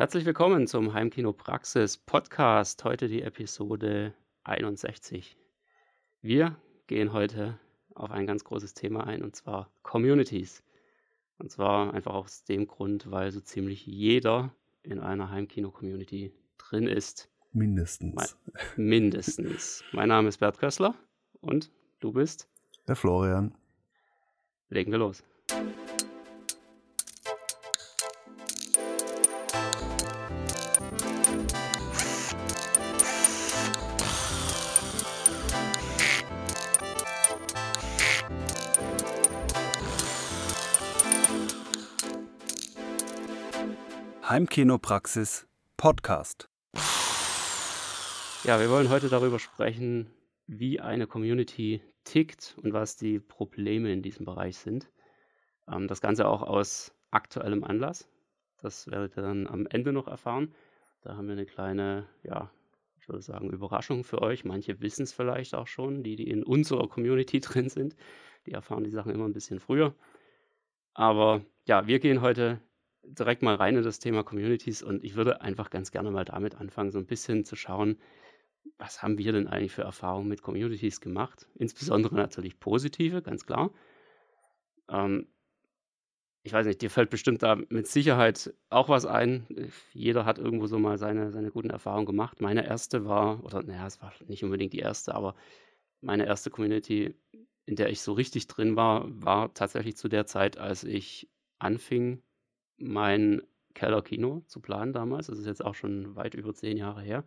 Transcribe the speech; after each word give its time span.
Herzlich 0.00 0.24
willkommen 0.24 0.66
zum 0.66 0.94
Heimkino 0.94 1.34
Praxis 1.34 1.98
Podcast. 1.98 2.84
Heute 2.84 3.06
die 3.06 3.20
Episode 3.20 4.14
61. 4.44 5.36
Wir 6.22 6.56
gehen 6.86 7.12
heute 7.12 7.58
auf 7.94 8.10
ein 8.10 8.26
ganz 8.26 8.42
großes 8.42 8.72
Thema 8.72 9.06
ein 9.06 9.22
und 9.22 9.36
zwar 9.36 9.70
Communities. 9.82 10.62
Und 11.36 11.50
zwar 11.50 11.92
einfach 11.92 12.14
aus 12.14 12.44
dem 12.44 12.66
Grund, 12.66 13.10
weil 13.10 13.30
so 13.30 13.40
ziemlich 13.40 13.84
jeder 13.84 14.54
in 14.82 15.00
einer 15.00 15.28
Heimkino-Community 15.28 16.32
drin 16.56 16.86
ist. 16.86 17.28
Mindestens. 17.52 18.38
mindestens. 18.76 19.84
Mein 19.92 20.08
Name 20.08 20.30
ist 20.30 20.38
Bert 20.38 20.56
Kössler 20.56 20.94
und 21.42 21.70
du 21.98 22.12
bist? 22.12 22.48
Der 22.88 22.96
Florian. 22.96 23.54
Legen 24.70 24.92
wir 24.92 24.98
los. 24.98 25.22
Heimkinopraxis 44.30 45.48
Podcast. 45.76 46.48
Ja, 48.44 48.60
wir 48.60 48.70
wollen 48.70 48.88
heute 48.88 49.08
darüber 49.08 49.40
sprechen, 49.40 50.08
wie 50.46 50.78
eine 50.78 51.08
Community 51.08 51.82
tickt 52.04 52.56
und 52.62 52.72
was 52.72 52.96
die 52.96 53.18
Probleme 53.18 53.92
in 53.92 54.02
diesem 54.02 54.24
Bereich 54.24 54.56
sind. 54.56 54.88
Ähm, 55.66 55.88
das 55.88 56.00
Ganze 56.00 56.28
auch 56.28 56.42
aus 56.42 56.94
aktuellem 57.10 57.64
Anlass. 57.64 58.08
Das 58.58 58.88
werdet 58.88 59.16
ihr 59.18 59.22
dann 59.22 59.48
am 59.48 59.66
Ende 59.66 59.92
noch 59.92 60.06
erfahren. 60.06 60.54
Da 61.00 61.16
haben 61.16 61.26
wir 61.26 61.32
eine 61.32 61.44
kleine, 61.44 62.06
ja, 62.22 62.52
ich 63.00 63.08
würde 63.08 63.22
sagen, 63.22 63.50
Überraschung 63.50 64.04
für 64.04 64.22
euch. 64.22 64.44
Manche 64.44 64.80
wissen 64.80 65.02
es 65.02 65.12
vielleicht 65.12 65.56
auch 65.56 65.66
schon, 65.66 66.04
die, 66.04 66.14
die 66.14 66.30
in 66.30 66.44
unserer 66.44 66.86
Community 66.88 67.40
drin 67.40 67.68
sind. 67.68 67.96
Die 68.46 68.52
erfahren 68.52 68.84
die 68.84 68.90
Sachen 68.90 69.12
immer 69.12 69.24
ein 69.24 69.32
bisschen 69.32 69.58
früher. 69.58 69.92
Aber 70.94 71.44
ja, 71.66 71.88
wir 71.88 71.98
gehen 71.98 72.20
heute 72.20 72.60
direkt 73.04 73.42
mal 73.42 73.54
rein 73.56 73.76
in 73.76 73.82
das 73.82 73.98
Thema 73.98 74.22
Communities 74.24 74.82
und 74.82 75.04
ich 75.04 75.16
würde 75.16 75.40
einfach 75.40 75.70
ganz 75.70 75.90
gerne 75.90 76.10
mal 76.10 76.24
damit 76.24 76.54
anfangen, 76.56 76.90
so 76.90 76.98
ein 76.98 77.06
bisschen 77.06 77.44
zu 77.44 77.56
schauen, 77.56 77.98
was 78.78 79.02
haben 79.02 79.18
wir 79.18 79.32
denn 79.32 79.48
eigentlich 79.48 79.72
für 79.72 79.82
Erfahrungen 79.82 80.28
mit 80.28 80.42
Communities 80.42 81.00
gemacht? 81.00 81.48
Insbesondere 81.56 82.14
natürlich 82.16 82.60
positive, 82.60 83.22
ganz 83.22 83.46
klar. 83.46 83.72
Ähm, 84.88 85.26
ich 86.42 86.52
weiß 86.52 86.66
nicht, 86.66 86.80
dir 86.80 86.90
fällt 86.90 87.10
bestimmt 87.10 87.42
da 87.42 87.56
mit 87.68 87.86
Sicherheit 87.86 88.54
auch 88.70 88.88
was 88.88 89.04
ein. 89.04 89.46
Jeder 89.92 90.24
hat 90.24 90.38
irgendwo 90.38 90.66
so 90.66 90.78
mal 90.78 90.96
seine, 90.96 91.30
seine 91.32 91.50
guten 91.50 91.68
Erfahrungen 91.70 92.06
gemacht. 92.06 92.40
Meine 92.40 92.66
erste 92.66 93.04
war, 93.04 93.44
oder 93.44 93.62
naja, 93.62 93.86
es 93.86 94.00
war 94.00 94.12
nicht 94.26 94.42
unbedingt 94.42 94.72
die 94.72 94.78
erste, 94.78 95.14
aber 95.14 95.34
meine 96.00 96.26
erste 96.26 96.50
Community, 96.50 97.14
in 97.66 97.76
der 97.76 97.90
ich 97.90 98.00
so 98.00 98.14
richtig 98.14 98.46
drin 98.46 98.74
war, 98.76 99.04
war 99.22 99.52
tatsächlich 99.52 99.96
zu 99.96 100.08
der 100.08 100.26
Zeit, 100.26 100.56
als 100.56 100.82
ich 100.82 101.30
anfing, 101.58 102.22
mein 102.80 103.42
Keller-Kino 103.74 104.42
zu 104.46 104.60
planen 104.60 104.92
damals. 104.92 105.28
Das 105.28 105.38
ist 105.38 105.46
jetzt 105.46 105.64
auch 105.64 105.74
schon 105.74 106.16
weit 106.16 106.34
über 106.34 106.54
zehn 106.54 106.76
Jahre 106.76 107.02
her. 107.02 107.24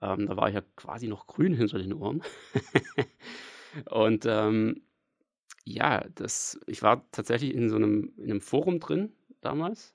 Ähm, 0.00 0.26
da 0.26 0.36
war 0.36 0.48
ich 0.48 0.54
ja 0.54 0.62
quasi 0.76 1.08
noch 1.08 1.26
grün 1.26 1.54
hinter 1.54 1.78
den 1.78 1.92
Ohren. 1.94 2.22
und 3.90 4.26
ähm, 4.26 4.82
ja, 5.64 6.04
das, 6.14 6.60
ich 6.66 6.82
war 6.82 7.08
tatsächlich 7.12 7.54
in 7.54 7.68
so 7.68 7.76
einem, 7.76 8.12
in 8.16 8.30
einem 8.30 8.40
Forum 8.40 8.80
drin 8.80 9.12
damals. 9.40 9.94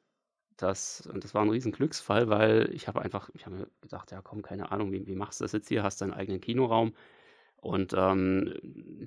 Das, 0.57 1.07
und 1.13 1.23
das 1.23 1.33
war 1.35 1.43
ein 1.43 1.49
riesen 1.49 1.71
Glücksfall, 1.71 2.29
weil 2.29 2.69
ich 2.73 2.87
habe 2.87 3.01
einfach, 3.01 3.29
ich 3.35 3.45
habe 3.45 3.57
mir 3.57 3.67
gedacht, 3.81 4.11
ja 4.11 4.21
komm, 4.21 4.41
keine 4.41 4.71
Ahnung, 4.71 4.91
wie, 4.91 5.05
wie 5.05 5.15
machst 5.15 5.39
du 5.39 5.45
das 5.45 5.51
jetzt 5.51 5.67
hier? 5.69 5.83
Hast 5.83 6.01
deinen 6.01 6.13
eigenen 6.13 6.41
Kinoraum 6.41 6.93
und 7.57 7.93
ähm, 7.95 8.53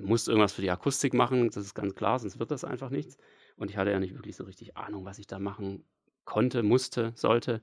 musst 0.00 0.28
irgendwas 0.28 0.52
für 0.52 0.62
die 0.62 0.70
Akustik 0.70 1.14
machen, 1.14 1.46
das 1.50 1.64
ist 1.64 1.74
ganz 1.74 1.94
klar, 1.94 2.18
sonst 2.18 2.38
wird 2.38 2.50
das 2.50 2.64
einfach 2.64 2.90
nichts. 2.90 3.16
Und 3.60 3.70
ich 3.70 3.76
hatte 3.76 3.90
ja 3.90 4.00
nicht 4.00 4.14
wirklich 4.14 4.36
so 4.36 4.44
richtig 4.44 4.78
Ahnung, 4.78 5.04
was 5.04 5.18
ich 5.18 5.26
da 5.26 5.38
machen 5.38 5.84
konnte, 6.24 6.62
musste, 6.62 7.12
sollte. 7.14 7.60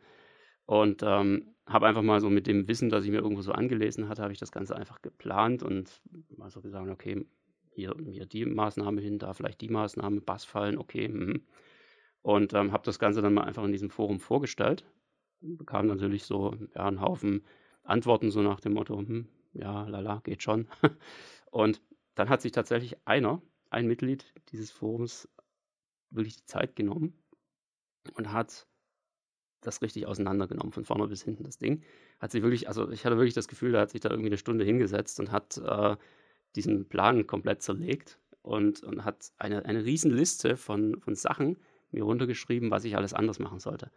Und 0.67 1.01
ähm, 1.01 1.55
habe 1.65 1.87
einfach 1.87 2.03
mal 2.03 2.21
so 2.21 2.29
mit 2.29 2.45
dem 2.45 2.67
Wissen, 2.67 2.89
das 2.89 3.03
ich 3.03 3.09
mir 3.09 3.17
irgendwo 3.17 3.41
so 3.41 3.51
angelesen 3.51 4.07
hatte, 4.07 4.21
habe 4.21 4.31
ich 4.31 4.37
das 4.37 4.51
Ganze 4.51 4.75
einfach 4.75 5.01
geplant 5.01 5.63
und 5.63 6.01
mal 6.37 6.51
so 6.51 6.61
gesagt, 6.61 6.87
okay, 6.87 7.25
hier, 7.71 7.95
hier 8.05 8.27
die 8.27 8.45
Maßnahme 8.45 9.01
hin, 9.01 9.17
da 9.17 9.33
vielleicht 9.33 9.59
die 9.61 9.69
Maßnahme, 9.69 10.21
Bass 10.21 10.45
fallen, 10.45 10.77
okay. 10.77 11.07
Mh. 11.07 11.39
Und 12.21 12.53
ähm, 12.53 12.71
habe 12.73 12.83
das 12.85 12.99
Ganze 12.99 13.23
dann 13.23 13.33
mal 13.33 13.45
einfach 13.45 13.63
in 13.63 13.71
diesem 13.71 13.89
Forum 13.89 14.19
vorgestellt. 14.19 14.85
Bekam 15.41 15.87
natürlich 15.87 16.25
so 16.25 16.55
ja, 16.75 16.85
einen 16.85 17.01
Haufen 17.01 17.43
Antworten, 17.81 18.29
so 18.29 18.43
nach 18.43 18.59
dem 18.59 18.73
Motto, 18.73 18.99
hm, 18.99 19.27
ja, 19.53 19.87
lala, 19.87 20.21
geht 20.23 20.43
schon. 20.43 20.67
und 21.49 21.81
dann 22.13 22.29
hat 22.29 22.43
sich 22.43 22.51
tatsächlich 22.51 22.97
einer, 23.05 23.41
ein 23.71 23.87
Mitglied 23.87 24.25
dieses 24.51 24.69
Forums, 24.69 25.27
wirklich 26.09 26.37
die 26.37 26.45
Zeit 26.45 26.75
genommen 26.75 27.17
und 28.15 28.31
hat 28.31 28.67
das 29.61 29.81
richtig 29.81 30.05
auseinandergenommen, 30.05 30.71
von 30.71 30.85
vorne 30.85 31.07
bis 31.07 31.23
hinten 31.23 31.43
das 31.43 31.57
Ding. 31.57 31.83
Hat 32.19 32.31
sich 32.31 32.41
wirklich, 32.43 32.67
also 32.67 32.89
ich 32.91 33.05
hatte 33.05 33.17
wirklich 33.17 33.33
das 33.33 33.47
Gefühl, 33.47 33.71
da 33.71 33.81
hat 33.81 33.89
sich 33.89 34.01
da 34.01 34.09
irgendwie 34.09 34.29
eine 34.29 34.37
Stunde 34.37 34.63
hingesetzt 34.63 35.19
und 35.19 35.31
hat 35.31 35.57
äh, 35.57 35.95
diesen 36.55 36.87
Plan 36.87 37.27
komplett 37.27 37.61
zerlegt 37.61 38.19
und, 38.41 38.83
und 38.83 39.03
hat 39.03 39.31
eine, 39.37 39.65
eine 39.65 39.83
riesen 39.83 40.11
Liste 40.11 40.57
von, 40.57 40.99
von 41.01 41.15
Sachen 41.15 41.57
mir 41.91 42.03
runtergeschrieben, 42.03 42.71
was 42.71 42.85
ich 42.85 42.95
alles 42.95 43.13
anders 43.13 43.39
machen 43.39 43.59
sollte. 43.59 43.91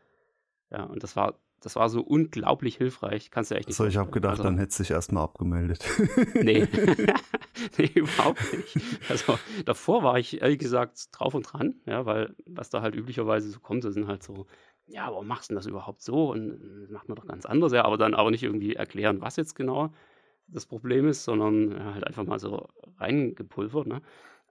Ja, 0.71 0.85
und 0.85 1.03
das 1.03 1.17
war, 1.17 1.41
das 1.61 1.77
war 1.77 1.89
so 1.89 2.01
unglaublich 2.01 2.77
hilfreich. 2.77 3.31
Kannst 3.31 3.51
du 3.51 3.55
echt 3.57 3.69
nicht 3.69 3.77
So, 3.77 3.85
ich 3.85 3.97
habe 3.97 4.11
gedacht, 4.11 4.33
also, 4.33 4.45
dann 4.45 4.59
hättest 4.59 4.79
du 4.79 4.83
dich 4.85 4.91
erstmal 4.93 5.25
abgemeldet. 5.25 5.85
nee. 6.35 6.67
nee, 7.79 7.91
überhaupt 7.95 8.41
nicht. 8.53 8.79
Also 9.09 9.39
davor 9.65 10.03
war 10.03 10.19
ich 10.19 10.41
ehrlich 10.41 10.59
gesagt 10.59 11.09
drauf 11.13 11.35
und 11.35 11.43
dran, 11.43 11.75
ja, 11.87 12.07
weil 12.07 12.35
was 12.47 12.71
da 12.71 12.83
halt 12.83 12.95
üblicherweise 12.95 13.51
so 13.51 13.61
kommt, 13.61 13.85
das 13.85 13.95
sind 13.95 14.07
halt 14.07 14.23
so, 14.23 14.47
ja, 14.87 15.07
warum 15.07 15.27
machst 15.27 15.51
du 15.51 15.55
das 15.55 15.67
überhaupt 15.67 16.03
so? 16.03 16.31
Und 16.31 16.59
das 16.83 16.91
macht 16.91 17.09
man 17.09 17.17
doch 17.17 17.27
ganz 17.27 17.47
anders, 17.47 17.73
ja, 17.73 17.85
aber 17.85 17.97
dann 17.97 18.15
aber 18.15 18.31
nicht 18.31 18.43
irgendwie 18.43 18.75
erklären, 18.75 19.21
was 19.21 19.37
jetzt 19.37 19.55
genau 19.55 19.93
das 20.49 20.67
Problem 20.67 21.09
ist, 21.09 21.25
sondern 21.25 21.73
ja, 21.73 21.95
halt 21.95 22.07
einfach 22.07 22.25
mal 22.25 22.39
so 22.39 22.69
reingepulvert, 22.99 23.87
ne? 23.87 24.03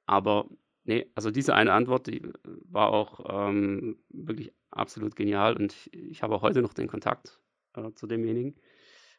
Aber 0.06 0.48
nee, 0.86 1.08
also 1.16 1.32
diese 1.32 1.54
eine 1.56 1.74
Antwort, 1.74 2.08
die 2.08 2.22
war 2.44 2.90
auch 2.90 3.50
ähm, 3.50 4.00
wirklich 4.10 4.54
absolut 4.72 5.16
genial 5.16 5.56
und 5.58 5.74
ich, 5.74 5.94
ich 5.94 6.24
habe 6.24 6.36
auch 6.36 6.42
heute 6.42 6.62
noch 6.62 6.74
den 6.74 6.88
Kontakt 6.88 7.40
äh, 7.76 7.92
zu 7.94 8.08
demjenigen. 8.08 8.56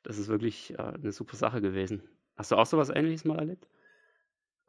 Das 0.02 0.18
ist 0.18 0.28
wirklich 0.28 0.72
äh, 0.78 0.82
eine 0.82 1.12
super 1.12 1.36
Sache 1.36 1.60
gewesen. 1.60 2.02
Hast 2.36 2.50
du 2.52 2.56
auch 2.56 2.66
sowas 2.66 2.90
ähnliches 2.90 3.24
mal 3.24 3.38
erlebt? 3.38 3.68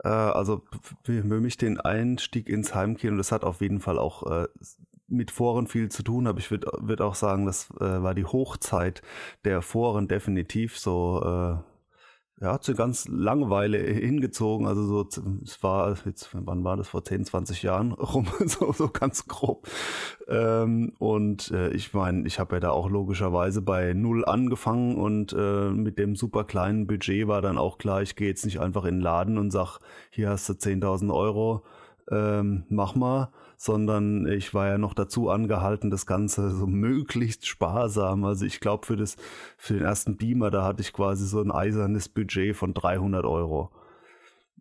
Äh, 0.04 0.10
also 0.10 0.64
für 1.04 1.24
mich 1.24 1.58
den 1.58 1.80
Einstieg 1.80 2.50
ins 2.50 2.76
Heimkino, 2.76 3.18
das 3.18 3.32
hat 3.32 3.44
auf 3.44 3.62
jeden 3.62 3.80
Fall 3.80 4.00
auch 4.00 4.24
äh, 4.32 4.48
mit 5.08 5.30
Foren 5.30 5.68
viel 5.68 5.90
zu 5.90 6.04
tun, 6.04 6.26
aber 6.26 6.40
ich 6.40 6.50
würde 6.52 6.72
würd 6.80 7.02
auch 7.02 7.16
sagen, 7.16 7.46
das 7.46 7.70
äh, 7.80 8.02
war 8.02 8.16
die 8.16 8.26
Hochzeit 8.26 9.02
der 9.44 9.62
Foren 9.62 10.08
definitiv 10.08 10.80
so 10.80 11.22
äh, 11.24 11.71
ja, 12.42 12.54
hat 12.54 12.64
sie 12.64 12.74
ganz 12.74 13.08
Langeweile 13.08 13.78
hingezogen. 13.78 14.66
Also 14.66 14.84
so, 14.84 15.08
es 15.44 15.62
war 15.62 15.96
jetzt, 16.06 16.30
wann 16.34 16.64
war 16.64 16.76
das? 16.76 16.90
Vor 16.90 17.06
10, 17.06 17.26
20 17.26 17.62
Jahren 17.62 17.92
rum, 17.92 18.26
so, 18.46 18.72
so 18.74 18.90
ganz 18.90 19.28
grob. 19.28 19.68
Ähm, 20.28 20.94
und 20.98 21.52
äh, 21.52 21.70
ich 21.70 21.94
meine, 21.94 22.26
ich 22.26 22.40
habe 22.40 22.56
ja 22.56 22.60
da 22.60 22.72
auch 22.72 22.90
logischerweise 22.90 23.62
bei 23.62 23.94
null 23.94 24.26
angefangen 24.26 24.96
und 24.98 25.34
äh, 25.34 25.70
mit 25.70 26.00
dem 26.00 26.16
super 26.16 26.44
kleinen 26.44 26.88
Budget 26.88 27.28
war 27.28 27.44
dann 27.44 27.60
auch 27.60 27.78
klar, 27.78 28.02
ich 28.02 28.16
gehe 28.16 28.30
jetzt 28.30 28.46
nicht 28.46 28.60
einfach 28.60 28.86
in 28.86 28.96
den 28.96 29.02
Laden 29.02 29.38
und 29.38 29.52
sag, 29.52 29.78
hier 30.10 30.30
hast 30.30 30.50
du 30.50 30.54
10.000 30.54 31.14
Euro, 31.14 31.64
ähm, 32.10 32.64
mach 32.70 32.96
mal, 32.96 33.30
sondern 33.62 34.26
ich 34.26 34.56
war 34.56 34.68
ja 34.70 34.80
noch 34.80 34.96
dazu 34.96 35.30
angehalten, 35.30 35.92
das 35.92 36.08
Ganze 36.08 36.50
so 36.50 36.66
möglichst 36.66 37.46
sparsam. 37.46 38.26
Also 38.26 38.44
ich 38.44 38.60
glaube, 38.60 38.88
für, 38.88 38.98
für 39.56 39.74
den 39.76 39.84
ersten 39.84 40.18
Beamer, 40.18 40.50
da 40.50 40.64
hatte 40.64 40.82
ich 40.82 40.94
quasi 40.94 41.28
so 41.28 41.42
ein 41.42 41.52
eisernes 41.52 42.10
Budget 42.10 42.56
von 42.56 42.74
300 42.74 43.24
Euro. 43.24 43.70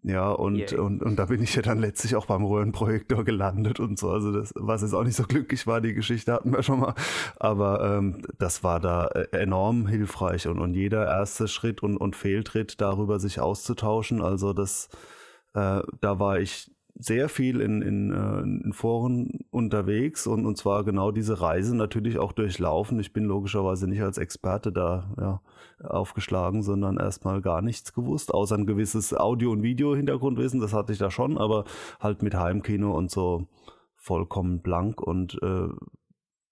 Ja, 0.02 0.30
und, 0.30 0.72
yeah. 0.72 0.82
und, 0.82 1.02
und 1.02 1.16
da 1.16 1.24
bin 1.26 1.42
ich 1.42 1.54
ja 1.54 1.62
dann 1.62 1.78
letztlich 1.78 2.14
auch 2.14 2.26
beim 2.26 2.44
Röhrenprojektor 2.44 3.24
gelandet 3.24 3.80
und 3.80 3.98
so. 3.98 4.10
Also 4.10 4.32
das, 4.32 4.52
was 4.54 4.82
jetzt 4.82 4.92
auch 4.92 5.04
nicht 5.04 5.16
so 5.16 5.24
glücklich 5.24 5.66
war, 5.66 5.80
die 5.80 5.94
Geschichte 5.94 6.34
hatten 6.34 6.52
wir 6.52 6.62
schon 6.62 6.80
mal. 6.80 6.94
Aber 7.38 7.96
ähm, 7.96 8.20
das 8.38 8.62
war 8.62 8.80
da 8.80 9.06
äh, 9.06 9.28
enorm 9.32 9.86
hilfreich 9.86 10.46
und, 10.46 10.58
und 10.58 10.74
jeder 10.74 11.06
erste 11.06 11.48
Schritt 11.48 11.82
und, 11.82 11.96
und 11.96 12.16
Fehltritt 12.16 12.82
darüber 12.82 13.18
sich 13.18 13.40
auszutauschen. 13.40 14.20
Also 14.20 14.52
das, 14.52 14.90
äh, 15.54 15.80
da 16.02 16.18
war 16.18 16.38
ich 16.38 16.70
sehr 16.94 17.28
viel 17.28 17.60
in, 17.60 17.82
in, 17.82 18.10
äh, 18.12 18.40
in 18.40 18.72
Foren 18.72 19.40
unterwegs 19.50 20.26
und, 20.26 20.46
und 20.46 20.56
zwar 20.56 20.84
genau 20.84 21.10
diese 21.10 21.40
Reise 21.40 21.76
natürlich 21.76 22.18
auch 22.18 22.32
durchlaufen. 22.32 23.00
Ich 23.00 23.12
bin 23.12 23.24
logischerweise 23.24 23.88
nicht 23.88 24.02
als 24.02 24.18
Experte 24.18 24.72
da 24.72 25.14
ja, 25.18 25.40
aufgeschlagen, 25.88 26.62
sondern 26.62 26.98
erstmal 26.98 27.40
gar 27.40 27.62
nichts 27.62 27.92
gewusst, 27.92 28.34
außer 28.34 28.56
ein 28.56 28.66
gewisses 28.66 29.14
Audio- 29.14 29.52
und 29.52 29.62
Video-Hintergrundwissen, 29.62 30.60
das 30.60 30.72
hatte 30.72 30.92
ich 30.92 30.98
da 30.98 31.10
schon, 31.10 31.38
aber 31.38 31.64
halt 32.00 32.22
mit 32.22 32.34
Heimkino 32.34 32.96
und 32.96 33.10
so 33.10 33.46
vollkommen 33.96 34.60
blank 34.60 35.00
und 35.00 35.38
äh, 35.42 35.68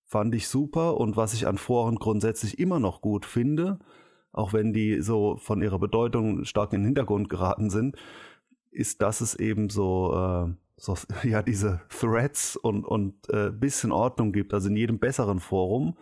fand 0.05 0.34
ich 0.34 0.49
super 0.49 0.96
und 0.96 1.17
was 1.17 1.34
ich 1.34 1.46
an 1.46 1.58
Foren 1.58 1.96
grundsätzlich 1.96 2.58
immer 2.58 2.81
noch 2.81 3.00
gut 3.00 3.26
finde, 3.26 3.79
auch 4.32 4.52
wenn 4.52 4.73
die 4.73 5.00
so 5.00 5.37
von 5.37 5.62
ihrer 5.62 5.79
Bedeutung 5.79 6.44
stark 6.44 6.73
in 6.73 6.81
den 6.81 6.87
Hintergrund 6.87 7.29
geraten 7.29 7.70
sind, 7.70 7.96
ist, 8.70 9.03
dass 9.03 9.20
es 9.20 9.35
eben 9.35 9.70
so, 9.70 10.15
äh, 10.15 10.55
so 10.76 10.97
ja, 11.23 11.43
diese 11.43 11.81
Threads 11.88 12.56
und, 12.56 12.85
und 12.85 13.15
äh, 13.31 13.50
bisschen 13.50 13.93
Ordnung 13.93 14.32
gibt. 14.32 14.55
Also 14.55 14.69
in 14.69 14.76
jedem 14.76 14.99
besseren 14.99 15.41
Forum 15.41 15.97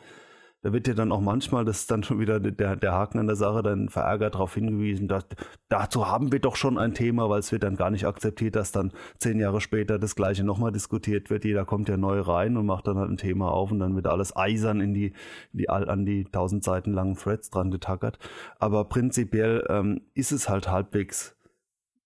da 0.66 0.72
wird 0.72 0.88
ja 0.88 0.94
dann 0.94 1.12
auch 1.12 1.20
manchmal, 1.20 1.64
das 1.64 1.82
ist 1.82 1.92
dann 1.92 2.02
schon 2.02 2.18
wieder 2.18 2.40
der, 2.40 2.74
der 2.74 2.92
Haken 2.92 3.20
an 3.20 3.28
der 3.28 3.36
Sache, 3.36 3.62
dann 3.62 3.88
verärgert 3.88 4.34
darauf 4.34 4.54
hingewiesen, 4.54 5.06
dass 5.06 5.24
dazu 5.68 6.08
haben 6.08 6.32
wir 6.32 6.40
doch 6.40 6.56
schon 6.56 6.76
ein 6.76 6.92
Thema, 6.92 7.30
weil 7.30 7.38
es 7.38 7.52
wird 7.52 7.62
dann 7.62 7.76
gar 7.76 7.92
nicht 7.92 8.04
akzeptiert, 8.04 8.56
dass 8.56 8.72
dann 8.72 8.90
zehn 9.18 9.38
Jahre 9.38 9.60
später 9.60 10.00
das 10.00 10.16
gleiche 10.16 10.42
nochmal 10.42 10.72
diskutiert 10.72 11.30
wird. 11.30 11.44
Jeder 11.44 11.64
kommt 11.64 11.88
ja 11.88 11.96
neu 11.96 12.20
rein 12.20 12.56
und 12.56 12.66
macht 12.66 12.88
dann 12.88 12.98
halt 12.98 13.10
ein 13.10 13.16
Thema 13.16 13.52
auf 13.52 13.70
und 13.70 13.78
dann 13.78 13.94
wird 13.94 14.08
alles 14.08 14.34
eisern 14.34 14.80
in 14.80 14.92
die, 14.92 15.12
die 15.52 15.68
an 15.68 16.04
die 16.04 16.24
tausend 16.24 16.64
Seiten 16.64 16.92
langen 16.92 17.14
Threads 17.14 17.50
dran 17.50 17.70
getackert. 17.70 18.18
Aber 18.58 18.86
prinzipiell 18.86 19.64
ähm, 19.68 20.00
ist 20.14 20.32
es 20.32 20.48
halt 20.48 20.68
halbwegs 20.68 21.35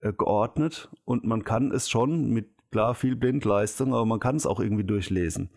äh, 0.01 0.13
geordnet 0.13 0.91
und 1.05 1.25
man 1.25 1.45
kann 1.45 1.73
es 1.73 1.89
schon 1.89 2.31
mit 2.31 2.51
klar 2.71 2.95
viel 2.95 3.17
Blindleistung, 3.17 3.95
aber 3.95 4.07
man 4.07 4.21
kann 4.21 4.37
es 4.37 4.47
auch 4.47 4.61
irgendwie 4.61 4.85
durchlesen. 4.85 5.51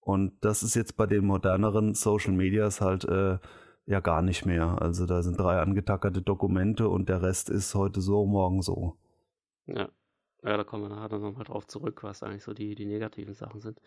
Und 0.00 0.32
das 0.44 0.62
ist 0.62 0.74
jetzt 0.74 0.96
bei 0.96 1.06
den 1.06 1.26
moderneren 1.26 1.94
Social 1.94 2.32
Medias 2.32 2.80
halt 2.80 3.04
äh, 3.04 3.38
ja 3.86 4.00
gar 4.00 4.22
nicht 4.22 4.46
mehr. 4.46 4.80
Also 4.80 5.06
da 5.06 5.22
sind 5.22 5.38
drei 5.38 5.60
angetackerte 5.60 6.22
Dokumente 6.22 6.88
und 6.88 7.08
der 7.08 7.22
Rest 7.22 7.50
ist 7.50 7.74
heute 7.74 8.00
so, 8.00 8.24
morgen 8.26 8.62
so. 8.62 8.96
Ja, 9.66 9.90
ja 10.42 10.56
da 10.56 10.64
kommen 10.64 10.84
wir 10.84 10.88
nachher 10.88 11.10
dann 11.10 11.22
nochmal 11.22 11.44
drauf 11.44 11.66
zurück, 11.66 12.02
was 12.02 12.22
eigentlich 12.22 12.44
so 12.44 12.54
die, 12.54 12.74
die 12.74 12.86
negativen 12.86 13.34
Sachen 13.34 13.60
sind. 13.60 13.80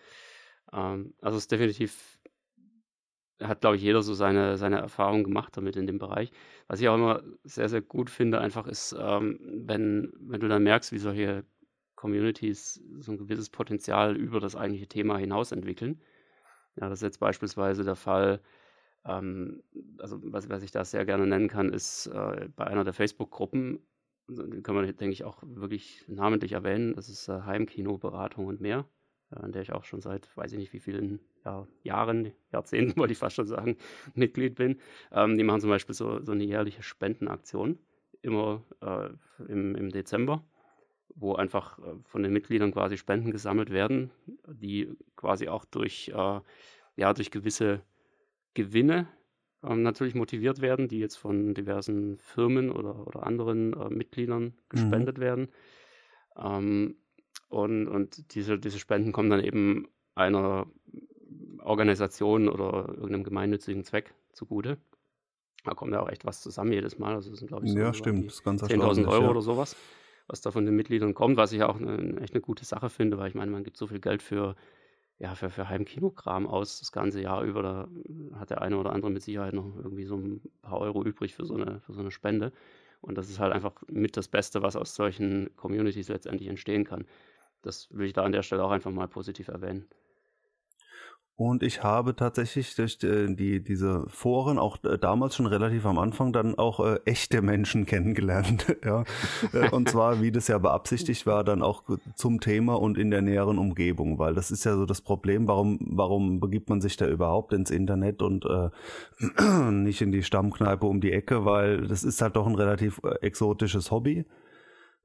Ähm, 0.72 1.14
also 1.22 1.38
es 1.38 1.44
ist 1.44 1.52
definitiv, 1.52 2.20
hat 3.48 3.62
glaube 3.62 3.76
ich 3.78 3.82
jeder 3.82 4.02
so 4.02 4.14
seine, 4.14 4.58
seine 4.58 4.78
Erfahrung 4.78 5.24
gemacht 5.24 5.56
damit 5.58 5.76
in 5.76 5.88
dem 5.88 6.00
Bereich. 6.00 6.32
Was 6.68 6.82
ich 6.82 6.88
auch 6.90 6.96
immer 6.96 7.24
sehr, 7.44 7.70
sehr 7.70 7.82
gut 7.82 8.10
finde, 8.10 8.40
einfach 8.40 8.68
ist, 8.68 8.96
ähm, 9.00 9.40
wenn, 9.66 10.14
wenn 10.20 10.40
du 10.40 10.48
dann 10.48 10.64
merkst, 10.64 10.92
wie 10.92 10.98
solche 10.98 11.46
Communities 11.96 12.82
so 13.00 13.14
ein 13.14 13.18
gewisses 13.18 13.50
Potenzial 13.50 14.18
über 14.18 14.40
das 14.40 14.56
eigentliche 14.56 14.88
Thema 14.88 15.18
hinaus 15.18 15.52
entwickeln. 15.52 16.02
Ja, 16.76 16.90
das 16.90 17.00
ist 17.00 17.04
jetzt 17.04 17.20
beispielsweise 17.20 17.84
der 17.84 17.96
Fall, 17.96 18.42
ähm, 19.06 19.64
also 20.00 20.20
was, 20.24 20.50
was 20.50 20.64
ich 20.64 20.72
da 20.72 20.84
sehr 20.86 21.06
gerne 21.06 21.28
nennen 21.28 21.48
kann, 21.48 21.72
ist 21.72 22.08
äh, 22.08 22.50
bei 22.56 22.66
einer 22.66 22.84
der 22.84 22.94
Facebook-Gruppen, 22.94 23.80
die 24.28 24.62
kann 24.62 24.76
man, 24.76 24.86
denke 24.86 25.12
ich, 25.12 25.24
auch 25.24 25.44
wirklich 25.44 26.06
namentlich 26.08 26.54
erwähnen, 26.54 26.96
das 26.96 27.10
ist 27.10 27.28
äh, 27.28 27.42
Heimkinoberatung 27.42 28.48
und 28.48 28.62
mehr, 28.62 28.86
an 29.36 29.52
der 29.52 29.62
ich 29.62 29.72
auch 29.72 29.84
schon 29.84 30.02
seit, 30.02 30.36
weiß 30.36 30.52
ich 30.54 30.60
nicht 30.60 30.74
wie 30.74 30.80
vielen 30.80 31.20
ja, 31.46 31.68
Jahren, 31.84 32.32
Jahrzehnten 32.52 32.96
wollte 32.98 33.14
ich 33.14 33.20
fast 33.20 33.36
schon 33.36 33.48
sagen, 33.48 33.78
Mitglied 34.14 34.56
bin. 34.56 34.80
Ähm, 35.12 35.38
die 35.38 35.44
machen 35.44 35.62
zum 35.62 35.70
Beispiel 35.70 35.96
so, 35.96 36.24
so 36.24 36.32
eine 36.32 36.44
jährliche 36.44 36.84
Spendenaktion, 36.84 37.80
immer 38.22 38.64
äh, 38.82 39.10
im, 39.52 39.76
im 39.76 39.90
Dezember 39.90 40.44
wo 41.16 41.36
einfach 41.36 41.80
äh, 41.80 41.96
von 42.06 42.24
den 42.24 42.34
Mitgliedern 42.34 42.72
quasi 42.72 42.98
Spenden 42.98 43.32
gesammelt 43.32 43.70
werden, 43.70 44.12
die 44.48 44.90
quasi 45.16 45.48
auch 45.48 45.66
durch, 45.66 46.10
äh, 46.10 46.40
ja, 46.96 47.14
durch 47.14 47.32
gewisse 47.32 47.82
Gewinne 48.54 49.08
ähm, 49.64 49.84
natürlich 49.84 50.16
motiviert 50.16 50.62
werden, 50.62 50.88
die 50.88 51.00
jetzt 51.00 51.16
von 51.16 51.54
diversen 51.54 52.18
Firmen 52.18 52.72
oder, 52.72 53.08
oder 53.08 53.26
anderen 53.26 53.74
äh, 53.74 53.90
Mitgliedern 53.90 54.44
mhm. 54.44 54.54
gespendet 54.70 55.18
mhm. 55.18 55.22
werden. 55.22 55.48
Ähm, 56.38 56.96
und 57.54 57.88
und 57.88 58.34
diese, 58.36 58.60
diese 58.60 58.80
Spenden 58.80 59.12
kommen 59.12 59.30
dann 59.30 59.44
eben 59.44 59.88
einer 60.16 60.68
Organisation 61.60 62.50
oder 62.50 62.90
irgendeinem 62.90 63.24
gemeinnützigen 63.24 63.84
Zweck 63.84 64.14
zugute. 64.34 64.78
Da 65.64 65.74
kommt 65.74 65.94
ja 65.94 66.02
auch 66.02 66.10
echt 66.10 66.26
was 66.26 66.42
zusammen 66.42 66.74
jedes 66.74 67.00
Mal. 67.00 67.14
Also 67.14 67.34
sind, 67.36 67.48
glaube 67.48 67.66
ich, 67.66 67.72
so 67.72 67.80
ja, 67.80 67.94
stimmt. 67.94 68.32
10.000 68.32 69.08
Euro 69.08 69.24
ja. 69.24 69.30
oder 69.30 69.42
sowas 69.42 69.78
was 70.28 70.42
da 70.42 70.52
von 70.52 70.66
den 70.66 70.76
Mitgliedern 70.76 71.14
kommt, 71.14 71.38
was 71.38 71.52
ich 71.52 71.64
auch 71.64 71.80
eine, 71.80 72.20
echt 72.22 72.34
eine 72.34 72.42
gute 72.42 72.66
Sache 72.66 72.90
finde, 72.90 73.18
weil 73.18 73.30
ich 73.30 73.36
meine, 73.36 73.52
man 73.52 73.64
gibt 73.64 73.78
so 73.78 73.88
viel 73.88 74.00
Geld 74.00 74.22
für, 74.22 74.56
ja, 75.20 75.36
für, 75.36 75.50
für 75.50 75.70
Heimkinokram 75.70 76.48
aus 76.48 76.80
das 76.80 76.92
ganze 76.92 77.22
Jahr 77.22 77.44
über. 77.44 77.62
Da 77.62 77.88
hat 78.40 78.50
der 78.50 78.62
eine 78.62 78.78
oder 78.78 78.94
andere 78.94 79.12
mit 79.12 79.22
Sicherheit 79.22 79.54
noch 79.54 79.76
irgendwie 79.76 80.06
so 80.06 80.16
ein 80.18 80.42
paar 80.62 80.80
Euro 80.80 81.04
übrig 81.04 81.36
für 81.36 81.46
so 81.46 81.56
eine, 81.56 81.82
für 81.82 81.94
so 81.94 82.00
eine 82.00 82.12
Spende. 82.12 82.52
Und 83.02 83.18
das 83.18 83.30
ist 83.30 83.40
halt 83.40 83.54
einfach 83.54 83.74
mit 83.88 84.16
das 84.16 84.30
Beste, 84.30 84.62
was 84.62 84.78
aus 84.78 84.96
solchen 84.96 85.54
Communities 85.58 86.08
letztendlich 86.08 86.48
entstehen 86.48 86.86
kann. 86.86 87.06
Das 87.64 87.88
will 87.92 88.06
ich 88.06 88.14
da 88.14 88.24
an 88.24 88.32
der 88.32 88.44
Stelle 88.44 88.64
auch 88.64 88.72
einfach 88.72 88.92
mal 88.92 89.08
positiv 89.08 89.48
erwähnen. 89.48 89.88
Und 91.36 91.64
ich 91.64 91.82
habe 91.82 92.16
tatsächlich 92.16 92.76
durch 92.76 93.00
äh, 93.04 93.34
die, 93.34 93.64
diese 93.64 94.06
Foren 94.08 94.60
auch 94.60 94.84
äh, 94.84 95.00
damals 95.00 95.36
schon 95.36 95.48
relativ 95.48 95.84
am 95.88 95.98
Anfang 95.98 96.32
dann 96.32 96.56
auch 96.60 96.80
äh, 96.80 97.00
echte 97.06 97.42
Menschen 97.42 97.86
kennengelernt. 97.88 98.78
ja. 98.86 99.04
Äh, 99.52 99.70
und 99.72 99.90
zwar, 99.90 100.22
wie 100.22 100.32
das 100.32 100.48
ja 100.48 100.60
beabsichtigt 100.60 101.26
war, 101.26 101.44
dann 101.44 101.64
auch 101.64 101.84
zum 102.16 102.40
Thema 102.40 102.80
und 102.80 103.00
in 103.00 103.10
der 103.10 103.24
näheren 103.24 103.58
Umgebung, 103.58 104.20
weil 104.20 104.36
das 104.36 104.52
ist 104.52 104.64
ja 104.64 104.76
so 104.76 104.86
das 104.86 105.02
Problem, 105.02 105.48
warum, 105.48 105.80
warum 105.82 106.40
begibt 106.40 106.70
man 106.70 106.82
sich 106.82 106.98
da 106.98 107.08
überhaupt 107.08 107.52
ins 107.54 107.72
Internet 107.72 108.22
und 108.22 108.46
äh, 108.46 108.70
nicht 109.72 110.02
in 110.02 110.12
die 110.12 110.24
Stammkneipe 110.24 110.86
um 110.86 111.02
die 111.02 111.14
Ecke, 111.14 111.46
weil 111.46 111.88
das 111.88 112.04
ist 112.04 112.22
halt 112.22 112.36
doch 112.36 112.46
ein 112.46 112.56
relativ 112.56 113.02
exotisches 113.22 113.90
Hobby. 113.90 114.26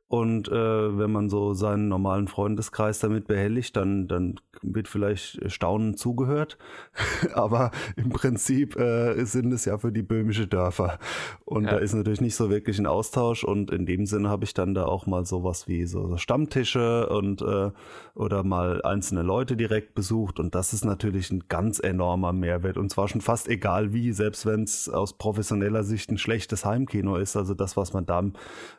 Und 0.08 0.49
äh, 0.49 0.99
wenn 0.99 1.12
man 1.12 1.28
so 1.28 1.52
seinen 1.52 1.88
normalen 1.88 2.28
Freundeskreis 2.28 2.99
damit 2.99 3.26
behelligt, 3.26 3.76
dann, 3.76 4.08
dann 4.08 4.40
wird 4.62 4.88
vielleicht 4.88 5.52
staunend 5.52 5.99
zugehört. 5.99 6.56
Aber 7.34 7.70
im 7.94 8.08
Prinzip 8.08 8.76
äh, 8.76 9.22
sind 9.26 9.52
es 9.52 9.66
ja 9.66 9.76
für 9.76 9.93
die 9.93 10.02
böhmische 10.02 10.46
Dörfer. 10.46 10.99
Und 11.44 11.64
ja. 11.64 11.72
da 11.72 11.76
ist 11.76 11.93
natürlich 11.93 12.22
nicht 12.22 12.37
so 12.37 12.49
wirklich 12.49 12.78
ein 12.78 12.87
Austausch. 12.87 13.44
Und 13.44 13.70
in 13.70 13.84
dem 13.84 14.06
Sinne 14.06 14.31
habe 14.31 14.44
ich 14.44 14.55
dann 14.55 14.72
da 14.72 14.87
auch 14.87 15.06
mal 15.06 15.26
sowas 15.26 15.69
wie 15.69 15.84
so, 15.84 16.16
Stammtische 16.16 17.11
und 17.11 17.43
äh, 17.43 17.70
oder 18.14 18.44
mal 18.44 18.81
einzelne 18.82 19.22
Leute 19.22 19.58
direkt 19.58 19.94
besucht. 19.94 20.40
Und 20.40 20.54
das 20.54 20.72
ist 20.72 20.87
natürlich 20.87 21.31
ein 21.31 21.44
ganz 21.49 21.81
enormer 21.81 22.32
Mehrwert. 22.32 22.78
Und 22.78 22.90
zwar 22.90 23.08
schon 23.08 23.20
fast 23.20 23.46
egal 23.46 23.93
wie, 23.93 24.12
selbst 24.12 24.46
wenn 24.46 24.62
es 24.62 24.88
aus 24.88 25.19
professioneller 25.19 25.84
Sicht 25.84 26.11
ein 26.11 26.16
schlechtes 26.16 26.64
Heimkino 26.64 27.16
ist. 27.16 27.37
Also 27.37 27.52
das, 27.52 27.76
was 27.76 27.93
man 27.93 28.06
da 28.06 28.25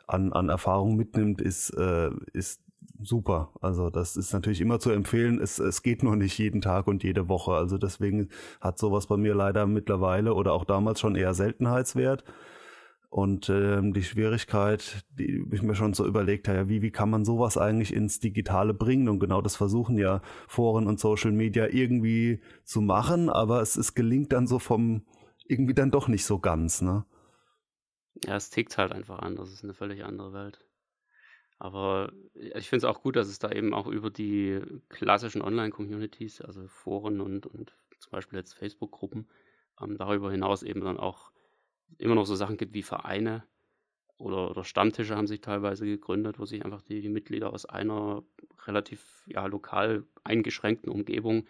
an, 0.08 0.32
an 0.32 0.48
Erfahrung 0.48 0.96
mitnimmt 0.96 1.19
mitnimmt, 1.20 1.40
ist, 1.40 1.70
äh, 1.70 2.10
ist 2.32 2.62
super. 3.02 3.52
Also 3.60 3.90
das 3.90 4.16
ist 4.16 4.32
natürlich 4.32 4.60
immer 4.60 4.78
zu 4.78 4.90
empfehlen. 4.90 5.40
Es, 5.40 5.58
es 5.58 5.82
geht 5.82 6.02
nur 6.02 6.16
nicht 6.16 6.38
jeden 6.38 6.60
Tag 6.60 6.86
und 6.86 7.02
jede 7.02 7.28
Woche. 7.28 7.52
Also 7.52 7.78
deswegen 7.78 8.28
hat 8.60 8.78
sowas 8.78 9.06
bei 9.06 9.16
mir 9.16 9.34
leider 9.34 9.66
mittlerweile 9.66 10.34
oder 10.34 10.52
auch 10.52 10.64
damals 10.64 11.00
schon 11.00 11.16
eher 11.16 11.34
Seltenheitswert. 11.34 12.24
Und 13.08 13.48
ähm, 13.48 13.92
die 13.92 14.04
Schwierigkeit, 14.04 15.04
die 15.18 15.44
ich 15.50 15.62
mir 15.62 15.74
schon 15.74 15.94
so 15.94 16.06
überlegt 16.06 16.46
habe, 16.46 16.58
ja, 16.58 16.68
wie, 16.68 16.80
wie 16.80 16.92
kann 16.92 17.10
man 17.10 17.24
sowas 17.24 17.58
eigentlich 17.58 17.92
ins 17.92 18.20
Digitale 18.20 18.72
bringen? 18.72 19.08
Und 19.08 19.18
genau 19.18 19.40
das 19.40 19.56
versuchen 19.56 19.98
ja 19.98 20.22
Foren 20.46 20.86
und 20.86 21.00
Social 21.00 21.32
Media 21.32 21.66
irgendwie 21.66 22.40
zu 22.62 22.80
machen, 22.80 23.28
aber 23.28 23.62
es, 23.62 23.76
es 23.76 23.94
gelingt 23.94 24.32
dann 24.32 24.46
so 24.46 24.60
vom 24.60 25.02
irgendwie 25.44 25.74
dann 25.74 25.90
doch 25.90 26.06
nicht 26.06 26.24
so 26.24 26.38
ganz, 26.38 26.82
ne? 26.82 27.04
Ja, 28.24 28.36
es 28.36 28.50
tickt 28.50 28.78
halt 28.78 28.92
einfach 28.92 29.18
anders. 29.18 29.48
Es 29.48 29.54
ist 29.54 29.64
eine 29.64 29.74
völlig 29.74 30.04
andere 30.04 30.32
Welt. 30.32 30.60
Aber 31.60 32.10
ich 32.34 32.70
finde 32.70 32.86
es 32.86 32.90
auch 32.90 33.02
gut, 33.02 33.16
dass 33.16 33.28
es 33.28 33.38
da 33.38 33.52
eben 33.52 33.74
auch 33.74 33.86
über 33.86 34.08
die 34.10 34.60
klassischen 34.88 35.42
Online-Communities, 35.42 36.40
also 36.40 36.66
Foren 36.66 37.20
und, 37.20 37.44
und 37.44 37.76
zum 37.98 38.10
Beispiel 38.12 38.38
jetzt 38.38 38.54
Facebook-Gruppen, 38.54 39.28
ähm, 39.80 39.98
darüber 39.98 40.30
hinaus 40.30 40.62
eben 40.62 40.80
dann 40.80 40.96
auch 40.96 41.30
immer 41.98 42.14
noch 42.14 42.24
so 42.24 42.34
Sachen 42.34 42.56
gibt 42.56 42.72
wie 42.72 42.82
Vereine 42.82 43.44
oder, 44.16 44.50
oder 44.50 44.64
Stammtische 44.64 45.16
haben 45.16 45.26
sich 45.26 45.42
teilweise 45.42 45.84
gegründet, 45.84 46.38
wo 46.38 46.46
sich 46.46 46.64
einfach 46.64 46.80
die, 46.80 47.02
die 47.02 47.10
Mitglieder 47.10 47.52
aus 47.52 47.66
einer 47.66 48.22
relativ 48.66 49.22
ja, 49.26 49.44
lokal 49.44 50.04
eingeschränkten 50.24 50.90
Umgebung 50.90 51.46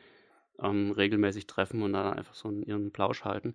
ähm, 0.59 0.91
regelmäßig 0.91 1.47
treffen 1.47 1.83
und 1.83 1.93
dann 1.93 2.19
einfach 2.19 2.35
so 2.35 2.51
ihren 2.51 2.91
Plausch 2.91 3.25
halten. 3.25 3.55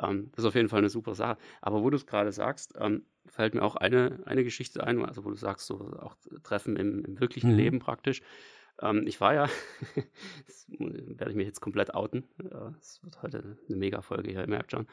Ähm, 0.00 0.30
das 0.32 0.44
ist 0.44 0.48
auf 0.48 0.54
jeden 0.54 0.68
Fall 0.68 0.78
eine 0.78 0.88
super 0.88 1.14
Sache. 1.14 1.38
Aber 1.60 1.82
wo 1.82 1.90
du 1.90 1.96
es 1.96 2.06
gerade 2.06 2.32
sagst, 2.32 2.74
ähm, 2.78 3.04
fällt 3.26 3.54
mir 3.54 3.62
auch 3.62 3.76
eine, 3.76 4.20
eine 4.26 4.44
Geschichte 4.44 4.84
ein, 4.84 5.04
also 5.04 5.24
wo 5.24 5.30
du 5.30 5.36
sagst, 5.36 5.66
so 5.66 5.96
auch 6.00 6.16
Treffen 6.42 6.76
im, 6.76 7.04
im 7.04 7.20
wirklichen 7.20 7.52
mhm. 7.52 7.56
Leben 7.56 7.78
praktisch. 7.78 8.22
Ähm, 8.80 9.06
ich 9.06 9.20
war 9.20 9.34
ja, 9.34 9.48
das 10.46 10.66
werde 10.68 11.30
ich 11.30 11.36
mich 11.36 11.46
jetzt 11.46 11.60
komplett 11.60 11.94
outen, 11.94 12.24
es 12.80 13.02
wird 13.02 13.22
heute 13.22 13.58
eine 13.68 13.76
Mega-Folge 13.76 14.30
hier, 14.30 14.40
ihr 14.40 14.48
merkt 14.48 14.70
schon. 14.70 14.86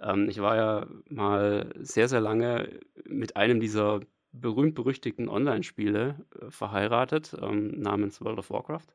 Ähm, 0.00 0.28
ich 0.28 0.40
war 0.40 0.56
ja 0.56 0.86
mal 1.08 1.72
sehr, 1.80 2.08
sehr 2.08 2.20
lange 2.20 2.80
mit 3.04 3.36
einem 3.36 3.60
dieser 3.60 4.00
berühmt-berüchtigten 4.32 5.28
Online-Spiele 5.28 6.26
äh, 6.40 6.50
verheiratet, 6.50 7.36
ähm, 7.40 7.80
namens 7.80 8.20
World 8.20 8.38
of 8.38 8.50
Warcraft. 8.50 8.88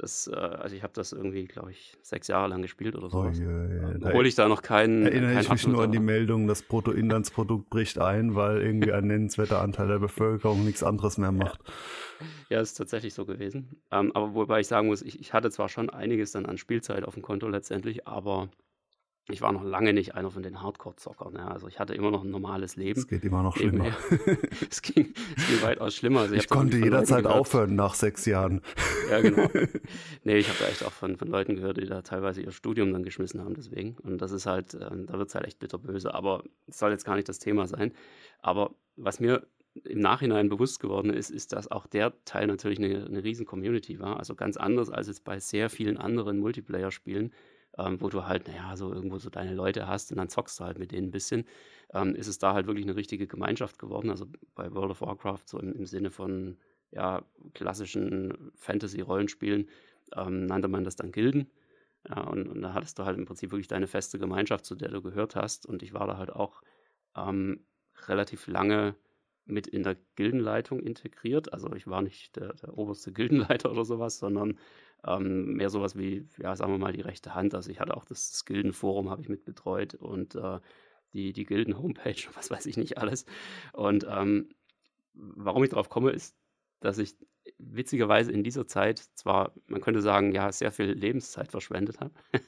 Das, 0.00 0.28
äh, 0.28 0.34
also 0.34 0.74
ich 0.74 0.82
habe 0.82 0.94
das 0.94 1.12
irgendwie, 1.12 1.44
glaube 1.44 1.72
ich, 1.72 1.98
sechs 2.00 2.26
Jahre 2.28 2.48
lang 2.48 2.62
gespielt 2.62 2.96
oder 2.96 3.08
Oh 3.08 3.10
sowas. 3.10 3.38
je, 3.38 3.44
je. 3.44 3.98
Da 3.98 4.08
Obwohl 4.08 4.26
ich 4.26 4.34
da 4.34 4.48
noch 4.48 4.62
keinen 4.62 5.04
erinnere 5.04 5.32
keinen 5.34 5.40
ich 5.42 5.50
mich 5.50 5.50
Abschluss 5.50 5.72
nur 5.74 5.82
an 5.84 5.92
die. 5.92 5.98
Meldung, 5.98 6.46
das 6.46 6.62
Bruttoinlandsprodukt 6.62 7.68
bricht 7.68 7.98
ein, 7.98 8.34
weil 8.34 8.62
irgendwie 8.62 8.92
ein 8.92 9.06
nennenswerter 9.08 9.60
Anteil 9.60 9.88
der 9.88 9.98
Bevölkerung 9.98 10.64
nichts 10.64 10.82
anderes 10.82 11.18
mehr 11.18 11.32
macht. 11.32 11.60
Ja, 12.48 12.62
ist 12.62 12.74
tatsächlich 12.74 13.12
so 13.12 13.26
gewesen. 13.26 13.82
Ähm, 13.90 14.12
aber 14.14 14.34
wobei 14.34 14.60
ich 14.60 14.68
sagen 14.68 14.86
muss, 14.86 15.02
ich, 15.02 15.20
ich 15.20 15.34
hatte 15.34 15.50
zwar 15.50 15.68
schon 15.68 15.90
einiges 15.90 16.32
dann 16.32 16.46
an 16.46 16.56
Spielzeit 16.56 17.04
auf 17.04 17.12
dem 17.12 17.22
Konto 17.22 17.46
letztendlich, 17.48 18.08
aber 18.08 18.48
ich 19.32 19.40
war 19.40 19.52
noch 19.52 19.64
lange 19.64 19.92
nicht 19.92 20.14
einer 20.14 20.30
von 20.30 20.42
den 20.42 20.62
Hardcore-Zockern. 20.62 21.34
Ja. 21.34 21.48
Also 21.48 21.68
ich 21.68 21.78
hatte 21.78 21.94
immer 21.94 22.10
noch 22.10 22.24
ein 22.24 22.30
normales 22.30 22.76
Leben. 22.76 23.00
Es 23.00 23.06
geht 23.06 23.24
immer 23.24 23.42
noch 23.42 23.56
schlimmer. 23.56 23.86
es, 24.70 24.82
ging, 24.82 25.14
es 25.36 25.46
ging 25.48 25.62
weitaus 25.62 25.94
schlimmer. 25.94 26.20
Also 26.20 26.34
Ich 26.34 26.46
da 26.46 26.54
konnte 26.54 26.78
jederzeit 26.78 27.26
aufhören 27.26 27.74
nach 27.74 27.94
sechs 27.94 28.26
Jahren. 28.26 28.60
Ja, 29.10 29.20
genau. 29.20 29.48
nee, 30.24 30.38
ich 30.38 30.48
habe 30.48 30.58
da 30.60 30.66
echt 30.66 30.84
auch 30.84 30.92
von, 30.92 31.16
von 31.16 31.28
Leuten 31.28 31.56
gehört, 31.56 31.78
die 31.78 31.86
da 31.86 32.02
teilweise 32.02 32.42
ihr 32.42 32.52
Studium 32.52 32.92
dann 32.92 33.02
geschmissen 33.02 33.42
haben 33.42 33.54
deswegen. 33.54 33.96
Und 34.02 34.18
das 34.18 34.32
ist 34.32 34.46
halt, 34.46 34.74
ähm, 34.74 35.06
da 35.06 35.18
wird 35.18 35.28
es 35.28 35.34
halt 35.34 35.46
echt 35.46 35.58
bitterböse. 35.58 36.14
Aber 36.14 36.44
es 36.66 36.78
soll 36.78 36.90
jetzt 36.90 37.04
gar 37.04 37.16
nicht 37.16 37.28
das 37.28 37.38
Thema 37.38 37.66
sein. 37.66 37.92
Aber 38.40 38.74
was 38.96 39.20
mir 39.20 39.46
im 39.84 40.00
Nachhinein 40.00 40.48
bewusst 40.48 40.80
geworden 40.80 41.12
ist, 41.12 41.30
ist, 41.30 41.52
dass 41.52 41.70
auch 41.70 41.86
der 41.86 42.12
Teil 42.24 42.46
natürlich 42.46 42.78
eine, 42.78 43.04
eine 43.06 43.22
riesen 43.22 43.46
Community 43.46 44.00
war. 44.00 44.18
Also 44.18 44.34
ganz 44.34 44.56
anders 44.56 44.90
als 44.90 45.06
jetzt 45.06 45.24
bei 45.24 45.38
sehr 45.38 45.70
vielen 45.70 45.96
anderen 45.96 46.38
Multiplayer-Spielen, 46.40 47.32
ähm, 47.78 48.00
wo 48.00 48.08
du 48.08 48.26
halt, 48.26 48.48
naja, 48.48 48.76
so 48.76 48.92
irgendwo 48.92 49.18
so 49.18 49.30
deine 49.30 49.54
Leute 49.54 49.86
hast 49.86 50.10
und 50.10 50.18
dann 50.18 50.28
zockst 50.28 50.60
du 50.60 50.64
halt 50.64 50.78
mit 50.78 50.92
denen 50.92 51.08
ein 51.08 51.12
bisschen, 51.12 51.44
ähm, 51.92 52.14
ist 52.14 52.26
es 52.28 52.38
da 52.38 52.54
halt 52.54 52.66
wirklich 52.66 52.84
eine 52.86 52.96
richtige 52.96 53.26
Gemeinschaft 53.26 53.78
geworden. 53.78 54.10
Also 54.10 54.26
bei 54.54 54.72
World 54.74 54.90
of 54.90 55.00
Warcraft 55.02 55.42
so 55.46 55.58
im, 55.58 55.72
im 55.72 55.86
Sinne 55.86 56.10
von 56.10 56.58
ja, 56.90 57.22
klassischen 57.54 58.50
Fantasy-Rollenspielen 58.56 59.68
ähm, 60.16 60.46
nannte 60.46 60.68
man 60.68 60.84
das 60.84 60.96
dann 60.96 61.12
Gilden. 61.12 61.50
Ja, 62.08 62.22
und, 62.22 62.48
und 62.48 62.62
da 62.62 62.72
hattest 62.74 62.98
du 62.98 63.04
halt 63.04 63.18
im 63.18 63.26
Prinzip 63.26 63.50
wirklich 63.52 63.68
deine 63.68 63.86
feste 63.86 64.18
Gemeinschaft, 64.18 64.64
zu 64.64 64.74
der 64.74 64.88
du 64.90 65.02
gehört 65.02 65.36
hast. 65.36 65.66
Und 65.66 65.82
ich 65.82 65.92
war 65.92 66.06
da 66.06 66.16
halt 66.16 66.30
auch 66.30 66.62
ähm, 67.16 67.64
relativ 68.08 68.46
lange 68.46 68.94
mit 69.44 69.66
in 69.66 69.82
der 69.82 69.96
Gildenleitung 70.16 70.80
integriert. 70.80 71.52
Also 71.52 71.72
ich 71.74 71.86
war 71.86 72.02
nicht 72.02 72.36
der, 72.36 72.54
der 72.54 72.76
oberste 72.76 73.12
Gildenleiter 73.12 73.70
oder 73.70 73.84
sowas, 73.84 74.18
sondern 74.18 74.58
ähm, 75.06 75.54
mehr 75.54 75.70
sowas 75.70 75.96
wie, 75.96 76.26
ja, 76.38 76.54
sagen 76.56 76.72
wir 76.72 76.78
mal, 76.78 76.92
die 76.92 77.00
rechte 77.00 77.34
Hand. 77.34 77.54
Also 77.54 77.70
ich 77.70 77.80
hatte 77.80 77.96
auch 77.96 78.04
das, 78.04 78.30
das 78.30 78.44
Gildenforum, 78.44 79.10
habe 79.10 79.22
ich 79.22 79.28
mit 79.28 79.44
betreut 79.44 79.94
und 79.94 80.34
äh, 80.34 80.60
die, 81.12 81.32
die 81.32 81.44
Gilden-Homepage 81.44 82.26
und 82.28 82.36
was 82.36 82.50
weiß 82.50 82.66
ich 82.66 82.76
nicht 82.76 82.98
alles. 82.98 83.24
Und 83.72 84.06
ähm, 84.08 84.50
warum 85.14 85.64
ich 85.64 85.70
darauf 85.70 85.88
komme, 85.88 86.10
ist, 86.10 86.36
dass 86.80 86.98
ich 86.98 87.16
witzigerweise 87.58 88.32
in 88.32 88.44
dieser 88.44 88.66
Zeit 88.66 88.98
zwar, 89.14 89.52
man 89.66 89.80
könnte 89.80 90.02
sagen, 90.02 90.32
ja, 90.32 90.50
sehr 90.52 90.72
viel 90.72 90.92
Lebenszeit 90.92 91.50
verschwendet 91.50 92.00
habe, 92.00 92.12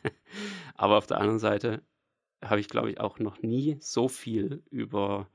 aber 0.75 0.97
auf 0.99 1.07
der 1.07 1.19
anderen 1.19 1.39
Seite 1.39 1.83
habe 2.43 2.61
ich, 2.61 2.69
glaube 2.69 2.91
ich, 2.91 3.01
auch 3.01 3.19
noch 3.19 3.41
nie 3.43 3.77
so 3.81 4.09
viel 4.09 4.63
über, 4.71 5.29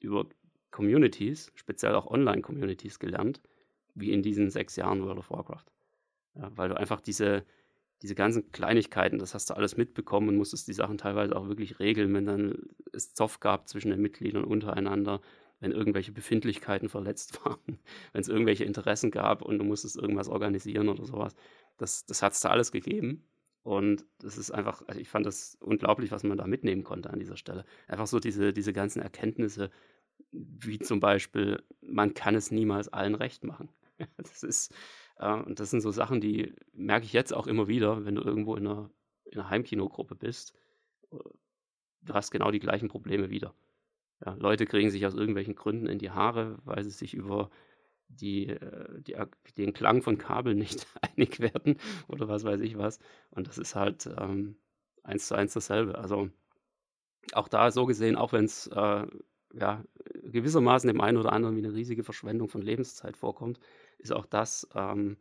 über 0.00 0.26
Communities, 0.70 1.52
speziell 1.54 1.94
auch 1.94 2.06
Online-Communities 2.06 2.98
gelernt, 2.98 3.40
wie 3.94 4.12
in 4.12 4.22
diesen 4.22 4.50
sechs 4.50 4.76
Jahren 4.76 5.04
World 5.04 5.18
of 5.18 5.30
Warcraft. 5.30 5.64
Ja, 6.38 6.50
weil 6.56 6.68
du 6.68 6.76
einfach 6.76 7.00
diese, 7.00 7.44
diese 8.02 8.14
ganzen 8.14 8.50
Kleinigkeiten, 8.52 9.18
das 9.18 9.34
hast 9.34 9.50
du 9.50 9.54
alles 9.54 9.76
mitbekommen 9.76 10.28
und 10.28 10.36
musstest 10.36 10.68
die 10.68 10.72
Sachen 10.72 10.98
teilweise 10.98 11.34
auch 11.36 11.48
wirklich 11.48 11.80
regeln, 11.80 12.14
wenn 12.14 12.26
dann 12.26 12.54
es 12.92 13.14
Zoff 13.14 13.40
gab 13.40 13.68
zwischen 13.68 13.90
den 13.90 14.00
Mitgliedern 14.00 14.44
untereinander, 14.44 15.20
wenn 15.60 15.72
irgendwelche 15.72 16.12
Befindlichkeiten 16.12 16.88
verletzt 16.88 17.40
waren, 17.44 17.78
wenn 18.12 18.20
es 18.20 18.28
irgendwelche 18.28 18.64
Interessen 18.64 19.10
gab 19.10 19.42
und 19.42 19.58
du 19.58 19.64
musstest 19.64 19.96
irgendwas 19.96 20.28
organisieren 20.28 20.88
oder 20.88 21.04
sowas. 21.04 21.34
Das, 21.76 22.06
das 22.06 22.22
hat 22.22 22.32
es 22.32 22.40
da 22.40 22.50
alles 22.50 22.72
gegeben. 22.72 23.24
Und 23.64 24.06
das 24.20 24.38
ist 24.38 24.50
einfach, 24.50 24.82
also 24.86 25.00
ich 25.00 25.08
fand 25.08 25.26
das 25.26 25.58
unglaublich, 25.60 26.10
was 26.10 26.22
man 26.22 26.38
da 26.38 26.46
mitnehmen 26.46 26.84
konnte 26.84 27.10
an 27.10 27.18
dieser 27.18 27.36
Stelle. 27.36 27.64
Einfach 27.86 28.06
so 28.06 28.18
diese, 28.18 28.52
diese 28.52 28.72
ganzen 28.72 29.02
Erkenntnisse, 29.02 29.70
wie 30.32 30.78
zum 30.78 31.00
Beispiel, 31.00 31.62
man 31.82 32.14
kann 32.14 32.34
es 32.34 32.50
niemals 32.50 32.88
allen 32.88 33.14
recht 33.14 33.44
machen. 33.44 33.68
Das 34.16 34.44
ist, 34.44 34.72
und 35.18 35.60
das 35.60 35.70
sind 35.70 35.80
so 35.80 35.90
Sachen, 35.90 36.20
die 36.20 36.54
merke 36.72 37.04
ich 37.04 37.12
jetzt 37.12 37.34
auch 37.34 37.46
immer 37.46 37.68
wieder, 37.68 38.04
wenn 38.04 38.14
du 38.14 38.22
irgendwo 38.22 38.56
in 38.56 38.66
einer, 38.66 38.90
in 39.24 39.38
einer 39.38 39.50
Heimkinogruppe 39.50 40.14
bist. 40.14 40.54
Du 41.10 42.14
hast 42.14 42.30
genau 42.30 42.50
die 42.50 42.60
gleichen 42.60 42.88
Probleme 42.88 43.30
wieder. 43.30 43.54
Ja, 44.24 44.34
Leute 44.34 44.66
kriegen 44.66 44.90
sich 44.90 45.06
aus 45.06 45.14
irgendwelchen 45.14 45.54
Gründen 45.54 45.86
in 45.86 45.98
die 45.98 46.10
Haare, 46.10 46.58
weil 46.64 46.82
sie 46.82 46.90
sich 46.90 47.14
über 47.14 47.50
die, 48.08 48.48
äh, 48.48 49.00
die, 49.02 49.16
den 49.56 49.72
Klang 49.72 50.02
von 50.02 50.18
Kabeln 50.18 50.58
nicht 50.58 50.86
einig 51.16 51.40
werden 51.40 51.78
oder 52.08 52.28
was 52.28 52.44
weiß 52.44 52.60
ich 52.60 52.78
was. 52.78 52.98
Und 53.30 53.48
das 53.48 53.58
ist 53.58 53.74
halt 53.74 54.08
ähm, 54.18 54.56
eins 55.02 55.28
zu 55.28 55.34
eins 55.34 55.52
dasselbe. 55.52 55.98
Also 55.98 56.30
auch 57.32 57.48
da 57.48 57.70
so 57.70 57.86
gesehen, 57.86 58.16
auch 58.16 58.32
wenn 58.32 58.44
es 58.44 58.66
äh, 58.68 59.06
ja, 59.54 59.84
gewissermaßen 60.24 60.88
dem 60.88 61.00
einen 61.00 61.16
oder 61.16 61.32
anderen 61.32 61.56
wie 61.56 61.64
eine 61.64 61.74
riesige 61.74 62.04
Verschwendung 62.04 62.48
von 62.48 62.62
Lebenszeit 62.62 63.16
vorkommt, 63.16 63.58
ist 63.98 64.12
auch 64.12 64.26
das 64.26 64.68
ähm, 64.74 65.16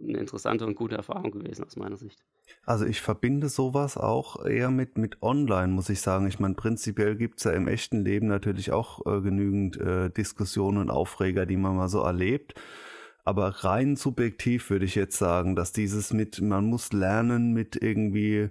eine 0.00 0.18
interessante 0.18 0.66
und 0.66 0.76
gute 0.76 0.96
Erfahrung 0.96 1.30
gewesen 1.30 1.64
aus 1.64 1.76
meiner 1.76 1.96
Sicht. 1.96 2.24
Also 2.64 2.86
ich 2.86 3.00
verbinde 3.00 3.48
sowas 3.48 3.96
auch 3.96 4.44
eher 4.44 4.70
mit, 4.70 4.96
mit 4.96 5.22
Online, 5.22 5.68
muss 5.68 5.90
ich 5.90 6.00
sagen. 6.00 6.26
Ich 6.26 6.38
meine, 6.38 6.54
prinzipiell 6.54 7.16
gibt 7.16 7.38
es 7.38 7.44
ja 7.44 7.52
im 7.52 7.68
echten 7.68 8.04
Leben 8.04 8.26
natürlich 8.26 8.72
auch 8.72 9.04
äh, 9.06 9.20
genügend 9.20 9.76
äh, 9.78 10.10
Diskussionen 10.10 10.78
und 10.78 10.90
Aufreger, 10.90 11.46
die 11.46 11.56
man 11.56 11.76
mal 11.76 11.88
so 11.88 12.00
erlebt. 12.00 12.54
Aber 13.24 13.48
rein 13.48 13.96
subjektiv 13.96 14.70
würde 14.70 14.86
ich 14.86 14.94
jetzt 14.94 15.18
sagen, 15.18 15.54
dass 15.54 15.72
dieses 15.72 16.14
mit, 16.14 16.40
man 16.40 16.64
muss 16.64 16.92
lernen, 16.92 17.52
mit 17.52 17.76
irgendwie 17.76 18.50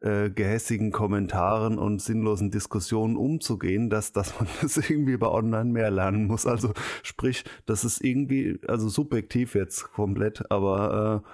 äh, 0.00 0.30
gehässigen 0.30 0.92
Kommentaren 0.92 1.78
und 1.78 2.00
sinnlosen 2.00 2.50
Diskussionen 2.50 3.16
umzugehen, 3.16 3.90
dass, 3.90 4.12
dass 4.12 4.38
man 4.38 4.48
das 4.62 4.76
irgendwie 4.76 5.16
bei 5.16 5.28
Online 5.28 5.70
mehr 5.70 5.90
lernen 5.90 6.26
muss. 6.26 6.46
Also 6.46 6.72
sprich, 7.02 7.44
das 7.66 7.84
ist 7.84 8.04
irgendwie, 8.04 8.60
also 8.68 8.88
subjektiv 8.88 9.54
jetzt 9.54 9.92
komplett, 9.92 10.50
aber 10.50 11.24
äh, 11.24 11.28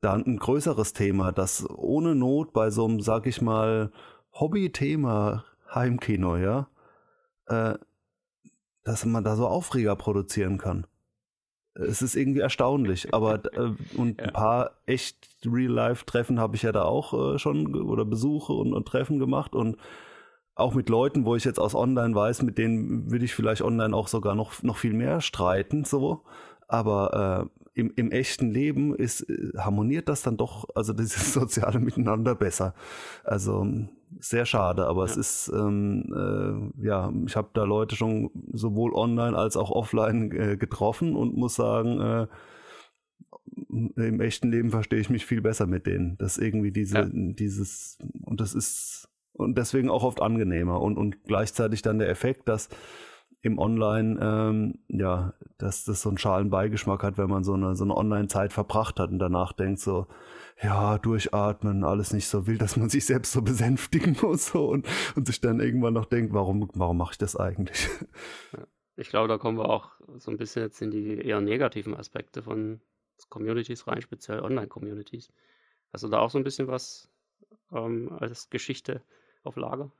da 0.00 0.14
ein 0.14 0.38
größeres 0.38 0.92
Thema, 0.92 1.32
das 1.32 1.68
ohne 1.68 2.14
Not 2.14 2.52
bei 2.52 2.70
so 2.70 2.86
einem, 2.86 3.00
sag 3.00 3.26
ich 3.26 3.42
mal, 3.42 3.92
Hobby-Thema 4.32 5.44
Heimkino, 5.74 6.36
ja, 6.36 6.68
äh, 7.46 7.74
dass 8.84 9.04
man 9.04 9.24
da 9.24 9.36
so 9.36 9.46
Aufreger 9.46 9.96
produzieren 9.96 10.58
kann. 10.58 10.86
Es 11.74 12.02
ist 12.02 12.16
irgendwie 12.16 12.40
erstaunlich, 12.40 13.12
aber 13.14 13.44
äh, 13.54 13.72
und 13.96 14.18
Ja. 14.20 14.26
ein 14.26 14.32
paar 14.32 14.72
echt 14.86 15.16
Real-Life-Treffen 15.44 16.40
habe 16.40 16.56
ich 16.56 16.62
ja 16.62 16.72
da 16.72 16.82
auch 16.82 17.34
äh, 17.34 17.38
schon 17.38 17.74
oder 17.74 18.04
Besuche 18.04 18.52
und, 18.52 18.72
und 18.74 18.86
Treffen 18.86 19.18
gemacht 19.18 19.54
und 19.54 19.76
auch 20.54 20.74
mit 20.74 20.88
Leuten, 20.88 21.24
wo 21.24 21.36
ich 21.36 21.44
jetzt 21.44 21.58
aus 21.58 21.74
Online 21.74 22.14
weiß, 22.14 22.42
mit 22.42 22.58
denen 22.58 23.10
würde 23.10 23.24
ich 23.24 23.34
vielleicht 23.34 23.62
online 23.62 23.96
auch 23.96 24.08
sogar 24.08 24.34
noch, 24.34 24.62
noch 24.62 24.76
viel 24.76 24.92
mehr 24.92 25.20
streiten, 25.20 25.84
so. 25.84 26.22
Aber 26.70 27.48
äh, 27.74 27.80
im, 27.80 27.92
im 27.96 28.12
echten 28.12 28.50
Leben 28.50 28.94
ist, 28.94 29.22
äh, 29.28 29.52
harmoniert 29.58 30.08
das 30.08 30.22
dann 30.22 30.36
doch, 30.36 30.68
also 30.74 30.92
dieses 30.92 31.32
soziale 31.34 31.78
Miteinander 31.80 32.34
besser. 32.34 32.74
Also 33.24 33.66
sehr 34.20 34.46
schade, 34.46 34.86
aber 34.86 35.04
es 35.04 35.14
Ja. 35.14 35.20
ist, 35.20 35.52
ähm, 35.54 36.72
äh, 36.80 36.86
ja, 36.86 37.12
ich 37.26 37.36
habe 37.36 37.50
da 37.54 37.64
Leute 37.64 37.96
schon 37.96 38.30
sowohl 38.52 38.92
online 38.94 39.36
als 39.36 39.56
auch 39.56 39.70
offline 39.70 40.30
äh, 40.32 40.56
getroffen 40.56 41.16
und 41.16 41.36
muss 41.36 41.54
sagen, 41.54 42.00
äh, 42.00 42.26
im 43.68 44.20
echten 44.20 44.50
Leben 44.50 44.70
verstehe 44.70 45.00
ich 45.00 45.10
mich 45.10 45.26
viel 45.26 45.40
besser 45.40 45.66
mit 45.66 45.86
denen. 45.86 46.16
Das 46.18 46.38
irgendwie 46.38 46.72
diese, 46.72 46.98
Ja. 46.98 47.08
dieses, 47.12 47.98
und 48.24 48.40
das 48.40 48.54
ist, 48.54 49.08
und 49.32 49.56
deswegen 49.58 49.90
auch 49.90 50.04
oft 50.04 50.20
angenehmer 50.22 50.80
und, 50.80 50.96
und 50.98 51.24
gleichzeitig 51.24 51.82
dann 51.82 51.98
der 51.98 52.08
Effekt, 52.10 52.48
dass 52.48 52.68
im 53.42 53.58
Online, 53.58 54.18
ähm, 54.20 54.78
ja, 54.88 55.32
dass 55.58 55.84
das 55.84 56.02
so 56.02 56.10
einen 56.10 56.18
schalen 56.18 56.50
Beigeschmack 56.50 57.02
hat, 57.02 57.16
wenn 57.16 57.30
man 57.30 57.42
so 57.42 57.54
eine, 57.54 57.74
so 57.74 57.84
eine 57.84 57.96
Online-Zeit 57.96 58.52
verbracht 58.52 59.00
hat 59.00 59.10
und 59.10 59.18
danach 59.18 59.52
denkt 59.52 59.80
so, 59.80 60.06
ja, 60.62 60.98
durchatmen, 60.98 61.84
alles 61.84 62.12
nicht 62.12 62.28
so 62.28 62.46
wild, 62.46 62.60
dass 62.60 62.76
man 62.76 62.90
sich 62.90 63.06
selbst 63.06 63.32
so 63.32 63.40
besänftigen 63.40 64.16
muss 64.22 64.48
so, 64.48 64.68
und, 64.68 64.86
und 65.16 65.26
sich 65.26 65.40
dann 65.40 65.60
irgendwann 65.60 65.94
noch 65.94 66.04
denkt, 66.04 66.34
warum, 66.34 66.68
warum 66.74 66.98
mache 66.98 67.12
ich 67.12 67.18
das 67.18 67.36
eigentlich? 67.36 67.88
Ich 68.96 69.08
glaube, 69.08 69.28
da 69.28 69.38
kommen 69.38 69.56
wir 69.56 69.70
auch 69.70 69.92
so 70.18 70.30
ein 70.30 70.36
bisschen 70.36 70.62
jetzt 70.62 70.82
in 70.82 70.90
die 70.90 71.18
eher 71.18 71.40
negativen 71.40 71.96
Aspekte 71.96 72.42
von 72.42 72.82
Communities 73.30 73.86
rein, 73.86 74.02
speziell 74.02 74.40
Online-Communities. 74.40 75.32
Hast 75.92 76.04
du 76.04 76.08
da 76.08 76.18
auch 76.18 76.30
so 76.30 76.36
ein 76.36 76.44
bisschen 76.44 76.68
was 76.68 77.10
ähm, 77.72 78.12
als 78.12 78.50
Geschichte 78.50 79.02
auf 79.42 79.56
Lager? 79.56 79.90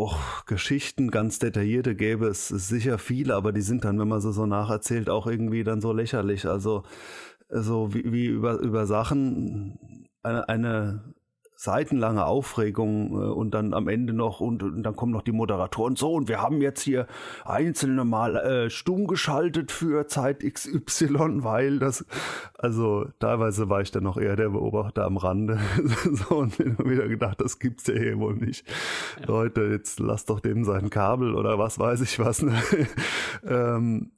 Och, 0.00 0.46
Geschichten, 0.46 1.10
ganz 1.10 1.40
detaillierte 1.40 1.94
gäbe 1.94 2.28
es 2.28 2.48
sicher 2.48 2.96
viele, 2.96 3.34
aber 3.34 3.52
die 3.52 3.60
sind 3.60 3.84
dann, 3.84 3.98
wenn 3.98 4.08
man 4.08 4.22
sie 4.22 4.32
so 4.32 4.46
nacherzählt, 4.46 5.10
auch 5.10 5.26
irgendwie 5.26 5.62
dann 5.62 5.82
so 5.82 5.92
lächerlich. 5.92 6.46
Also 6.46 6.84
so 7.50 7.92
wie, 7.92 8.10
wie 8.10 8.24
über, 8.24 8.60
über 8.60 8.86
Sachen, 8.86 10.08
eine, 10.22 10.48
eine 10.48 11.14
seitenlange 11.60 12.24
Aufregung 12.24 13.12
äh, 13.12 13.24
und 13.26 13.52
dann 13.52 13.74
am 13.74 13.86
Ende 13.86 14.14
noch 14.14 14.40
und, 14.40 14.62
und, 14.62 14.82
dann 14.82 14.96
kommen 14.96 15.12
noch 15.12 15.20
die 15.20 15.32
Moderatoren 15.32 15.94
so 15.94 16.14
und 16.14 16.26
wir 16.26 16.40
haben 16.40 16.62
jetzt 16.62 16.80
hier 16.80 17.06
einzelne 17.44 18.06
mal 18.06 18.34
äh, 18.36 18.70
stumm 18.70 19.06
geschaltet 19.06 19.70
für 19.70 20.06
Zeit 20.06 20.40
XY, 20.40 21.44
weil 21.44 21.78
das 21.78 22.06
also 22.56 23.04
teilweise 23.18 23.68
war 23.68 23.82
ich 23.82 23.90
dann 23.90 24.04
noch 24.04 24.16
eher 24.16 24.36
der 24.36 24.48
Beobachter 24.48 25.04
am 25.04 25.18
Rande 25.18 25.58
so 26.12 26.36
und 26.36 26.58
mir 26.58 26.78
wieder 26.78 27.08
gedacht, 27.08 27.42
das 27.42 27.58
gibt's 27.58 27.86
ja 27.88 27.94
hier 27.94 28.18
wohl 28.18 28.36
nicht. 28.36 28.66
Ja. 29.20 29.26
Leute, 29.26 29.64
jetzt 29.64 30.00
lass 30.00 30.24
doch 30.24 30.40
dem 30.40 30.64
sein 30.64 30.88
Kabel 30.88 31.34
oder 31.34 31.58
was 31.58 31.78
weiß 31.78 32.00
ich 32.00 32.18
was. 32.18 32.40
Ne? 32.40 32.58
ähm, 33.46 34.12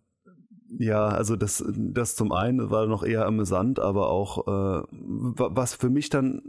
ja, 0.79 1.09
also 1.09 1.35
das, 1.35 1.65
das 1.77 2.15
zum 2.15 2.31
einen 2.31 2.71
war 2.71 2.87
noch 2.87 3.03
eher 3.03 3.27
amüsant, 3.27 3.81
aber 3.81 4.11
auch 4.11 4.47
äh, 4.47 4.87
was 4.91 5.75
für 5.75 5.91
mich 5.91 6.09
dann 6.09 6.41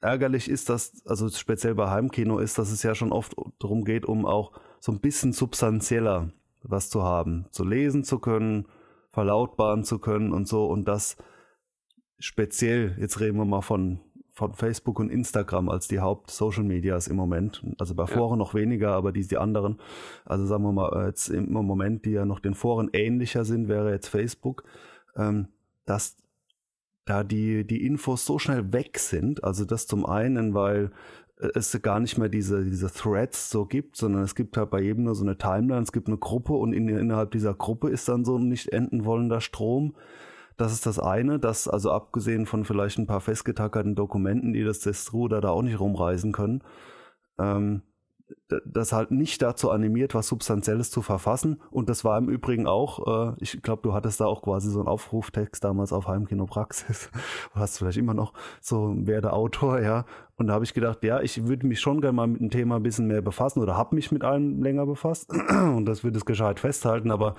ärgerlich 0.00 0.48
ist, 0.48 0.68
dass, 0.68 1.04
also 1.06 1.28
speziell 1.28 1.74
bei 1.74 1.90
Heimkino 1.90 2.38
ist, 2.38 2.58
dass 2.58 2.70
es 2.70 2.82
ja 2.82 2.94
schon 2.94 3.12
oft 3.12 3.34
darum 3.58 3.84
geht, 3.84 4.06
um 4.06 4.26
auch 4.26 4.52
so 4.80 4.92
ein 4.92 5.00
bisschen 5.00 5.32
substanzieller 5.32 6.32
was 6.62 6.90
zu 6.90 7.02
haben, 7.02 7.46
zu 7.50 7.64
lesen 7.64 8.04
zu 8.04 8.18
können, 8.18 8.66
verlautbaren 9.12 9.84
zu 9.84 9.98
können 9.98 10.32
und 10.32 10.46
so. 10.46 10.66
Und 10.66 10.86
das 10.88 11.16
speziell, 12.18 12.96
jetzt 12.98 13.20
reden 13.20 13.38
wir 13.38 13.44
mal 13.44 13.62
von, 13.62 14.00
von 14.32 14.54
Facebook 14.54 15.00
und 15.00 15.10
Instagram 15.10 15.68
als 15.68 15.88
die 15.88 16.00
Haupt-Social 16.00 16.64
Medias 16.64 17.08
im 17.08 17.16
Moment, 17.16 17.64
also 17.78 17.94
bei 17.94 18.06
Foren 18.06 18.38
ja. 18.38 18.44
noch 18.44 18.54
weniger, 18.54 18.92
aber 18.92 19.12
die, 19.12 19.26
die 19.26 19.38
anderen, 19.38 19.80
also 20.24 20.46
sagen 20.46 20.62
wir 20.64 20.72
mal 20.72 21.06
jetzt 21.06 21.28
im 21.28 21.50
Moment, 21.52 22.04
die 22.04 22.12
ja 22.12 22.24
noch 22.24 22.40
den 22.40 22.54
Foren 22.54 22.90
ähnlicher 22.92 23.44
sind, 23.44 23.68
wäre 23.68 23.90
jetzt 23.90 24.08
Facebook, 24.08 24.64
ähm, 25.16 25.48
dass 25.86 26.16
da 27.10 27.24
die, 27.24 27.66
die 27.66 27.84
Infos 27.84 28.24
so 28.24 28.38
schnell 28.38 28.72
weg 28.72 28.98
sind. 28.98 29.42
Also 29.42 29.64
das 29.64 29.86
zum 29.86 30.06
einen, 30.06 30.54
weil 30.54 30.92
äh, 31.38 31.48
es 31.54 31.76
gar 31.82 31.98
nicht 31.98 32.18
mehr 32.18 32.28
diese, 32.28 32.64
diese 32.64 32.90
Threads 32.92 33.50
so 33.50 33.66
gibt, 33.66 33.96
sondern 33.96 34.22
es 34.22 34.34
gibt 34.34 34.56
halt 34.56 34.70
bei 34.70 34.80
jedem 34.80 35.04
nur 35.04 35.16
so 35.16 35.24
eine 35.24 35.36
Timeline, 35.36 35.82
es 35.82 35.92
gibt 35.92 36.06
eine 36.06 36.18
Gruppe 36.18 36.52
und 36.52 36.72
in, 36.72 36.88
innerhalb 36.88 37.32
dieser 37.32 37.54
Gruppe 37.54 37.90
ist 37.90 38.08
dann 38.08 38.24
so 38.24 38.36
ein 38.36 38.48
nicht 38.48 38.68
enden 38.68 39.04
wollender 39.04 39.40
Strom. 39.40 39.94
Das 40.56 40.72
ist 40.72 40.86
das 40.86 40.98
eine, 40.98 41.38
das 41.38 41.66
also 41.66 41.90
abgesehen 41.90 42.46
von 42.46 42.64
vielleicht 42.64 42.98
ein 42.98 43.06
paar 43.06 43.20
festgetackerten 43.20 43.94
Dokumenten, 43.96 44.52
die 44.52 44.62
das 44.62 44.80
Destruder 44.80 45.40
da 45.40 45.48
auch 45.50 45.62
nicht 45.62 45.80
rumreisen 45.80 46.32
können, 46.32 46.62
ähm, 47.38 47.82
das 48.64 48.92
halt 48.92 49.10
nicht 49.10 49.42
dazu 49.42 49.70
animiert, 49.70 50.14
was 50.14 50.28
Substanzielles 50.28 50.90
zu 50.90 51.02
verfassen. 51.02 51.60
Und 51.70 51.88
das 51.88 52.04
war 52.04 52.18
im 52.18 52.28
Übrigen 52.28 52.66
auch, 52.66 53.32
äh, 53.32 53.36
ich 53.40 53.62
glaube, 53.62 53.82
du 53.82 53.92
hattest 53.92 54.20
da 54.20 54.26
auch 54.26 54.42
quasi 54.42 54.70
so 54.70 54.80
einen 54.80 54.88
Aufruftext 54.88 55.62
damals 55.62 55.92
auf 55.92 56.06
Heimkinopraxis. 56.06 57.10
Du 57.54 57.60
hast 57.60 57.78
vielleicht 57.78 57.98
immer 57.98 58.14
noch 58.14 58.32
so, 58.60 58.92
werde 58.96 59.32
Autor, 59.32 59.80
ja. 59.80 60.04
Und 60.36 60.46
da 60.46 60.54
habe 60.54 60.64
ich 60.64 60.74
gedacht, 60.74 61.04
ja, 61.04 61.20
ich 61.20 61.46
würde 61.46 61.66
mich 61.66 61.80
schon 61.80 62.00
gerne 62.00 62.16
mal 62.16 62.26
mit 62.26 62.40
dem 62.40 62.50
Thema 62.50 62.76
ein 62.76 62.82
bisschen 62.82 63.06
mehr 63.06 63.22
befassen 63.22 63.60
oder 63.60 63.76
habe 63.76 63.94
mich 63.94 64.10
mit 64.10 64.24
allem 64.24 64.62
länger 64.62 64.86
befasst. 64.86 65.30
Und 65.50 65.84
das 65.84 66.02
würde 66.02 66.16
es 66.16 66.24
gescheit 66.24 66.60
festhalten, 66.60 67.10
aber 67.10 67.34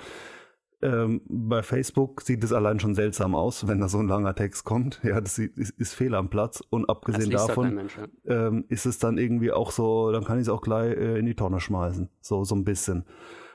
ähm, 0.82 1.22
bei 1.28 1.62
Facebook 1.62 2.22
sieht 2.22 2.44
es 2.44 2.52
allein 2.52 2.80
schon 2.80 2.96
seltsam 2.96 3.36
aus, 3.36 3.68
wenn 3.68 3.80
da 3.80 3.88
so 3.88 4.00
ein 4.00 4.08
langer 4.08 4.34
Text 4.34 4.64
kommt. 4.64 5.00
Ja, 5.04 5.22
das 5.22 5.38
ist, 5.38 5.74
ist 5.78 5.94
fehl 5.94 6.16
am 6.16 6.30
Platz. 6.30 6.64
Und 6.70 6.90
abgesehen 6.90 7.30
davon 7.30 7.76
Mensch, 7.76 7.98
ja. 7.98 8.48
ähm, 8.48 8.66
ist 8.68 8.86
es 8.86 8.98
dann 8.98 9.18
irgendwie 9.18 9.52
auch 9.52 9.72
so, 9.72 10.12
dann 10.12 10.24
kann 10.24 10.38
ich 10.38 10.44
es 10.44 10.50
auch 10.50 10.62
gleich 10.62 10.98
äh, 10.98 11.20
in 11.20 11.26
die 11.26 11.36
Tonne 11.36 11.60
schmeißen. 11.60 12.10
So, 12.22 12.44
so 12.44 12.56
ein 12.56 12.64
bisschen. 12.64 13.06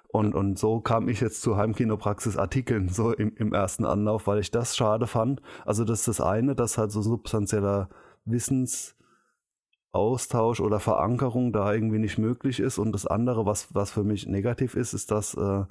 Und, 0.08 0.34
ja. 0.34 0.38
und 0.38 0.58
so 0.58 0.80
kam 0.80 1.08
ich 1.08 1.20
jetzt 1.20 1.42
zu 1.42 1.56
Heimkinopraxis-Artikeln, 1.56 2.88
so 2.88 3.12
im, 3.12 3.34
im 3.36 3.52
ersten 3.52 3.84
Anlauf, 3.84 4.28
weil 4.28 4.38
ich 4.38 4.52
das 4.52 4.76
schade 4.76 5.08
fand. 5.08 5.42
Also 5.64 5.84
das 5.84 6.00
ist 6.00 6.08
das 6.08 6.20
eine, 6.20 6.54
dass 6.54 6.78
halt 6.78 6.92
so 6.92 7.02
substanzieller 7.02 7.88
Wissensaustausch 8.24 10.60
oder 10.60 10.78
Verankerung 10.78 11.52
da 11.52 11.72
irgendwie 11.72 11.98
nicht 11.98 12.18
möglich 12.18 12.60
ist. 12.60 12.78
Und 12.78 12.92
das 12.92 13.06
andere, 13.06 13.46
was, 13.46 13.74
was 13.74 13.90
für 13.90 14.04
mich 14.04 14.28
negativ 14.28 14.76
ist, 14.76 14.94
ist, 14.94 15.10
dass 15.10 15.34
äh, 15.34 15.64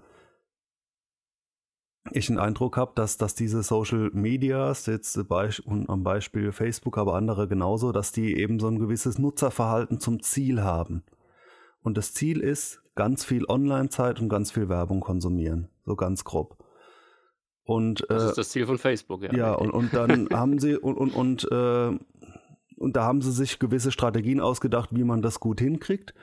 ich 2.11 2.27
den 2.27 2.39
Eindruck 2.39 2.77
habe, 2.77 2.91
dass, 2.95 3.17
dass 3.17 3.35
diese 3.35 3.63
Social 3.63 4.11
Medias, 4.13 4.85
jetzt 4.85 5.17
und 5.17 5.89
am 5.89 6.03
Beispiel 6.03 6.51
Facebook, 6.51 6.97
aber 6.97 7.15
andere 7.15 7.47
genauso, 7.47 7.91
dass 7.91 8.11
die 8.11 8.37
eben 8.37 8.59
so 8.59 8.67
ein 8.67 8.79
gewisses 8.79 9.17
Nutzerverhalten 9.17 9.99
zum 9.99 10.21
Ziel 10.21 10.63
haben. 10.63 11.03
Und 11.81 11.97
das 11.97 12.13
Ziel 12.13 12.41
ist, 12.41 12.81
ganz 12.95 13.25
viel 13.25 13.45
Online-Zeit 13.47 14.19
und 14.19 14.29
ganz 14.29 14.51
viel 14.51 14.69
Werbung 14.69 15.01
konsumieren. 15.01 15.69
So 15.85 15.95
ganz 15.95 16.23
grob. 16.23 16.57
Und, 17.63 18.05
das 18.09 18.23
äh, 18.23 18.27
ist 18.29 18.37
das 18.37 18.49
Ziel 18.49 18.65
von 18.65 18.77
Facebook, 18.77 19.23
ja. 19.23 19.33
Ja, 19.33 19.53
und, 19.53 19.71
und 19.71 19.93
dann 19.93 20.29
haben 20.33 20.59
sie, 20.59 20.77
und, 20.77 20.95
und, 20.95 21.13
und, 21.13 21.47
äh, 21.51 21.97
und 22.77 22.95
da 22.95 23.03
haben 23.03 23.21
sie 23.21 23.31
sich 23.31 23.59
gewisse 23.59 23.91
Strategien 23.91 24.39
ausgedacht, 24.39 24.89
wie 24.93 25.03
man 25.03 25.21
das 25.21 25.39
gut 25.39 25.59
hinkriegt. 25.59 26.13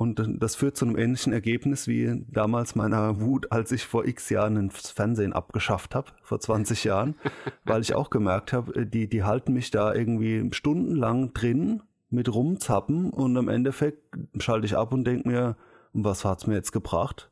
Und 0.00 0.22
das 0.38 0.56
führt 0.56 0.78
zu 0.78 0.86
einem 0.86 0.96
ähnlichen 0.96 1.34
Ergebnis 1.34 1.86
wie 1.86 2.24
damals 2.28 2.74
meiner 2.74 3.20
Wut, 3.20 3.52
als 3.52 3.70
ich 3.70 3.84
vor 3.84 4.06
x 4.06 4.30
Jahren 4.30 4.70
das 4.70 4.90
Fernsehen 4.90 5.34
abgeschafft 5.34 5.94
habe, 5.94 6.12
vor 6.22 6.40
20 6.40 6.84
Jahren, 6.84 7.16
weil 7.66 7.82
ich 7.82 7.94
auch 7.94 8.08
gemerkt 8.08 8.54
habe, 8.54 8.74
äh, 8.76 8.86
die, 8.86 9.10
die 9.10 9.24
halten 9.24 9.52
mich 9.52 9.70
da 9.70 9.92
irgendwie 9.92 10.48
stundenlang 10.54 11.34
drin 11.34 11.82
mit 12.08 12.34
rumzappen 12.34 13.10
und 13.10 13.36
im 13.36 13.50
Endeffekt 13.50 14.16
schalte 14.38 14.64
ich 14.64 14.74
ab 14.74 14.94
und 14.94 15.04
denke 15.04 15.28
mir, 15.28 15.58
was 15.92 16.24
hat's 16.24 16.46
mir 16.46 16.54
jetzt 16.54 16.72
gebracht? 16.72 17.30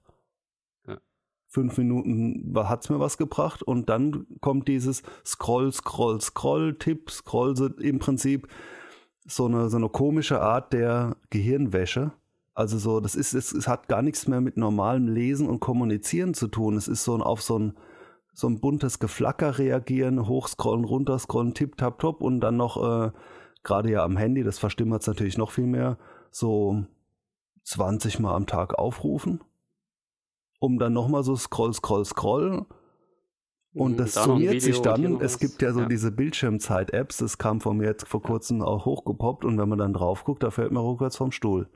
Ja. 0.87 0.99
Fünf 1.47 1.79
Minuten 1.79 2.53
hat's 2.55 2.91
mir 2.91 3.01
was 3.01 3.17
gebracht 3.17 3.63
und 3.63 3.89
dann 3.89 4.27
kommt 4.43 4.69
dieses 4.69 5.03
Scroll, 5.25 5.73
Scroll, 5.73 6.21
Scroll, 6.21 6.75
Tipp, 6.75 7.11
Scroll, 7.11 7.55
im 7.81 7.99
Prinzip 7.99 8.47
so 9.25 9.47
eine, 9.47 9.71
so 9.71 9.79
eine 9.79 9.89
komische 9.89 10.43
Art 10.43 10.75
der 10.75 11.17
Gehirnwäsche 11.31 12.13
also 12.59 12.77
so, 12.77 12.99
das 12.99 13.15
ist, 13.15 13.35
es, 13.35 13.53
es 13.53 13.69
hat 13.69 13.87
gar 13.87 14.03
nichts 14.03 14.27
mehr 14.27 14.41
mit 14.41 14.57
normalem 14.57 15.07
Lesen 15.07 15.49
und 15.49 15.61
Kommunizieren 15.61 16.35
zu 16.35 16.49
tun. 16.49 16.77
Es 16.77 16.89
ist 16.89 17.05
so 17.05 17.15
ein, 17.15 17.23
auf 17.23 17.41
so 17.41 17.57
ein, 17.57 17.77
so 18.33 18.49
ein 18.49 18.59
buntes 18.59 18.99
Geflacker 18.99 19.59
reagieren, 19.59 20.27
hochscrollen, 20.27 20.85
runterscrollen, 20.85 21.55
tipp, 21.55 21.77
tap, 21.77 22.01
top 22.01 22.21
und 22.21 22.41
dann 22.41 22.57
noch, 22.57 22.77
äh, 22.83 23.13
gerade 23.63 23.93
ja 23.93 24.03
am 24.03 24.17
Handy, 24.17 24.43
das 24.43 24.59
verstimmert 24.59 25.03
es 25.03 25.07
natürlich 25.07 25.39
noch 25.39 25.53
viel 25.53 25.67
mehr, 25.67 25.99
so 26.33 26.85
20 27.63 28.19
Mal 28.19 28.35
am 28.35 28.47
Tag 28.47 28.77
aufrufen, 28.77 29.41
um 30.59 30.81
dann 30.81 30.93
nochmal 30.93 31.23
so 31.23 31.37
scroll, 31.37 31.73
scroll, 31.73 32.05
scroll. 32.05 32.67
Und 33.73 33.93
hm, 33.93 33.99
das 33.99 34.15
da 34.15 34.25
summiert 34.25 34.63
sich 34.63 34.83
dann. 34.83 35.21
Es 35.21 35.39
gibt 35.39 35.63
ja 35.63 35.73
so 35.73 35.83
ja. 35.83 35.87
diese 35.87 36.11
Bildschirmzeit-Apps, 36.11 37.19
das 37.19 37.39
kam 37.39 37.61
von 37.61 37.77
mir 37.77 37.87
jetzt 37.87 38.09
vor 38.09 38.21
kurzem 38.21 38.63
auch 38.63 38.85
hochgepoppt 38.85 39.45
und 39.45 39.59
wenn 39.59 39.69
man 39.69 39.79
dann 39.79 39.93
drauf 39.93 40.25
guckt, 40.25 40.43
da 40.43 40.51
fällt 40.51 40.73
man 40.73 40.83
rückwärts 40.83 41.17
vom 41.17 41.31
Stuhl. 41.31 41.69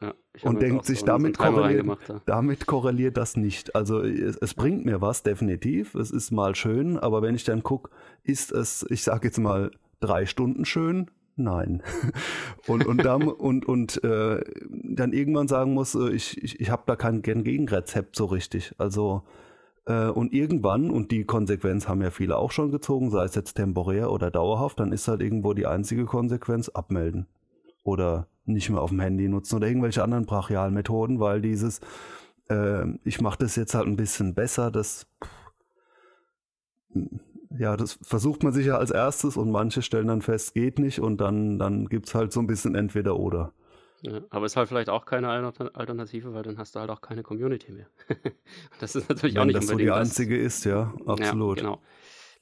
Ja, 0.00 0.12
und 0.42 0.60
denkt 0.60 0.84
sich, 0.84 1.00
so 1.00 1.06
damit, 1.06 1.38
korreliert, 1.38 1.86
damit 2.26 2.66
korreliert 2.66 3.16
das 3.16 3.36
nicht. 3.36 3.74
Also 3.74 4.02
es, 4.02 4.36
es, 4.36 4.52
bringt 4.52 4.84
mir 4.84 5.00
was, 5.00 5.22
definitiv. 5.22 5.94
Es 5.94 6.10
ist 6.10 6.30
mal 6.30 6.54
schön, 6.54 6.98
aber 6.98 7.22
wenn 7.22 7.34
ich 7.34 7.44
dann 7.44 7.62
gucke, 7.62 7.90
ist 8.22 8.52
es, 8.52 8.84
ich 8.90 9.02
sage 9.02 9.28
jetzt 9.28 9.38
mal, 9.38 9.70
drei 10.00 10.26
Stunden 10.26 10.66
schön? 10.66 11.10
Nein. 11.36 11.82
und, 12.66 12.86
und, 12.86 13.04
dann, 13.04 13.22
und, 13.28 13.66
und 13.66 14.02
äh, 14.04 14.42
dann 14.68 15.12
irgendwann 15.12 15.48
sagen 15.48 15.72
muss, 15.72 15.94
äh, 15.94 16.10
ich, 16.10 16.42
ich, 16.42 16.60
ich 16.60 16.70
habe 16.70 16.82
da 16.86 16.96
kein 16.96 17.22
Gegenrezept 17.22 18.16
so 18.16 18.26
richtig. 18.26 18.74
Also 18.76 19.22
äh, 19.86 20.08
und 20.08 20.32
irgendwann, 20.32 20.90
und 20.90 21.10
die 21.10 21.24
Konsequenz 21.24 21.88
haben 21.88 22.02
ja 22.02 22.10
viele 22.10 22.36
auch 22.36 22.50
schon 22.50 22.70
gezogen, 22.70 23.10
sei 23.10 23.24
es 23.24 23.34
jetzt 23.34 23.54
temporär 23.54 24.10
oder 24.10 24.30
dauerhaft, 24.30 24.80
dann 24.80 24.92
ist 24.92 25.08
halt 25.08 25.22
irgendwo 25.22 25.54
die 25.54 25.66
einzige 25.66 26.04
Konsequenz 26.04 26.68
abmelden. 26.68 27.26
Oder 27.84 28.26
nicht 28.46 28.70
mehr 28.70 28.80
auf 28.80 28.90
dem 28.90 29.00
Handy 29.00 29.28
nutzen 29.28 29.56
oder 29.56 29.66
irgendwelche 29.68 30.02
anderen 30.02 30.26
brachialen 30.26 30.74
Methoden, 30.74 31.20
weil 31.20 31.40
dieses, 31.40 31.80
äh, 32.48 32.86
ich 33.04 33.20
mache 33.20 33.38
das 33.38 33.56
jetzt 33.56 33.74
halt 33.74 33.86
ein 33.86 33.96
bisschen 33.96 34.34
besser, 34.34 34.70
das, 34.70 35.06
ja, 37.58 37.76
das 37.76 37.98
versucht 38.02 38.42
man 38.42 38.52
sich 38.52 38.66
ja 38.66 38.78
als 38.78 38.90
erstes 38.90 39.36
und 39.36 39.50
manche 39.50 39.82
stellen 39.82 40.08
dann 40.08 40.22
fest, 40.22 40.54
geht 40.54 40.78
nicht 40.78 41.00
und 41.00 41.20
dann, 41.20 41.58
dann 41.58 41.86
gibt 41.88 42.06
es 42.06 42.14
halt 42.14 42.32
so 42.32 42.40
ein 42.40 42.46
bisschen 42.46 42.74
entweder 42.74 43.18
oder. 43.18 43.52
Ja, 44.02 44.20
aber 44.30 44.46
ist 44.46 44.56
halt 44.56 44.68
vielleicht 44.68 44.90
auch 44.90 45.04
keine 45.06 45.28
Alternative, 45.28 46.34
weil 46.34 46.42
dann 46.42 46.58
hast 46.58 46.74
du 46.74 46.80
halt 46.80 46.90
auch 46.90 47.00
keine 47.00 47.22
Community 47.22 47.72
mehr. 47.72 47.86
das 48.78 48.94
ist 48.94 49.08
natürlich 49.08 49.34
Wenn 49.34 49.42
auch 49.42 49.44
nicht 49.46 49.56
das 49.56 49.64
unbedingt 49.64 49.80
so 49.90 49.94
die 49.94 50.00
einzige 50.00 50.36
das. 50.36 50.58
ist, 50.58 50.64
ja, 50.64 50.94
absolut. 51.06 51.60
Ja, 51.60 51.64
genau. 51.64 51.82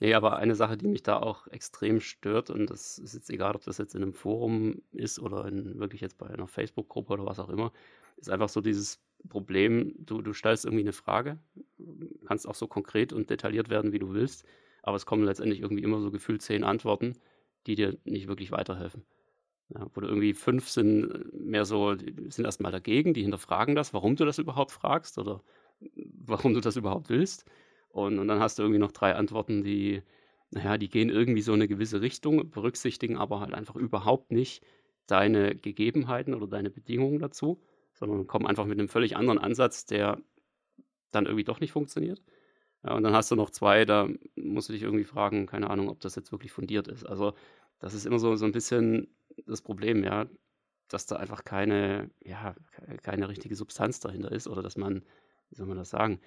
Nee, 0.00 0.14
aber 0.14 0.37
eine 0.37 0.54
Sache, 0.54 0.76
die 0.76 0.88
mich 0.88 1.02
da 1.02 1.18
auch 1.18 1.46
extrem 1.48 2.00
stört, 2.00 2.50
und 2.50 2.68
das 2.70 2.98
ist 2.98 3.14
jetzt 3.14 3.30
egal, 3.30 3.54
ob 3.54 3.62
das 3.64 3.78
jetzt 3.78 3.94
in 3.94 4.02
einem 4.02 4.12
Forum 4.12 4.83
ist 4.92 5.18
oder 5.18 5.46
in, 5.46 5.78
wirklich 5.78 6.00
jetzt 6.00 6.18
bei 6.18 6.26
einer 6.28 6.46
Facebook-Gruppe 6.48 7.12
oder 7.14 7.26
was 7.26 7.38
auch 7.38 7.48
immer, 7.48 7.72
ist 8.16 8.30
einfach 8.30 8.48
so 8.48 8.61
dieses 8.61 9.00
Problem, 9.28 9.94
du, 9.98 10.20
du 10.20 10.33
stellst 10.33 10.64
irgendwie 10.64 10.85
eine 10.85 10.92
Frage, 10.92 11.38
kannst 12.26 12.46
auch 12.48 12.54
so 12.54 12.66
konkret 12.66 13.12
und 13.12 13.30
detailliert 13.30 13.70
werden, 13.70 13.92
wie 13.92 13.98
du 13.98 14.12
willst, 14.12 14.44
aber 14.83 14.96
es 14.96 15.07
kommen 15.07 15.24
letztendlich 15.24 15.61
irgendwie 15.61 15.83
immer 15.83 16.00
so 16.00 16.11
gefühlt 16.11 16.42
zehn 16.42 16.64
Antworten, 16.64 17.14
die 17.66 17.74
dir 17.76 17.96
nicht 18.04 18.28
wirklich 18.28 18.50
weiterhelfen. 18.52 19.04
Ja, 19.70 19.87
wo 19.94 20.00
du 20.00 20.09
irgendwie 20.09 20.35
fünf 20.35 20.68
sind 20.68 21.33
mehr 21.35 21.64
so, 21.64 21.96
sind 21.96 22.44
erstmal 22.44 22.72
dagegen, 22.72 23.14
die 23.14 23.22
hinterfragen 23.22 23.74
das, 23.74 23.94
warum 23.94 24.16
du 24.16 24.24
das 24.26 24.38
überhaupt 24.38 24.72
fragst 24.72 25.18
oder 25.18 25.42
warum 26.26 26.54
du 26.54 26.61
das 26.61 26.76
überhaupt 26.76 27.09
willst. 27.09 27.46
Und, 27.94 28.18
und 28.18 28.26
dann 28.28 28.40
hast 28.40 28.59
du 28.59 28.62
irgendwie 28.62 28.80
noch 28.80 28.92
drei 28.92 29.14
Antworten, 29.14 29.62
die 29.62 30.02
naja, 30.50 30.78
die 30.78 30.88
gehen 30.88 31.11
irgendwie 31.11 31.42
so 31.42 31.52
eine 31.52 31.66
gewisse 31.68 32.00
Richtung, 32.00 32.50
berücksichtigen 32.50 33.16
aber 33.16 33.40
halt 33.40 33.54
einfach 33.54 33.76
überhaupt 33.76 34.30
nicht 34.30 34.64
deine 35.07 35.54
Gegebenheiten 35.57 36.33
oder 36.35 36.46
deine 36.46 36.70
Bedingungen 36.70 37.18
dazu, 37.18 37.61
sondern 37.92 38.26
kommen 38.26 38.46
einfach 38.46 38.64
mit 38.64 38.78
einem 38.78 38.88
völlig 38.88 39.16
anderen 39.16 39.38
Ansatz, 39.38 39.85
der 39.87 40.22
dann 41.11 41.26
irgendwie 41.26 41.44
doch 41.44 41.61
nicht 41.61 41.72
funktioniert. 41.72 42.22
Ja, 42.85 42.94
und 42.94 43.02
dann 43.02 43.14
hast 43.14 43.30
du 43.30 43.37
noch 43.37 43.50
zwei, 43.50 43.85
da 43.85 44.09
musst 44.37 44.68
du 44.68 44.72
dich 44.72 44.83
irgendwie 44.83 45.04
fragen, 45.04 45.46
keine 45.46 45.70
Ahnung, 45.70 45.88
ob 45.88 46.00
das 46.00 46.14
jetzt 46.14 46.33
wirklich 46.33 46.52
fundiert 46.52 46.88
ist. 46.88 47.04
Also 47.04 47.35
das 47.80 47.94
ist 47.94 48.07
immer 48.07 48.18
so, 48.18 48.37
so 48.37 48.44
ein 48.44 48.52
bisschen 48.52 49.09
das 49.46 49.62
Problem, 49.62 50.04
ja, 50.04 50.26
dass 50.88 51.07
da 51.07 51.16
einfach 51.16 51.44
keine, 51.44 52.11
ja, 52.24 52.54
keine 53.02 53.28
richtige 53.28 53.57
Substanz 53.57 54.00
dahinter 54.00 54.30
ist 54.30 54.46
oder 54.46 54.62
dass 54.62 54.76
man, 54.76 55.04
wie 55.50 55.57
soll 55.57 55.66
man 55.66 55.78
das 55.78 55.90
sagen, 55.90 56.20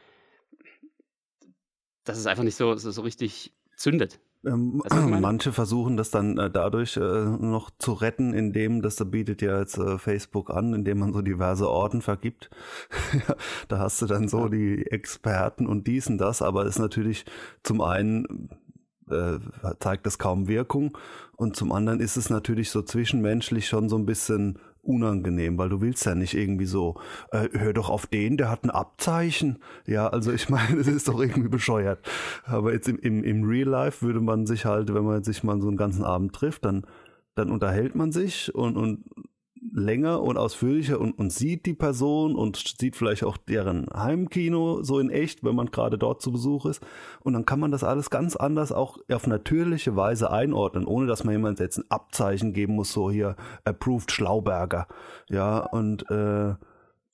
dass 2.08 2.18
es 2.18 2.26
einfach 2.26 2.44
nicht 2.44 2.56
so, 2.56 2.76
so, 2.76 2.92
so 2.92 3.02
richtig 3.02 3.54
zündet. 3.76 4.20
Ähm, 4.46 4.84
manche 4.92 5.52
versuchen 5.52 5.98
das 5.98 6.12
dann 6.12 6.38
äh, 6.38 6.50
dadurch 6.50 6.96
äh, 6.98 7.00
noch 7.02 7.70
zu 7.80 7.94
retten, 7.94 8.34
indem, 8.34 8.82
das 8.82 8.98
bietet 9.10 9.42
ja 9.42 9.60
jetzt 9.60 9.78
äh, 9.78 9.98
Facebook 9.98 10.52
an, 10.52 10.74
indem 10.74 11.00
man 11.00 11.14
so 11.14 11.22
diverse 11.22 11.70
Orden 11.70 12.02
vergibt. 12.02 12.50
da 13.68 13.80
hast 13.80 14.02
du 14.02 14.06
dann 14.06 14.28
so 14.28 14.48
die 14.48 14.86
Experten 14.88 15.68
und 15.68 15.88
dies 15.88 16.08
und 16.08 16.20
das, 16.20 16.42
aber 16.42 16.64
es 16.64 16.76
ist 16.76 16.80
natürlich 16.80 17.26
zum 17.64 17.82
einen 17.82 18.50
äh, 19.10 19.40
zeigt 19.80 20.06
das 20.06 20.18
kaum 20.18 20.48
Wirkung 20.48 20.98
und 21.36 21.56
zum 21.56 21.72
anderen 21.72 22.00
ist 22.00 22.18
es 22.18 22.30
natürlich 22.30 22.70
so 22.72 22.82
zwischenmenschlich 22.82 23.68
schon 23.68 23.90
so 23.90 23.98
ein 23.98 24.06
bisschen 24.06 24.60
unangenehm, 24.82 25.58
weil 25.58 25.70
du 25.70 25.82
willst 25.82 26.06
ja 26.06 26.16
nicht 26.16 26.34
irgendwie 26.34 26.66
so, 26.66 27.00
äh, 27.32 27.50
hör 27.52 27.74
doch 27.74 27.90
auf 27.90 28.08
den, 28.08 28.38
der 28.38 28.50
hat 28.50 28.64
ein 28.64 28.70
Abzeichen. 28.70 29.60
Ja, 29.86 30.08
also 30.08 30.32
ich 30.32 30.50
meine, 30.50 30.78
das 30.78 30.88
ist 30.88 31.08
doch 31.08 31.20
irgendwie 31.20 31.50
bescheuert. 31.50 32.00
Aber 32.46 32.74
jetzt 32.74 32.88
im, 32.88 33.00
im, 33.00 33.24
im 33.24 33.44
Real 33.44 33.68
Life 33.68 34.06
würde 34.06 34.22
man 34.22 34.46
sich 34.46 34.66
halt, 34.66 34.94
wenn 34.94 35.04
man 35.04 35.24
sich 35.24 35.44
mal 35.44 35.60
so 35.62 35.68
einen 35.68 35.78
ganzen 35.78 36.04
Abend 36.04 36.34
trifft, 36.34 36.66
dann, 36.66 36.86
dann 37.36 37.52
unterhält 37.52 37.96
man 37.96 38.12
sich 38.12 38.54
und, 38.54 38.78
und 38.78 39.04
länger 39.72 40.22
und 40.22 40.38
ausführlicher 40.38 41.00
und, 41.00 41.18
und 41.18 41.32
sieht 41.32 41.66
die 41.66 41.74
Person 41.74 42.36
und 42.36 42.76
sieht 42.80 42.96
vielleicht 42.96 43.24
auch 43.24 43.38
deren 43.38 43.88
Heimkino 43.94 44.84
so 44.84 45.00
in 45.00 45.10
echt, 45.10 45.44
wenn 45.44 45.56
man 45.56 45.72
gerade 45.72 45.98
dort 45.98 46.22
zu 46.22 46.32
Besuch 46.32 46.66
ist. 46.66 46.86
Und 47.22 47.34
dann 47.34 47.46
kann 47.46 47.60
man 47.60 47.72
das 47.72 47.84
alles 47.84 48.10
ganz 48.10 48.36
anders 48.36 48.72
auch 48.72 48.98
auf 49.12 49.28
natürliche 49.28 49.96
Weise 49.96 50.32
einordnen, 50.32 50.86
ohne 50.86 51.08
dass 51.08 51.24
man 51.24 51.34
jemand 51.34 51.60
jetzt 51.60 51.78
ein 51.78 51.86
Abzeichen 51.90 52.54
geben 52.54 52.76
muss, 52.76 52.92
so 52.92 53.12
hier 53.12 53.36
approved 53.66 54.12
Schlauberger. 54.12 54.88
Ja, 55.30 55.60
und 55.60 56.10
äh, 56.10 56.56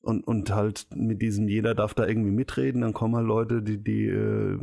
und, 0.03 0.27
und 0.27 0.53
halt 0.53 0.87
mit 0.93 1.21
diesem, 1.21 1.47
jeder 1.47 1.73
darf 1.75 1.93
da 1.93 2.05
irgendwie 2.05 2.31
mitreden, 2.31 2.81
dann 2.81 2.93
kommen 2.93 3.15
halt 3.15 3.25
Leute, 3.25 3.61
die, 3.61 3.81
die, 3.81 4.07
äh, 4.07 4.59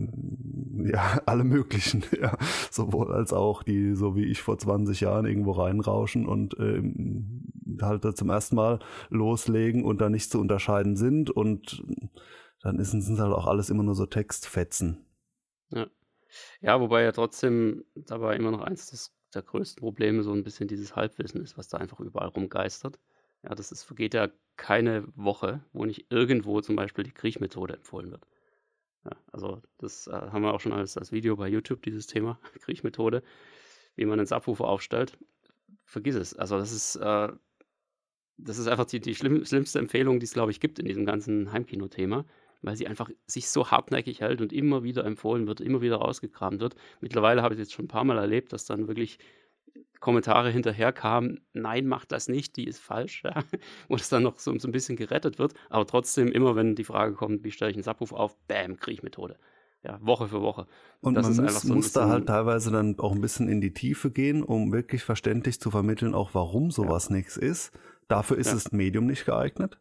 ja, 0.85 1.21
alle 1.27 1.45
möglichen, 1.45 2.05
ja, 2.21 2.37
sowohl 2.71 3.11
als 3.13 3.33
auch, 3.33 3.63
die 3.63 3.95
so 3.95 4.15
wie 4.17 4.27
ich 4.27 4.43
vor 4.43 4.59
20 4.59 5.01
Jahren 5.01 5.25
irgendwo 5.25 5.53
reinrauschen 5.53 6.27
und 6.27 6.57
ähm, 6.59 7.51
halt 7.81 8.05
da 8.05 8.15
zum 8.15 8.29
ersten 8.29 8.57
Mal 8.57 8.81
loslegen 9.09 9.83
und 9.83 10.03
da 10.03 10.11
nicht 10.11 10.31
zu 10.31 10.39
unterscheiden 10.39 10.97
sind 10.97 11.31
und 11.31 11.85
dann 12.63 12.79
ist 12.79 12.93
es 12.93 13.19
halt 13.19 13.33
auch 13.33 13.47
alles 13.47 13.71
immer 13.71 13.83
nur 13.83 13.95
so 13.95 14.05
Textfetzen. 14.05 15.07
Ja. 15.71 15.87
Ja, 16.61 16.81
wobei 16.81 17.03
ja 17.03 17.13
trotzdem 17.13 17.85
dabei 17.95 18.37
immer 18.37 18.51
noch 18.51 18.61
eins 18.61 18.91
des, 18.91 19.13
der 19.35 19.43
größten 19.43 19.81
Probleme 19.81 20.23
so 20.23 20.33
ein 20.33 20.45
bisschen 20.45 20.69
dieses 20.69 20.95
Halbwissen 20.95 21.41
ist, 21.41 21.57
was 21.57 21.69
da 21.69 21.79
einfach 21.79 21.99
überall 21.99 22.29
rumgeistert. 22.29 22.99
Ja, 23.43 23.55
das 23.55 23.73
ist, 23.73 23.85
vergeht 23.85 24.15
ja 24.15 24.29
keine 24.57 25.05
Woche, 25.17 25.65
wo 25.73 25.85
nicht 25.85 26.07
irgendwo 26.11 26.61
zum 26.61 26.77
Beispiel 26.77 27.05
die 27.05 27.13
Kriechmethode 27.13 27.75
empfohlen 27.75 28.11
wird. 28.11 28.27
Ja, 29.05 29.13
also 29.33 29.63
das 29.79 30.07
äh, 30.07 30.13
haben 30.13 30.43
wir 30.43 30.53
auch 30.53 30.61
schon 30.61 30.73
als, 30.73 30.99
als 30.99 31.13
Video 31.13 31.37
bei 31.37 31.49
YouTube, 31.49 31.83
dieses 31.83 32.07
Thema 32.07 32.39
Kriechmethode, 32.61 33.23
wie 33.97 34.05
man 34.05 34.19
einen 34.19 34.27
Subwoofer 34.27 34.67
aufstellt. 34.69 35.17
Vergiss 35.87 36.17
es. 36.17 36.37
Also 36.37 36.59
das 36.59 36.73
ist, 36.73 36.97
äh, 36.97 37.29
das 38.37 38.59
ist 38.59 38.67
einfach 38.67 38.85
die, 38.85 39.01
die 39.01 39.15
schlimm, 39.15 39.45
schlimmste 39.45 39.79
Empfehlung, 39.79 40.21
die 40.21 40.25
es, 40.25 40.35
glaube 40.35 40.51
ich, 40.51 40.61
gibt 40.61 40.79
in 40.79 40.85
diesem 40.85 41.07
ganzen 41.07 41.53
Heimkino-Thema, 41.53 42.27
weil 42.61 42.77
sie 42.77 42.87
einfach 42.87 43.09
sich 43.27 43.49
so 43.49 43.71
hartnäckig 43.71 44.21
hält 44.21 44.43
und 44.43 44.53
immer 44.53 44.83
wieder 44.83 45.05
empfohlen 45.05 45.47
wird, 45.47 45.63
immer 45.63 45.81
wieder 45.81 45.97
rausgekramt 45.97 46.61
wird. 46.61 46.75
Mittlerweile 47.01 47.43
habe 47.43 47.55
ich 47.55 47.61
es 47.61 47.69
jetzt 47.69 47.75
schon 47.75 47.87
ein 47.87 47.89
paar 47.89 48.05
Mal 48.05 48.19
erlebt, 48.19 48.53
dass 48.53 48.67
dann 48.67 48.87
wirklich 48.87 49.19
Kommentare 50.01 50.51
hinterher 50.51 50.93
kamen, 50.93 51.41
nein, 51.53 51.87
mach 51.87 52.07
das 52.07 52.29
nicht, 52.29 52.57
die 52.57 52.65
ist 52.65 52.81
falsch, 52.81 53.23
ja, 53.23 53.35
wo 53.89 53.97
es 53.97 54.09
dann 54.09 54.23
noch 54.23 54.39
so, 54.39 54.57
so, 54.59 54.69
ein 54.69 54.73
bisschen 54.73 54.97
gerettet 54.97 55.39
wird. 55.39 55.55
Aber 55.69 55.87
trotzdem, 55.87 56.33
immer 56.33 56.57
wenn 56.57 56.75
die 56.75 56.85
Frage 56.85 57.15
kommt, 57.15 57.45
wie 57.45 57.51
stelle 57.51 57.71
ich 57.71 57.77
einen 57.77 57.85
Subruf 57.85 58.13
auf, 58.13 58.37
bam, 58.49 58.77
Kriechmethode. 58.77 59.37
Ja, 59.83 59.99
Woche 60.03 60.29
für 60.29 60.43
Woche. 60.43 60.67
Und 61.01 61.15
das 61.15 61.37
man 61.37 61.45
muss, 61.45 61.63
so 61.63 61.75
muss 61.75 61.93
da 61.93 62.09
halt 62.09 62.27
teilweise 62.27 62.71
dann 62.71 62.99
auch 62.99 63.13
ein 63.13 63.23
bisschen 63.23 63.49
in 63.49 63.63
die 63.63 63.73
Tiefe 63.73 64.11
gehen, 64.11 64.43
um 64.43 64.73
wirklich 64.73 65.03
verständlich 65.05 65.59
zu 65.59 65.71
vermitteln, 65.71 66.15
auch 66.15 66.35
warum 66.35 66.71
sowas 66.71 67.09
ja. 67.09 67.17
nichts 67.17 67.39
ist. 67.39 67.73
Dafür 68.07 68.37
ist 68.37 68.49
ja. 68.49 68.55
das 68.55 68.73
Medium 68.73 69.07
nicht 69.07 69.25
geeignet. 69.25 69.79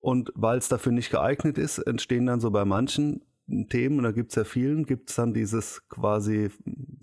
Und 0.00 0.32
weil 0.34 0.58
es 0.58 0.68
dafür 0.68 0.92
nicht 0.92 1.10
geeignet 1.10 1.56
ist, 1.56 1.78
entstehen 1.78 2.26
dann 2.26 2.40
so 2.40 2.50
bei 2.50 2.66
manchen 2.66 3.22
Themen, 3.68 3.98
und 3.98 4.04
da 4.04 4.12
gibt 4.12 4.30
es 4.30 4.36
ja 4.36 4.44
vielen, 4.44 4.84
gibt 4.84 5.10
es 5.10 5.16
dann 5.16 5.34
dieses 5.34 5.88
quasi 5.88 6.50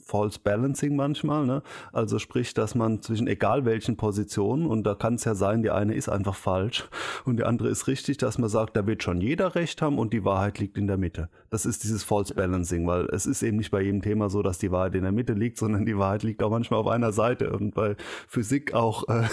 False 0.07 0.39
Balancing 0.41 0.95
manchmal. 0.95 1.45
Ne? 1.45 1.61
Also 1.91 2.17
sprich, 2.17 2.53
dass 2.53 2.75
man 2.75 3.01
zwischen 3.01 3.27
egal 3.27 3.65
welchen 3.65 3.97
Positionen, 3.97 4.65
und 4.65 4.83
da 4.83 4.95
kann 4.95 5.15
es 5.15 5.25
ja 5.25 5.35
sein, 5.35 5.63
die 5.63 5.69
eine 5.69 5.95
ist 5.95 6.07
einfach 6.07 6.35
falsch 6.35 6.87
und 7.25 7.37
die 7.37 7.43
andere 7.43 7.67
ist 7.67 7.87
richtig, 7.87 8.17
dass 8.17 8.37
man 8.37 8.49
sagt, 8.49 8.77
da 8.77 8.87
wird 8.87 9.03
schon 9.03 9.19
jeder 9.19 9.55
recht 9.55 9.81
haben 9.81 9.99
und 9.99 10.13
die 10.13 10.23
Wahrheit 10.23 10.59
liegt 10.59 10.77
in 10.77 10.87
der 10.87 10.97
Mitte. 10.97 11.29
Das 11.49 11.65
ist 11.65 11.83
dieses 11.83 12.03
False 12.03 12.33
Balancing, 12.33 12.87
weil 12.87 13.05
es 13.07 13.25
ist 13.25 13.43
eben 13.43 13.57
nicht 13.57 13.71
bei 13.71 13.81
jedem 13.81 14.01
Thema 14.01 14.29
so, 14.29 14.41
dass 14.41 14.57
die 14.59 14.71
Wahrheit 14.71 14.95
in 14.95 15.03
der 15.03 15.11
Mitte 15.11 15.33
liegt, 15.33 15.57
sondern 15.57 15.85
die 15.85 15.97
Wahrheit 15.97 16.23
liegt 16.23 16.41
auch 16.41 16.51
manchmal 16.51 16.79
auf 16.79 16.87
einer 16.87 17.11
Seite 17.11 17.51
und 17.51 17.75
bei 17.75 17.97
Physik 18.27 18.73
auch 18.73 19.07
äh, 19.09 19.27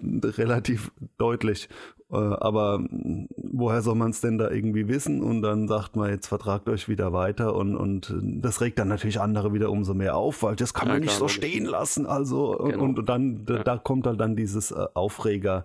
relativ 0.02 0.92
deutlich. 1.18 1.68
Äh, 2.12 2.16
aber 2.16 2.76
hm, 2.76 3.28
woher 3.36 3.82
soll 3.82 3.94
man 3.94 4.10
es 4.10 4.20
denn 4.20 4.38
da 4.38 4.50
irgendwie 4.50 4.88
wissen? 4.88 5.22
Und 5.22 5.42
dann 5.42 5.66
sagt 5.66 5.96
man, 5.96 6.10
jetzt 6.10 6.26
vertragt 6.26 6.68
euch 6.68 6.88
wieder 6.88 7.12
weiter 7.12 7.54
und, 7.56 7.74
und 7.76 8.14
das 8.20 8.60
regt 8.60 8.78
dann 8.78 8.88
natürlich 8.88 9.20
andere 9.20 9.52
wieder 9.52 9.70
umso 9.70 9.94
mehr 9.94 10.16
auf, 10.16 10.42
weil 10.42 10.56
das 10.56 10.74
kann 10.74 10.88
ja, 10.88 10.94
man 10.94 11.02
nicht 11.02 11.16
klar, 11.16 11.20
so 11.20 11.28
stehen 11.28 11.64
lassen. 11.64 12.06
Also 12.06 12.58
genau. 12.64 12.84
und, 12.84 12.98
und, 12.98 13.08
dann 13.08 13.46
ja. 13.48 13.62
da, 13.62 13.78
kommt 13.78 14.06
halt 14.06 14.20
dann 14.20 14.36
dieses 14.36 14.70
äh, 14.70 14.86
Aufreger. 14.94 15.64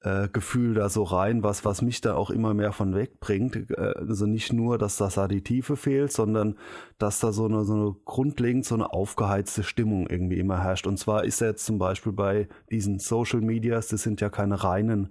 Äh, 0.00 0.28
Gefühl 0.30 0.74
da 0.74 0.90
so 0.90 1.02
rein, 1.02 1.42
was, 1.42 1.64
was 1.64 1.80
mich 1.80 2.02
da 2.02 2.14
auch 2.14 2.28
immer 2.28 2.52
mehr 2.52 2.72
von 2.72 2.94
wegbringt. 2.94 3.74
Also 3.74 4.26
nicht 4.26 4.52
nur, 4.52 4.76
dass 4.76 4.98
das 4.98 5.14
da 5.14 5.28
die 5.28 5.40
Tiefe 5.40 5.76
fehlt, 5.76 6.12
sondern 6.12 6.56
dass 6.98 7.20
da 7.20 7.32
so 7.32 7.46
eine, 7.46 7.64
so 7.64 7.72
eine 7.72 7.96
grundlegend 8.04 8.66
so 8.66 8.74
eine 8.74 8.92
aufgeheizte 8.92 9.62
Stimmung 9.62 10.06
irgendwie 10.06 10.38
immer 10.38 10.62
herrscht. 10.62 10.86
Und 10.86 10.98
zwar 10.98 11.24
ist 11.24 11.40
ja 11.40 11.46
jetzt 11.46 11.64
zum 11.64 11.78
Beispiel 11.78 12.12
bei 12.12 12.48
diesen 12.70 12.98
Social 12.98 13.40
Medias, 13.40 13.88
das 13.88 14.02
sind 14.02 14.20
ja 14.20 14.28
keine 14.28 14.62
reinen 14.62 15.08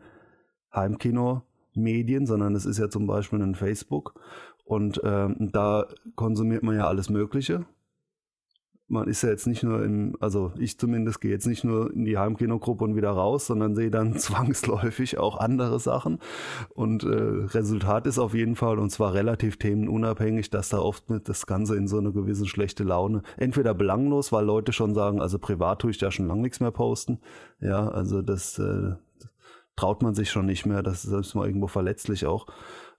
Heimkino-Medien, 0.74 2.26
sondern 2.26 2.56
es 2.56 2.66
ist 2.66 2.80
ja 2.80 2.90
zum 2.90 3.08
Beispiel 3.08 3.42
ein 3.42 3.56
Facebook 3.56 4.16
und 4.66 5.02
ähm, 5.04 5.50
da 5.52 5.88
konsumiert 6.16 6.64
man 6.64 6.76
ja 6.76 6.88
alles 6.88 7.10
Mögliche. 7.10 7.66
Man 8.90 9.08
ist 9.08 9.24
ja 9.24 9.30
jetzt 9.30 9.48
nicht 9.48 9.64
nur 9.64 9.84
im, 9.84 10.16
also 10.20 10.52
ich 10.60 10.78
zumindest 10.78 11.20
gehe 11.22 11.32
jetzt 11.32 11.48
nicht 11.48 11.64
nur 11.64 11.92
in 11.94 12.06
die 12.06 12.18
Heimkinogruppe 12.18 12.84
und 12.84 12.96
wieder 12.96 13.12
raus, 13.12 13.48
sondern 13.48 13.76
sehe 13.76 13.90
dann 13.90 14.18
zwangsläufig 14.18 15.18
auch 15.18 15.38
andere 15.38 15.80
Sachen. 15.80 16.20
Und 16.74 17.04
äh, 17.04 17.08
Resultat 17.08 18.06
ist 18.08 18.20
auf 18.20 18.34
jeden 18.34 18.56
Fall, 18.56 18.80
und 18.80 18.90
zwar 18.92 19.14
relativ 19.14 19.58
themenunabhängig, 19.58 20.50
dass 20.50 20.70
da 20.70 20.80
oft 20.80 21.06
das 21.24 21.48
Ganze 21.48 21.76
in 21.76 21.88
so 21.88 21.98
eine 21.98 22.12
gewisse 22.12 22.46
schlechte 22.46 22.84
Laune, 22.84 23.24
entweder 23.38 23.74
belanglos, 23.74 24.32
weil 24.32 24.46
Leute 24.46 24.74
schon 24.74 24.94
sagen, 24.94 25.22
also 25.22 25.40
privat 25.40 25.80
tue 25.80 25.92
ich 25.92 25.98
da 25.98 26.12
schon 26.12 26.28
lange 26.28 26.42
nichts 26.42 26.60
mehr 26.60 26.72
posten. 26.72 27.20
Ja, 27.62 27.88
also 27.88 28.22
das, 28.22 28.60
äh, 28.60 28.94
traut 29.76 30.02
man 30.02 30.14
sich 30.14 30.30
schon 30.30 30.46
nicht 30.46 30.66
mehr. 30.66 30.84
Das 30.84 31.04
ist 31.04 31.10
selbst 31.12 31.36
mal 31.36 31.48
irgendwo 31.48 31.68
verletzlich 31.68 32.26
auch. 32.26 32.48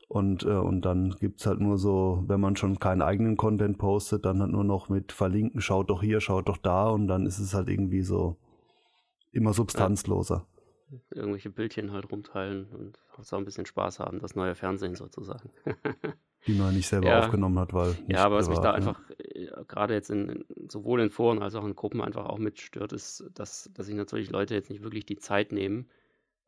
Und, 0.08 0.44
äh, 0.44 0.48
und 0.48 0.82
dann 0.82 1.10
gibt's 1.18 1.46
halt 1.46 1.60
nur 1.60 1.78
so, 1.78 2.22
wenn 2.26 2.40
man 2.40 2.56
schon 2.56 2.78
keinen 2.78 3.02
eigenen 3.02 3.36
Content 3.36 3.78
postet, 3.78 4.24
dann 4.24 4.40
halt 4.40 4.52
nur 4.52 4.64
noch 4.64 4.88
mit 4.88 5.12
verlinken, 5.12 5.60
schaut 5.60 5.90
doch 5.90 6.02
hier, 6.02 6.20
schaut 6.20 6.48
doch 6.48 6.58
da 6.58 6.88
und 6.88 7.08
dann 7.08 7.26
ist 7.26 7.38
es 7.38 7.54
halt 7.54 7.68
irgendwie 7.68 8.02
so 8.02 8.36
immer 9.32 9.52
substanzloser. 9.52 10.46
Ja. 10.90 10.98
Irgendwelche 11.10 11.50
Bildchen 11.50 11.92
halt 11.92 12.10
rumteilen 12.12 12.66
und 12.70 12.98
auch 13.16 13.32
ein 13.32 13.44
bisschen 13.44 13.66
Spaß 13.66 13.98
haben, 13.98 14.20
das 14.20 14.36
neue 14.36 14.54
Fernsehen 14.54 14.94
sozusagen. 14.94 15.50
Die 16.46 16.52
man 16.52 16.74
nicht 16.74 16.88
selber 16.88 17.08
ja. 17.08 17.20
aufgenommen 17.20 17.58
hat, 17.58 17.72
weil. 17.72 17.96
Ja, 18.06 18.24
aber 18.24 18.36
was 18.36 18.50
mich 18.50 18.58
da 18.58 18.72
ne? 18.72 18.74
einfach 18.74 19.00
äh, 19.18 19.48
gerade 19.66 19.94
jetzt 19.94 20.10
in, 20.10 20.44
sowohl 20.68 21.00
in 21.00 21.10
Foren 21.10 21.42
als 21.42 21.54
auch 21.54 21.64
in 21.64 21.74
Gruppen 21.74 22.02
einfach 22.02 22.26
auch 22.26 22.38
mitstört, 22.38 22.92
ist, 22.92 23.24
dass, 23.34 23.70
dass 23.72 23.86
sich 23.86 23.94
natürlich 23.94 24.30
Leute 24.30 24.54
jetzt 24.54 24.68
nicht 24.68 24.82
wirklich 24.82 25.06
die 25.06 25.16
Zeit 25.16 25.52
nehmen, 25.52 25.88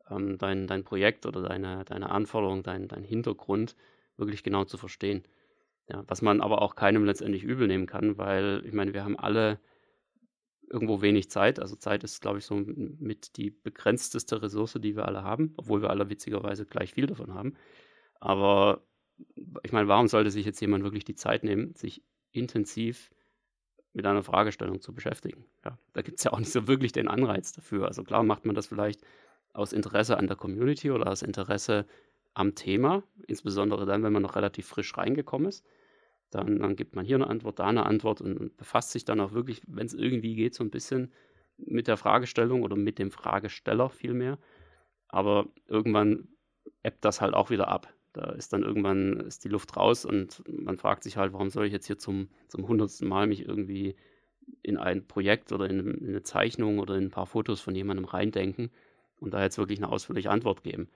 ähm, 0.09 0.37
dein, 0.37 0.67
dein 0.67 0.83
Projekt 0.83 1.25
oder 1.25 1.41
deine, 1.41 1.85
deine 1.85 2.09
Anforderung, 2.09 2.63
dein, 2.63 2.87
dein 2.87 3.03
Hintergrund 3.03 3.75
wirklich 4.17 4.43
genau 4.43 4.65
zu 4.65 4.77
verstehen. 4.77 5.23
Ja, 5.89 6.03
was 6.07 6.21
man 6.21 6.41
aber 6.41 6.61
auch 6.61 6.75
keinem 6.75 7.05
letztendlich 7.05 7.43
übel 7.43 7.67
nehmen 7.67 7.85
kann, 7.85 8.17
weil 8.17 8.61
ich 8.65 8.73
meine, 8.73 8.93
wir 8.93 9.03
haben 9.03 9.17
alle 9.17 9.59
irgendwo 10.69 11.01
wenig 11.01 11.29
Zeit. 11.29 11.59
Also 11.59 11.75
Zeit 11.77 12.03
ist, 12.03 12.21
glaube 12.21 12.39
ich, 12.39 12.45
so 12.45 12.55
mit 12.55 13.37
die 13.37 13.51
begrenzteste 13.51 14.41
Ressource, 14.41 14.77
die 14.81 14.97
wir 14.97 15.05
alle 15.05 15.23
haben, 15.23 15.53
obwohl 15.55 15.81
wir 15.81 15.89
alle 15.89 16.09
witzigerweise 16.09 16.65
gleich 16.65 16.93
viel 16.93 17.07
davon 17.07 17.33
haben. 17.33 17.53
Aber 18.19 18.83
ich 19.63 19.71
meine, 19.71 19.87
warum 19.87 20.07
sollte 20.07 20.29
sich 20.29 20.45
jetzt 20.45 20.59
jemand 20.59 20.83
wirklich 20.83 21.05
die 21.05 21.15
Zeit 21.15 21.43
nehmen, 21.43 21.73
sich 21.75 22.03
intensiv 22.31 23.09
mit 23.93 24.05
einer 24.05 24.23
Fragestellung 24.23 24.79
zu 24.79 24.93
beschäftigen. 24.93 25.45
Ja, 25.65 25.77
da 25.93 26.01
gibt 26.03 26.19
es 26.19 26.23
ja 26.23 26.31
auch 26.31 26.39
nicht 26.39 26.51
so 26.51 26.67
wirklich 26.67 26.91
den 26.91 27.07
Anreiz 27.07 27.51
dafür. 27.51 27.87
Also 27.87 28.03
klar 28.03 28.23
macht 28.23 28.45
man 28.45 28.55
das 28.55 28.67
vielleicht 28.67 29.01
aus 29.57 29.73
Interesse 29.73 30.17
an 30.17 30.27
der 30.27 30.35
Community 30.35 30.91
oder 30.91 31.11
aus 31.11 31.23
Interesse 31.23 31.85
am 32.33 32.53
Thema, 32.53 33.03
insbesondere 33.25 33.85
dann, 33.85 34.03
wenn 34.03 34.13
man 34.13 34.21
noch 34.21 34.35
relativ 34.35 34.67
frisch 34.67 34.95
reingekommen 34.95 35.49
ist. 35.49 35.65
Dann, 36.29 36.59
dann 36.59 36.75
gibt 36.75 36.95
man 36.95 37.05
hier 37.05 37.15
eine 37.15 37.27
Antwort, 37.27 37.59
da 37.59 37.65
eine 37.65 37.85
Antwort 37.85 38.21
und, 38.21 38.37
und 38.37 38.57
befasst 38.57 38.91
sich 38.91 39.05
dann 39.05 39.19
auch 39.19 39.31
wirklich, 39.31 39.61
wenn 39.65 39.87
es 39.87 39.93
irgendwie 39.93 40.35
geht, 40.35 40.53
so 40.53 40.63
ein 40.63 40.69
bisschen 40.69 41.11
mit 41.57 41.87
der 41.87 41.97
Fragestellung 41.97 42.61
oder 42.61 42.75
mit 42.75 42.99
dem 42.99 43.11
Fragesteller 43.11 43.89
vielmehr. 43.89 44.37
Aber 45.07 45.47
irgendwann 45.67 46.27
ebbt 46.83 47.03
das 47.03 47.21
halt 47.21 47.33
auch 47.33 47.49
wieder 47.49 47.69
ab. 47.69 47.91
Da 48.13 48.31
ist 48.31 48.53
dann 48.53 48.61
irgendwann 48.61 49.21
ist 49.21 49.43
die 49.43 49.49
Luft 49.49 49.75
raus 49.75 50.05
und 50.05 50.43
man 50.47 50.77
fragt 50.77 51.03
sich 51.03 51.17
halt, 51.17 51.33
warum 51.33 51.49
soll 51.49 51.65
ich 51.65 51.73
jetzt 51.73 51.87
hier 51.87 51.97
zum, 51.97 52.29
zum 52.47 52.67
hundertsten 52.67 53.07
Mal 53.07 53.25
mich 53.25 53.47
irgendwie 53.47 53.95
in 54.61 54.77
ein 54.77 55.07
Projekt 55.07 55.51
oder 55.51 55.67
in, 55.69 55.79
in 55.79 56.09
eine 56.09 56.23
Zeichnung 56.23 56.79
oder 56.79 56.95
in 56.95 57.05
ein 57.05 57.11
paar 57.11 57.25
Fotos 57.25 57.61
von 57.61 57.73
jemandem 57.73 58.05
reindenken 58.05 58.69
und 59.19 59.33
da 59.33 59.43
jetzt 59.43 59.57
wirklich 59.57 59.79
eine 59.79 59.89
ausführliche 59.89 60.29
Antwort 60.29 60.63
geben. 60.63 60.89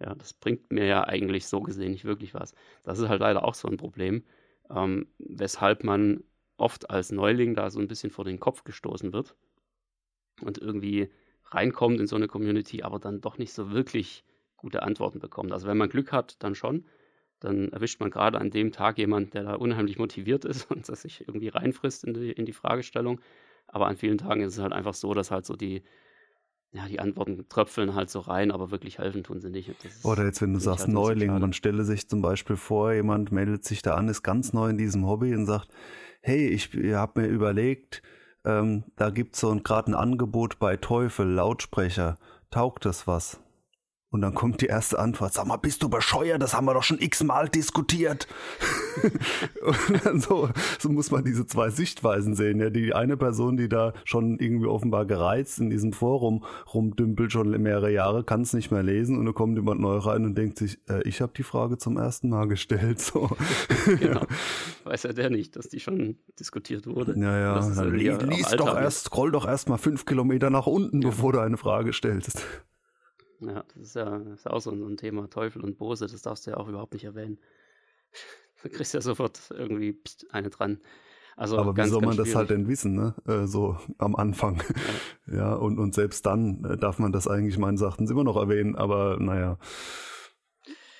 Ja, 0.00 0.14
das 0.14 0.34
bringt 0.34 0.70
mir 0.72 0.86
ja 0.86 1.04
eigentlich 1.04 1.46
so 1.46 1.60
gesehen 1.60 1.92
nicht 1.92 2.04
wirklich 2.04 2.34
was. 2.34 2.54
Das 2.84 2.98
ist 2.98 3.08
halt 3.08 3.20
leider 3.20 3.44
auch 3.44 3.54
so 3.54 3.68
ein 3.68 3.78
Problem, 3.78 4.24
ähm, 4.70 5.06
weshalb 5.18 5.84
man 5.84 6.22
oft 6.58 6.90
als 6.90 7.12
Neuling 7.12 7.54
da 7.54 7.70
so 7.70 7.80
ein 7.80 7.88
bisschen 7.88 8.10
vor 8.10 8.24
den 8.24 8.40
Kopf 8.40 8.64
gestoßen 8.64 9.12
wird 9.12 9.36
und 10.42 10.58
irgendwie 10.58 11.10
reinkommt 11.46 12.00
in 12.00 12.06
so 12.06 12.16
eine 12.16 12.28
Community, 12.28 12.82
aber 12.82 12.98
dann 12.98 13.20
doch 13.20 13.38
nicht 13.38 13.52
so 13.52 13.70
wirklich 13.70 14.24
gute 14.56 14.82
Antworten 14.82 15.18
bekommt. 15.18 15.52
Also 15.52 15.66
wenn 15.66 15.76
man 15.76 15.88
Glück 15.88 16.12
hat, 16.12 16.42
dann 16.42 16.54
schon. 16.54 16.86
Dann 17.40 17.70
erwischt 17.70 18.00
man 18.00 18.10
gerade 18.10 18.38
an 18.40 18.50
dem 18.50 18.72
Tag 18.72 18.96
jemanden, 18.98 19.30
der 19.30 19.42
da 19.44 19.54
unheimlich 19.54 19.98
motiviert 19.98 20.44
ist 20.44 20.70
und 20.70 20.88
das 20.88 21.02
sich 21.02 21.20
irgendwie 21.26 21.48
reinfrisst 21.48 22.04
in 22.04 22.14
die, 22.14 22.32
in 22.32 22.46
die 22.46 22.52
Fragestellung. 22.52 23.20
Aber 23.68 23.86
an 23.86 23.96
vielen 23.96 24.18
Tagen 24.18 24.42
ist 24.42 24.54
es 24.54 24.62
halt 24.62 24.72
einfach 24.72 24.94
so, 24.94 25.12
dass 25.14 25.30
halt 25.30 25.44
so 25.44 25.54
die, 25.56 25.82
ja, 26.72 26.86
die 26.88 27.00
Antworten 27.00 27.48
tröpfeln 27.48 27.94
halt 27.94 28.10
so 28.10 28.20
rein, 28.20 28.50
aber 28.50 28.70
wirklich 28.70 28.98
helfen 28.98 29.24
tun 29.24 29.40
sie 29.40 29.50
nicht. 29.50 29.70
Oder 30.04 30.24
jetzt, 30.24 30.42
wenn 30.42 30.52
du 30.52 30.60
sagst 30.60 30.84
halt 30.84 30.92
Neuling, 30.92 31.38
man 31.38 31.52
stelle 31.52 31.84
sich 31.84 32.08
zum 32.08 32.20
Beispiel 32.22 32.56
vor, 32.56 32.92
jemand 32.92 33.32
meldet 33.32 33.64
sich 33.64 33.82
da 33.82 33.94
an, 33.94 34.08
ist 34.08 34.22
ganz 34.22 34.52
neu 34.52 34.68
in 34.68 34.78
diesem 34.78 35.06
Hobby 35.06 35.34
und 35.34 35.46
sagt, 35.46 35.68
hey, 36.20 36.48
ich 36.48 36.70
habe 36.92 37.22
mir 37.22 37.28
überlegt, 37.28 38.02
ähm, 38.44 38.84
da 38.96 39.10
gibt 39.10 39.34
es 39.34 39.40
so 39.40 39.54
gerade 39.56 39.90
ein 39.90 39.94
Angebot 39.94 40.58
bei 40.58 40.76
Teufel, 40.76 41.26
Lautsprecher, 41.26 42.18
taugt 42.50 42.84
das 42.84 43.06
was? 43.06 43.40
Und 44.16 44.22
dann 44.22 44.32
kommt 44.32 44.62
die 44.62 44.66
erste 44.66 44.98
Antwort, 44.98 45.34
sag 45.34 45.46
mal, 45.46 45.58
bist 45.58 45.82
du 45.82 45.90
bescheuert? 45.90 46.40
Das 46.40 46.54
haben 46.54 46.64
wir 46.64 46.72
doch 46.72 46.82
schon 46.82 46.98
x-mal 46.98 47.50
diskutiert. 47.50 48.26
und 49.02 50.06
dann 50.06 50.20
so, 50.20 50.48
so 50.78 50.88
muss 50.88 51.10
man 51.10 51.22
diese 51.22 51.46
zwei 51.46 51.68
Sichtweisen 51.68 52.34
sehen. 52.34 52.58
Ja, 52.58 52.70
die 52.70 52.94
eine 52.94 53.18
Person, 53.18 53.58
die 53.58 53.68
da 53.68 53.92
schon 54.06 54.38
irgendwie 54.38 54.68
offenbar 54.68 55.04
gereizt 55.04 55.58
in 55.58 55.68
diesem 55.68 55.92
Forum 55.92 56.44
rumdümpelt 56.72 57.30
schon 57.30 57.50
mehrere 57.60 57.92
Jahre, 57.92 58.24
kann 58.24 58.40
es 58.40 58.54
nicht 58.54 58.70
mehr 58.70 58.82
lesen 58.82 59.18
und 59.18 59.26
dann 59.26 59.34
kommt 59.34 59.54
jemand 59.58 59.82
neu 59.82 59.98
rein 59.98 60.24
und 60.24 60.34
denkt 60.38 60.56
sich, 60.56 60.78
äh, 60.88 61.06
ich 61.06 61.20
habe 61.20 61.34
die 61.36 61.42
Frage 61.42 61.76
zum 61.76 61.98
ersten 61.98 62.30
Mal 62.30 62.48
gestellt. 62.48 62.98
So. 62.98 63.28
genau. 64.00 64.22
Weiß 64.84 65.02
ja 65.02 65.12
der 65.12 65.28
nicht, 65.28 65.56
dass 65.56 65.68
die 65.68 65.80
schon 65.80 66.16
diskutiert 66.40 66.86
wurde. 66.86 67.14
Ja, 67.18 67.38
ja. 67.38 67.84
Lies 67.84 68.48
doch 68.56 68.74
erst, 68.74 69.04
scroll 69.04 69.30
doch 69.30 69.46
erst 69.46 69.68
mal 69.68 69.76
fünf 69.76 70.06
Kilometer 70.06 70.48
nach 70.48 70.66
unten, 70.66 71.02
ja. 71.02 71.10
bevor 71.10 71.34
du 71.34 71.40
eine 71.40 71.58
Frage 71.58 71.92
stellst. 71.92 72.46
Ja, 73.40 73.64
das 73.74 73.88
ist 73.88 73.96
ja, 73.96 74.18
das 74.18 74.40
ist 74.40 74.46
auch 74.46 74.60
so 74.60 74.70
ein 74.70 74.96
Thema 74.96 75.28
Teufel 75.28 75.62
und 75.62 75.78
Bose, 75.78 76.06
das 76.06 76.22
darfst 76.22 76.46
du 76.46 76.52
ja 76.52 76.56
auch 76.56 76.68
überhaupt 76.68 76.94
nicht 76.94 77.04
erwähnen. 77.04 77.38
Du 78.62 78.70
kriegst 78.70 78.94
ja 78.94 79.02
sofort 79.02 79.38
irgendwie 79.50 79.92
pst, 79.92 80.32
eine 80.32 80.48
dran. 80.48 80.80
Also 81.36 81.58
Aber 81.58 81.74
ganz, 81.74 81.88
wie 81.88 81.92
soll 81.92 82.02
man 82.02 82.16
das 82.16 82.34
halt 82.34 82.48
denn 82.48 82.66
wissen, 82.66 82.94
ne? 82.94 83.14
Äh, 83.26 83.46
so 83.46 83.76
am 83.98 84.16
Anfang. 84.16 84.62
Ja, 85.26 85.34
ja 85.36 85.54
und, 85.54 85.78
und 85.78 85.94
selbst 85.94 86.24
dann 86.24 86.64
äh, 86.64 86.76
darf 86.78 86.98
man 86.98 87.12
das 87.12 87.28
eigentlich 87.28 87.58
meines 87.58 87.82
Erachtens 87.82 88.10
immer 88.10 88.24
noch 88.24 88.36
erwähnen, 88.36 88.74
aber 88.74 89.18
naja. 89.20 89.58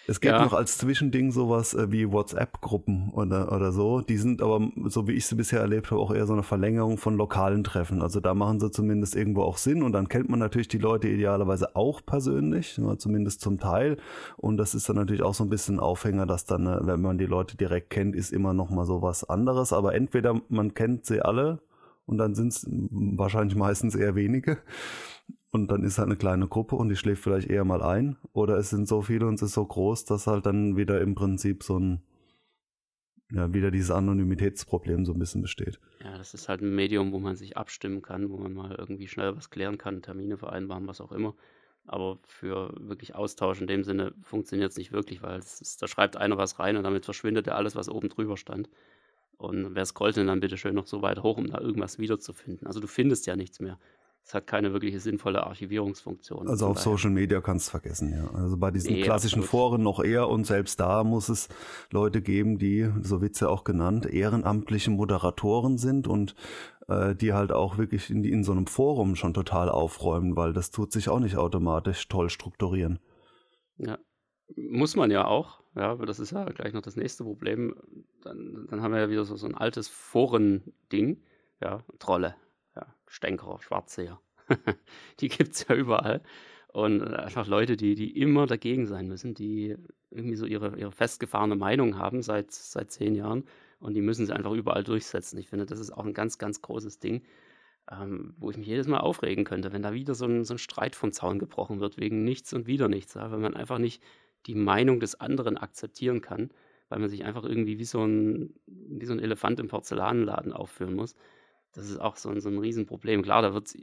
Es 0.08 0.20
gibt 0.20 0.34
ja. 0.34 0.44
noch 0.44 0.52
als 0.52 0.78
Zwischending 0.78 1.32
sowas 1.32 1.74
äh, 1.74 1.90
wie 1.90 2.10
WhatsApp-Gruppen 2.10 3.10
oder, 3.10 3.52
oder 3.52 3.72
so. 3.72 4.00
Die 4.00 4.16
sind 4.16 4.40
aber, 4.40 4.70
so 4.84 5.08
wie 5.08 5.12
ich 5.12 5.26
sie 5.26 5.34
bisher 5.34 5.60
erlebt 5.60 5.90
habe, 5.90 6.00
auch 6.00 6.14
eher 6.14 6.26
so 6.26 6.32
eine 6.32 6.42
Verlängerung 6.42 6.96
von 6.96 7.16
lokalen 7.16 7.64
Treffen. 7.64 8.02
Also 8.02 8.20
da 8.20 8.34
machen 8.34 8.60
sie 8.60 8.70
zumindest 8.70 9.16
irgendwo 9.16 9.42
auch 9.42 9.58
Sinn 9.58 9.82
und 9.82 9.92
dann 9.92 10.08
kennt 10.08 10.28
man 10.28 10.38
natürlich 10.38 10.68
die 10.68 10.78
Leute 10.78 11.08
idealerweise 11.08 11.74
auch 11.74 12.00
persönlich, 12.04 12.80
zumindest 12.98 13.40
zum 13.40 13.58
Teil. 13.58 13.96
Und 14.36 14.58
das 14.58 14.74
ist 14.74 14.88
dann 14.88 14.96
natürlich 14.96 15.22
auch 15.22 15.34
so 15.34 15.44
ein 15.44 15.50
bisschen 15.50 15.80
Aufhänger, 15.80 16.26
dass 16.26 16.44
dann, 16.44 16.66
äh, 16.66 16.86
wenn 16.86 17.00
man 17.00 17.18
die 17.18 17.26
Leute 17.26 17.56
direkt 17.56 17.90
kennt, 17.90 18.14
ist 18.14 18.32
immer 18.32 18.54
noch 18.54 18.70
mal 18.70 18.84
so 18.84 19.02
was 19.02 19.28
anderes. 19.28 19.72
Aber 19.72 19.94
entweder 19.94 20.40
man 20.48 20.74
kennt 20.74 21.06
sie 21.06 21.20
alle 21.20 21.60
und 22.06 22.18
dann 22.18 22.34
sind 22.34 22.48
es 22.48 22.66
wahrscheinlich 22.70 23.56
meistens 23.56 23.96
eher 23.96 24.14
wenige 24.14 24.58
und 25.56 25.68
dann 25.70 25.84
ist 25.84 25.98
halt 25.98 26.08
eine 26.08 26.16
kleine 26.16 26.48
Gruppe 26.48 26.76
und 26.76 26.90
die 26.90 26.96
schläft 26.96 27.22
vielleicht 27.22 27.48
eher 27.48 27.64
mal 27.64 27.82
ein. 27.82 28.18
Oder 28.32 28.58
es 28.58 28.70
sind 28.70 28.86
so 28.86 29.00
viele 29.00 29.26
und 29.26 29.34
es 29.34 29.42
ist 29.42 29.54
so 29.54 29.64
groß, 29.64 30.04
dass 30.04 30.26
halt 30.26 30.44
dann 30.44 30.76
wieder 30.76 31.00
im 31.00 31.14
Prinzip 31.14 31.62
so 31.62 31.78
ein, 31.78 32.02
ja, 33.32 33.52
wieder 33.54 33.70
dieses 33.70 33.90
Anonymitätsproblem 33.90 35.06
so 35.06 35.12
ein 35.12 35.18
bisschen 35.18 35.40
besteht. 35.42 35.80
Ja, 36.04 36.18
das 36.18 36.34
ist 36.34 36.48
halt 36.48 36.60
ein 36.60 36.74
Medium, 36.74 37.12
wo 37.12 37.18
man 37.18 37.36
sich 37.36 37.56
abstimmen 37.56 38.02
kann, 38.02 38.28
wo 38.30 38.36
man 38.36 38.52
mal 38.52 38.74
irgendwie 38.78 39.08
schnell 39.08 39.34
was 39.34 39.48
klären 39.48 39.78
kann, 39.78 40.02
Termine 40.02 40.36
vereinbaren, 40.36 40.86
was 40.86 41.00
auch 41.00 41.12
immer. 41.12 41.34
Aber 41.86 42.18
für 42.26 42.74
wirklich 42.78 43.14
Austausch 43.14 43.60
in 43.60 43.66
dem 43.66 43.82
Sinne 43.82 44.12
funktioniert 44.20 44.72
es 44.72 44.76
nicht 44.76 44.92
wirklich, 44.92 45.22
weil 45.22 45.38
ist, 45.38 45.80
da 45.80 45.86
schreibt 45.86 46.16
einer 46.16 46.36
was 46.36 46.58
rein 46.58 46.76
und 46.76 46.82
damit 46.82 47.04
verschwindet 47.04 47.46
ja 47.46 47.54
alles, 47.54 47.76
was 47.76 47.88
oben 47.88 48.10
drüber 48.10 48.36
stand. 48.36 48.68
Und 49.38 49.74
wer 49.74 49.86
scrollt 49.86 50.16
denn 50.16 50.26
dann 50.26 50.40
bitte 50.40 50.56
schön 50.56 50.74
noch 50.74 50.86
so 50.86 51.02
weit 51.02 51.22
hoch, 51.22 51.38
um 51.38 51.46
da 51.46 51.60
irgendwas 51.60 51.98
wiederzufinden? 51.98 52.66
Also 52.66 52.80
du 52.80 52.86
findest 52.86 53.26
ja 53.26 53.36
nichts 53.36 53.60
mehr 53.60 53.78
es 54.26 54.34
hat 54.34 54.48
keine 54.48 54.72
wirkliche 54.72 54.98
sinnvolle 54.98 55.46
Archivierungsfunktion. 55.46 56.48
Also 56.48 56.66
auf 56.66 56.80
Social 56.80 57.10
Media 57.10 57.40
kannst 57.40 57.68
du 57.68 57.70
vergessen, 57.70 58.10
ja. 58.12 58.28
Also 58.34 58.56
bei 58.56 58.72
diesen 58.72 58.94
nee, 58.94 59.02
klassischen 59.02 59.42
absolut. 59.42 59.50
Foren 59.50 59.82
noch 59.84 60.02
eher 60.02 60.28
und 60.28 60.48
selbst 60.48 60.80
da 60.80 61.04
muss 61.04 61.28
es 61.28 61.48
Leute 61.92 62.20
geben, 62.22 62.58
die, 62.58 62.90
so 63.02 63.20
wird 63.20 63.34
es 63.34 63.40
ja 63.40 63.48
auch 63.48 63.62
genannt, 63.62 64.04
ehrenamtliche 64.04 64.90
Moderatoren 64.90 65.78
sind 65.78 66.08
und 66.08 66.34
äh, 66.88 67.14
die 67.14 67.34
halt 67.34 67.52
auch 67.52 67.78
wirklich 67.78 68.10
in, 68.10 68.24
in 68.24 68.42
so 68.42 68.50
einem 68.50 68.66
Forum 68.66 69.14
schon 69.14 69.32
total 69.32 69.68
aufräumen, 69.68 70.34
weil 70.34 70.52
das 70.52 70.72
tut 70.72 70.90
sich 70.90 71.08
auch 71.08 71.20
nicht 71.20 71.36
automatisch 71.36 72.08
toll 72.08 72.28
strukturieren. 72.28 72.98
Ja, 73.78 73.96
muss 74.56 74.96
man 74.96 75.12
ja 75.12 75.24
auch, 75.24 75.62
ja, 75.76 75.92
aber 75.92 76.04
das 76.04 76.18
ist 76.18 76.32
ja 76.32 76.44
gleich 76.46 76.72
noch 76.72 76.82
das 76.82 76.96
nächste 76.96 77.22
Problem. 77.22 77.76
Dann, 78.24 78.66
dann 78.70 78.82
haben 78.82 78.92
wir 78.92 79.02
ja 79.02 79.08
wieder 79.08 79.24
so, 79.24 79.36
so 79.36 79.46
ein 79.46 79.54
altes 79.54 79.86
Foren-Ding, 79.86 81.22
ja, 81.60 81.84
Trolle, 82.00 82.34
Stänkerer, 83.08 83.60
Schwarzseher. 83.60 84.20
die 85.20 85.28
gibt 85.28 85.52
es 85.54 85.66
ja 85.68 85.74
überall. 85.74 86.22
Und 86.72 87.02
einfach 87.02 87.46
Leute, 87.46 87.76
die, 87.76 87.94
die 87.94 88.20
immer 88.20 88.46
dagegen 88.46 88.86
sein 88.86 89.08
müssen, 89.08 89.34
die 89.34 89.76
irgendwie 90.10 90.36
so 90.36 90.46
ihre, 90.46 90.78
ihre 90.78 90.92
festgefahrene 90.92 91.56
Meinung 91.56 91.98
haben 91.98 92.22
seit, 92.22 92.52
seit 92.52 92.90
zehn 92.90 93.14
Jahren 93.14 93.44
und 93.80 93.94
die 93.94 94.02
müssen 94.02 94.26
sie 94.26 94.32
einfach 94.32 94.52
überall 94.52 94.84
durchsetzen. 94.84 95.38
Ich 95.38 95.48
finde, 95.48 95.66
das 95.66 95.80
ist 95.80 95.90
auch 95.90 96.04
ein 96.04 96.14
ganz, 96.14 96.38
ganz 96.38 96.62
großes 96.62 96.98
Ding, 96.98 97.22
ähm, 97.90 98.34
wo 98.38 98.50
ich 98.50 98.56
mich 98.56 98.66
jedes 98.66 98.88
Mal 98.88 98.98
aufregen 98.98 99.44
könnte, 99.44 99.72
wenn 99.72 99.82
da 99.82 99.92
wieder 99.92 100.14
so 100.14 100.26
ein, 100.26 100.44
so 100.44 100.54
ein 100.54 100.58
Streit 100.58 100.96
vom 100.96 101.12
Zaun 101.12 101.38
gebrochen 101.38 101.80
wird, 101.80 101.98
wegen 101.98 102.24
nichts 102.24 102.52
und 102.52 102.66
wieder 102.66 102.88
nichts, 102.88 103.14
ja? 103.14 103.30
wenn 103.30 103.40
man 103.40 103.54
einfach 103.54 103.78
nicht 103.78 104.02
die 104.46 104.54
Meinung 104.54 105.00
des 105.00 105.18
anderen 105.20 105.56
akzeptieren 105.56 106.20
kann, 106.20 106.50
weil 106.88 106.98
man 106.98 107.08
sich 107.08 107.24
einfach 107.24 107.44
irgendwie 107.44 107.78
wie 107.78 107.84
so 107.84 108.04
ein, 108.04 108.54
wie 108.66 109.06
so 109.06 109.12
ein 109.12 109.18
Elefant 109.18 109.60
im 109.60 109.68
Porzellanladen 109.68 110.52
aufführen 110.52 110.94
muss. 110.94 111.14
Das 111.76 111.90
ist 111.90 112.00
auch 112.00 112.16
so 112.16 112.30
ein, 112.30 112.40
so 112.40 112.48
ein 112.48 112.58
Riesenproblem. 112.58 113.22
Klar, 113.22 113.42
da 113.42 113.52
wird 113.54 113.74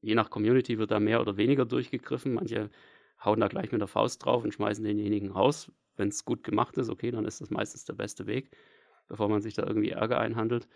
je 0.00 0.14
nach 0.14 0.28
Community 0.28 0.78
wird 0.78 0.90
da 0.90 1.00
mehr 1.00 1.20
oder 1.20 1.36
weniger 1.36 1.64
durchgegriffen. 1.64 2.34
Manche 2.34 2.68
hauen 3.24 3.40
da 3.40 3.48
gleich 3.48 3.70
mit 3.72 3.80
der 3.80 3.88
Faust 3.88 4.24
drauf 4.24 4.44
und 4.44 4.52
schmeißen 4.52 4.84
denjenigen 4.84 5.30
raus. 5.30 5.70
Wenn 5.96 6.08
es 6.08 6.24
gut 6.24 6.42
gemacht 6.42 6.76
ist, 6.76 6.90
okay, 6.90 7.10
dann 7.12 7.24
ist 7.24 7.40
das 7.40 7.50
meistens 7.50 7.84
der 7.84 7.94
beste 7.94 8.26
Weg, 8.26 8.50
bevor 9.08 9.28
man 9.28 9.40
sich 9.40 9.54
da 9.54 9.64
irgendwie 9.64 9.90
Ärger 9.90 10.18
einhandelt. 10.18 10.66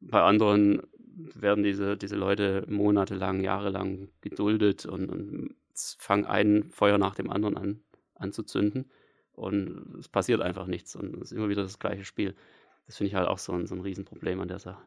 Bei 0.00 0.22
anderen 0.22 0.82
werden 0.94 1.64
diese, 1.64 1.96
diese 1.96 2.14
Leute 2.14 2.64
monatelang, 2.68 3.42
jahrelang 3.42 4.08
geduldet 4.20 4.86
und, 4.86 5.10
und 5.10 5.56
fangen 5.98 6.26
ein 6.26 6.70
Feuer 6.70 6.98
nach 6.98 7.16
dem 7.16 7.30
anderen 7.30 7.56
an 7.56 7.80
anzuzünden. 8.14 8.90
Und 9.32 9.96
es 9.98 10.08
passiert 10.08 10.40
einfach 10.40 10.66
nichts 10.66 10.96
und 10.96 11.16
es 11.16 11.30
ist 11.30 11.32
immer 11.32 11.48
wieder 11.48 11.62
das 11.62 11.78
gleiche 11.78 12.04
Spiel. 12.04 12.34
Das 12.86 12.96
finde 12.96 13.08
ich 13.08 13.14
halt 13.14 13.28
auch 13.28 13.38
so 13.38 13.52
ein, 13.52 13.66
so 13.66 13.74
ein 13.74 13.80
Riesenproblem 13.80 14.40
an 14.40 14.48
der 14.48 14.58
Sache. 14.58 14.82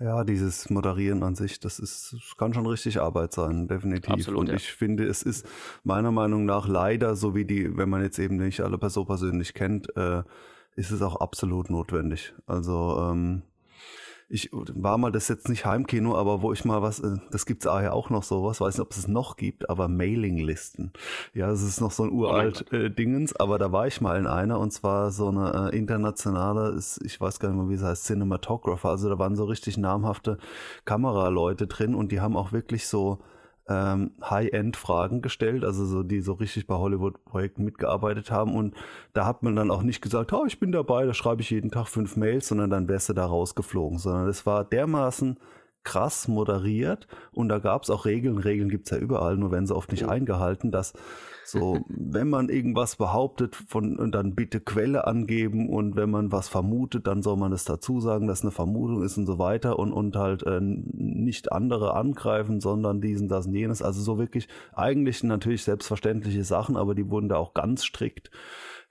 Ja, 0.00 0.22
dieses 0.22 0.70
Moderieren 0.70 1.22
an 1.22 1.34
sich, 1.34 1.58
das 1.58 1.78
ist, 1.80 2.12
das 2.12 2.36
kann 2.36 2.54
schon 2.54 2.66
richtig 2.66 3.00
Arbeit 3.00 3.32
sein, 3.32 3.66
definitiv. 3.66 4.10
Absolut, 4.10 4.40
und 4.40 4.48
ja. 4.48 4.54
ich 4.54 4.72
finde, 4.72 5.04
es 5.04 5.22
ist 5.22 5.46
meiner 5.82 6.12
Meinung 6.12 6.44
nach 6.44 6.68
leider, 6.68 7.16
so 7.16 7.34
wie 7.34 7.44
die, 7.44 7.76
wenn 7.76 7.88
man 7.88 8.02
jetzt 8.02 8.18
eben 8.18 8.36
nicht 8.36 8.60
alle 8.60 8.78
Person 8.78 9.06
persönlich 9.06 9.54
kennt, 9.54 9.94
äh, 9.96 10.22
ist 10.76 10.92
es 10.92 11.02
auch 11.02 11.16
absolut 11.16 11.70
notwendig. 11.70 12.32
Also 12.46 13.10
ähm, 13.10 13.42
ich 14.30 14.50
war 14.52 14.98
mal 14.98 15.10
das 15.10 15.28
jetzt 15.28 15.48
nicht 15.48 15.64
Heimkino, 15.64 16.14
aber 16.14 16.42
wo 16.42 16.52
ich 16.52 16.64
mal 16.64 16.82
was, 16.82 17.00
äh, 17.00 17.16
das 17.30 17.46
gibt's 17.46 17.64
es 17.64 17.72
ja 17.72 17.92
auch 17.92 18.10
noch 18.10 18.22
sowas, 18.22 18.60
weiß 18.60 18.74
nicht, 18.74 18.82
ob 18.82 18.90
es 18.90 18.98
es 18.98 19.08
noch 19.08 19.36
gibt, 19.36 19.70
aber 19.70 19.88
Mailinglisten. 19.88 20.92
Ja, 21.32 21.50
es 21.50 21.62
ist 21.62 21.80
noch 21.80 21.92
so 21.92 22.02
ein 22.04 22.10
oh 22.10 22.24
uralt 22.24 22.66
oh 22.70 22.76
äh, 22.76 22.90
Dingens, 22.90 23.34
aber 23.34 23.58
da 23.58 23.72
war 23.72 23.86
ich 23.86 24.00
mal 24.00 24.18
in 24.18 24.26
einer 24.26 24.58
und 24.58 24.70
zwar 24.72 25.10
so 25.12 25.28
eine 25.28 25.70
äh, 25.72 25.76
internationale, 25.76 26.70
ist, 26.70 27.00
ich 27.04 27.18
weiß 27.20 27.40
gar 27.40 27.48
nicht 27.48 27.58
mehr, 27.58 27.70
wie 27.70 27.74
es 27.74 27.82
heißt, 27.82 28.04
Cinematographer. 28.04 28.90
Also 28.90 29.08
da 29.08 29.18
waren 29.18 29.34
so 29.34 29.44
richtig 29.44 29.78
namhafte 29.78 30.36
Kameraleute 30.84 31.66
drin 31.66 31.94
und 31.94 32.12
die 32.12 32.20
haben 32.20 32.36
auch 32.36 32.52
wirklich 32.52 32.86
so 32.86 33.20
ähm, 33.68 34.12
High-End-Fragen 34.22 35.22
gestellt, 35.22 35.64
also 35.64 35.84
so, 35.84 36.02
die 36.02 36.20
so 36.20 36.32
richtig 36.32 36.66
bei 36.66 36.74
Hollywood-Projekten 36.76 37.64
mitgearbeitet 37.64 38.30
haben. 38.30 38.54
Und 38.54 38.74
da 39.12 39.26
hat 39.26 39.42
man 39.42 39.56
dann 39.56 39.70
auch 39.70 39.82
nicht 39.82 40.00
gesagt, 40.00 40.32
oh, 40.32 40.44
ich 40.46 40.58
bin 40.58 40.72
dabei, 40.72 41.04
da 41.06 41.14
schreibe 41.14 41.42
ich 41.42 41.50
jeden 41.50 41.70
Tag 41.70 41.86
fünf 41.88 42.16
Mails, 42.16 42.48
sondern 42.48 42.70
dann 42.70 42.88
wärst 42.88 43.08
du 43.08 43.12
da 43.12 43.26
rausgeflogen, 43.26 43.98
sondern 43.98 44.28
es 44.28 44.46
war 44.46 44.64
dermaßen 44.64 45.38
krass 45.84 46.28
moderiert 46.28 47.06
und 47.32 47.48
da 47.48 47.58
gab 47.58 47.82
es 47.82 47.90
auch 47.90 48.04
Regeln. 48.04 48.38
Regeln 48.38 48.68
gibt 48.68 48.86
es 48.86 48.90
ja 48.90 48.98
überall, 48.98 49.36
nur 49.36 49.52
werden 49.52 49.66
sie 49.66 49.74
oft 49.74 49.90
nicht 49.90 50.06
eingehalten, 50.06 50.70
dass 50.70 50.92
so, 51.50 51.80
wenn 51.88 52.28
man 52.28 52.50
irgendwas 52.50 52.96
behauptet, 52.96 53.56
von, 53.56 54.10
dann 54.12 54.34
bitte 54.34 54.60
Quelle 54.60 55.06
angeben 55.06 55.70
und 55.70 55.96
wenn 55.96 56.10
man 56.10 56.30
was 56.30 56.46
vermutet, 56.46 57.06
dann 57.06 57.22
soll 57.22 57.38
man 57.38 57.52
es 57.52 57.64
dazu 57.64 58.00
sagen, 58.00 58.26
dass 58.26 58.42
eine 58.42 58.50
Vermutung 58.50 59.02
ist 59.02 59.16
und 59.16 59.24
so 59.24 59.38
weiter 59.38 59.78
und, 59.78 59.94
und 59.94 60.14
halt 60.14 60.42
äh, 60.42 60.60
nicht 60.60 61.50
andere 61.50 61.94
angreifen, 61.94 62.60
sondern 62.60 63.00
diesen, 63.00 63.28
das 63.28 63.46
und 63.46 63.54
jenes. 63.54 63.80
Also 63.80 64.02
so 64.02 64.18
wirklich 64.18 64.46
eigentlich 64.74 65.22
natürlich 65.24 65.64
selbstverständliche 65.64 66.44
Sachen, 66.44 66.76
aber 66.76 66.94
die 66.94 67.08
wurden 67.08 67.30
da 67.30 67.36
auch 67.36 67.54
ganz 67.54 67.82
strikt 67.82 68.30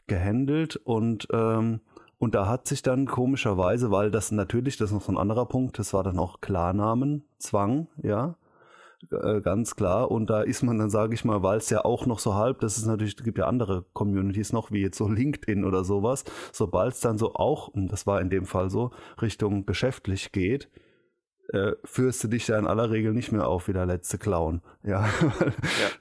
gehandelt 0.08 0.78
und 0.78 1.28
ähm, 1.32 1.82
und 2.20 2.34
da 2.34 2.48
hat 2.48 2.67
sich 2.67 2.82
dann 2.82 3.06
komischerweise, 3.06 3.91
weil 3.91 4.10
das 4.10 4.32
natürlich, 4.32 4.78
das 4.78 4.89
ist 4.89 4.96
noch 4.96 5.04
so 5.04 5.12
ein 5.12 5.20
anderer 5.20 5.46
Punkt, 5.46 5.78
das 5.78 5.93
war 5.93 6.02
dann 6.02 6.17
auch 6.17 6.41
Klarnamen, 6.41 7.24
Zwang, 7.38 7.89
ja, 8.02 8.36
äh, 9.12 9.41
ganz 9.41 9.75
klar. 9.75 10.12
Und 10.12 10.29
da 10.29 10.41
ist 10.41 10.63
man 10.63 10.77
dann, 10.77 10.89
sage 10.89 11.13
ich 11.13 11.25
mal, 11.25 11.43
weil 11.43 11.57
es 11.57 11.69
ja 11.69 11.86
auch 11.86 12.05
noch 12.05 12.19
so 12.19 12.36
halb, 12.36 12.60
das 12.60 12.77
ist 12.77 12.86
natürlich, 12.86 13.15
es 13.17 13.23
gibt 13.23 13.38
ja 13.38 13.47
andere 13.47 13.86
Communities 13.93 14.53
noch, 14.53 14.71
wie 14.71 14.81
jetzt 14.81 14.97
so 14.97 15.07
LinkedIn 15.07 15.65
oder 15.65 15.83
sowas, 15.83 16.23
sobald 16.51 16.93
es 16.93 16.99
dann 16.99 17.17
so 17.17 17.33
auch, 17.36 17.67
und 17.67 17.91
das 17.91 18.07
war 18.07 18.21
in 18.21 18.29
dem 18.29 18.45
Fall 18.45 18.69
so, 18.69 18.91
Richtung 19.21 19.65
geschäftlich 19.65 20.31
geht, 20.31 20.69
äh, 21.49 21.73
führst 21.83 22.23
du 22.23 22.27
dich 22.27 22.47
ja 22.47 22.60
in 22.60 22.67
aller 22.67 22.91
Regel 22.91 23.13
nicht 23.13 23.31
mehr 23.31 23.47
auf 23.47 23.67
wie 23.67 23.73
der 23.73 23.86
letzte 23.86 24.17
Clown. 24.17 24.62
Ja, 24.83 25.05
ja. 25.21 25.51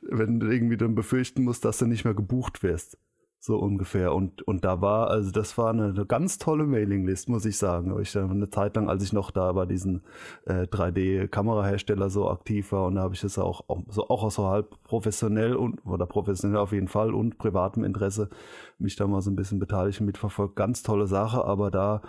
wenn 0.03 0.41
du 0.41 0.49
irgendwie 0.49 0.77
dann 0.77 0.95
befürchten 0.95 1.45
musst, 1.45 1.65
dass 1.65 1.79
du 1.79 1.87
nicht 1.87 2.05
mehr 2.05 2.15
gebucht 2.15 2.63
wirst. 2.63 2.99
So 3.39 3.59
ungefähr. 3.59 4.15
Und, 4.15 4.43
und 4.43 4.65
da 4.65 4.81
war, 4.81 5.09
also 5.11 5.31
das 5.31 5.57
war 5.57 5.71
eine, 5.71 5.87
eine 5.91 6.07
ganz 6.07 6.39
tolle 6.39 6.65
Mailinglist, 6.65 7.29
muss 7.29 7.45
ich 7.45 7.59
sagen. 7.59 7.97
Ich 8.01 8.17
eine 8.17 8.51
Zeit 8.51 8.75
lang, 8.77 8.89
als 8.89 9.05
ich 9.05 9.13
noch 9.13 9.31
da 9.31 9.53
bei 9.53 9.67
diesen 9.67 10.03
äh, 10.47 10.63
3D-Kamerahersteller 10.63 12.11
so 12.11 12.29
aktiv 12.29 12.73
war, 12.73 12.87
und 12.87 12.97
da 12.97 13.03
habe 13.03 13.15
ich 13.15 13.23
es 13.23 13.39
auch, 13.39 13.69
auch 13.69 13.83
so 13.89 14.09
auch 14.09 14.31
so 14.31 14.47
halb 14.49 14.83
professionell 14.83 15.55
und 15.55 15.85
oder 15.87 16.07
professionell 16.07 16.59
auf 16.59 16.73
jeden 16.73 16.89
Fall 16.89 17.15
und 17.15 17.39
privatem 17.39 17.85
Interesse 17.85 18.31
mich 18.79 18.97
da 18.97 19.07
mal 19.07 19.21
so 19.21 19.31
ein 19.31 19.37
bisschen 19.37 19.59
beteiligt 19.59 20.01
und 20.01 20.07
mitverfolgt. 20.07 20.57
Ganz 20.57 20.83
tolle 20.83 21.07
Sache, 21.07 21.45
aber 21.45 21.71
da 21.71 22.03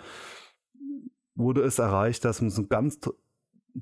wurde 1.34 1.62
es 1.62 1.78
erreicht, 1.78 2.24
dass 2.24 2.40
man 2.40 2.50
so 2.50 2.62
ein 2.62 2.68
ganz 2.68 2.98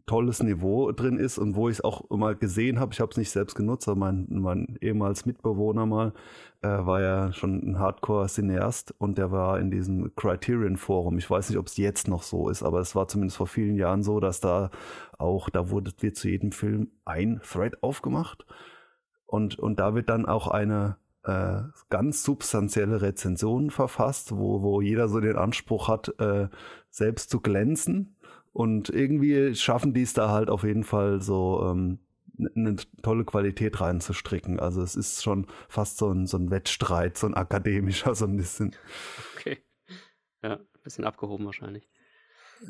tolles 0.04 0.42
Niveau 0.42 0.92
drin 0.92 1.18
ist 1.18 1.38
und 1.38 1.54
wo 1.54 1.68
ich 1.68 1.76
es 1.76 1.84
auch 1.84 2.10
immer 2.10 2.34
gesehen 2.34 2.78
habe, 2.78 2.92
ich 2.92 3.00
habe 3.00 3.10
es 3.10 3.16
nicht 3.16 3.30
selbst 3.30 3.54
genutzt, 3.54 3.88
aber 3.88 3.98
mein, 3.98 4.26
mein 4.28 4.76
ehemals 4.80 5.26
Mitbewohner 5.26 5.86
mal 5.86 6.12
äh, 6.62 6.68
war 6.68 7.00
ja 7.00 7.32
schon 7.32 7.62
ein 7.62 7.78
Hardcore-Cineast 7.78 8.94
und 8.98 9.18
der 9.18 9.30
war 9.30 9.58
in 9.58 9.70
diesem 9.70 10.14
Criterion-Forum. 10.14 11.18
Ich 11.18 11.30
weiß 11.30 11.48
nicht, 11.48 11.58
ob 11.58 11.66
es 11.66 11.76
jetzt 11.76 12.08
noch 12.08 12.22
so 12.22 12.48
ist, 12.48 12.62
aber 12.62 12.80
es 12.80 12.94
war 12.94 13.08
zumindest 13.08 13.38
vor 13.38 13.46
vielen 13.46 13.76
Jahren 13.76 14.02
so, 14.02 14.20
dass 14.20 14.40
da 14.40 14.70
auch, 15.18 15.48
da 15.50 15.70
wurde 15.70 15.92
wird 16.00 16.16
zu 16.16 16.28
jedem 16.28 16.52
Film 16.52 16.90
ein 17.04 17.40
Thread 17.42 17.82
aufgemacht 17.82 18.46
und, 19.26 19.58
und 19.58 19.78
da 19.80 19.94
wird 19.94 20.10
dann 20.10 20.26
auch 20.26 20.48
eine 20.48 20.96
äh, 21.26 21.62
ganz 21.90 22.22
substanzielle 22.22 23.02
Rezension 23.02 23.70
verfasst, 23.70 24.36
wo, 24.36 24.62
wo 24.62 24.80
jeder 24.80 25.08
so 25.08 25.20
den 25.20 25.36
Anspruch 25.36 25.88
hat, 25.88 26.14
äh, 26.20 26.48
selbst 26.90 27.30
zu 27.30 27.40
glänzen 27.40 28.15
und 28.56 28.88
irgendwie 28.88 29.54
schaffen 29.54 29.92
die 29.92 30.00
es 30.00 30.14
da 30.14 30.30
halt 30.30 30.48
auf 30.48 30.62
jeden 30.62 30.82
Fall 30.82 31.20
so 31.20 31.62
ähm, 31.62 31.98
eine 32.54 32.76
tolle 33.02 33.26
Qualität 33.26 33.82
reinzustricken. 33.82 34.60
Also 34.60 34.80
es 34.80 34.96
ist 34.96 35.22
schon 35.22 35.46
fast 35.68 35.98
so 35.98 36.10
ein, 36.10 36.26
so 36.26 36.38
ein 36.38 36.50
Wettstreit, 36.50 37.18
so 37.18 37.26
ein 37.26 37.34
akademischer, 37.34 38.14
so 38.14 38.24
ein 38.24 38.38
bisschen. 38.38 38.74
Okay. 39.36 39.58
Ja, 40.42 40.54
ein 40.54 40.82
bisschen 40.82 41.04
abgehoben 41.04 41.44
wahrscheinlich. 41.44 41.86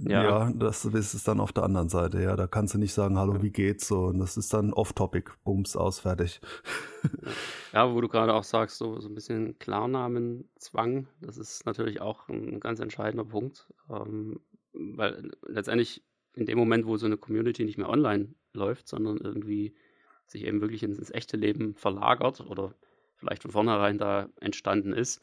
Ja, 0.00 0.24
ja 0.24 0.52
das 0.56 0.84
ist 0.84 1.14
es 1.14 1.22
dann 1.22 1.38
auf 1.38 1.52
der 1.52 1.62
anderen 1.62 1.88
Seite. 1.88 2.20
Ja, 2.20 2.34
da 2.34 2.48
kannst 2.48 2.74
du 2.74 2.78
nicht 2.78 2.92
sagen, 2.92 3.16
hallo, 3.16 3.40
wie 3.40 3.52
geht's 3.52 3.86
so. 3.86 4.06
Und 4.06 4.18
das 4.18 4.36
ist 4.36 4.52
dann 4.52 4.72
off-topic, 4.72 5.34
bums, 5.44 5.76
aus, 5.76 6.00
fertig. 6.00 6.40
Ja, 7.72 7.94
wo 7.94 8.00
du 8.00 8.08
gerade 8.08 8.34
auch 8.34 8.42
sagst, 8.42 8.78
so, 8.78 8.98
so 8.98 9.08
ein 9.08 9.14
bisschen 9.14 9.56
Klarnamenzwang, 9.60 11.06
das 11.20 11.38
ist 11.38 11.64
natürlich 11.64 12.00
auch 12.00 12.28
ein 12.28 12.58
ganz 12.58 12.80
entscheidender 12.80 13.24
Punkt. 13.24 13.72
Ähm, 13.88 14.40
weil 14.78 15.30
letztendlich 15.46 16.02
in 16.34 16.46
dem 16.46 16.58
Moment, 16.58 16.86
wo 16.86 16.96
so 16.96 17.06
eine 17.06 17.16
Community 17.16 17.64
nicht 17.64 17.78
mehr 17.78 17.88
online 17.88 18.34
läuft, 18.52 18.88
sondern 18.88 19.18
irgendwie 19.18 19.74
sich 20.26 20.44
eben 20.44 20.60
wirklich 20.60 20.82
ins, 20.82 20.98
ins 20.98 21.10
echte 21.10 21.36
Leben 21.36 21.74
verlagert 21.74 22.40
oder 22.40 22.74
vielleicht 23.16 23.42
von 23.42 23.50
vornherein 23.50 23.98
da 23.98 24.28
entstanden 24.40 24.92
ist, 24.92 25.22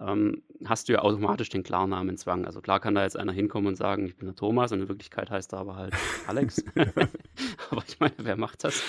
ähm, 0.00 0.42
hast 0.64 0.88
du 0.88 0.92
ja 0.92 1.00
automatisch 1.00 1.48
den 1.48 1.62
Klarnamenzwang. 1.62 2.44
Also 2.44 2.60
klar 2.60 2.80
kann 2.80 2.94
da 2.94 3.02
jetzt 3.02 3.16
einer 3.16 3.32
hinkommen 3.32 3.68
und 3.68 3.76
sagen, 3.76 4.06
ich 4.06 4.16
bin 4.16 4.26
der 4.26 4.34
Thomas 4.34 4.72
und 4.72 4.80
in 4.80 4.88
Wirklichkeit 4.88 5.30
heißt 5.30 5.52
er 5.52 5.60
aber 5.60 5.76
halt 5.76 5.94
Alex. 6.26 6.64
aber 7.70 7.82
ich 7.86 8.00
meine, 8.00 8.14
wer 8.18 8.36
macht 8.36 8.64
das? 8.64 8.82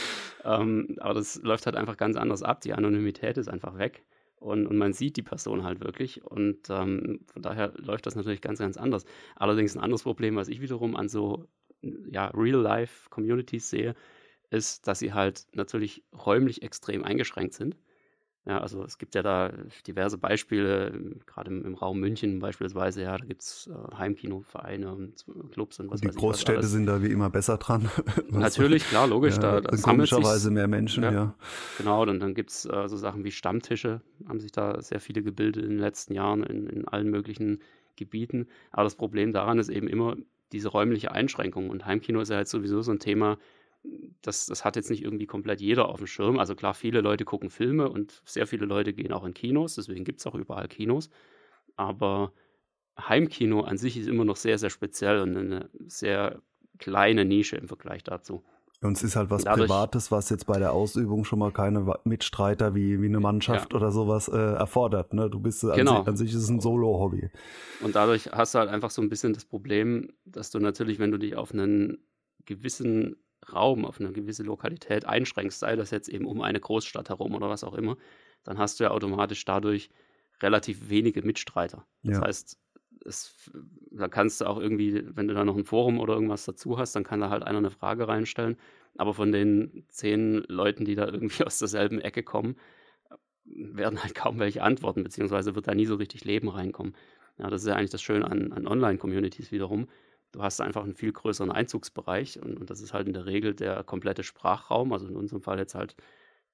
Ähm, 0.43 0.95
aber 0.99 1.15
das 1.15 1.41
läuft 1.41 1.65
halt 1.65 1.75
einfach 1.75 1.97
ganz 1.97 2.15
anders 2.15 2.43
ab. 2.43 2.61
Die 2.61 2.73
Anonymität 2.73 3.37
ist 3.37 3.49
einfach 3.49 3.77
weg 3.77 4.03
und, 4.39 4.67
und 4.67 4.77
man 4.77 4.93
sieht 4.93 5.17
die 5.17 5.21
Person 5.23 5.63
halt 5.63 5.81
wirklich. 5.81 6.23
Und 6.25 6.69
ähm, 6.69 7.19
von 7.31 7.41
daher 7.41 7.73
läuft 7.77 8.05
das 8.05 8.15
natürlich 8.15 8.41
ganz, 8.41 8.59
ganz 8.59 8.77
anders. 8.77 9.05
Allerdings 9.35 9.75
ein 9.75 9.83
anderes 9.83 10.03
Problem, 10.03 10.35
was 10.35 10.47
ich 10.47 10.61
wiederum 10.61 10.95
an 10.95 11.09
so 11.09 11.45
ja, 11.81 12.27
Real-Life-Communities 12.27 13.69
sehe, 13.69 13.95
ist, 14.49 14.87
dass 14.87 14.99
sie 14.99 15.13
halt 15.13 15.45
natürlich 15.53 16.03
räumlich 16.13 16.63
extrem 16.63 17.03
eingeschränkt 17.03 17.53
sind. 17.53 17.77
Ja, 18.45 18.59
also 18.59 18.83
es 18.83 18.97
gibt 18.97 19.15
ja 19.15 19.21
da 19.21 19.51
diverse 19.85 20.17
Beispiele, 20.17 21.19
gerade 21.25 21.51
im, 21.51 21.65
im 21.65 21.75
Raum 21.75 21.99
München 21.99 22.39
beispielsweise, 22.39 23.03
ja, 23.03 23.17
da 23.17 23.25
gibt 23.25 23.41
es 23.41 23.69
äh, 23.71 23.95
Heimkinovereine 23.97 24.91
und 24.91 25.25
Clubs 25.51 25.79
und 25.79 25.91
was 25.91 26.01
und 26.01 26.13
Die 26.13 26.17
Großstädte 26.17 26.65
sind 26.65 26.85
da 26.85 27.03
wie 27.03 27.11
immer 27.11 27.29
besser 27.29 27.57
dran. 27.57 27.89
Natürlich, 28.29 28.85
klar, 28.85 29.07
logisch. 29.07 29.35
Ja, 29.35 29.59
da, 29.59 29.61
da 29.61 29.77
komischerweise 29.77 30.51
mehr 30.51 30.67
Menschen, 30.67 31.03
ja. 31.03 31.11
ja. 31.11 31.35
Genau, 31.77 32.01
und 32.01 32.19
dann 32.19 32.33
gibt 32.33 32.49
es 32.49 32.65
äh, 32.65 32.87
so 32.87 32.97
Sachen 32.97 33.23
wie 33.23 33.31
Stammtische, 33.31 34.01
haben 34.27 34.39
sich 34.39 34.51
da 34.51 34.81
sehr 34.81 34.99
viele 34.99 35.21
gebildet 35.21 35.63
in 35.63 35.71
den 35.71 35.79
letzten 35.79 36.13
Jahren 36.13 36.43
in, 36.43 36.67
in 36.67 36.87
allen 36.87 37.09
möglichen 37.09 37.59
Gebieten. 37.97 38.47
Aber 38.71 38.85
das 38.85 38.95
Problem 38.95 39.33
daran 39.33 39.59
ist 39.59 39.69
eben 39.69 39.87
immer 39.87 40.15
diese 40.51 40.69
räumliche 40.69 41.11
Einschränkung. 41.11 41.69
Und 41.69 41.85
Heimkino 41.85 42.21
ist 42.21 42.29
ja 42.29 42.39
jetzt 42.39 42.51
sowieso 42.51 42.81
so 42.81 42.91
ein 42.91 42.99
Thema, 42.99 43.37
das, 44.21 44.45
das 44.45 44.65
hat 44.65 44.75
jetzt 44.75 44.89
nicht 44.89 45.03
irgendwie 45.03 45.25
komplett 45.25 45.61
jeder 45.61 45.89
auf 45.89 45.97
dem 45.97 46.07
Schirm. 46.07 46.39
Also 46.39 46.55
klar, 46.55 46.73
viele 46.73 47.01
Leute 47.01 47.25
gucken 47.25 47.49
Filme 47.49 47.89
und 47.89 48.21
sehr 48.25 48.47
viele 48.47 48.65
Leute 48.65 48.93
gehen 48.93 49.13
auch 49.13 49.23
in 49.23 49.33
Kinos, 49.33 49.75
deswegen 49.75 50.03
gibt 50.03 50.19
es 50.19 50.27
auch 50.27 50.35
überall 50.35 50.67
Kinos. 50.67 51.09
Aber 51.75 52.33
Heimkino 52.99 53.61
an 53.61 53.77
sich 53.77 53.97
ist 53.97 54.07
immer 54.07 54.25
noch 54.25 54.35
sehr, 54.35 54.57
sehr 54.57 54.69
speziell 54.69 55.21
und 55.21 55.37
eine 55.37 55.69
sehr 55.87 56.41
kleine 56.77 57.25
Nische 57.25 57.55
im 57.55 57.67
Vergleich 57.67 58.03
dazu. 58.03 58.43
Und 58.81 58.95
es 58.95 59.03
ist 59.03 59.17
halt 59.17 59.29
was 59.29 59.43
Dadurch, 59.43 59.67
Privates, 59.67 60.09
was 60.09 60.29
jetzt 60.29 60.45
bei 60.45 60.57
der 60.57 60.71
Ausübung 60.71 61.25
schon 61.25 61.39
mal 61.39 61.51
keine 61.51 61.85
Mitstreiter 62.05 62.75
wie, 62.75 63.01
wie 63.01 63.07
eine 63.07 63.19
Mannschaft 63.19 63.73
ja. 63.73 63.77
oder 63.77 63.91
sowas 63.91 64.29
äh, 64.29 64.37
erfordert. 64.37 65.13
Ne? 65.13 65.29
Du 65.29 65.39
bist 65.39 65.61
genau. 65.61 65.75
an, 65.75 65.97
sich, 65.97 66.07
an 66.07 66.17
sich 66.17 66.29
ist 66.29 66.43
es 66.43 66.49
ein 66.49 66.61
Solo-Hobby. 66.61 67.29
Und 67.81 67.95
dadurch 67.95 68.31
hast 68.31 68.55
du 68.55 68.59
halt 68.59 68.69
einfach 68.69 68.89
so 68.89 69.01
ein 69.01 69.09
bisschen 69.09 69.33
das 69.33 69.43
Problem, 69.43 70.13
dass 70.23 70.49
du 70.51 70.59
natürlich, 70.59 70.97
wenn 70.97 71.11
du 71.11 71.17
dich 71.17 71.35
auf 71.35 71.53
einen 71.53 71.97
gewissen 72.45 73.17
Raum, 73.53 73.85
auf 73.85 73.99
eine 73.99 74.11
gewisse 74.11 74.43
Lokalität 74.43 75.05
einschränkst, 75.05 75.59
sei 75.59 75.75
das 75.75 75.91
jetzt 75.91 76.09
eben 76.09 76.25
um 76.25 76.41
eine 76.41 76.59
Großstadt 76.59 77.09
herum 77.09 77.35
oder 77.35 77.49
was 77.49 77.63
auch 77.63 77.73
immer, 77.73 77.97
dann 78.43 78.57
hast 78.57 78.79
du 78.79 78.85
ja 78.85 78.91
automatisch 78.91 79.45
dadurch 79.45 79.89
relativ 80.41 80.89
wenige 80.89 81.21
Mitstreiter. 81.21 81.85
Das 82.03 82.17
ja. 82.17 82.23
heißt, 82.25 82.57
es, 83.05 83.51
da 83.91 84.07
kannst 84.07 84.41
du 84.41 84.45
auch 84.45 84.59
irgendwie, 84.59 85.03
wenn 85.15 85.27
du 85.27 85.33
da 85.33 85.45
noch 85.45 85.57
ein 85.57 85.65
Forum 85.65 85.99
oder 85.99 86.13
irgendwas 86.13 86.45
dazu 86.45 86.77
hast, 86.77 86.95
dann 86.95 87.03
kann 87.03 87.21
da 87.21 87.29
halt 87.29 87.43
einer 87.43 87.57
eine 87.57 87.71
Frage 87.71 88.07
reinstellen. 88.07 88.57
Aber 88.97 89.13
von 89.13 89.31
den 89.31 89.85
zehn 89.89 90.43
Leuten, 90.47 90.85
die 90.85 90.95
da 90.95 91.05
irgendwie 91.07 91.43
aus 91.45 91.59
derselben 91.59 91.99
Ecke 92.01 92.23
kommen, 92.23 92.55
werden 93.45 94.03
halt 94.03 94.15
kaum 94.15 94.39
welche 94.39 94.61
antworten, 94.61 95.03
beziehungsweise 95.03 95.55
wird 95.55 95.67
da 95.67 95.73
nie 95.73 95.85
so 95.85 95.95
richtig 95.95 96.23
Leben 96.23 96.49
reinkommen. 96.49 96.95
Ja, 97.37 97.49
das 97.49 97.61
ist 97.61 97.67
ja 97.67 97.75
eigentlich 97.75 97.89
das 97.89 98.01
Schöne 98.01 98.29
an, 98.29 98.51
an 98.51 98.67
Online-Communities 98.67 99.51
wiederum 99.51 99.87
du 100.31 100.41
hast 100.41 100.61
einfach 100.61 100.83
einen 100.83 100.95
viel 100.95 101.11
größeren 101.11 101.51
Einzugsbereich 101.51 102.41
und, 102.41 102.59
und, 102.59 102.69
das 102.69 102.81
ist 102.81 102.93
halt 102.93 103.07
in 103.07 103.13
der 103.13 103.25
Regel 103.25 103.53
der 103.53 103.83
komplette 103.83 104.23
Sprachraum, 104.23 104.93
also 104.93 105.07
in 105.07 105.15
unserem 105.15 105.41
Fall 105.41 105.57
jetzt 105.57 105.75
halt 105.75 105.95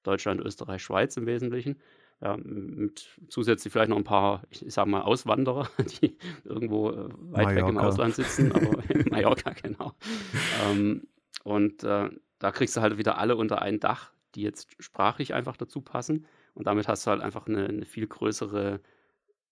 Deutschland, 0.02 0.40
Österreich, 0.40 0.82
Schweiz 0.82 1.16
im 1.16 1.26
Wesentlichen. 1.26 1.80
ja, 2.20 2.36
mit 2.36 3.08
zusätzlich 3.28 3.72
vielleicht 3.72 3.90
noch 3.90 3.96
ein 3.96 4.04
paar, 4.04 4.42
ich 4.50 4.64
sag 4.68 4.86
mal, 4.86 5.02
Auswanderer, 5.02 5.68
die 6.00 6.16
irgendwo 6.44 6.90
äh, 6.90 7.08
weit 7.32 7.56
weg 7.56 7.68
im 7.68 7.78
Ausland 7.78 8.14
sitzen, 8.14 8.52
aber 8.52 8.82
Mallorca, 9.10 9.50
genau. 9.50 9.92
Ähm, 10.64 11.06
und 11.44 11.84
äh, 11.84 12.10
da 12.38 12.50
kriegst 12.50 12.76
du 12.76 12.80
halt 12.80 12.98
wieder 12.98 13.18
alle 13.18 13.36
unter 13.36 13.62
ein 13.62 13.80
Dach, 13.80 14.12
die 14.34 14.42
jetzt 14.42 14.68
sprachlich 14.82 15.34
einfach 15.34 15.56
dazu 15.56 15.80
passen. 15.80 16.26
Und 16.54 16.66
damit 16.66 16.88
hast 16.88 17.06
du 17.06 17.10
halt 17.10 17.20
einfach 17.20 17.46
eine, 17.46 17.66
eine 17.66 17.84
viel 17.84 18.06
größere 18.06 18.80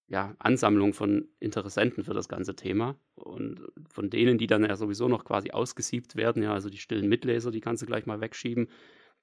ja, 0.08 0.34
Ansammlung 0.38 0.92
von 0.92 1.28
Interessenten 1.40 2.04
für 2.04 2.14
das 2.14 2.28
ganze 2.28 2.54
Thema. 2.54 2.96
Und 3.14 3.62
von 3.88 4.10
denen, 4.10 4.38
die 4.38 4.46
dann 4.46 4.64
ja 4.64 4.76
sowieso 4.76 5.08
noch 5.08 5.24
quasi 5.24 5.50
ausgesiebt 5.50 6.16
werden, 6.16 6.42
ja, 6.42 6.52
also 6.52 6.68
die 6.68 6.78
stillen 6.78 7.08
Mitleser, 7.08 7.50
die 7.50 7.60
kannst 7.60 7.82
du 7.82 7.86
gleich 7.86 8.06
mal 8.06 8.20
wegschieben. 8.20 8.68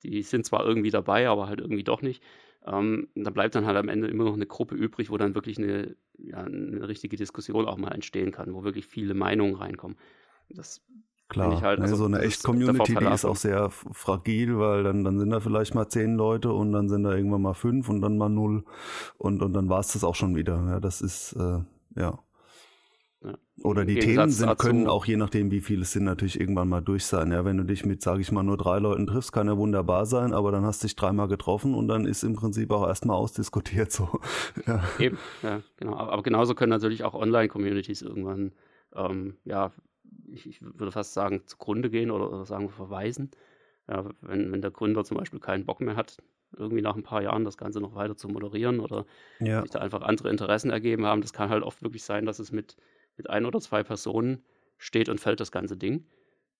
Die 0.04 0.24
sind 0.24 0.46
zwar 0.46 0.66
irgendwie 0.66 0.90
dabei, 0.90 1.30
aber 1.30 1.48
halt 1.48 1.60
irgendwie 1.60 1.84
doch 1.84 2.02
nicht. 2.02 2.24
Ähm, 2.66 3.10
da 3.16 3.30
bleibt 3.32 3.56
dann 3.56 3.66
halt 3.66 3.78
am 3.78 3.90
Ende 3.90 4.08
immer 4.08 4.24
noch 4.24 4.34
eine 4.34 4.48
Gruppe 4.48 4.76
übrig, 4.76 5.10
wo 5.10 5.18
dann 5.18 5.36
wirklich 5.36 5.58
eine, 5.58 5.96
ja, 6.18 6.38
eine 6.38 6.88
richtige 6.88 7.18
Diskussion 7.18 7.68
auch 7.68 7.78
mal 7.78 7.92
entstehen 7.92 8.32
kann, 8.32 8.54
wo 8.54 8.64
wirklich 8.64 8.88
viele 8.88 9.14
Meinungen 9.14 9.56
reinkommen. 9.56 9.98
Das 10.50 10.82
Klar, 11.32 11.62
halt, 11.62 11.80
ne, 11.80 11.86
also 11.86 11.96
so 11.96 12.06
eine 12.06 12.20
echt 12.20 12.44
Community, 12.44 12.94
die 12.94 13.06
ist 13.06 13.24
auch 13.24 13.38
sehr 13.38 13.70
fragil, 13.70 14.60
weil 14.60 14.84
dann, 14.84 15.06
dann 15.06 15.18
sind 15.18 15.30
da 15.30 15.40
vielleicht 15.40 15.74
mal 15.74 15.88
zehn 15.88 16.16
Leute 16.16 16.52
und 16.52 16.74
dann 16.74 16.90
sind 16.90 17.04
da 17.04 17.16
irgendwann 17.16 17.42
mal 17.42 17.54
fünf 17.54 17.88
und 17.88 18.02
dann 18.02 18.18
mal 18.18 18.28
null 18.28 18.66
und, 19.18 19.42
und 19.42 19.54
dann 19.54 19.70
war 19.70 19.80
es 19.80 19.94
das 19.94 20.04
auch 20.04 20.16
schon 20.16 20.36
wieder. 20.36 20.62
Ja, 20.68 20.82
das 20.82 21.00
ist, 21.00 21.32
äh, 21.40 21.60
ja. 21.96 22.20
ja. 23.24 23.38
Oder 23.64 23.86
die 23.86 24.00
Themen 24.00 24.30
sind, 24.30 24.58
können 24.58 24.88
auch 24.88 25.06
je 25.06 25.16
nachdem, 25.16 25.52
wie 25.52 25.62
viele 25.62 25.84
es 25.84 25.94
sind, 25.94 26.04
natürlich 26.04 26.38
irgendwann 26.38 26.68
mal 26.68 26.82
durch 26.82 27.06
sein. 27.06 27.32
Ja, 27.32 27.46
wenn 27.46 27.56
du 27.56 27.64
dich 27.64 27.86
mit, 27.86 28.02
sage 28.02 28.20
ich 28.20 28.30
mal, 28.34 28.44
nur 28.44 28.58
drei 28.58 28.80
Leuten 28.80 29.08
triffst, 29.08 29.32
kann 29.32 29.48
ja 29.48 29.56
wunderbar 29.56 30.06
sein, 30.06 30.34
aber 30.34 30.52
dann 30.52 30.66
hast 30.66 30.84
du 30.84 30.88
dich 30.88 30.98
dreimal 30.98 31.30
getroffen 31.30 31.76
und 31.76 31.88
dann 31.88 32.06
ist 32.06 32.24
im 32.24 32.36
Prinzip 32.36 32.72
auch 32.72 32.86
erstmal 32.86 33.16
ausdiskutiert 33.16 33.94
so. 33.94 34.20
ja. 34.68 34.84
Eben, 35.00 35.18
ja, 35.44 35.62
genau. 35.78 35.96
Aber 35.96 36.24
genauso 36.24 36.56
können 36.56 36.72
natürlich 36.72 37.06
auch 37.06 37.14
Online-Communities 37.14 38.02
irgendwann 38.02 38.52
ähm, 38.96 39.38
ja, 39.46 39.72
ich, 40.32 40.48
ich, 40.48 40.62
würde 40.62 40.92
fast 40.92 41.14
sagen, 41.14 41.44
zugrunde 41.46 41.90
gehen 41.90 42.12
oder, 42.12 42.32
oder 42.32 42.46
sagen 42.46 42.70
verweisen. 42.70 43.32
Ja, 43.88 44.10
wenn, 44.22 44.52
wenn 44.52 44.62
der 44.62 44.72
Gründer 44.72 45.04
zum 45.04 45.18
Beispiel 45.18 45.40
keinen 45.40 45.66
Bock 45.66 45.82
mehr 45.82 45.96
hat, 45.96 46.18
irgendwie 46.58 46.82
nach 46.82 46.96
ein 46.96 47.04
paar 47.04 47.22
Jahren 47.22 47.46
das 47.46 47.58
Ganze 47.58 47.80
noch 47.80 47.96
weiter 47.96 48.16
zu 48.16 48.28
moderieren 48.28 48.80
oder 48.80 49.06
ja. 49.40 49.62
sich 49.62 49.72
da 49.72 49.80
einfach 49.80 50.02
andere 50.02 50.30
Interessen 50.30 50.70
ergeben 50.70 51.06
haben. 51.06 51.22
Das 51.22 51.34
kann 51.34 51.50
halt 51.50 51.64
oft 51.64 51.82
wirklich 51.82 52.04
sein, 52.04 52.26
dass 52.26 52.40
es 52.40 52.52
mit, 52.52 52.76
mit 53.18 53.30
ein 53.30 53.46
oder 53.46 53.60
zwei 53.60 53.84
Personen 53.84 54.44
steht 54.78 55.10
und 55.10 55.20
fällt 55.20 55.40
das 55.40 55.52
ganze 55.52 55.78
Ding. 55.78 56.06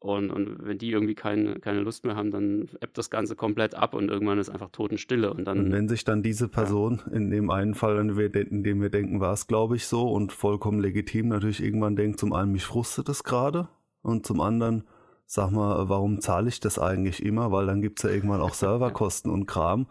Und, 0.02 0.32
und 0.32 0.66
wenn 0.66 0.80
die 0.80 0.90
irgendwie 0.90 1.14
keine, 1.14 1.60
keine 1.60 1.82
Lust 1.82 2.06
mehr 2.06 2.16
haben, 2.16 2.32
dann 2.32 2.70
ebbt 2.82 2.98
das 2.98 3.12
Ganze 3.12 3.36
komplett 3.36 3.76
ab 3.76 3.94
und 3.94 4.10
irgendwann 4.10 4.40
ist 4.40 4.50
einfach 4.50 4.72
Totenstille. 4.72 5.32
Und, 5.32 5.46
dann, 5.46 5.66
und 5.66 5.72
wenn 5.72 5.88
sich 5.88 6.04
dann 6.04 6.24
diese 6.24 6.48
Person, 6.48 7.04
ja. 7.06 7.12
in 7.12 7.30
dem 7.30 7.52
einen 7.52 7.76
Fall, 7.76 8.00
in 8.00 8.64
dem 8.64 8.82
wir 8.82 8.90
denken, 8.90 9.20
war 9.20 9.34
es, 9.34 9.46
glaube 9.46 9.76
ich, 9.76 9.86
so 9.86 10.12
und 10.12 10.34
vollkommen 10.34 10.80
legitim 10.80 11.28
natürlich 11.28 11.64
irgendwann 11.64 11.96
denkt, 11.96 12.20
zum 12.20 12.34
einen, 12.34 12.52
mich 12.52 12.66
frustet 12.66 13.10
es 13.10 13.24
gerade 13.24 13.68
und 14.02 14.26
zum 14.26 14.42
anderen, 14.42 14.86
sag 15.28 15.52
mal, 15.52 15.88
warum 15.88 16.20
zahle 16.20 16.50
ich 16.50 16.60
das 16.60 16.80
eigentlich 16.80 17.24
immer? 17.24 17.52
Weil 17.52 17.68
dann 17.68 17.84
gibt 17.84 18.00
es 18.00 18.04
ja 18.04 18.10
irgendwann 18.10 18.42
auch 18.42 18.54
Serverkosten 18.56 19.30
und 19.30 19.46
Kram 19.46 19.86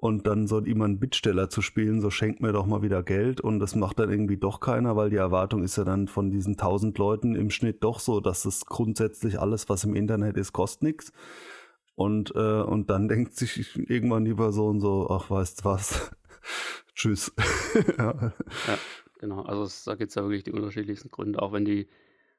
und 0.00 0.28
dann 0.28 0.46
so 0.46 0.60
immer 0.60 0.84
einen 0.84 1.00
Bittsteller 1.00 1.50
zu 1.50 1.60
spielen, 1.60 2.00
so 2.00 2.08
schenkt 2.10 2.40
mir 2.40 2.52
doch 2.52 2.66
mal 2.66 2.82
wieder 2.82 3.02
Geld 3.02 3.40
und 3.40 3.58
das 3.58 3.74
macht 3.74 3.98
dann 3.98 4.10
irgendwie 4.10 4.36
doch 4.36 4.60
keiner, 4.60 4.94
weil 4.94 5.10
die 5.10 5.16
Erwartung 5.16 5.64
ist 5.64 5.76
ja 5.76 5.82
dann 5.82 6.06
von 6.06 6.30
diesen 6.30 6.56
tausend 6.56 6.98
Leuten 6.98 7.34
im 7.34 7.50
Schnitt 7.50 7.82
doch 7.82 7.98
so, 7.98 8.20
dass 8.20 8.44
das 8.44 8.66
grundsätzlich 8.66 9.40
alles, 9.40 9.68
was 9.68 9.82
im 9.82 9.96
Internet 9.96 10.36
ist, 10.36 10.52
kostet 10.52 10.84
nichts. 10.84 11.12
Und, 11.96 12.32
äh, 12.36 12.62
und 12.62 12.90
dann 12.90 13.08
denkt 13.08 13.34
sich 13.34 13.76
irgendwann 13.90 14.24
die 14.24 14.34
Person 14.34 14.80
so, 14.80 15.08
ach 15.10 15.30
weißt 15.30 15.64
was, 15.64 16.12
tschüss. 16.94 17.32
ja. 17.98 18.14
ja. 18.68 18.78
genau. 19.18 19.42
Also 19.42 19.66
da 19.84 19.96
gibt 19.96 20.10
es 20.10 20.14
ja 20.14 20.22
wirklich 20.22 20.44
die 20.44 20.52
unterschiedlichsten 20.52 21.10
Gründe, 21.10 21.42
auch 21.42 21.52
wenn 21.52 21.64
die 21.64 21.88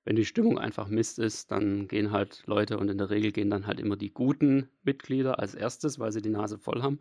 wenn 0.05 0.15
die 0.15 0.25
Stimmung 0.25 0.57
einfach 0.57 0.87
Mist 0.87 1.19
ist, 1.19 1.51
dann 1.51 1.89
gehen 1.89 2.11
halt 2.11 2.43
Leute 2.47 2.79
und 2.79 2.89
in 2.89 2.97
der 2.97 3.09
Regel 3.09 3.33
gehen 3.33 3.49
dann 3.49 3.67
halt 3.67 3.81
immer 3.81 3.97
die 3.97 4.11
guten 4.11 4.69
Mitglieder 4.81 5.39
als 5.39 5.53
erstes, 5.55 5.99
weil 5.99 6.13
sie 6.13 6.21
die 6.21 6.29
Nase 6.29 6.57
voll 6.57 6.81
haben. 6.81 6.99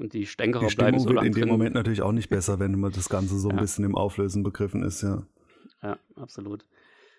Und 0.00 0.14
die 0.14 0.24
Stänkerer 0.24 0.66
die 0.66 0.74
bleiben 0.74 0.98
so 0.98 1.12
lange 1.12 1.26
in 1.26 1.34
dem 1.34 1.42
drin. 1.42 1.48
Moment 1.50 1.74
natürlich 1.74 2.00
auch 2.00 2.12
nicht 2.12 2.30
besser, 2.30 2.58
wenn 2.58 2.72
immer 2.72 2.90
das 2.90 3.10
Ganze 3.10 3.38
so 3.38 3.50
ein 3.50 3.56
bisschen 3.56 3.84
im 3.84 3.94
Auflösen 3.94 4.42
begriffen 4.42 4.82
ist, 4.82 5.02
ja. 5.02 5.26
Ja, 5.82 5.98
absolut. 6.16 6.64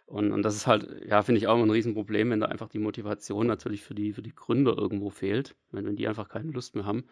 Und, 0.08 0.32
und 0.32 0.42
das 0.42 0.56
ist 0.56 0.68
halt, 0.68 0.88
ja, 1.08 1.22
finde 1.22 1.40
ich 1.40 1.48
auch 1.48 1.56
immer 1.56 1.66
ein 1.66 1.72
Riesenproblem, 1.72 2.32
wenn 2.32 2.40
da 2.40 2.48
einfach 2.48 2.70
die 2.70 2.80
Motivation 2.80 3.48
natürlich 3.48 3.84
für 3.84 3.94
die, 3.94 4.14
für 4.14 4.24
die 4.24 4.36
Gründer 4.36 4.78
irgendwo 4.78 5.10
fehlt, 5.10 5.56
wenn, 5.72 5.86
wenn 5.86 5.96
die 5.96 6.08
einfach 6.08 6.28
keine 6.28 6.52
Lust 6.52 6.76
mehr 6.76 6.86
haben. 6.86 7.06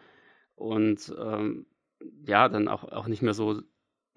Und 0.54 1.14
ähm, 1.18 1.66
ja, 2.26 2.48
dann 2.48 2.68
auch, 2.68 2.84
auch 2.84 3.06
nicht 3.06 3.22
mehr 3.22 3.32
so 3.32 3.62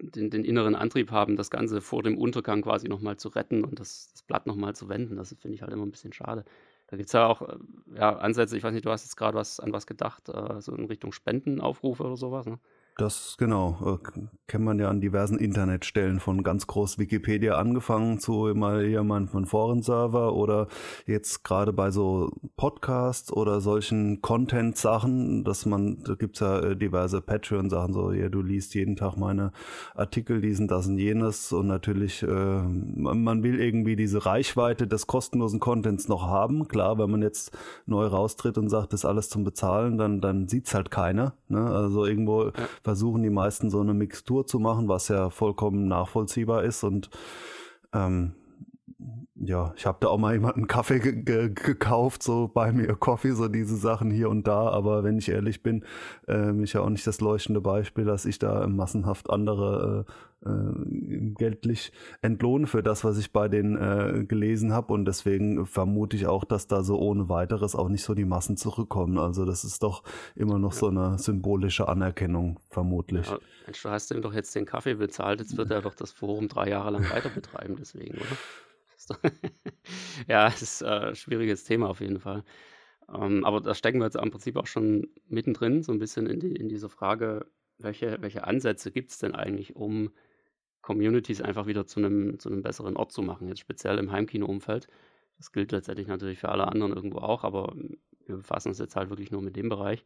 den, 0.00 0.30
den, 0.30 0.44
inneren 0.44 0.74
Antrieb 0.74 1.12
haben, 1.12 1.36
das 1.36 1.50
Ganze 1.50 1.80
vor 1.80 2.02
dem 2.02 2.18
Untergang 2.18 2.62
quasi 2.62 2.88
nochmal 2.88 3.16
zu 3.16 3.28
retten 3.28 3.64
und 3.64 3.78
das, 3.78 4.10
das 4.12 4.22
Blatt 4.22 4.46
nochmal 4.46 4.74
zu 4.74 4.88
wenden. 4.88 5.16
Das 5.16 5.34
finde 5.40 5.54
ich 5.54 5.62
halt 5.62 5.72
immer 5.72 5.86
ein 5.86 5.92
bisschen 5.92 6.12
schade. 6.12 6.44
Da 6.88 6.96
gibt 6.96 7.08
es 7.08 7.12
ja 7.12 7.26
auch 7.26 7.42
äh, 7.42 7.56
ja, 7.96 8.16
Ansätze, 8.16 8.56
ich 8.56 8.62
weiß 8.64 8.72
nicht, 8.72 8.84
du 8.86 8.90
hast 8.90 9.04
jetzt 9.04 9.16
gerade 9.16 9.36
was 9.36 9.60
an 9.60 9.72
was 9.72 9.86
gedacht, 9.86 10.28
äh, 10.28 10.60
so 10.60 10.74
in 10.74 10.84
Richtung 10.86 11.12
Spendenaufrufe 11.12 12.04
oder 12.04 12.16
sowas, 12.16 12.46
ne? 12.46 12.58
Das 12.96 13.34
genau, 13.38 13.76
äh, 13.84 14.20
kennt 14.46 14.64
man 14.64 14.78
ja 14.78 14.88
an 14.88 15.00
diversen 15.00 15.36
Internetstellen 15.36 16.20
von 16.20 16.44
ganz 16.44 16.68
groß 16.68 16.96
Wikipedia 16.98 17.56
angefangen 17.56 18.20
zu 18.20 18.52
mal 18.54 18.86
jemand 18.86 19.30
von 19.30 19.46
Forenserver 19.46 20.32
oder 20.34 20.68
jetzt 21.04 21.42
gerade 21.42 21.72
bei 21.72 21.90
so 21.90 22.30
Podcasts 22.56 23.32
oder 23.32 23.60
solchen 23.60 24.22
Content-Sachen, 24.22 25.42
dass 25.42 25.66
man, 25.66 26.04
da 26.04 26.14
gibt's 26.14 26.38
ja 26.38 26.60
äh, 26.60 26.76
diverse 26.76 27.20
Patreon-Sachen, 27.20 27.92
so 27.92 28.12
ja, 28.12 28.28
du 28.28 28.42
liest 28.42 28.76
jeden 28.76 28.94
Tag 28.94 29.16
meine 29.16 29.50
Artikel, 29.96 30.40
diesen, 30.40 30.68
das 30.68 30.86
und 30.86 30.98
jenes 30.98 31.52
und 31.52 31.66
natürlich, 31.66 32.22
äh, 32.22 32.26
man, 32.26 33.24
man 33.24 33.42
will 33.42 33.60
irgendwie 33.60 33.96
diese 33.96 34.24
Reichweite 34.24 34.86
des 34.86 35.08
kostenlosen 35.08 35.58
Contents 35.58 36.06
noch 36.06 36.28
haben. 36.28 36.68
Klar, 36.68 36.96
wenn 36.98 37.10
man 37.10 37.22
jetzt 37.22 37.50
neu 37.86 38.06
raustritt 38.06 38.56
und 38.56 38.68
sagt, 38.68 38.92
das 38.92 39.00
ist 39.00 39.04
alles 39.04 39.30
zum 39.30 39.42
Bezahlen, 39.42 39.98
dann, 39.98 40.20
dann 40.20 40.46
sieht's 40.46 40.74
halt 40.74 40.92
keiner. 40.92 41.34
Ne? 41.48 41.58
Also 41.58 42.06
irgendwo 42.06 42.52
ja 42.83 42.83
versuchen 42.84 43.22
die 43.22 43.30
meisten 43.30 43.70
so 43.70 43.80
eine 43.80 43.94
Mixtur 43.94 44.46
zu 44.46 44.60
machen, 44.60 44.88
was 44.88 45.08
ja 45.08 45.30
vollkommen 45.30 45.88
nachvollziehbar 45.88 46.62
ist. 46.64 46.84
Und 46.84 47.08
ähm, 47.94 48.34
ja, 49.46 49.72
ich 49.76 49.86
habe 49.86 49.98
da 50.00 50.08
auch 50.08 50.18
mal 50.18 50.34
jemanden 50.34 50.66
Kaffee 50.66 51.00
gekauft, 51.00 52.22
so 52.22 52.48
bei 52.52 52.72
mir 52.72 52.94
Coffee, 52.94 53.32
so 53.32 53.48
diese 53.48 53.76
Sachen 53.76 54.10
hier 54.10 54.28
und 54.30 54.46
da. 54.46 54.68
Aber 54.68 55.04
wenn 55.04 55.18
ich 55.18 55.28
ehrlich 55.28 55.62
bin, 55.62 55.84
äh, 56.28 56.52
mich 56.52 56.72
ja 56.72 56.80
auch 56.80 56.90
nicht 56.90 57.06
das 57.06 57.20
leuchtende 57.20 57.60
Beispiel, 57.60 58.04
dass 58.04 58.24
ich 58.24 58.38
da 58.38 58.66
massenhaft 58.66 59.30
andere 59.30 60.06
äh, 60.06 60.48
äh, 60.48 61.32
geldlich 61.36 61.92
entlohne 62.22 62.66
für 62.66 62.82
das, 62.82 63.04
was 63.04 63.18
ich 63.18 63.32
bei 63.32 63.48
denen 63.48 63.76
äh, 63.76 64.24
gelesen 64.24 64.72
habe. 64.72 64.92
Und 64.92 65.04
deswegen 65.04 65.66
vermute 65.66 66.16
ich 66.16 66.26
auch, 66.26 66.44
dass 66.44 66.66
da 66.66 66.82
so 66.82 66.98
ohne 66.98 67.28
weiteres 67.28 67.74
auch 67.74 67.88
nicht 67.88 68.04
so 68.04 68.14
die 68.14 68.24
Massen 68.24 68.56
zurückkommen. 68.56 69.18
Also 69.18 69.44
das 69.44 69.64
ist 69.64 69.82
doch 69.82 70.02
immer 70.34 70.58
noch 70.58 70.72
so 70.72 70.88
eine 70.88 71.18
symbolische 71.18 71.88
Anerkennung, 71.88 72.60
vermutlich. 72.70 73.26
Ja, 73.28 73.38
Mensch, 73.66 73.82
du 73.82 73.90
hast 73.90 74.10
ihm 74.10 74.22
doch 74.22 74.34
jetzt 74.34 74.54
den 74.54 74.66
Kaffee 74.66 74.94
bezahlt, 74.94 75.40
jetzt 75.40 75.56
wird 75.56 75.70
er 75.70 75.82
doch 75.82 75.94
das 75.94 76.12
Forum 76.12 76.48
drei 76.48 76.68
Jahre 76.68 76.90
lang 76.90 77.10
weiter 77.10 77.30
betreiben, 77.30 77.76
deswegen, 77.78 78.16
oder? 78.16 78.36
ja, 80.28 80.48
es 80.48 80.62
ist 80.62 80.82
äh, 80.82 80.86
ein 80.86 81.14
schwieriges 81.14 81.64
Thema 81.64 81.88
auf 81.88 82.00
jeden 82.00 82.20
Fall. 82.20 82.44
Ähm, 83.12 83.44
aber 83.44 83.60
da 83.60 83.74
stecken 83.74 83.98
wir 83.98 84.06
jetzt 84.06 84.16
im 84.16 84.30
Prinzip 84.30 84.56
auch 84.56 84.66
schon 84.66 85.08
mittendrin, 85.28 85.82
so 85.82 85.92
ein 85.92 85.98
bisschen 85.98 86.26
in, 86.26 86.40
die, 86.40 86.54
in 86.56 86.68
diese 86.68 86.88
Frage, 86.88 87.46
welche, 87.78 88.18
welche 88.20 88.44
Ansätze 88.44 88.90
gibt 88.90 89.10
es 89.10 89.18
denn 89.18 89.34
eigentlich, 89.34 89.76
um 89.76 90.10
Communities 90.82 91.40
einfach 91.40 91.66
wieder 91.66 91.86
zu 91.86 92.00
einem, 92.00 92.38
zu 92.38 92.50
einem 92.50 92.62
besseren 92.62 92.96
Ort 92.96 93.12
zu 93.12 93.22
machen, 93.22 93.48
jetzt 93.48 93.60
speziell 93.60 93.98
im 93.98 94.12
Heimkino-Umfeld. 94.12 94.86
Das 95.38 95.52
gilt 95.52 95.72
letztendlich 95.72 96.06
natürlich 96.06 96.38
für 96.38 96.50
alle 96.50 96.68
anderen 96.68 96.92
irgendwo 96.92 97.18
auch, 97.18 97.44
aber 97.44 97.74
wir 98.26 98.36
befassen 98.36 98.68
uns 98.68 98.78
jetzt 98.78 98.96
halt 98.96 99.10
wirklich 99.10 99.30
nur 99.30 99.42
mit 99.42 99.56
dem 99.56 99.68
Bereich. 99.68 100.04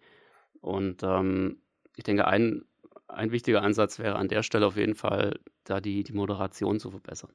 Und 0.61 1.03
ähm, 1.03 1.61
ich 1.97 2.05
denke, 2.05 2.27
ein, 2.27 2.65
ein 3.09 3.33
wichtiger 3.33 3.63
Ansatz 3.63 3.99
wäre 3.99 4.17
an 4.17 4.29
der 4.29 4.43
Stelle 4.43 4.67
auf 4.67 4.77
jeden 4.77 4.95
Fall, 4.95 5.39
da 5.65 5.81
die, 5.81 6.05
die 6.05 6.13
Moderation 6.13 6.81
zu 6.81 6.91
verbessern. 6.91 7.33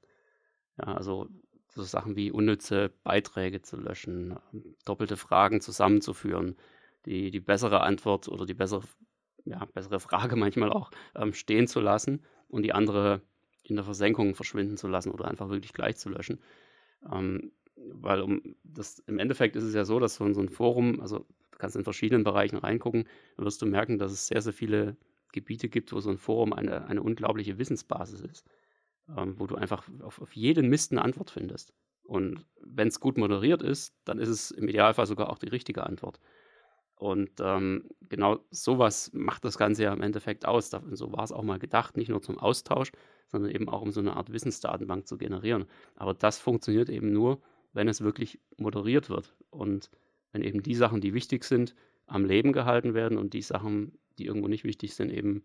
Ja, 0.77 0.95
also 0.95 1.27
so 1.75 1.83
Sachen 1.83 2.15
wie 2.15 2.31
unnütze 2.31 2.91
Beiträge 3.03 3.61
zu 3.61 3.77
löschen, 3.77 4.37
ähm, 4.53 4.75
doppelte 4.85 5.17
Fragen 5.17 5.61
zusammenzuführen, 5.61 6.55
die, 7.05 7.31
die 7.31 7.39
bessere 7.39 7.81
Antwort 7.81 8.27
oder 8.27 8.45
die 8.45 8.53
bessere, 8.53 8.83
ja, 9.45 9.65
bessere 9.73 9.99
Frage 9.99 10.35
manchmal 10.35 10.71
auch 10.71 10.91
ähm, 11.15 11.33
stehen 11.33 11.67
zu 11.67 11.79
lassen 11.79 12.23
und 12.47 12.63
die 12.63 12.73
andere 12.73 13.21
in 13.63 13.75
der 13.75 13.85
Versenkung 13.85 14.35
verschwinden 14.35 14.77
zu 14.77 14.87
lassen 14.87 15.11
oder 15.11 15.27
einfach 15.27 15.49
wirklich 15.49 15.73
gleich 15.73 15.97
zu 15.97 16.09
löschen. 16.09 16.39
Ähm, 17.11 17.51
weil 17.75 18.21
um 18.21 18.55
das 18.63 18.99
im 18.99 19.19
Endeffekt 19.19 19.55
ist 19.55 19.63
es 19.63 19.73
ja 19.73 19.83
so, 19.83 19.99
dass 19.99 20.15
so, 20.15 20.25
ein 20.25 20.49
Forum, 20.49 20.99
also 21.01 21.19
du 21.51 21.57
kannst 21.57 21.75
in 21.75 21.83
verschiedenen 21.83 22.23
Bereichen 22.23 22.57
reingucken, 22.57 23.07
dann 23.35 23.45
wirst 23.45 23.61
du 23.61 23.65
merken, 23.65 23.97
dass 23.97 24.11
es 24.11 24.27
sehr, 24.27 24.41
sehr 24.41 24.53
viele 24.53 24.95
Gebiete 25.31 25.69
gibt, 25.69 25.91
wo 25.91 25.99
so 25.99 26.11
ein 26.11 26.17
Forum 26.17 26.53
eine, 26.53 26.85
eine 26.85 27.01
unglaubliche 27.01 27.57
Wissensbasis 27.57 28.21
ist 28.21 28.45
ähm, 29.15 29.39
wo 29.39 29.47
du 29.47 29.55
einfach 29.55 29.87
auf, 30.01 30.21
auf 30.21 30.35
jeden 30.35 30.69
Mist 30.69 30.91
eine 30.91 31.01
Antwort 31.01 31.31
findest. 31.31 31.73
Und 32.03 32.45
wenn 32.61 32.89
es 32.89 32.99
gut 32.99 33.17
moderiert 33.17 33.61
ist, 33.61 33.95
dann 34.05 34.19
ist 34.19 34.29
es 34.29 34.51
im 34.51 34.67
Idealfall 34.67 35.05
sogar 35.05 35.29
auch 35.29 35.37
die 35.37 35.49
richtige 35.49 35.85
Antwort. 35.85 36.19
Und 36.95 37.31
ähm, 37.39 37.89
genau 38.07 38.39
sowas 38.51 39.11
macht 39.13 39.43
das 39.45 39.57
Ganze 39.57 39.83
ja 39.83 39.93
im 39.93 40.01
Endeffekt 40.01 40.45
aus. 40.45 40.69
So 40.69 41.11
war 41.11 41.23
es 41.23 41.31
auch 41.31 41.43
mal 41.43 41.59
gedacht, 41.59 41.97
nicht 41.97 42.09
nur 42.09 42.21
zum 42.21 42.37
Austausch, 42.37 42.91
sondern 43.27 43.51
eben 43.51 43.67
auch 43.67 43.81
um 43.81 43.91
so 43.91 43.99
eine 43.99 44.15
Art 44.15 44.31
Wissensdatenbank 44.31 45.07
zu 45.07 45.17
generieren. 45.17 45.65
Aber 45.95 46.13
das 46.13 46.39
funktioniert 46.39 46.89
eben 46.89 47.11
nur, 47.11 47.41
wenn 47.73 47.87
es 47.87 48.01
wirklich 48.01 48.39
moderiert 48.57 49.09
wird 49.09 49.35
und 49.49 49.89
wenn 50.31 50.43
eben 50.43 50.63
die 50.63 50.75
Sachen, 50.75 51.01
die 51.01 51.13
wichtig 51.13 51.43
sind, 51.43 51.75
am 52.05 52.25
Leben 52.25 52.53
gehalten 52.53 52.93
werden 52.93 53.17
und 53.17 53.33
die 53.33 53.41
Sachen, 53.41 53.97
die 54.17 54.25
irgendwo 54.25 54.47
nicht 54.47 54.63
wichtig 54.63 54.93
sind, 54.93 55.11
eben 55.11 55.43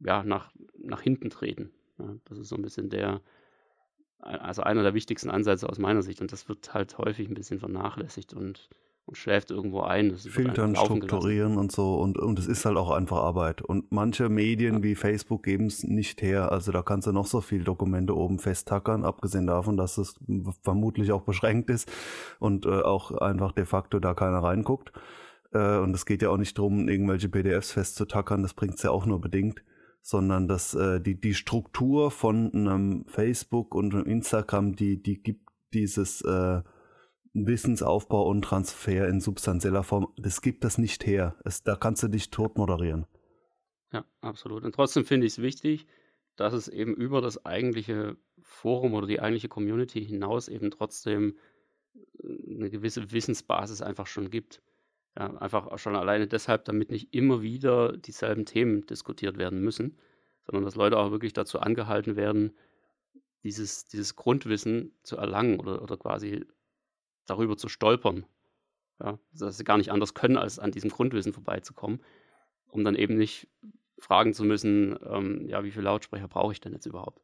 ja, 0.00 0.22
nach, 0.22 0.52
nach 0.78 1.00
hinten 1.00 1.30
treten. 1.30 1.70
Ja, 1.98 2.14
das 2.26 2.38
ist 2.38 2.48
so 2.48 2.56
ein 2.56 2.62
bisschen 2.62 2.90
der, 2.90 3.20
also 4.20 4.62
einer 4.62 4.82
der 4.82 4.94
wichtigsten 4.94 5.30
Ansätze 5.30 5.68
aus 5.68 5.78
meiner 5.78 6.02
Sicht. 6.02 6.20
Und 6.20 6.32
das 6.32 6.48
wird 6.48 6.74
halt 6.74 6.98
häufig 6.98 7.28
ein 7.28 7.34
bisschen 7.34 7.58
vernachlässigt 7.58 8.34
und, 8.34 8.68
und 9.06 9.16
schläft 9.16 9.50
irgendwo 9.50 9.82
ein. 9.82 10.10
Das 10.10 10.26
Filtern, 10.26 10.74
strukturieren 10.76 11.52
gelassen. 11.52 11.58
und 11.58 11.72
so. 11.72 11.94
Und, 11.96 12.18
und 12.18 12.38
es 12.38 12.46
ist 12.46 12.64
halt 12.64 12.76
auch 12.76 12.90
einfach 12.90 13.18
Arbeit. 13.18 13.62
Und 13.62 13.92
manche 13.92 14.28
Medien 14.28 14.76
ja. 14.76 14.82
wie 14.82 14.94
Facebook 14.94 15.42
geben 15.42 15.66
es 15.66 15.84
nicht 15.84 16.22
her. 16.22 16.52
Also 16.52 16.72
da 16.72 16.82
kannst 16.82 17.06
du 17.06 17.12
noch 17.12 17.26
so 17.26 17.40
viele 17.40 17.64
Dokumente 17.64 18.16
oben 18.16 18.38
festtackern, 18.38 19.04
abgesehen 19.04 19.46
davon, 19.46 19.76
dass 19.76 19.98
es 19.98 20.18
vermutlich 20.62 21.12
auch 21.12 21.22
beschränkt 21.22 21.70
ist 21.70 21.90
und 22.40 22.66
äh, 22.66 22.82
auch 22.82 23.12
einfach 23.12 23.52
de 23.52 23.64
facto 23.64 24.00
da 24.00 24.14
keiner 24.14 24.38
reinguckt. 24.38 24.92
Äh, 25.52 25.78
und 25.78 25.94
es 25.94 26.04
geht 26.04 26.22
ja 26.22 26.30
auch 26.30 26.36
nicht 26.36 26.58
darum, 26.58 26.88
irgendwelche 26.88 27.28
PDFs 27.28 27.72
festzutackern. 27.72 28.42
Das 28.42 28.54
bringt 28.54 28.74
es 28.74 28.82
ja 28.82 28.90
auch 28.90 29.06
nur 29.06 29.20
bedingt 29.20 29.62
sondern 30.06 30.46
dass 30.46 30.72
äh, 30.74 31.00
die, 31.00 31.20
die 31.20 31.34
Struktur 31.34 32.12
von 32.12 32.52
einem 32.54 33.06
Facebook 33.08 33.74
und 33.74 33.92
einem 33.92 34.06
Instagram, 34.06 34.76
die, 34.76 35.02
die 35.02 35.20
gibt 35.20 35.50
dieses 35.74 36.20
äh, 36.20 36.62
Wissensaufbau 37.34 38.28
und 38.28 38.42
Transfer 38.42 39.08
in 39.08 39.20
substanzieller 39.20 39.82
Form, 39.82 40.06
das 40.16 40.42
gibt 40.42 40.62
das 40.62 40.78
nicht 40.78 41.04
her. 41.06 41.34
Es, 41.44 41.64
da 41.64 41.74
kannst 41.74 42.04
du 42.04 42.08
dich 42.08 42.30
tot 42.30 42.56
moderieren. 42.56 43.06
Ja, 43.92 44.04
absolut. 44.20 44.62
Und 44.62 44.76
trotzdem 44.76 45.04
finde 45.04 45.26
ich 45.26 45.32
es 45.32 45.42
wichtig, 45.42 45.88
dass 46.36 46.52
es 46.52 46.68
eben 46.68 46.94
über 46.94 47.20
das 47.20 47.44
eigentliche 47.44 48.16
Forum 48.40 48.94
oder 48.94 49.08
die 49.08 49.18
eigentliche 49.18 49.48
Community 49.48 50.06
hinaus 50.06 50.46
eben 50.46 50.70
trotzdem 50.70 51.36
äh, 52.22 52.54
eine 52.54 52.70
gewisse 52.70 53.10
Wissensbasis 53.10 53.82
einfach 53.82 54.06
schon 54.06 54.30
gibt. 54.30 54.62
Ja, 55.18 55.34
einfach 55.38 55.78
schon 55.78 55.96
alleine 55.96 56.26
deshalb, 56.26 56.66
damit 56.66 56.90
nicht 56.90 57.14
immer 57.14 57.40
wieder 57.40 57.96
dieselben 57.96 58.44
Themen 58.44 58.84
diskutiert 58.86 59.38
werden 59.38 59.60
müssen, 59.60 59.98
sondern 60.44 60.64
dass 60.64 60.74
Leute 60.74 60.98
auch 60.98 61.10
wirklich 61.10 61.32
dazu 61.32 61.58
angehalten 61.58 62.16
werden, 62.16 62.54
dieses, 63.42 63.86
dieses 63.86 64.14
Grundwissen 64.16 64.92
zu 65.02 65.16
erlangen 65.16 65.58
oder, 65.58 65.80
oder 65.80 65.96
quasi 65.96 66.44
darüber 67.24 67.56
zu 67.56 67.68
stolpern. 67.68 68.26
Ja, 69.00 69.18
dass 69.32 69.56
sie 69.56 69.64
gar 69.64 69.78
nicht 69.78 69.90
anders 69.90 70.14
können, 70.14 70.36
als 70.36 70.58
an 70.58 70.72
diesem 70.72 70.90
Grundwissen 70.90 71.32
vorbeizukommen, 71.32 72.02
um 72.68 72.84
dann 72.84 72.94
eben 72.94 73.16
nicht 73.16 73.48
fragen 73.98 74.34
zu 74.34 74.44
müssen, 74.44 74.98
ähm, 75.02 75.48
ja, 75.48 75.64
wie 75.64 75.70
viele 75.70 75.84
Lautsprecher 75.84 76.28
brauche 76.28 76.52
ich 76.52 76.60
denn 76.60 76.72
jetzt 76.72 76.86
überhaupt? 76.86 77.22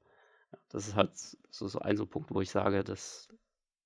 Ja, 0.53 0.59
das 0.71 0.89
ist 0.89 0.97
halt 0.97 1.13
so, 1.51 1.69
so 1.69 1.79
ein 1.79 1.97
so 1.97 2.07
Punkt, 2.07 2.31
wo 2.31 2.41
ich 2.41 2.51
sage, 2.51 2.85
das, 2.85 3.29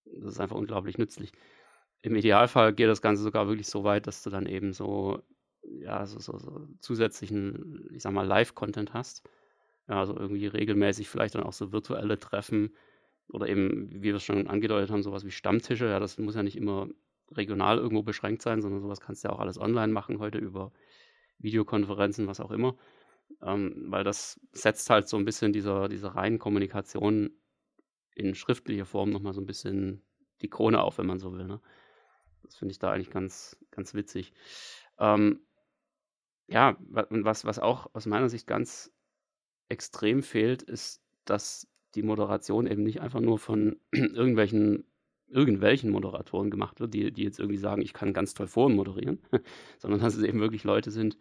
das 0.05 0.33
ist 0.33 0.41
einfach 0.41 0.57
unglaublich 0.57 0.99
nützlich 0.99 1.33
im 2.03 2.15
Idealfall 2.17 2.73
geht 2.73 2.89
das 2.89 3.03
Ganze 3.03 3.23
sogar 3.23 3.49
wirklich 3.49 3.67
so 3.67 3.85
weit, 3.85 4.07
dass 4.07 4.23
du 4.23 4.31
dann 4.31 4.47
eben 4.47 4.73
so, 4.73 5.23
ja, 5.63 6.07
so, 6.07 6.19
so, 6.21 6.39
so 6.39 6.69
zusätzlichen, 6.81 7.89
ich 7.93 8.03
sag 8.03 8.13
mal, 8.13 8.27
Live-Content 8.27 8.95
hast. 8.95 9.29
Ja, 9.89 10.01
also 10.01 10.17
irgendwie 10.17 10.47
regelmäßig 10.47 11.09
vielleicht 11.09 11.35
dann 11.35 11.45
auch 11.45 11.53
so 11.53 11.73
virtuelle 11.73 12.19
Treffen 12.19 12.75
oder 13.29 13.49
eben, 13.49 13.91
wie 13.93 14.03
wir 14.03 14.17
es 14.17 14.25
schon 14.25 14.47
angedeutet 14.47 14.91
haben, 14.91 15.03
sowas 15.03 15.25
wie 15.25 15.31
Stammtische. 15.31 15.87
Ja, 15.87 16.01
das 16.01 16.19
muss 16.19 16.35
ja 16.35 16.43
nicht 16.43 16.57
immer 16.57 16.89
regional 17.33 17.79
irgendwo 17.79 18.03
beschränkt 18.03 18.43
sein, 18.43 18.63
sondern 18.63 18.81
sowas 18.81 19.01
kannst 19.01 19.25
du 19.25 19.29
ja 19.29 19.35
auch 19.35 19.41
alles 19.41 19.59
online 19.59 19.93
machen 19.93 20.19
heute 20.19 20.39
über 20.39 20.73
Videokonferenzen, 21.39 22.27
was 22.27 22.41
auch 22.41 22.51
immer. 22.51 22.77
Ähm, 23.43 23.87
weil 23.89 24.05
das 24.05 24.41
setzt 24.53 24.91
halt 24.91 25.09
so 25.09 25.17
ein 25.17 25.25
bisschen 25.25 25.53
dieser, 25.53 25.89
dieser 25.89 26.11
reinen 26.11 26.39
Kommunikation 26.39 27.31
in 28.15 28.35
schriftlicher 28.35 28.87
Form 28.87 29.11
nochmal 29.11 29.33
so 29.33 29.41
ein 29.41 29.47
bisschen 29.47 30.03
die 30.41 30.49
Krone 30.49 30.81
auf, 30.81 30.99
wenn 30.99 31.07
man 31.07 31.19
so 31.19 31.33
will. 31.33 31.47
Ne? 31.47 31.61
Das 32.47 32.57
finde 32.57 32.73
ich 32.73 32.79
da 32.79 32.91
eigentlich 32.93 33.11
ganz, 33.11 33.57
ganz 33.71 33.95
witzig. 33.95 34.33
Ähm, 34.99 35.41
ja, 36.49 36.77
und 37.11 37.25
was, 37.25 37.45
was 37.45 37.59
auch 37.59 37.91
aus 37.93 38.07
meiner 38.07 38.29
Sicht 38.29 38.47
ganz 38.47 38.93
extrem 39.69 40.23
fehlt, 40.23 40.63
ist, 40.63 41.03
dass 41.25 41.69
die 41.95 42.03
Moderation 42.03 42.67
eben 42.67 42.83
nicht 42.83 43.01
einfach 43.01 43.21
nur 43.21 43.39
von 43.39 43.77
irgendwelchen, 43.93 44.85
irgendwelchen 45.29 45.91
Moderatoren 45.91 46.51
gemacht 46.51 46.79
wird, 46.79 46.95
die, 46.95 47.13
die 47.13 47.25
jetzt 47.25 47.41
irgendwie 47.41 47.59
sagen, 47.59 47.83
ich 47.83 47.93
kann 47.93 48.13
ganz 48.13 48.35
toll 48.35 48.47
Foren 48.47 48.77
moderieren, 48.77 49.21
sondern 49.79 50.01
dass 50.01 50.15
es 50.15 50.23
eben 50.23 50.41
wirklich 50.41 50.63
Leute 50.65 50.91
sind, 50.91 51.19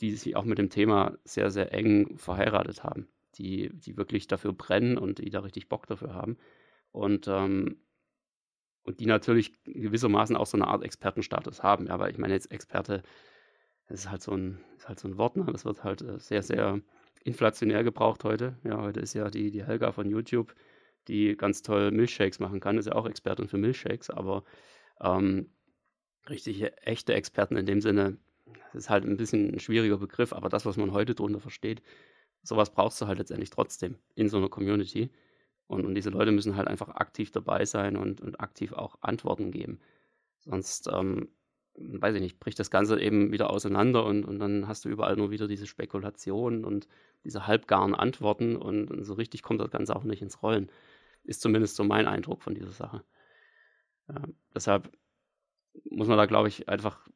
die 0.00 0.12
sich 0.12 0.36
auch 0.36 0.44
mit 0.44 0.58
dem 0.58 0.70
Thema 0.70 1.16
sehr, 1.24 1.50
sehr 1.50 1.72
eng 1.72 2.18
verheiratet 2.18 2.82
haben, 2.82 3.08
die, 3.36 3.70
die 3.72 3.96
wirklich 3.96 4.26
dafür 4.26 4.52
brennen 4.52 4.98
und 4.98 5.18
die 5.18 5.30
da 5.30 5.40
richtig 5.40 5.68
Bock 5.68 5.86
dafür 5.86 6.12
haben. 6.14 6.36
Und 6.90 7.28
ähm, 7.28 7.76
und 8.86 9.00
die 9.00 9.06
natürlich 9.06 9.52
gewissermaßen 9.64 10.36
auch 10.36 10.46
so 10.46 10.56
eine 10.56 10.68
Art 10.68 10.84
Expertenstatus 10.84 11.62
haben. 11.62 11.88
Aber 11.88 12.08
ich 12.08 12.18
meine 12.18 12.34
jetzt 12.34 12.52
Experte, 12.52 13.02
das 13.88 14.00
ist 14.00 14.10
halt 14.10 14.22
so 14.22 14.32
ein, 14.32 14.60
ist 14.76 14.88
halt 14.88 15.00
so 15.00 15.08
ein 15.08 15.18
Wort, 15.18 15.36
ne? 15.36 15.46
das 15.50 15.64
wird 15.64 15.84
halt 15.84 16.02
äh, 16.02 16.18
sehr, 16.18 16.42
sehr 16.42 16.80
inflationär 17.24 17.82
gebraucht 17.82 18.22
heute. 18.24 18.56
Ja, 18.62 18.80
heute 18.80 19.00
ist 19.00 19.14
ja 19.14 19.28
die, 19.28 19.50
die 19.50 19.64
Helga 19.64 19.90
von 19.90 20.08
YouTube, 20.08 20.54
die 21.08 21.36
ganz 21.36 21.62
toll 21.62 21.90
Milchshakes 21.90 22.38
machen 22.38 22.60
kann, 22.60 22.78
ist 22.78 22.86
ja 22.86 22.94
auch 22.94 23.06
Expertin 23.06 23.48
für 23.48 23.58
Milchshakes, 23.58 24.10
aber 24.10 24.44
ähm, 25.00 25.50
richtig 26.28 26.64
echte 26.82 27.14
Experten 27.14 27.56
in 27.56 27.66
dem 27.66 27.80
Sinne, 27.80 28.18
das 28.72 28.84
ist 28.84 28.90
halt 28.90 29.04
ein 29.04 29.16
bisschen 29.16 29.54
ein 29.54 29.60
schwieriger 29.60 29.98
Begriff, 29.98 30.32
aber 30.32 30.48
das, 30.48 30.64
was 30.64 30.76
man 30.76 30.92
heute 30.92 31.14
darunter 31.14 31.40
versteht, 31.40 31.82
sowas 32.42 32.70
brauchst 32.70 33.00
du 33.00 33.08
halt 33.08 33.18
letztendlich 33.18 33.50
trotzdem 33.50 33.98
in 34.14 34.28
so 34.28 34.36
einer 34.38 34.48
Community. 34.48 35.10
Und, 35.66 35.84
und 35.84 35.94
diese 35.94 36.10
Leute 36.10 36.32
müssen 36.32 36.56
halt 36.56 36.68
einfach 36.68 36.88
aktiv 36.90 37.32
dabei 37.32 37.64
sein 37.64 37.96
und, 37.96 38.20
und 38.20 38.40
aktiv 38.40 38.72
auch 38.72 38.96
Antworten 39.00 39.50
geben. 39.50 39.80
Sonst, 40.38 40.88
ähm, 40.92 41.28
weiß 41.74 42.14
ich 42.14 42.20
nicht, 42.20 42.38
bricht 42.40 42.58
das 42.58 42.70
Ganze 42.70 43.00
eben 43.00 43.32
wieder 43.32 43.50
auseinander 43.50 44.04
und, 44.04 44.24
und 44.24 44.38
dann 44.38 44.68
hast 44.68 44.84
du 44.84 44.88
überall 44.88 45.16
nur 45.16 45.30
wieder 45.30 45.48
diese 45.48 45.66
Spekulationen 45.66 46.64
und 46.64 46.88
diese 47.24 47.46
halbgaren 47.46 47.94
Antworten 47.94 48.56
und, 48.56 48.90
und 48.90 49.04
so 49.04 49.14
richtig 49.14 49.42
kommt 49.42 49.60
das 49.60 49.70
Ganze 49.70 49.94
auch 49.94 50.04
nicht 50.04 50.22
ins 50.22 50.42
Rollen. 50.42 50.70
Ist 51.24 51.40
zumindest 51.42 51.76
so 51.76 51.84
mein 51.84 52.06
Eindruck 52.06 52.42
von 52.42 52.54
dieser 52.54 52.70
Sache. 52.70 53.02
Ja, 54.08 54.22
deshalb 54.54 54.90
muss 55.90 56.08
man 56.08 56.16
da, 56.16 56.26
glaube 56.26 56.48
ich, 56.48 56.68
einfach 56.68 57.08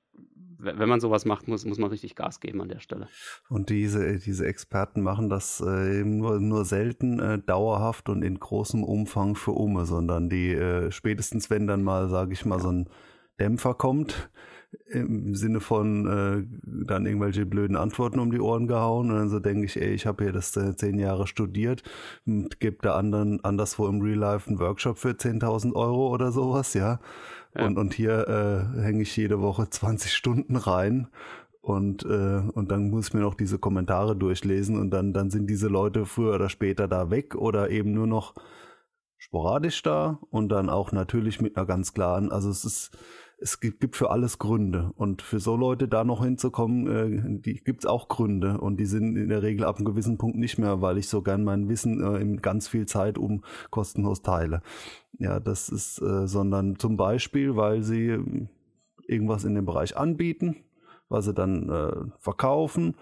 wenn 0.63 0.89
man 0.89 1.01
sowas 1.01 1.25
macht, 1.25 1.49
muss, 1.49 1.65
muss 1.65 1.79
man 1.79 1.91
richtig 1.91 2.15
Gas 2.15 2.41
geben 2.41 2.61
an 2.61 2.69
der 2.69 2.81
Stelle. 2.81 3.09
Und 3.49 3.71
diese, 3.71 4.19
diese 4.19 4.47
Experten 4.47 5.03
machen 5.03 5.29
das 5.29 5.61
äh, 5.61 6.05
nur, 6.05 6.41
nur 6.41 6.65
selten 6.65 7.19
äh, 7.19 7.39
dauerhaft 7.39 8.09
und 8.09 8.23
in 8.23 8.39
großem 8.39 8.85
Umfang 8.85 9.35
für 9.35 9.53
Ume, 9.53 9.87
sondern 9.87 10.29
die 10.29 10.53
äh, 10.53 10.91
spätestens, 10.91 11.51
wenn 11.51 11.67
dann 11.67 11.83
mal, 11.83 12.09
sage 12.09 12.33
ich 12.33 12.45
mal, 12.45 12.57
ja. 12.57 12.63
so 12.63 12.71
ein 12.71 12.89
Dämpfer 13.39 13.75
kommt, 13.75 14.31
im 14.87 15.35
Sinne 15.35 15.61
von 15.61 16.07
äh, 16.07 16.87
dann 16.87 17.07
irgendwelche 17.07 17.47
blöden 17.47 17.77
Antworten 17.77 18.21
um 18.21 18.31
die 18.31 18.41
Ohren 18.41 18.67
gehauen 18.67 19.11
und 19.11 19.17
dann 19.17 19.29
so 19.29 19.41
denke 19.41 19.67
ich, 19.67 19.81
ey, 19.81 19.93
ich 19.93 20.07
habe 20.07 20.25
hier 20.25 20.33
das 20.33 20.57
äh, 20.57 20.77
zehn 20.77 20.99
Jahre 20.99 21.27
studiert 21.27 21.83
und 22.27 22.61
gebe 22.61 22.79
da 22.83 22.95
anderen 22.95 23.43
anderswo 23.45 23.89
im 23.89 24.01
Real 24.01 24.19
Life 24.19 24.49
einen 24.49 24.61
Workshop 24.61 24.99
für 24.99 25.11
10.000 25.11 25.75
Euro 25.75 26.13
oder 26.13 26.31
sowas, 26.31 26.75
ja. 26.75 27.01
Ja. 27.55 27.67
Und, 27.67 27.79
und 27.79 27.95
hier 27.95 28.29
äh, 28.29 28.81
hänge 28.83 29.03
ich 29.03 29.17
jede 29.17 29.41
Woche 29.41 29.69
20 29.69 30.13
Stunden 30.13 30.57
rein 30.57 31.09
und, 31.61 32.05
äh, 32.05 32.43
und 32.53 32.71
dann 32.71 32.91
muss 32.91 33.09
ich 33.09 33.15
mir 33.15 33.21
noch 33.21 33.35
diese 33.35 33.59
Kommentare 33.59 34.17
durchlesen 34.17 34.79
und 34.79 34.91
dann, 34.91 35.13
dann 35.13 35.31
sind 35.31 35.49
diese 35.49 35.69
Leute 35.69 36.07
früher 36.07 36.35
oder 36.35 36.49
später 36.49 36.89
da 36.89 37.11
weg 37.11 37.35
oder 37.35 37.71
eben 37.71 37.93
nur 37.93 38.07
noch 38.07 38.35
sporadisch 39.19 39.83
da 39.83 40.19
und 40.31 40.49
dann 40.49 40.71
auch 40.71 40.93
natürlich 40.93 41.41
mit 41.41 41.57
einer 41.57 41.67
ganz 41.67 41.93
klaren, 41.93 42.33
also 42.33 42.49
es 42.49 42.65
ist 42.65 42.97
es 43.41 43.61
gibt, 43.61 43.97
für 43.97 44.11
alles 44.11 44.39
Gründe. 44.39 44.93
Und 44.97 45.23
für 45.23 45.41
so 45.41 45.57
Leute 45.57 45.89
da 45.89 46.05
noch 46.05 46.23
hinzukommen, 46.23 46.87
äh, 46.87 47.41
die 47.41 47.55
gibt 47.55 47.85
es 47.85 47.87
auch 47.87 48.09
Gründe. 48.09 48.59
Und 48.59 48.79
die 48.79 48.87
sind 48.87 49.17
in 49.17 49.29
der 49.29 49.43
Regel 49.43 49.65
ab 49.65 49.77
einem 49.77 49.87
gewissen 49.87 50.19
Punkt 50.19 50.37
nicht 50.37 50.59
mehr, 50.59 50.81
weil 50.83 50.99
ich 50.99 51.09
so 51.09 51.23
gern 51.23 51.45
mein 51.45 51.69
Wissen 51.69 52.03
äh, 52.03 52.19
in 52.19 52.43
ganz 52.43 52.69
viel 52.69 52.87
Zeit 52.87 53.19
um 53.19 53.43
kostenlos 53.71 54.23
teile. 54.23 54.63
Ja, 55.19 55.41
das 55.41 55.69
ist, 55.69 56.01
äh, 56.03 56.27
sondern 56.27 56.79
zum 56.79 56.97
Beispiel, 56.97 57.57
weil 57.57 57.83
sie 57.83 58.19
irgendwas 59.07 59.45
in 59.45 59.55
dem 59.55 59.65
Bereich 59.65 59.97
anbieten, 59.97 60.57
was 61.09 61.25
sie 61.25 61.35
dann 61.35 61.69
äh, 61.69 61.93
verkaufen 62.19 62.95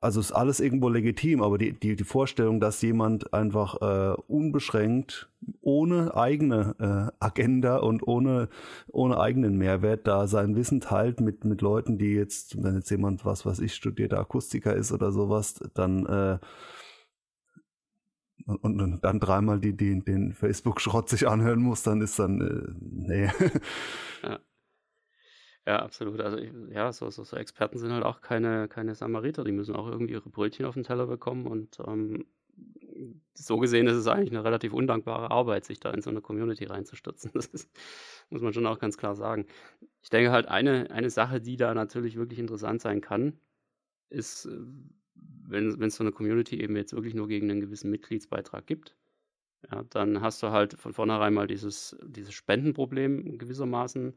also 0.00 0.20
ist 0.20 0.32
alles 0.32 0.60
irgendwo 0.60 0.88
legitim, 0.88 1.42
aber 1.42 1.58
die, 1.58 1.72
die, 1.72 1.94
die 1.94 2.04
Vorstellung, 2.04 2.58
dass 2.58 2.80
jemand 2.80 3.34
einfach 3.34 3.80
äh, 3.82 4.14
unbeschränkt, 4.28 5.30
ohne 5.60 6.16
eigene 6.16 6.74
äh, 6.78 7.24
Agenda 7.24 7.76
und 7.76 8.06
ohne, 8.06 8.48
ohne 8.88 9.20
eigenen 9.20 9.58
Mehrwert 9.58 10.06
da 10.06 10.26
sein 10.26 10.56
Wissen 10.56 10.80
teilt 10.80 11.20
mit, 11.20 11.44
mit 11.44 11.60
Leuten, 11.60 11.98
die 11.98 12.14
jetzt, 12.14 12.62
wenn 12.62 12.76
jetzt 12.76 12.90
jemand, 12.90 13.24
was 13.26 13.44
was 13.44 13.60
ich, 13.60 13.74
studierter 13.74 14.18
Akustiker 14.18 14.74
ist 14.74 14.90
oder 14.92 15.12
sowas, 15.12 15.60
dann 15.74 16.06
äh, 16.06 16.38
und, 18.46 18.80
und 18.80 19.04
dann 19.04 19.20
dreimal 19.20 19.60
die, 19.60 19.76
die 19.76 20.00
den 20.02 20.32
Facebook-Schrott 20.32 21.10
sich 21.10 21.28
anhören 21.28 21.60
muss, 21.60 21.82
dann 21.82 22.00
ist 22.00 22.18
dann, 22.18 22.40
äh, 22.40 22.72
nee. 22.80 23.30
Ja. 24.22 24.38
Ja, 25.66 25.80
absolut. 25.82 26.20
Also, 26.20 26.38
ich 26.38 26.50
ja, 26.70 26.92
so 26.92 27.10
so 27.10 27.22
so 27.22 27.36
Experten 27.36 27.78
sind 27.78 27.92
halt 27.92 28.04
auch 28.04 28.20
keine 28.22 28.66
keine 28.68 28.94
Samariter. 28.94 29.44
Die 29.44 29.52
müssen 29.52 29.76
auch 29.76 29.88
irgendwie 29.88 30.12
ihre 30.14 30.30
Brötchen 30.30 30.64
auf 30.64 30.74
den 30.74 30.84
Teller 30.84 31.06
bekommen 31.06 31.46
und, 31.46 31.78
ähm, 31.86 32.24
so 33.34 33.58
gesehen 33.58 33.86
ist 33.86 33.96
es 33.96 34.06
eigentlich 34.06 34.30
eine 34.30 34.44
relativ 34.44 34.72
undankbare 34.72 35.30
Arbeit, 35.30 35.64
sich 35.64 35.80
da 35.80 35.90
in 35.92 36.02
so 36.02 36.10
eine 36.10 36.20
Community 36.20 36.64
reinzustürzen. 36.64 37.30
Das 37.34 37.46
ist 37.46 37.70
muss 38.30 38.42
man 38.42 38.52
schon 38.52 38.66
auch 38.66 38.78
ganz 38.78 38.96
klar 38.98 39.16
sagen. 39.16 39.46
Ich 40.02 40.10
denke 40.10 40.32
halt, 40.32 40.46
eine 40.48 40.90
eine 40.90 41.10
Sache, 41.10 41.40
die 41.40 41.56
da 41.56 41.74
natürlich 41.74 42.16
wirklich 42.16 42.38
interessant 42.38 42.80
sein 42.82 43.00
kann, 43.00 43.38
ist, 44.10 44.46
äh, 44.46 44.58
wenn 45.16 45.82
es 45.82 45.96
so 45.96 46.04
eine 46.04 46.12
Community 46.12 46.60
eben 46.62 46.76
jetzt 46.76 46.94
wirklich 46.94 47.14
nur 47.14 47.28
gegen 47.28 47.50
einen 47.50 47.60
gewissen 47.60 47.90
Mitgliedsbeitrag 47.90 48.66
gibt, 48.66 48.96
ja, 49.70 49.84
dann 49.90 50.20
hast 50.22 50.42
du 50.42 50.50
halt 50.50 50.74
von 50.74 50.92
vornherein 50.94 51.34
mal 51.34 51.46
dieses 51.48 51.96
dieses 52.06 52.34
Spendenproblem 52.34 53.38
gewissermaßen 53.38 54.16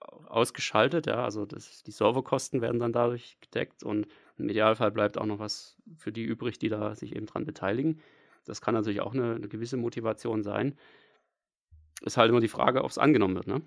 ausgeschaltet, 0.00 1.06
ja. 1.06 1.24
Also, 1.24 1.46
das 1.46 1.82
die 1.82 1.90
Serverkosten 1.92 2.60
werden 2.62 2.80
dann 2.80 2.92
dadurch 2.92 3.38
gedeckt 3.40 3.82
und 3.82 4.06
im 4.38 4.48
Idealfall 4.48 4.90
bleibt 4.90 5.18
auch 5.18 5.26
noch 5.26 5.38
was 5.38 5.76
für 5.96 6.12
die 6.12 6.24
übrig, 6.24 6.58
die 6.58 6.68
da 6.70 6.94
sich 6.96 7.14
eben 7.16 7.26
dran 7.26 7.44
beteiligen. 7.44 8.00
Das 8.46 8.60
kann 8.60 8.74
natürlich 8.74 9.00
auch 9.02 9.14
eine 9.14 9.38
'ne 9.38 9.48
gewisse 9.48 9.76
Motivation 9.76 10.42
sein. 10.42 10.76
Ist 12.02 12.16
halt 12.16 12.30
immer 12.30 12.40
die 12.40 12.48
Frage, 12.48 12.82
ob 12.84 12.90
es 12.90 12.98
angenommen 12.98 13.34
wird, 13.36 13.46
ne? 13.46 13.62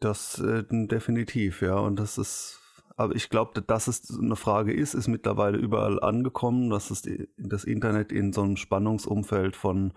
Das, 0.00 0.38
äh, 0.38 0.64
definitiv, 0.68 1.62
ja. 1.62 1.78
Und 1.78 1.96
das 1.96 2.18
ist 2.18 2.56
aber 2.96 3.14
ich 3.14 3.30
glaube, 3.30 3.62
dass 3.62 3.88
es 3.88 4.10
eine 4.18 4.36
Frage 4.36 4.74
ist, 4.74 4.92
ist 4.92 5.08
mittlerweile 5.08 5.56
überall 5.56 6.02
angekommen, 6.02 6.68
dass 6.68 6.90
es 6.90 7.02
das 7.38 7.64
Internet 7.64 8.12
in 8.12 8.34
so 8.34 8.42
einem 8.42 8.58
Spannungsumfeld 8.58 9.56
von 9.56 9.94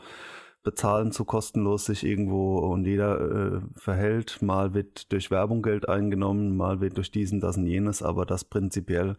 bezahlen 0.64 1.12
zu 1.12 1.26
kostenlos 1.26 1.86
sich 1.86 2.04
irgendwo 2.04 2.60
und 2.60 2.86
jeder 2.86 3.20
äh, 3.20 3.62
verhält. 3.76 4.42
Mal 4.42 4.74
wird 4.74 5.12
durch 5.12 5.30
Werbung 5.30 5.62
Geld 5.62 5.90
eingenommen, 5.90 6.56
mal 6.56 6.80
wird 6.82 6.98
durch 6.98 7.12
diesen, 7.12 7.40
das 7.42 7.58
und 7.58 7.68
jenes, 7.68 8.02
aber 8.02 8.26
das 8.26 8.46
prinzipiell 8.46 9.18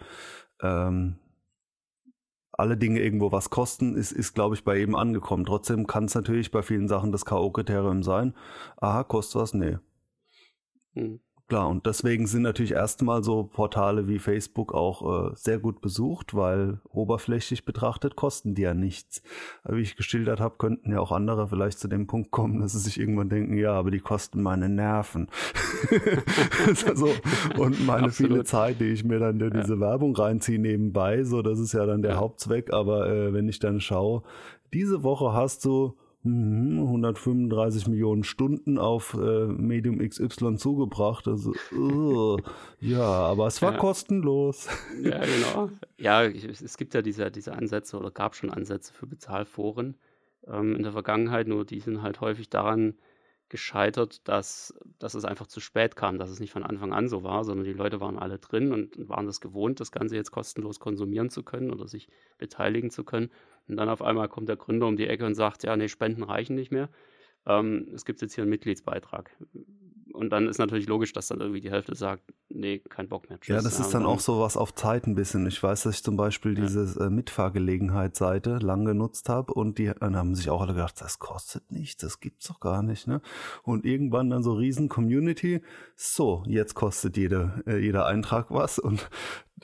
ähm, 0.62 1.16
alle 2.52 2.76
Dinge 2.76 3.00
irgendwo 3.00 3.32
was 3.32 3.50
kosten, 3.50 3.96
ist, 3.96 4.12
ist 4.12 4.34
glaube 4.34 4.54
ich, 4.54 4.64
bei 4.64 4.78
jedem 4.78 4.94
angekommen. 4.94 5.44
Trotzdem 5.44 5.86
kann 5.86 6.04
es 6.04 6.14
natürlich 6.14 6.50
bei 6.50 6.62
vielen 6.62 6.88
Sachen 6.88 7.12
das 7.12 7.24
K.O.-Kriterium 7.24 8.02
sein. 8.02 8.34
Aha, 8.76 9.04
kostet 9.04 9.40
was? 9.42 9.54
Nee. 9.54 9.78
Mhm. 10.94 11.20
Klar, 11.46 11.68
und 11.68 11.84
deswegen 11.84 12.26
sind 12.26 12.40
natürlich 12.40 12.72
erstmal 12.72 13.22
so 13.22 13.44
Portale 13.44 14.08
wie 14.08 14.18
Facebook 14.18 14.72
auch 14.72 15.28
äh, 15.28 15.34
sehr 15.34 15.58
gut 15.58 15.82
besucht, 15.82 16.34
weil 16.34 16.80
oberflächlich 16.88 17.66
betrachtet 17.66 18.16
kosten 18.16 18.54
die 18.54 18.62
ja 18.62 18.72
nichts. 18.72 19.22
Aber 19.62 19.76
wie 19.76 19.82
ich 19.82 19.96
geschildert 19.96 20.40
habe, 20.40 20.56
könnten 20.56 20.90
ja 20.90 21.00
auch 21.00 21.12
andere 21.12 21.46
vielleicht 21.46 21.78
zu 21.78 21.86
dem 21.86 22.06
Punkt 22.06 22.30
kommen, 22.30 22.60
dass 22.60 22.72
sie 22.72 22.78
sich 22.78 22.98
irgendwann 22.98 23.28
denken, 23.28 23.58
ja, 23.58 23.72
aber 23.72 23.90
die 23.90 24.00
kosten 24.00 24.42
meine 24.42 24.70
Nerven. 24.70 25.28
so, 26.94 27.10
und 27.58 27.84
meine 27.84 28.06
Absolut. 28.06 28.32
viele 28.32 28.44
Zeit, 28.44 28.80
die 28.80 28.86
ich 28.86 29.04
mir 29.04 29.18
dann 29.18 29.38
in 29.38 29.50
diese 29.50 29.74
ja. 29.74 29.80
Werbung 29.80 30.16
reinziehe 30.16 30.58
nebenbei, 30.58 31.24
so 31.24 31.42
das 31.42 31.58
ist 31.58 31.74
ja 31.74 31.84
dann 31.84 32.00
der 32.00 32.12
ja. 32.12 32.16
Hauptzweck. 32.16 32.72
Aber 32.72 33.06
äh, 33.10 33.34
wenn 33.34 33.50
ich 33.50 33.58
dann 33.58 33.82
schaue, 33.82 34.22
diese 34.72 35.02
Woche 35.02 35.34
hast 35.34 35.66
du 35.66 35.94
135 36.24 37.86
mhm, 37.86 37.92
Millionen 37.92 38.24
Stunden 38.24 38.78
auf 38.78 39.14
äh, 39.14 39.46
Medium 39.46 39.98
XY 39.98 40.56
zugebracht. 40.56 41.28
Also, 41.28 41.52
uh, 41.72 42.38
ja, 42.80 43.02
aber 43.02 43.46
es 43.46 43.60
war 43.60 43.72
ja. 43.72 43.78
kostenlos. 43.78 44.68
Ja, 45.02 45.20
genau. 45.20 45.70
Ja, 45.98 46.24
es 46.24 46.76
gibt 46.76 46.92
ja 46.92 47.02
diese, 47.02 47.30
diese 47.30 47.54
Ansätze 47.54 47.96
oder 47.96 48.10
gab 48.10 48.34
schon 48.34 48.50
Ansätze 48.50 48.92
für 48.92 49.06
Bezahlforen 49.06 49.96
ähm, 50.46 50.76
in 50.76 50.82
der 50.82 50.92
Vergangenheit, 50.92 51.46
nur 51.46 51.64
die 51.64 51.80
sind 51.80 52.02
halt 52.02 52.20
häufig 52.20 52.50
daran 52.50 52.94
gescheitert, 53.54 54.26
dass, 54.26 54.74
dass 54.98 55.14
es 55.14 55.24
einfach 55.24 55.46
zu 55.46 55.60
spät 55.60 55.94
kam, 55.94 56.18
dass 56.18 56.28
es 56.28 56.40
nicht 56.40 56.50
von 56.50 56.64
Anfang 56.64 56.92
an 56.92 57.08
so 57.08 57.22
war, 57.22 57.44
sondern 57.44 57.64
die 57.64 57.72
Leute 57.72 58.00
waren 58.00 58.18
alle 58.18 58.40
drin 58.40 58.72
und 58.72 59.08
waren 59.08 59.26
das 59.26 59.40
gewohnt, 59.40 59.78
das 59.78 59.92
Ganze 59.92 60.16
jetzt 60.16 60.32
kostenlos 60.32 60.80
konsumieren 60.80 61.30
zu 61.30 61.44
können 61.44 61.70
oder 61.70 61.86
sich 61.86 62.08
beteiligen 62.36 62.90
zu 62.90 63.04
können. 63.04 63.30
Und 63.68 63.76
dann 63.76 63.88
auf 63.88 64.02
einmal 64.02 64.28
kommt 64.28 64.48
der 64.48 64.56
Gründer 64.56 64.88
um 64.88 64.96
die 64.96 65.06
Ecke 65.06 65.24
und 65.24 65.36
sagt, 65.36 65.62
ja, 65.62 65.76
nee, 65.76 65.86
Spenden 65.86 66.24
reichen 66.24 66.56
nicht 66.56 66.72
mehr. 66.72 66.88
Ähm, 67.46 67.86
es 67.94 68.04
gibt 68.04 68.22
jetzt 68.22 68.34
hier 68.34 68.42
einen 68.42 68.50
Mitgliedsbeitrag. 68.50 69.30
Und 70.12 70.30
dann 70.30 70.48
ist 70.48 70.58
natürlich 70.58 70.86
logisch, 70.86 71.12
dass 71.12 71.28
dann 71.28 71.40
irgendwie 71.40 71.60
die 71.60 71.70
Hälfte 71.70 71.94
sagt, 71.94 72.22
nee, 72.48 72.78
kein 72.78 73.08
Bock 73.08 73.28
mehr. 73.28 73.40
Tschüss. 73.40 73.54
Ja, 73.56 73.62
das 73.62 73.80
ist 73.80 73.94
dann, 73.94 74.02
dann 74.02 74.10
auch 74.10 74.20
so 74.20 74.40
was 74.40 74.56
auf 74.56 74.74
Zeit 74.74 75.06
ein 75.06 75.14
bisschen. 75.14 75.46
Ich 75.46 75.62
weiß, 75.62 75.84
dass 75.84 75.96
ich 75.96 76.02
zum 76.02 76.16
Beispiel 76.16 76.56
ja. 76.56 76.62
diese 76.62 77.04
äh, 77.04 77.10
Mitfahrgelegenheitsseite 77.10 78.58
lang 78.58 78.84
genutzt 78.84 79.28
habe 79.28 79.54
und 79.54 79.78
die 79.78 79.90
dann 79.98 80.16
haben 80.16 80.34
sich 80.34 80.50
auch 80.50 80.60
alle 80.60 80.74
gedacht, 80.74 81.00
das 81.00 81.18
kostet 81.18 81.70
nichts, 81.70 82.02
das 82.02 82.20
gibt's 82.20 82.48
doch 82.48 82.60
gar 82.60 82.82
nicht. 82.82 83.06
Ne? 83.06 83.20
Und 83.62 83.84
irgendwann 83.84 84.30
dann 84.30 84.42
so 84.42 84.54
riesen 84.54 84.88
Community, 84.88 85.62
so, 85.96 86.42
jetzt 86.46 86.74
kostet 86.74 87.16
jede, 87.16 87.62
äh, 87.66 87.78
jeder 87.78 88.06
Eintrag 88.06 88.50
was 88.50 88.78
und 88.78 89.08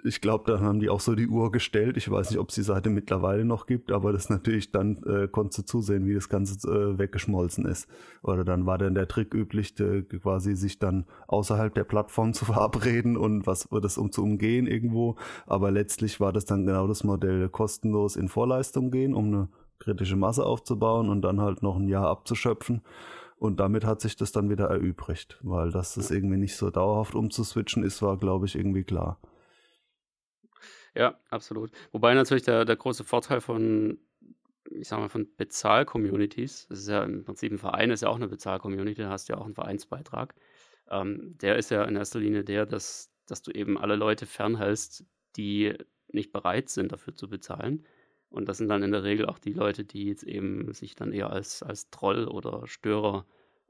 ich 0.05 0.21
glaube, 0.21 0.51
dann 0.51 0.63
haben 0.63 0.81
die 0.81 0.89
auch 0.89 1.01
so 1.01 1.15
die 1.15 1.27
Uhr 1.27 1.51
gestellt. 1.51 1.97
Ich 1.97 2.11
weiß 2.11 2.31
nicht, 2.31 2.39
ob 2.39 2.51
es 2.51 2.55
die 2.55 2.63
Seite 2.63 2.91
mittlerweile 2.91 3.45
noch 3.45 3.67
gibt, 3.67 3.91
aber 3.91 4.13
das 4.13 4.31
natürlich 4.31 4.71
dann 4.71 5.03
äh, 5.05 5.29
konntest 5.29 5.59
du 5.59 5.63
zusehen, 5.65 6.07
wie 6.07 6.15
das 6.15 6.29
Ganze 6.29 6.69
äh, 6.69 6.99
weggeschmolzen 6.99 7.67
ist. 7.67 7.89
Oder 8.23 8.45
dann 8.45 8.67
war 8.67 8.79
dann 8.79 8.95
der 8.95 9.09
Trick 9.09 9.35
üblich, 9.35 9.75
de, 9.75 10.03
quasi 10.03 10.55
sich 10.55 10.79
dann 10.79 11.07
außerhalb 11.27 11.75
der 11.75 11.85
Plattform 11.85 12.33
zu 12.35 12.45
verabreden 12.45 13.17
und 13.17 13.47
was 13.47 13.71
wird 13.73 13.85
das 13.85 13.99
um 13.99 14.13
zu 14.13 14.23
umgehen 14.23 14.67
irgendwo. 14.67 15.17
Aber 15.47 15.71
letztlich 15.71 16.21
war 16.21 16.33
das 16.33 16.45
dann 16.45 16.67
genau 16.67 16.87
das 16.87 17.05
Modell 17.05 17.49
kostenlos 17.49 18.17
in 18.17 18.29
Vorleistung 18.29 18.91
gehen, 18.91 19.13
um 19.13 19.27
eine 19.27 19.49
kritische 19.81 20.17
Masse 20.17 20.47
aufzubauen 20.47 21.09
und 21.09 21.23
dann 21.23 21.41
halt 21.41 21.63
noch 21.63 21.77
ein 21.77 21.89
Jahr 21.89 22.07
abzuschöpfen. 22.07 22.83
Und 23.39 23.59
damit 23.59 23.85
hat 23.87 24.03
sich 24.03 24.17
das 24.17 24.33
dann 24.33 24.51
wieder 24.51 24.67
erübrigt, 24.67 25.41
weil 25.43 25.73
dass 25.73 25.95
das 25.95 26.11
irgendwie 26.11 26.37
nicht 26.37 26.57
so 26.57 26.71
dauerhaft 26.71 27.15
umzuswitchen 27.15 27.83
ist, 27.83 28.03
war, 28.03 28.19
glaube 28.19 28.45
ich, 28.45 28.55
irgendwie 28.55 28.85
klar. 28.85 29.19
Ja, 30.95 31.19
absolut. 31.31 31.71
Wobei 31.93 32.15
natürlich 32.15 32.45
der, 32.45 32.65
der 32.65 32.77
große 32.77 33.05
Vorteil 33.05 33.41
von, 33.41 33.99
ich 34.71 34.89
sag 34.89 34.99
mal, 34.99 35.09
von 35.09 35.29
Bezahl-Communities, 35.37 36.67
das 36.69 36.81
ist 36.81 36.89
ja 36.89 37.03
im 37.05 37.25
Prinzip 37.25 37.53
ein 37.53 37.59
Verein, 37.59 37.91
ist 37.91 38.03
ja 38.03 38.09
auch 38.09 38.17
eine 38.17 38.29
Bezahl-Community, 38.29 39.03
da 39.03 39.11
hast 39.11 39.29
du 39.29 39.35
ja 39.35 39.39
auch 39.39 39.45
einen 39.45 39.55
Vereinsbeitrag. 39.55 40.35
Ähm, 40.91 41.37
der 41.39 41.57
ist 41.57 41.71
ja 41.71 41.85
in 41.85 41.97
erster 41.97 42.19
Linie 42.19 42.45
der, 42.45 42.67
dass, 42.67 43.13
dass 43.27 43.43
du 43.43 43.53
eben 43.53 43.79
alle 43.79 43.97
Leute 43.97 44.27
fernhältst, 44.27 45.05
die 45.37 45.75
nicht 46.09 46.33
bereit 46.33 46.69
sind, 46.69 46.93
dafür 46.93 47.15
zu 47.15 47.29
bezahlen. 47.29 47.85
Und 48.31 48.49
das 48.49 48.59
sind 48.59 48.69
dann 48.69 48.83
in 48.83 48.93
der 48.93 49.05
Regel 49.05 49.27
auch 49.27 49.39
die 49.39 49.53
Leute, 49.53 49.85
die 49.85 50.07
jetzt 50.07 50.23
eben 50.23 50.73
sich 50.73 50.95
dann 50.95 51.13
eher 51.13 51.31
als, 51.31 51.63
als 51.63 51.91
Troll 51.91 52.27
oder 52.27 52.67
Störer 52.67 53.27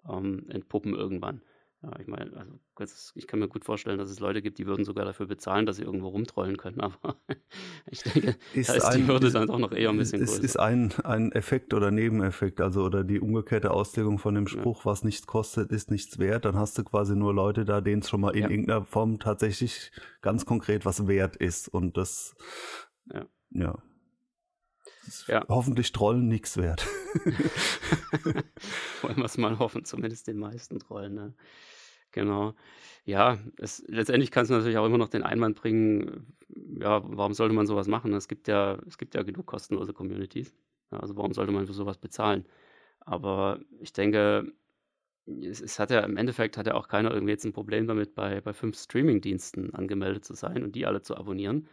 ähm, 0.08 0.46
entpuppen 0.48 0.94
irgendwann. 0.94 1.42
Ja, 1.82 1.98
ich 1.98 2.06
meine, 2.06 2.30
also 2.36 3.10
ich 3.14 3.26
kann 3.26 3.40
mir 3.40 3.48
gut 3.48 3.64
vorstellen, 3.64 3.96
dass 3.96 4.10
es 4.10 4.20
Leute 4.20 4.42
gibt, 4.42 4.58
die 4.58 4.66
würden 4.66 4.84
sogar 4.84 5.06
dafür 5.06 5.26
bezahlen, 5.26 5.64
dass 5.64 5.76
sie 5.76 5.82
irgendwo 5.82 6.08
rumtrollen 6.08 6.58
können, 6.58 6.80
aber 6.82 7.16
ich 7.90 8.02
denke, 8.02 8.36
ist 8.52 8.68
da 8.68 8.74
ist 8.74 8.84
ein, 8.84 9.00
die 9.00 9.06
Hürde 9.06 9.28
ist, 9.28 9.32
dann 9.34 9.46
doch 9.46 9.58
noch 9.58 9.72
eher 9.72 9.88
ein 9.88 9.96
bisschen 9.96 10.18
größer. 10.18 10.38
Es 10.38 10.38
ist 10.40 10.58
ein, 10.58 10.92
ein 11.04 11.32
Effekt 11.32 11.72
oder 11.72 11.90
Nebeneffekt, 11.90 12.60
also 12.60 12.84
oder 12.84 13.02
die 13.02 13.18
umgekehrte 13.18 13.70
Auslegung 13.70 14.18
von 14.18 14.34
dem 14.34 14.46
Spruch, 14.46 14.80
ja. 14.80 14.90
was 14.90 15.04
nichts 15.04 15.26
kostet, 15.26 15.72
ist 15.72 15.90
nichts 15.90 16.18
wert, 16.18 16.44
dann 16.44 16.56
hast 16.56 16.76
du 16.76 16.84
quasi 16.84 17.16
nur 17.16 17.32
Leute 17.32 17.64
da, 17.64 17.80
denen 17.80 18.02
es 18.02 18.10
schon 18.10 18.20
mal 18.20 18.36
in 18.36 18.42
ja. 18.42 18.50
irgendeiner 18.50 18.84
Form 18.84 19.18
tatsächlich 19.18 19.90
ganz 20.20 20.44
konkret 20.44 20.84
was 20.84 21.06
wert 21.06 21.36
ist 21.36 21.68
und 21.68 21.96
das, 21.96 22.34
ja. 23.10 23.24
ja. 23.52 23.78
Ja. 25.26 25.44
Hoffentlich 25.48 25.92
Trollen 25.92 26.28
nichts 26.28 26.56
wert. 26.56 26.86
Wollen 29.02 29.16
wir 29.16 29.24
es 29.24 29.38
mal 29.38 29.58
hoffen, 29.58 29.84
zumindest 29.84 30.26
den 30.26 30.38
meisten 30.38 30.78
Trollen. 30.78 31.14
Ne? 31.14 31.34
Genau. 32.12 32.54
Ja, 33.04 33.38
es 33.56 33.84
letztendlich 33.88 34.30
kannst 34.30 34.50
du 34.50 34.54
natürlich 34.54 34.78
auch 34.78 34.86
immer 34.86 34.98
noch 34.98 35.08
den 35.08 35.22
Einwand 35.22 35.56
bringen, 35.56 36.26
ja, 36.78 37.02
warum 37.04 37.34
sollte 37.34 37.54
man 37.54 37.66
sowas 37.66 37.88
machen? 37.88 38.12
Es 38.14 38.28
gibt 38.28 38.48
ja 38.48 38.78
es 38.86 38.98
gibt 38.98 39.14
ja 39.14 39.22
genug 39.22 39.46
kostenlose 39.46 39.92
Communities. 39.92 40.54
Also 40.90 41.16
warum 41.16 41.32
sollte 41.32 41.52
man 41.52 41.66
für 41.66 41.72
sowas 41.72 41.98
bezahlen? 41.98 42.46
Aber 43.00 43.60
ich 43.80 43.92
denke, 43.92 44.52
es 45.26 45.60
es 45.60 45.78
hat 45.78 45.90
ja 45.90 46.00
im 46.00 46.16
Endeffekt 46.16 46.56
hat 46.56 46.66
ja 46.66 46.74
auch 46.74 46.88
keiner 46.88 47.12
irgendwie 47.12 47.32
jetzt 47.32 47.44
ein 47.44 47.52
Problem 47.52 47.86
damit, 47.86 48.14
bei 48.14 48.40
bei 48.40 48.52
5 48.52 48.76
Streamingdiensten 48.78 49.74
angemeldet 49.74 50.24
zu 50.24 50.34
sein 50.34 50.62
und 50.64 50.74
die 50.74 50.86
alle 50.86 51.02
zu 51.02 51.16
abonnieren. 51.16 51.68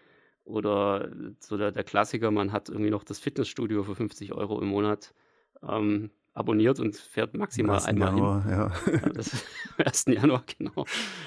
Oder 0.47 1.09
so 1.39 1.57
der 1.57 1.71
der 1.71 1.83
Klassiker, 1.83 2.31
man 2.31 2.51
hat 2.51 2.69
irgendwie 2.69 2.89
noch 2.89 3.03
das 3.03 3.19
Fitnessstudio 3.19 3.83
für 3.83 3.95
50 3.95 4.33
Euro 4.33 4.61
im 4.61 4.69
Monat, 4.69 5.13
ähm, 5.61 6.09
abonniert 6.33 6.79
und 6.79 6.95
fährt 6.95 7.35
maximal 7.35 7.83
einmal 7.83 8.09
Januar, 8.09 8.43
hin. 8.43 8.51
Ja. 8.51 8.71
ja 8.93 9.09
das, 9.09 9.43
am 9.77 9.85
1. 9.85 10.05
Januar, 10.07 10.43
genau. 10.57 10.85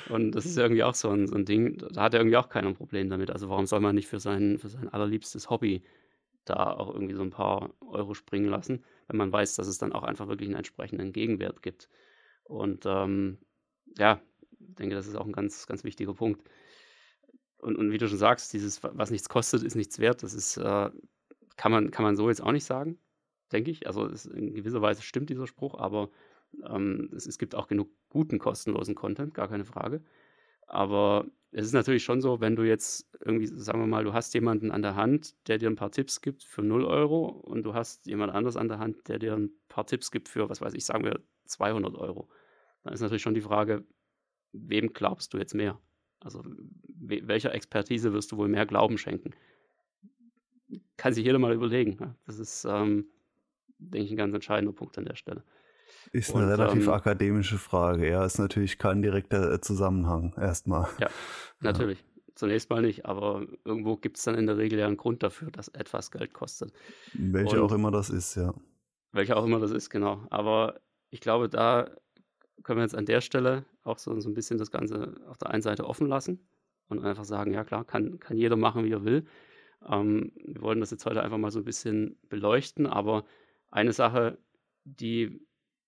Und 0.08 0.32
das 0.32 0.46
ist 0.46 0.56
irgendwie 0.56 0.84
auch 0.84 0.94
so 0.94 1.10
ein, 1.10 1.26
so 1.26 1.34
ein 1.34 1.44
Ding, 1.44 1.78
da 1.92 2.02
hat 2.02 2.14
er 2.14 2.20
irgendwie 2.20 2.36
auch 2.36 2.48
kein 2.48 2.72
Problem 2.74 3.10
damit. 3.10 3.30
Also 3.30 3.48
warum 3.48 3.66
soll 3.66 3.80
man 3.80 3.94
nicht 3.94 4.06
für 4.06 4.20
sein, 4.20 4.58
für 4.58 4.68
sein 4.68 4.88
allerliebstes 4.88 5.50
Hobby 5.50 5.82
da 6.44 6.72
auch 6.72 6.94
irgendwie 6.94 7.14
so 7.14 7.22
ein 7.22 7.30
paar 7.30 7.70
Euro 7.80 8.14
springen 8.14 8.48
lassen, 8.48 8.84
wenn 9.08 9.16
man 9.16 9.32
weiß, 9.32 9.56
dass 9.56 9.66
es 9.66 9.78
dann 9.78 9.92
auch 9.92 10.04
einfach 10.04 10.28
wirklich 10.28 10.48
einen 10.48 10.56
entsprechenden 10.56 11.12
Gegenwert 11.12 11.62
gibt. 11.62 11.88
Und 12.44 12.84
ähm, 12.86 13.38
ja, 13.98 14.20
ich 14.60 14.74
denke, 14.76 14.94
das 14.94 15.06
ist 15.06 15.16
auch 15.16 15.26
ein 15.26 15.32
ganz, 15.32 15.66
ganz 15.66 15.84
wichtiger 15.84 16.14
Punkt. 16.14 16.48
Und, 17.61 17.76
und 17.76 17.92
wie 17.92 17.98
du 17.98 18.08
schon 18.08 18.18
sagst, 18.18 18.52
dieses, 18.52 18.82
was 18.82 19.11
nichts 19.11 19.28
kostet, 19.28 19.62
ist 19.62 19.76
nichts 19.76 19.98
wert. 19.98 20.22
Das 20.22 20.34
ist, 20.34 20.56
äh, 20.56 20.90
kann, 21.56 21.72
man, 21.72 21.90
kann 21.90 22.04
man 22.04 22.16
so 22.16 22.28
jetzt 22.28 22.42
auch 22.42 22.52
nicht 22.52 22.64
sagen 22.64 22.98
denke 23.52 23.70
ich. 23.70 23.86
Also 23.86 24.06
es, 24.06 24.26
in 24.26 24.54
gewisser 24.54 24.82
Weise 24.82 25.02
stimmt 25.02 25.30
dieser 25.30 25.46
Spruch, 25.46 25.78
aber 25.78 26.11
Ähm, 26.64 27.11
es, 27.16 27.26
es 27.26 27.38
gibt 27.38 27.54
auch 27.54 27.68
genug 27.68 27.90
guten 28.11 28.38
kostenlosen 28.40 28.96
Content, 28.96 29.34
gar 29.34 29.48
keine 29.48 29.64
Frage. 29.64 30.02
Aber 30.66 31.26
es 31.52 31.66
ist 31.66 31.74
natürlich 31.74 32.04
schon 32.04 32.20
so, 32.22 32.40
wenn 32.40 32.56
du 32.56 32.64
jetzt 32.64 33.08
irgendwie, 33.24 33.46
sagen 33.48 33.80
wir 33.80 33.86
mal, 33.88 34.04
du 34.04 34.14
hast 34.14 34.34
jemanden 34.34 34.70
an 34.72 34.82
der 34.82 34.96
Hand, 34.96 35.36
der 35.48 35.58
dir 35.58 35.70
ein 35.70 35.76
paar 35.76 35.92
Tipps 35.92 36.20
gibt 36.22 36.44
für 36.44 36.62
0 36.62 36.84
Euro 36.86 37.26
und 37.28 37.64
du 37.64 37.74
hast 37.74 38.06
jemand 38.06 38.32
anders 38.34 38.56
an 38.56 38.68
der 38.68 38.78
Hand, 38.80 39.08
der 39.08 39.18
dir 39.20 39.34
ein 39.36 39.50
paar 39.68 39.86
Tipps 39.86 40.11
gibt 40.11 40.28
für, 40.28 40.48
was 40.50 40.61
weiß 40.61 40.74
ich, 40.74 40.84
sagen 40.84 41.04
wir 41.04 41.20
200 41.46 41.94
Euro. 41.96 42.28
Dann 42.84 42.94
ist 42.94 43.00
natürlich 43.00 43.22
schon 43.22 43.34
die 43.34 43.42
Frage, 43.42 43.84
wem 44.52 44.92
glaubst 44.92 45.34
du 45.34 45.38
jetzt 45.38 45.54
mehr? 45.54 45.80
Also 46.22 46.42
welcher 47.00 47.54
Expertise 47.54 48.12
wirst 48.12 48.32
du 48.32 48.36
wohl 48.36 48.48
mehr 48.48 48.66
Glauben 48.66 48.98
schenken? 48.98 49.30
Kann 50.96 51.14
sich 51.14 51.24
jeder 51.24 51.38
mal 51.38 51.54
überlegen. 51.54 52.14
Das 52.26 52.38
ist, 52.38 52.64
ähm, 52.64 53.06
denke 53.78 54.06
ich, 54.06 54.10
ein 54.12 54.16
ganz 54.16 54.34
entscheidender 54.34 54.72
Punkt 54.72 54.98
an 54.98 55.06
der 55.06 55.16
Stelle. 55.16 55.42
Ist 56.12 56.34
eine 56.34 56.44
Und, 56.44 56.50
relativ 56.50 56.86
ähm, 56.86 56.92
akademische 56.92 57.58
Frage, 57.58 58.08
ja. 58.08 58.24
Ist 58.24 58.38
natürlich 58.38 58.78
kein 58.78 59.02
direkter 59.02 59.52
äh, 59.52 59.60
Zusammenhang 59.60 60.34
erstmal. 60.36 60.88
Ja, 60.98 61.08
natürlich. 61.60 61.98
Ja. 61.98 62.04
Zunächst 62.34 62.70
mal 62.70 62.80
nicht, 62.80 63.06
aber 63.06 63.46
irgendwo 63.64 63.96
gibt 63.96 64.16
es 64.16 64.24
dann 64.24 64.34
in 64.34 64.46
der 64.46 64.56
Regel 64.56 64.78
ja 64.78 64.86
einen 64.86 64.96
Grund 64.96 65.22
dafür, 65.22 65.50
dass 65.50 65.68
etwas 65.68 66.10
Geld 66.10 66.32
kostet. 66.32 66.72
Welcher 67.12 67.62
auch 67.62 67.72
immer 67.72 67.90
das 67.90 68.08
ist, 68.08 68.34
ja. 68.36 68.54
Welcher 69.12 69.36
auch 69.36 69.44
immer 69.44 69.58
das 69.58 69.72
ist, 69.72 69.90
genau. 69.90 70.24
Aber 70.30 70.80
ich 71.10 71.20
glaube, 71.20 71.48
da 71.48 71.90
können 72.62 72.78
wir 72.78 72.84
jetzt 72.84 72.94
an 72.94 73.06
der 73.06 73.20
Stelle 73.20 73.64
auch 73.82 73.98
so, 73.98 74.18
so 74.20 74.28
ein 74.28 74.34
bisschen 74.34 74.58
das 74.58 74.70
Ganze 74.70 75.14
auf 75.28 75.38
der 75.38 75.50
einen 75.50 75.62
Seite 75.62 75.86
offen 75.86 76.06
lassen 76.06 76.46
und 76.88 77.04
einfach 77.04 77.24
sagen, 77.24 77.52
ja 77.52 77.64
klar, 77.64 77.84
kann, 77.84 78.18
kann 78.18 78.36
jeder 78.36 78.56
machen, 78.56 78.84
wie 78.84 78.92
er 78.92 79.04
will. 79.04 79.24
Ähm, 79.88 80.32
wir 80.44 80.62
wollen 80.62 80.80
das 80.80 80.90
jetzt 80.90 81.06
heute 81.06 81.22
einfach 81.22 81.38
mal 81.38 81.50
so 81.50 81.61
ein 81.61 81.64
bisschen 81.64 82.18
beleuchten, 82.28 82.86
aber 82.86 83.24
eine 83.70 83.92
Sache, 83.92 84.38
die 84.84 85.40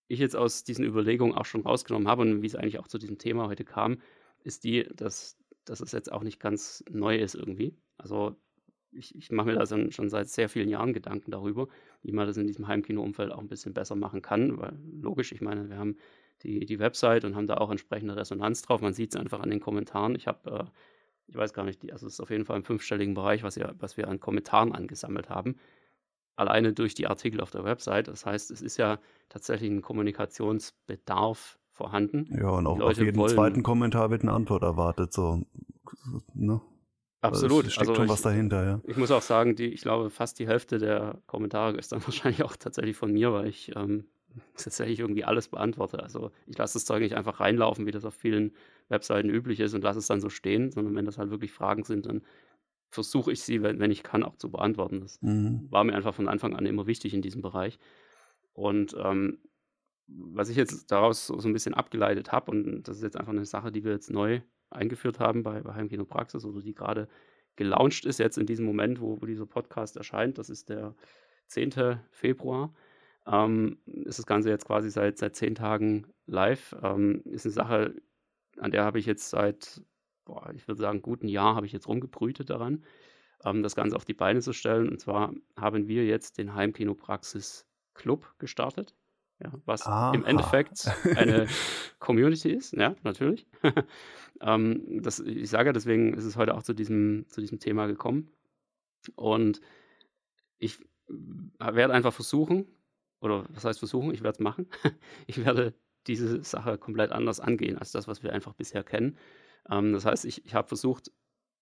ich 0.08 0.18
jetzt 0.18 0.36
aus 0.36 0.64
diesen 0.64 0.84
Überlegungen 0.84 1.34
auch 1.34 1.46
schon 1.46 1.62
rausgenommen 1.62 2.08
habe 2.08 2.22
und 2.22 2.42
wie 2.42 2.46
es 2.46 2.54
eigentlich 2.54 2.78
auch 2.78 2.88
zu 2.88 2.98
diesem 2.98 3.18
Thema 3.18 3.48
heute 3.48 3.64
kam, 3.64 3.98
ist 4.44 4.64
die, 4.64 4.84
dass, 4.94 5.38
dass 5.64 5.80
es 5.80 5.92
jetzt 5.92 6.12
auch 6.12 6.22
nicht 6.22 6.40
ganz 6.40 6.84
neu 6.90 7.16
ist 7.16 7.34
irgendwie. 7.34 7.76
Also 7.96 8.36
ich, 8.92 9.14
ich 9.14 9.30
mache 9.30 9.46
mir 9.46 9.54
da 9.54 9.66
schon 9.66 10.10
seit 10.10 10.28
sehr 10.28 10.48
vielen 10.48 10.68
Jahren 10.68 10.92
Gedanken 10.92 11.30
darüber, 11.30 11.68
wie 12.02 12.12
man 12.12 12.26
das 12.26 12.36
in 12.36 12.46
diesem 12.46 12.68
Heimkino-Umfeld 12.68 13.32
auch 13.32 13.38
ein 13.38 13.48
bisschen 13.48 13.72
besser 13.72 13.96
machen 13.96 14.22
kann. 14.22 14.58
Weil 14.58 14.78
logisch, 15.00 15.32
ich 15.32 15.40
meine, 15.40 15.68
wir 15.70 15.78
haben 15.78 15.96
die, 16.42 16.66
die 16.66 16.78
Website 16.78 17.24
und 17.24 17.36
haben 17.36 17.46
da 17.46 17.56
auch 17.56 17.70
entsprechende 17.70 18.16
Resonanz 18.16 18.62
drauf. 18.62 18.80
Man 18.80 18.94
sieht 18.94 19.14
es 19.14 19.20
einfach 19.20 19.40
an 19.40 19.50
den 19.50 19.60
Kommentaren. 19.60 20.14
Ich 20.14 20.26
habe, 20.26 20.50
äh, 20.50 20.64
ich 21.26 21.36
weiß 21.36 21.52
gar 21.52 21.64
nicht, 21.64 21.82
die, 21.82 21.92
also 21.92 22.06
es 22.06 22.14
ist 22.14 22.20
auf 22.20 22.30
jeden 22.30 22.44
Fall 22.44 22.56
im 22.56 22.64
fünfstelligen 22.64 23.14
Bereich, 23.14 23.42
was, 23.42 23.56
wir, 23.56 23.74
was 23.78 23.96
wir 23.96 24.08
an 24.08 24.20
Kommentaren 24.20 24.72
angesammelt 24.72 25.28
haben 25.28 25.56
alleine 26.36 26.72
durch 26.72 26.94
die 26.94 27.06
Artikel 27.06 27.40
auf 27.40 27.50
der 27.50 27.64
Website. 27.64 28.08
Das 28.08 28.26
heißt, 28.26 28.50
es 28.50 28.62
ist 28.62 28.76
ja 28.76 28.98
tatsächlich 29.28 29.70
ein 29.70 29.82
Kommunikationsbedarf 29.82 31.58
vorhanden. 31.70 32.26
Ja, 32.38 32.50
und 32.50 32.66
auch 32.66 32.80
auf 32.80 32.98
jeden 32.98 33.16
wollen, 33.16 33.34
zweiten 33.34 33.62
Kommentar 33.62 34.10
wird 34.10 34.22
eine 34.22 34.32
Antwort 34.32 34.62
erwartet. 34.62 35.12
So, 35.12 35.42
ne? 36.34 36.60
Absolut. 37.20 37.66
Es 37.66 37.74
steckt 37.74 37.88
also 37.88 37.94
schon 37.94 38.06
ich, 38.06 38.10
was 38.10 38.22
dahinter, 38.22 38.64
ja. 38.64 38.80
Ich 38.84 38.96
muss 38.96 39.10
auch 39.10 39.22
sagen, 39.22 39.54
die, 39.54 39.66
ich 39.66 39.82
glaube, 39.82 40.10
fast 40.10 40.38
die 40.38 40.46
Hälfte 40.46 40.78
der 40.78 41.20
Kommentare 41.26 41.76
ist 41.76 41.92
dann 41.92 42.02
wahrscheinlich 42.06 42.42
auch 42.42 42.56
tatsächlich 42.56 42.96
von 42.96 43.12
mir, 43.12 43.32
weil 43.32 43.46
ich 43.48 43.74
ähm, 43.76 44.06
tatsächlich 44.56 45.00
irgendwie 45.00 45.24
alles 45.24 45.48
beantworte. 45.48 46.02
Also 46.02 46.30
ich 46.46 46.56
lasse 46.56 46.74
das 46.74 46.84
Zeug 46.84 47.02
nicht 47.02 47.14
einfach 47.14 47.40
reinlaufen, 47.40 47.86
wie 47.86 47.90
das 47.90 48.04
auf 48.04 48.14
vielen 48.14 48.52
Webseiten 48.88 49.30
üblich 49.30 49.60
ist 49.60 49.74
und 49.74 49.82
lasse 49.82 49.98
es 49.98 50.06
dann 50.06 50.20
so 50.20 50.28
stehen, 50.28 50.70
sondern 50.70 50.94
wenn 50.94 51.04
das 51.04 51.18
halt 51.18 51.30
wirklich 51.30 51.52
Fragen 51.52 51.84
sind, 51.84 52.06
dann 52.06 52.22
versuche 52.90 53.32
ich 53.32 53.40
sie, 53.42 53.62
wenn, 53.62 53.80
wenn, 53.80 53.90
ich 53.90 54.02
kann, 54.02 54.22
auch 54.22 54.36
zu 54.36 54.50
beantworten. 54.50 55.00
Das 55.00 55.20
mhm. 55.22 55.66
war 55.70 55.82
mir 55.84 55.94
einfach 55.94 56.14
von 56.14 56.28
Anfang 56.28 56.54
an 56.54 56.66
immer 56.66 56.86
wichtig 56.86 57.14
in 57.14 57.22
diesem 57.22 57.40
Bereich. 57.40 57.78
Und 58.52 58.94
ähm, 59.02 59.38
was 60.06 60.50
ich 60.50 60.56
jetzt 60.56 60.90
daraus 60.90 61.26
so, 61.26 61.38
so 61.38 61.48
ein 61.48 61.54
bisschen 61.54 61.74
abgeleitet 61.74 62.32
habe, 62.32 62.50
und 62.50 62.82
das 62.84 62.98
ist 62.98 63.02
jetzt 63.02 63.16
einfach 63.16 63.32
eine 63.32 63.46
Sache, 63.46 63.72
die 63.72 63.82
wir 63.84 63.92
jetzt 63.92 64.10
neu 64.10 64.42
eingeführt 64.68 65.20
haben 65.20 65.42
bei, 65.42 65.62
bei 65.62 65.74
Heimkino 65.74 66.04
Praxis 66.04 66.44
oder 66.44 66.60
die 66.60 66.74
gerade 66.74 67.08
gelauncht 67.56 68.04
ist, 68.04 68.18
jetzt 68.18 68.38
in 68.38 68.46
diesem 68.46 68.64
Moment, 68.66 69.00
wo, 69.00 69.20
wo 69.20 69.26
dieser 69.26 69.46
Podcast 69.46 69.96
erscheint, 69.96 70.38
das 70.38 70.50
ist 70.50 70.68
der 70.68 70.94
10. 71.46 71.98
Februar. 72.10 72.74
Ähm, 73.26 73.78
ist 73.84 74.18
das 74.18 74.26
Ganze 74.26 74.50
jetzt 74.50 74.66
quasi 74.66 74.90
seit, 74.90 75.18
seit 75.18 75.36
zehn 75.36 75.54
Tagen 75.54 76.06
live. 76.26 76.74
Ähm, 76.82 77.22
ist 77.24 77.46
eine 77.46 77.52
Sache, 77.52 77.94
an 78.58 78.70
der 78.70 78.84
habe 78.84 78.98
ich 78.98 79.06
jetzt 79.06 79.30
seit 79.30 79.82
boah, 80.24 80.50
ich 80.54 80.66
würde 80.68 80.80
sagen, 80.80 81.02
guten 81.02 81.28
Jahr 81.28 81.54
habe 81.54 81.66
ich 81.66 81.72
jetzt 81.72 81.88
rumgebrütet 81.88 82.50
daran, 82.50 82.84
ähm, 83.44 83.62
das 83.62 83.74
Ganze 83.74 83.96
auf 83.96 84.04
die 84.04 84.14
Beine 84.14 84.40
zu 84.40 84.52
stellen. 84.52 84.88
Und 84.88 85.00
zwar 85.00 85.32
haben 85.58 85.88
wir 85.88 86.04
jetzt 86.04 86.38
den 86.38 86.54
Heimkinopraxis 86.54 87.66
Club 87.94 88.34
gestartet. 88.38 88.94
Ja, 89.42 89.52
was 89.64 89.86
Aha. 89.86 90.14
im 90.14 90.24
Endeffekt 90.24 90.88
eine 91.16 91.48
Community 91.98 92.52
ist, 92.52 92.74
ja, 92.74 92.94
natürlich. 93.02 93.46
ähm, 94.40 95.02
das, 95.02 95.18
ich 95.18 95.50
sage 95.50 95.72
deswegen 95.72 96.14
ist 96.14 96.24
es 96.24 96.36
heute 96.36 96.54
auch 96.54 96.62
zu 96.62 96.74
diesem, 96.74 97.26
zu 97.28 97.40
diesem 97.40 97.58
Thema 97.58 97.86
gekommen. 97.86 98.30
Und 99.16 99.60
ich 100.58 100.78
werde 101.58 101.92
einfach 101.92 102.12
versuchen, 102.12 102.66
oder 103.22 103.46
was 103.50 103.64
heißt 103.64 103.78
versuchen, 103.78 104.12
ich 104.12 104.22
werde 104.22 104.36
es 104.36 104.40
machen. 104.40 104.66
ich 105.26 105.44
werde 105.44 105.74
diese 106.06 106.42
Sache 106.42 106.78
komplett 106.78 107.12
anders 107.12 107.40
angehen 107.40 107.78
als 107.78 107.92
das, 107.92 108.08
was 108.08 108.22
wir 108.22 108.32
einfach 108.32 108.52
bisher 108.54 108.82
kennen. 108.82 109.16
Ähm, 109.70 109.92
das 109.92 110.04
heißt, 110.04 110.24
ich, 110.24 110.44
ich 110.44 110.54
habe 110.54 110.68
versucht, 110.68 111.10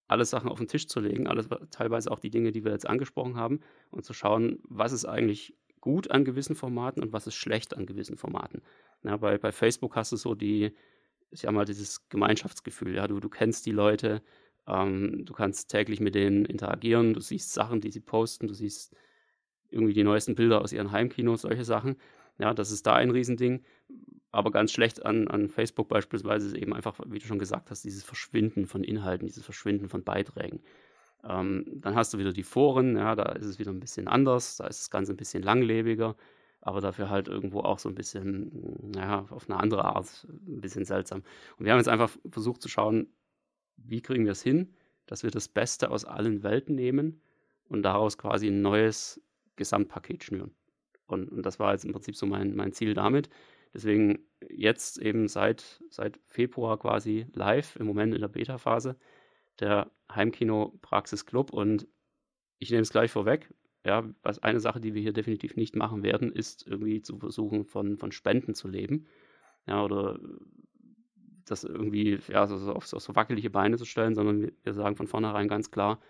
alle 0.09 0.25
Sachen 0.25 0.51
auf 0.51 0.59
den 0.59 0.67
Tisch 0.67 0.89
zu 0.89 0.99
legen, 0.99 1.29
alles, 1.29 1.49
teilweise 1.71 2.11
auch 2.11 2.19
die 2.19 2.31
Dinge, 2.31 2.51
die 2.51 2.65
wir 2.65 2.73
jetzt 2.73 2.89
angesprochen 2.89 3.37
haben, 3.37 3.61
und 3.91 4.05
zu 4.05 4.13
schauen, 4.13 4.59
was 4.65 4.93
ist 4.93 5.05
eigentlich 5.05 5.55
gut 5.81 6.11
an 6.11 6.25
gewissen 6.25 6.57
Formaten 6.57 7.03
und 7.03 7.13
was 7.13 7.27
ist 7.27 7.37
schlecht 7.37 7.77
an 7.77 7.87
gewissen 7.87 8.17
Formaten. 8.17 8.63
Ja, 9.05 9.17
bei, 9.19 9.39
bei 9.39 9.53
Facebook 9.53 9.95
hast 9.97 10.13
du 10.13 10.17
so 10.17 10.35
die, 10.35 10.73
ich 11.31 11.41
sag 11.41 11.53
mal, 11.53 11.65
dieses 11.65 12.09
Gemeinschaftsgefühl, 12.09 12.97
ja, 12.97 13.07
du, 13.07 13.21
du 13.21 13.29
kennst 13.29 13.67
die 13.67 13.71
Leute, 13.71 14.21
ähm, 14.67 15.25
du 15.25 15.33
kannst 15.33 15.71
täglich 15.71 16.01
mit 16.01 16.15
denen 16.15 16.45
interagieren, 16.45 17.15
du 17.15 17.21
siehst 17.21 17.53
Sachen, 17.53 17.81
die 17.81 17.91
sie 17.91 18.01
posten, 18.01 18.49
du 18.49 18.55
siehst 18.55 18.95
irgendwie 19.71 19.93
die 19.93 20.05
neuesten 20.05 20.35
Bilder 20.35 20.61
aus 20.61 20.73
ihren 20.73 20.93
Heimkinos, 20.93 21.43
solche 21.43 21.65
Sachen. 21.65 21.97
Ja, 22.39 22.55
das 22.55 22.71
ist 22.71 22.87
da 22.87 22.95
ein 22.95 23.11
Riesending. 23.11 23.63
Aber 24.33 24.51
ganz 24.51 24.73
schlecht 24.73 25.05
an, 25.05 25.29
an 25.29 25.49
Facebook 25.49 25.89
beispielsweise 25.89 26.49
ist 26.49 26.55
eben 26.55 26.73
einfach, 26.73 26.99
wie 27.07 27.19
du 27.19 27.27
schon 27.27 27.39
gesagt 27.39 27.71
hast, 27.71 27.83
dieses 27.85 28.05
Verschwinden 28.05 28.67
von 28.67 28.85
Inhalten, 28.85 29.27
dieses 29.27 29.45
Verschwinden 29.45 29.89
von 29.89 30.05
Beiträgen. 30.05 30.61
Ähm, 31.25 31.67
dann 31.75 31.97
hast 31.97 32.15
du 32.15 32.19
wieder 32.19 32.33
die 32.33 32.45
Foren, 32.45 32.97
ja, 32.97 33.15
da 33.15 33.33
ist 33.33 33.45
es 33.45 33.59
wieder 33.59 33.73
ein 33.73 33.81
bisschen 33.81 34.09
anders, 34.09 34.57
da 34.57 34.67
ist 34.67 34.81
das 34.81 34.91
Ganze 34.91 35.13
ein 35.13 35.17
bisschen 35.17 35.43
langlebiger, 35.43 36.17
aber 36.61 36.81
dafür 36.81 37.11
halt 37.11 37.29
irgendwo 37.29 37.61
auch 37.61 37.79
so 37.79 37.89
ein 37.89 37.95
bisschen, 37.95 38.91
naja, 38.93 39.27
auf 39.31 39.51
eine 39.51 39.59
andere 39.59 39.85
Art, 39.85 40.27
ein 40.47 40.61
bisschen 40.61 40.85
seltsam. 40.85 41.23
Und 41.59 41.65
wir 41.65 41.73
haben 41.73 41.79
jetzt 41.79 41.89
einfach 41.89 42.11
versucht 42.31 42.63
zu 42.63 42.69
schauen, 42.69 43.09
wie 43.77 44.01
kriegen 44.01 44.25
wir 44.25 44.33
es 44.33 44.43
hin, 44.43 44.75
dass 45.07 45.23
wir 45.23 45.31
das 45.31 45.49
Beste 45.49 45.91
aus 45.91 46.05
allen 46.05 46.43
Welten 46.43 46.75
nehmen 46.75 47.21
und 47.69 47.83
daraus 47.83 48.17
quasi 48.17 48.49
ein 48.49 48.63
neues 48.63 49.21
Gesamtpaket 49.61 50.25
schnüren. 50.25 50.55
Und, 51.07 51.31
und 51.31 51.45
das 51.45 51.59
war 51.59 51.73
jetzt 51.73 51.85
im 51.85 51.93
Prinzip 51.93 52.17
so 52.17 52.27
mein, 52.27 52.57
mein 52.57 52.73
Ziel 52.73 52.95
damit. 52.95 53.29
Deswegen 53.75 54.19
jetzt 54.49 54.99
eben 54.99 55.29
seit, 55.29 55.83
seit 55.91 56.19
Februar 56.27 56.79
quasi 56.79 57.27
live, 57.35 57.77
im 57.77 57.87
Moment 57.87 58.15
in 58.15 58.23
der 58.23 58.29
Beta-Phase, 58.29 58.97
der 59.61 59.91
Heimkino 60.11 60.79
Praxis 60.81 61.27
Club. 61.27 61.53
Und 61.53 61.87
ich 62.59 62.71
nehme 62.71 62.83
es 62.83 62.91
gleich 62.91 63.11
vorweg. 63.11 63.53
Ja, 63.85 64.09
was 64.23 64.39
eine 64.41 64.61
Sache, 64.61 64.81
die 64.81 64.95
wir 64.95 65.03
hier 65.03 65.13
definitiv 65.13 65.57
nicht 65.57 65.77
machen 65.77 66.03
werden, 66.03 66.33
ist 66.33 66.67
irgendwie 66.67 67.03
zu 67.03 67.19
versuchen, 67.19 67.65
von, 67.67 67.99
von 67.99 68.13
Spenden 68.13 68.55
zu 68.55 68.69
leben. 68.69 69.07
Ja, 69.67 69.85
oder 69.85 70.19
das 71.45 71.65
irgendwie 71.65 72.19
ja, 72.29 72.47
so, 72.47 72.73
auf, 72.73 72.93
auf 72.93 73.03
so 73.03 73.15
wackelige 73.15 73.51
Beine 73.51 73.77
zu 73.77 73.85
stellen, 73.85 74.15
sondern 74.15 74.41
wir, 74.41 74.53
wir 74.63 74.75
sagen 74.75 74.97
von 74.97 75.07
vornherein 75.07 75.49
ganz 75.49 75.71
klar, 75.71 76.01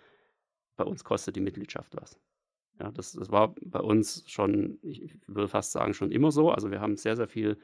bei 0.77 0.83
uns 0.83 1.03
kostet 1.03 1.35
die 1.35 1.41
Mitgliedschaft 1.41 1.95
was. 1.95 2.19
Ja, 2.81 2.89
das, 2.89 3.11
das 3.11 3.29
war 3.29 3.53
bei 3.61 3.79
uns 3.79 4.23
schon, 4.25 4.79
ich 4.81 5.15
würde 5.27 5.47
fast 5.47 5.71
sagen, 5.71 5.93
schon 5.93 6.11
immer 6.11 6.31
so. 6.31 6.49
Also 6.49 6.71
wir 6.71 6.81
haben 6.81 6.97
sehr, 6.97 7.15
sehr 7.15 7.27
viel, 7.27 7.59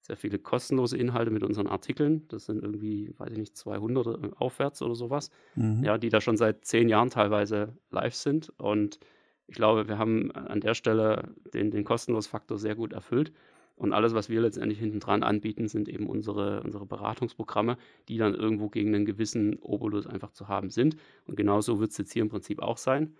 sehr 0.00 0.16
viele 0.16 0.38
kostenlose 0.38 0.96
Inhalte 0.96 1.30
mit 1.30 1.42
unseren 1.42 1.66
Artikeln. 1.66 2.26
Das 2.28 2.46
sind 2.46 2.62
irgendwie, 2.62 3.12
weiß 3.18 3.32
ich 3.32 3.38
nicht, 3.38 3.54
200 3.54 4.40
aufwärts 4.40 4.80
oder 4.80 4.94
sowas. 4.94 5.30
Mhm. 5.56 5.84
Ja, 5.84 5.98
die 5.98 6.08
da 6.08 6.22
schon 6.22 6.38
seit 6.38 6.64
zehn 6.64 6.88
Jahren 6.88 7.10
teilweise 7.10 7.76
live 7.90 8.14
sind. 8.14 8.50
Und 8.56 8.98
ich 9.46 9.56
glaube, 9.56 9.88
wir 9.88 9.98
haben 9.98 10.30
an 10.32 10.60
der 10.60 10.72
Stelle 10.72 11.34
den, 11.52 11.70
den 11.70 11.84
kostenlos 11.84 12.26
Faktor 12.26 12.56
sehr 12.56 12.76
gut 12.76 12.94
erfüllt. 12.94 13.32
Und 13.74 13.92
alles, 13.92 14.14
was 14.14 14.30
wir 14.30 14.40
letztendlich 14.40 14.78
hinten 14.78 15.00
dran 15.00 15.22
anbieten, 15.22 15.68
sind 15.68 15.86
eben 15.86 16.08
unsere, 16.08 16.62
unsere 16.62 16.86
Beratungsprogramme, 16.86 17.76
die 18.08 18.16
dann 18.16 18.34
irgendwo 18.34 18.70
gegen 18.70 18.94
einen 18.94 19.04
gewissen 19.04 19.58
Obolus 19.58 20.06
einfach 20.06 20.32
zu 20.32 20.48
haben 20.48 20.70
sind. 20.70 20.96
Und 21.26 21.36
genauso 21.36 21.78
wird 21.78 21.90
es 21.90 21.98
jetzt 21.98 22.12
hier 22.12 22.22
im 22.22 22.30
Prinzip 22.30 22.62
auch 22.62 22.78
sein. 22.78 23.14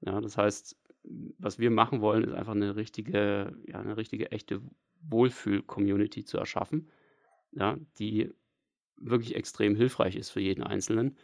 Ja, 0.00 0.20
das 0.20 0.36
heißt, 0.36 0.76
was 1.38 1.58
wir 1.58 1.70
machen 1.70 2.00
wollen, 2.00 2.24
ist 2.24 2.34
einfach 2.34 2.54
eine 2.54 2.76
richtige, 2.76 3.56
ja, 3.66 3.80
eine 3.80 3.96
richtige, 3.96 4.30
echte 4.32 4.60
Wohlfühl-Community 5.02 6.24
zu 6.24 6.38
erschaffen, 6.38 6.90
ja, 7.52 7.76
die 7.98 8.32
wirklich 8.96 9.36
extrem 9.36 9.74
hilfreich 9.74 10.16
ist 10.16 10.30
für 10.30 10.40
jeden 10.40 10.62
Einzelnen. 10.62 11.16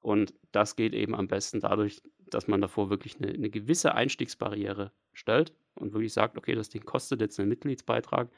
Und 0.00 0.34
das 0.52 0.76
geht 0.76 0.94
eben 0.94 1.14
am 1.14 1.26
besten 1.26 1.60
dadurch, 1.60 2.02
dass 2.30 2.48
man 2.48 2.60
davor 2.60 2.90
wirklich 2.90 3.16
eine, 3.20 3.32
eine 3.32 3.50
gewisse 3.50 3.94
Einstiegsbarriere 3.94 4.92
stellt 5.12 5.52
und 5.74 5.92
wirklich 5.92 6.12
sagt, 6.12 6.38
okay, 6.38 6.54
das 6.54 6.68
Ding 6.68 6.84
kostet 6.84 7.20
jetzt 7.20 7.38
einen 7.38 7.48
Mitgliedsbeitrag. 7.48 8.30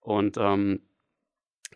Und 0.00 0.36
ähm, 0.38 0.82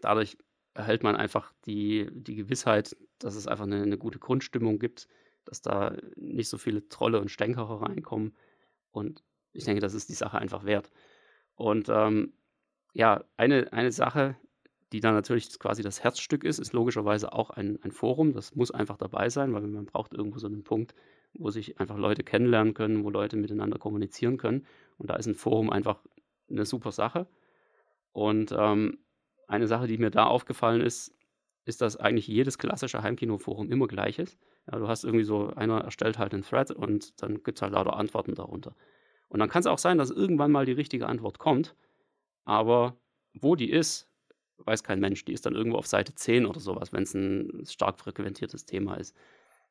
dadurch 0.01 0.37
erhält 0.75 1.03
man 1.03 1.17
einfach 1.17 1.53
die, 1.65 2.09
die 2.13 2.37
Gewissheit, 2.37 2.97
dass 3.19 3.35
es 3.35 3.47
einfach 3.47 3.65
eine, 3.65 3.83
eine, 3.83 3.99
gute 3.99 4.19
Grundstimmung 4.19 4.79
gibt, 4.79 5.09
dass 5.47 5.63
da 5.63 5.97
nicht 6.17 6.49
so 6.49 6.59
viele 6.59 6.89
Trolle 6.89 7.21
und 7.21 7.31
Stänkerer 7.31 7.83
reinkommen. 7.83 8.37
Und 8.91 9.25
ich 9.53 9.65
denke, 9.65 9.81
das 9.81 9.95
ist 9.95 10.09
die 10.09 10.15
Sache 10.15 10.39
einfach 10.39 10.65
wert. 10.65 10.91
Und 11.55 11.89
ähm, 11.89 12.35
ja, 12.93 13.25
eine, 13.37 13.73
eine 13.73 13.93
Sache, 13.93 14.37
die 14.93 15.01
dann 15.01 15.15
natürlich 15.15 15.59
quasi 15.59 15.83
das 15.83 16.03
Herzstück 16.05 16.45
ist, 16.45 16.59
ist 16.59 16.73
logischerweise 16.73 17.33
auch 17.33 17.51
ein, 17.51 17.79
ein 17.83 17.93
Forum. 17.93 18.33
Das 18.33 18.55
muss 18.55 18.71
einfach 18.71 18.97
dabei 18.97 19.29
sein, 19.31 19.53
weil 19.53 19.63
man 19.63 19.87
braucht 19.87 20.13
irgendwo 20.13 20.39
so 20.39 20.47
einen 20.47 20.65
Punkt, 20.65 20.95
wo 21.35 21.51
sich 21.51 21.81
einfach 21.81 21.97
Leute 21.97 22.23
kennenlernen 22.23 22.75
können, 22.75 23.05
wo 23.05 23.11
Leute 23.11 23.37
miteinander 23.37 23.79
kommunizieren 23.79 24.37
können. 24.37 24.67
Und 24.99 25.11
da 25.11 25.17
ist 25.17 25.27
ein 25.27 25.35
Forum 25.35 25.71
einfach 25.71 26.01
eine 26.49 26.65
super 26.65 26.93
Sache. 26.93 27.27
Und 28.13 28.55
ähm, 28.57 28.99
eine 29.49 29.67
Sache, 29.67 29.87
die 29.87 29.99
mir 29.99 30.11
da 30.11 30.27
aufgefallen 30.27 30.81
ist, 30.81 31.16
ist, 31.67 31.83
dass 31.83 31.97
eigentlich 31.97 32.27
jedes 32.27 32.59
klassische 32.59 33.03
Heimkino-Forum 33.03 33.71
immer 33.71 33.87
gleich 33.87 34.19
ist. 34.19 34.39
Ja, 34.71 34.79
du 34.79 34.89
hast 34.89 35.05
irgendwie 35.05 35.25
so, 35.25 35.49
einer 35.55 35.83
erstellt 35.83 36.19
halt 36.19 36.33
einen 36.33 36.45
Thread 36.45 36.71
und 36.71 37.21
dann 37.23 37.43
gibt 37.43 37.59
es 37.59 37.63
halt 37.63 37.73
lauter 37.73 37.97
Antworten 37.97 38.35
darunter. 38.35 38.75
Und 39.29 39.41
dann 39.41 39.49
kann 39.49 39.61
es 39.61 39.67
auch 39.67 39.79
sein, 39.79 39.99
dass 39.99 40.11
irgendwann 40.11 40.53
mal 40.53 40.65
die 40.65 40.73
richtige 40.73 41.07
Antwort 41.07 41.39
kommt, 41.39 41.75
aber 42.45 42.97
wo 43.35 43.57
die 43.57 43.71
ist, 43.71 44.09
weiß 44.59 44.83
kein 44.83 45.01
Mensch. 45.01 45.25
Die 45.25 45.33
ist 45.33 45.45
dann 45.45 45.55
irgendwo 45.55 45.77
auf 45.77 45.87
Seite 45.87 46.15
10 46.15 46.47
oder 46.47 46.61
sowas, 46.61 46.93
wenn 46.93 47.03
es 47.03 47.15
ein 47.15 47.65
stark 47.67 47.99
frequentiertes 47.99 48.65
Thema 48.65 48.95
ist. 48.95 49.15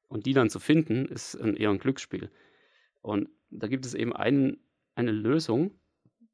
Und 0.08 0.26
die 0.26 0.34
dann 0.34 0.50
zu 0.50 0.60
finden, 0.60 1.06
ist 1.06 1.36
ein, 1.36 1.56
eher 1.56 1.72
ein 1.72 1.80
Glücksspiel. 1.80 2.30
Und 3.02 3.30
da 3.50 3.68
gibt 3.68 3.86
es 3.86 3.94
eben 3.94 4.14
einen, 4.14 4.58
eine 4.96 5.12
Lösung, 5.12 5.72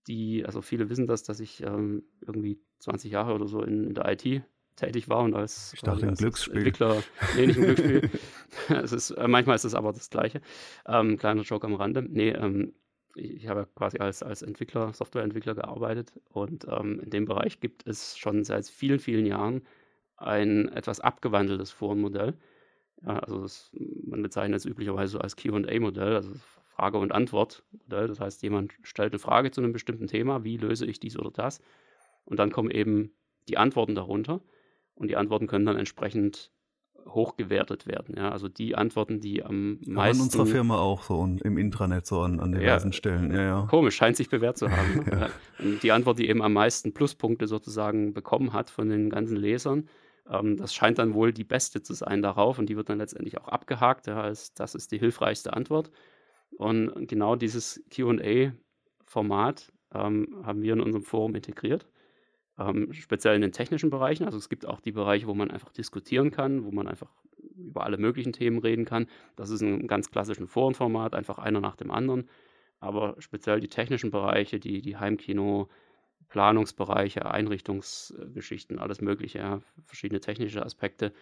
die, 0.08 0.44
also 0.46 0.62
viele 0.62 0.90
wissen 0.90 1.08
das, 1.08 1.24
dass 1.24 1.40
ich 1.40 1.62
ähm, 1.62 2.04
irgendwie 2.22 2.60
20 2.80 3.12
Jahre 3.12 3.34
oder 3.34 3.48
so 3.48 3.62
in, 3.62 3.86
in, 3.86 3.94
der 3.94 4.12
IT 4.12 4.44
tätig 4.76 5.10
war 5.10 5.20
und 5.20 5.36
als, 5.36 5.74
ich 5.74 5.82
dachte, 5.82 6.08
als 6.08 6.20
Glücksspiel. 6.20 6.58
Entwickler, 6.58 7.04
nee, 7.36 7.48
nicht 7.48 7.58
im 7.58 7.64
Glücksspiel. 7.64 8.10
es 8.70 8.92
ist, 8.92 9.12
äh, 9.12 9.28
manchmal 9.28 9.56
ist 9.56 9.66
es 9.66 9.76
aber 9.76 9.94
das 9.94 10.10
Gleiche. 10.10 10.42
Ähm, 10.86 11.18
kleiner 11.18 11.42
Joke 11.44 11.66
am 11.66 11.76
Rande. 11.76 12.02
Nee, 12.02 12.30
ähm, 12.30 12.74
ich 13.16 13.48
habe 13.48 13.68
quasi 13.76 14.00
als, 14.00 14.24
als 14.24 14.42
Entwickler, 14.42 14.94
Softwareentwickler 14.94 15.56
gearbeitet 15.56 16.14
und 16.30 16.66
ähm, 16.70 17.00
in 17.02 17.10
dem 17.10 17.26
Bereich 17.26 17.60
gibt 17.60 17.86
es 17.86 18.18
schon 18.18 18.44
seit 18.44 18.68
vielen, 18.68 19.00
vielen 19.00 19.26
Jahren 19.26 19.64
ein 20.18 20.70
etwas 20.70 21.00
abgewandeltes 21.00 21.72
Forenmodell. 21.72 22.38
Ja, 23.04 23.20
also 23.20 23.42
das, 23.42 23.72
man 23.74 24.22
bezeichnet 24.22 24.60
es 24.60 24.66
üblicherweise 24.66 25.14
so 25.14 25.20
als 25.20 25.36
QA-Modell, 25.36 26.16
also 26.16 26.32
Frage- 26.68 27.00
und 27.00 27.12
Antwort-Modell. 27.12 28.08
Das 28.08 28.20
heißt, 28.20 28.44
jemand 28.44 28.74
stellt 28.84 29.14
eine 29.14 29.20
Frage 29.20 29.52
zu 29.52 29.62
einem 29.62 29.74
bestimmten 29.74 30.08
Thema, 30.08 30.44
wie 30.44 30.58
löse 30.58 30.86
ich 30.86 31.00
dies 31.00 31.18
oder 31.18 31.32
das? 31.32 31.62
Und 32.26 32.38
dann 32.38 32.52
kommen 32.52 32.70
eben 32.70 33.12
die 33.50 33.58
Antworten 33.58 33.96
darunter 33.96 34.42
und 35.02 35.08
die 35.08 35.18
Antworten 35.18 35.48
können 35.48 35.66
dann 35.66 35.78
entsprechend 35.78 36.52
hochgewertet 37.08 37.88
werden. 37.88 38.16
Ja? 38.16 38.32
Also 38.32 38.48
die 38.48 38.76
Antworten, 38.76 39.20
die 39.20 39.44
am 39.44 39.80
meisten. 39.80 39.98
Aber 39.98 40.10
in 40.12 40.22
unserer 40.22 40.46
Firma 40.46 40.78
auch 40.78 41.02
so 41.02 41.16
und 41.16 41.42
im 41.42 41.58
Intranet 41.58 42.06
so 42.06 42.22
an, 42.22 42.40
an 42.40 42.52
diversen 42.52 42.92
ja, 42.92 42.94
Stellen. 42.94 43.34
Ja, 43.34 43.42
ja. 43.42 43.68
Komisch, 43.68 43.96
scheint 43.96 44.16
sich 44.16 44.30
bewährt 44.30 44.60
zu 44.60 44.70
haben. 44.70 45.06
ja. 45.12 45.30
Die 45.82 45.92
Antwort, 45.92 46.20
die 46.20 46.30
eben 46.30 46.44
am 46.44 46.54
meisten 46.54 46.94
Pluspunkte 46.94 47.48
sozusagen 47.48 48.14
bekommen 48.14 48.54
hat 48.54 48.70
von 48.70 48.90
den 48.90 49.10
ganzen 49.10 49.38
Lesern, 49.38 49.90
ähm, 50.30 50.56
das 50.56 50.72
scheint 50.72 51.00
dann 51.00 51.16
wohl 51.16 51.34
die 51.34 51.44
beste 51.44 51.82
zu 51.82 51.96
sein 51.96 52.22
darauf 52.22 52.60
und 52.60 52.68
die 52.68 52.78
wird 52.78 52.90
dann 52.90 53.00
letztendlich 53.00 53.40
auch 53.40 53.48
abgehakt. 53.48 54.06
Ja, 54.06 54.22
als, 54.22 54.54
das 54.54 54.76
ist 54.76 54.92
die 54.92 55.00
hilfreichste 55.00 55.54
Antwort. 55.54 55.90
Und 56.58 57.08
genau 57.08 57.36
dieses 57.36 57.84
QA-Format 57.90 59.72
ähm, 59.96 60.28
haben 60.44 60.62
wir 60.62 60.74
in 60.74 60.82
unserem 60.82 61.04
Forum 61.04 61.34
integriert 61.34 61.88
ähm, 62.70 62.94
speziell 62.94 63.36
in 63.36 63.42
den 63.42 63.52
technischen 63.52 63.90
Bereichen. 63.90 64.26
Also 64.26 64.38
es 64.38 64.50
gibt 64.50 64.66
auch 64.66 64.80
die 64.80 64.92
Bereiche, 64.92 65.28
wo 65.28 65.34
man 65.34 65.52
einfach 65.52 65.72
diskutieren 65.72 66.32
kann, 66.32 66.64
wo 66.64 66.72
man 66.72 66.88
einfach 66.88 67.12
über 67.56 67.84
alle 67.84 67.98
möglichen 67.98 68.34
Themen 68.34 68.60
reden 68.60 68.86
kann. 68.86 69.08
Das 69.36 69.50
ist 69.50 69.62
ein 69.62 69.88
ganz 69.88 70.12
klassisches 70.12 70.50
Forenformat, 70.50 71.14
einfach 71.14 71.38
einer 71.38 71.62
nach 71.62 71.76
dem 71.76 71.92
anderen. 71.92 72.30
Aber 72.80 73.16
speziell 73.20 73.60
die 73.60 73.68
technischen 73.68 74.12
Bereiche, 74.12 74.60
die, 74.60 74.82
die 74.82 74.98
Heimkino, 74.98 75.70
Planungsbereiche, 76.30 77.26
Einrichtungsgeschichten, 77.26 78.80
alles 78.80 79.02
Mögliche, 79.02 79.40
ja, 79.40 79.62
verschiedene 79.86 80.20
technische 80.20 80.66
Aspekte, 80.66 81.14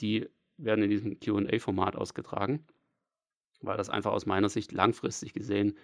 die 0.00 0.28
werden 0.56 0.84
in 0.84 0.90
diesem 0.90 1.18
QA-Format 1.18 1.96
ausgetragen, 1.96 2.64
weil 3.60 3.76
das 3.76 3.90
einfach 3.90 4.12
aus 4.12 4.26
meiner 4.26 4.48
Sicht 4.48 4.72
langfristig 4.72 5.32
gesehen 5.32 5.76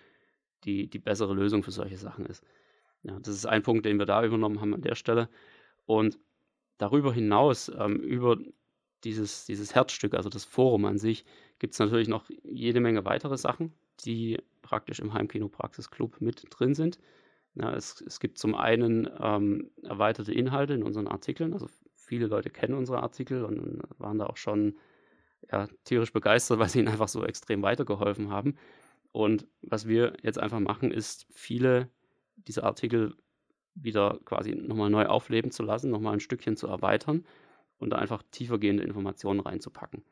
die, 0.64 0.88
die 0.88 0.98
bessere 0.98 1.34
Lösung 1.34 1.62
für 1.62 1.70
solche 1.70 1.96
Sachen 1.96 2.26
ist. 2.26 2.44
Ja, 3.02 3.18
das 3.20 3.34
ist 3.34 3.46
ein 3.46 3.62
Punkt, 3.62 3.86
den 3.86 3.98
wir 3.98 4.06
da 4.06 4.24
übernommen 4.24 4.60
haben 4.60 4.74
an 4.74 4.82
der 4.82 4.94
Stelle. 4.94 5.28
Und 5.86 6.18
darüber 6.78 7.12
hinaus, 7.12 7.70
ähm, 7.76 7.96
über 7.96 8.38
dieses, 9.04 9.46
dieses 9.46 9.74
Herzstück, 9.74 10.14
also 10.14 10.28
das 10.28 10.44
Forum 10.44 10.84
an 10.84 10.98
sich, 10.98 11.24
gibt 11.58 11.74
es 11.74 11.78
natürlich 11.78 12.08
noch 12.08 12.28
jede 12.42 12.80
Menge 12.80 13.04
weitere 13.04 13.38
Sachen, 13.38 13.72
die 14.04 14.38
praktisch 14.62 15.00
im 15.00 15.14
Heimkino-Praxis-Club 15.14 16.20
mit 16.20 16.46
drin 16.50 16.74
sind. 16.74 16.98
Ja, 17.54 17.74
es, 17.74 18.00
es 18.02 18.20
gibt 18.20 18.38
zum 18.38 18.54
einen 18.54 19.08
ähm, 19.20 19.70
erweiterte 19.82 20.32
Inhalte 20.32 20.74
in 20.74 20.82
unseren 20.82 21.08
Artikeln. 21.08 21.52
Also 21.52 21.66
viele 21.94 22.26
Leute 22.26 22.50
kennen 22.50 22.74
unsere 22.74 23.02
Artikel 23.02 23.44
und 23.44 23.82
waren 23.98 24.18
da 24.18 24.26
auch 24.26 24.36
schon 24.36 24.78
ja, 25.50 25.68
tierisch 25.84 26.12
begeistert, 26.12 26.58
weil 26.60 26.68
sie 26.68 26.78
ihnen 26.80 26.88
einfach 26.88 27.08
so 27.08 27.24
extrem 27.24 27.62
weitergeholfen 27.62 28.30
haben. 28.30 28.56
Und 29.12 29.46
was 29.62 29.88
wir 29.88 30.12
jetzt 30.22 30.38
einfach 30.38 30.60
machen, 30.60 30.92
ist 30.92 31.26
viele 31.32 31.88
diese 32.46 32.64
Artikel 32.64 33.16
wieder 33.74 34.18
quasi 34.24 34.54
nochmal 34.54 34.90
neu 34.90 35.06
aufleben 35.06 35.50
zu 35.50 35.62
lassen, 35.62 35.90
nochmal 35.90 36.14
ein 36.14 36.20
Stückchen 36.20 36.56
zu 36.56 36.66
erweitern 36.66 37.24
und 37.78 37.90
da 37.90 37.96
einfach 37.96 38.22
tiefergehende 38.30 38.82
Informationen 38.82 39.40
reinzupacken. 39.40 40.04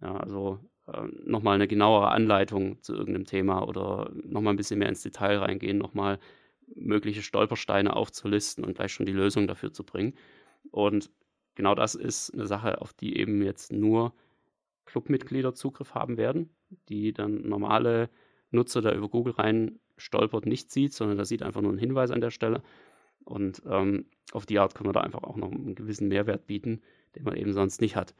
Ja, 0.00 0.16
also 0.16 0.60
äh, 0.86 1.06
nochmal 1.24 1.54
eine 1.54 1.68
genauere 1.68 2.10
Anleitung 2.10 2.82
zu 2.82 2.94
irgendeinem 2.94 3.24
Thema 3.24 3.66
oder 3.66 4.10
nochmal 4.24 4.54
ein 4.54 4.56
bisschen 4.56 4.78
mehr 4.78 4.88
ins 4.88 5.02
Detail 5.02 5.38
reingehen, 5.38 5.78
nochmal 5.78 6.18
mögliche 6.74 7.22
Stolpersteine 7.22 7.94
aufzulisten 7.94 8.64
und 8.64 8.74
gleich 8.74 8.92
schon 8.92 9.06
die 9.06 9.12
Lösung 9.12 9.46
dafür 9.46 9.72
zu 9.72 9.84
bringen. 9.84 10.14
Und 10.70 11.10
genau 11.54 11.74
das 11.74 11.94
ist 11.94 12.34
eine 12.34 12.46
Sache, 12.46 12.80
auf 12.80 12.92
die 12.92 13.16
eben 13.16 13.42
jetzt 13.42 13.72
nur 13.72 14.12
Clubmitglieder 14.84 15.54
Zugriff 15.54 15.94
haben 15.94 16.16
werden, 16.16 16.50
die 16.88 17.12
dann 17.12 17.48
normale 17.48 18.10
Nutzer 18.50 18.82
da 18.82 18.92
über 18.92 19.08
Google 19.08 19.34
rein 19.34 19.78
stolpert, 19.96 20.46
nicht 20.46 20.70
sieht, 20.70 20.92
sondern 20.92 21.18
da 21.18 21.24
sieht 21.24 21.42
einfach 21.42 21.60
nur 21.60 21.70
einen 21.70 21.78
Hinweis 21.78 22.10
an 22.10 22.20
der 22.20 22.30
Stelle. 22.30 22.62
Und 23.24 23.62
ähm, 23.68 24.06
auf 24.32 24.46
die 24.46 24.58
Art 24.58 24.74
können 24.74 24.88
wir 24.88 24.92
da 24.92 25.00
einfach 25.00 25.22
auch 25.22 25.36
noch 25.36 25.50
einen 25.50 25.74
gewissen 25.74 26.08
Mehrwert 26.08 26.46
bieten, 26.46 26.82
den 27.14 27.24
man 27.24 27.36
eben 27.36 27.52
sonst 27.52 27.80
nicht 27.80 27.96
hat. 27.96 28.14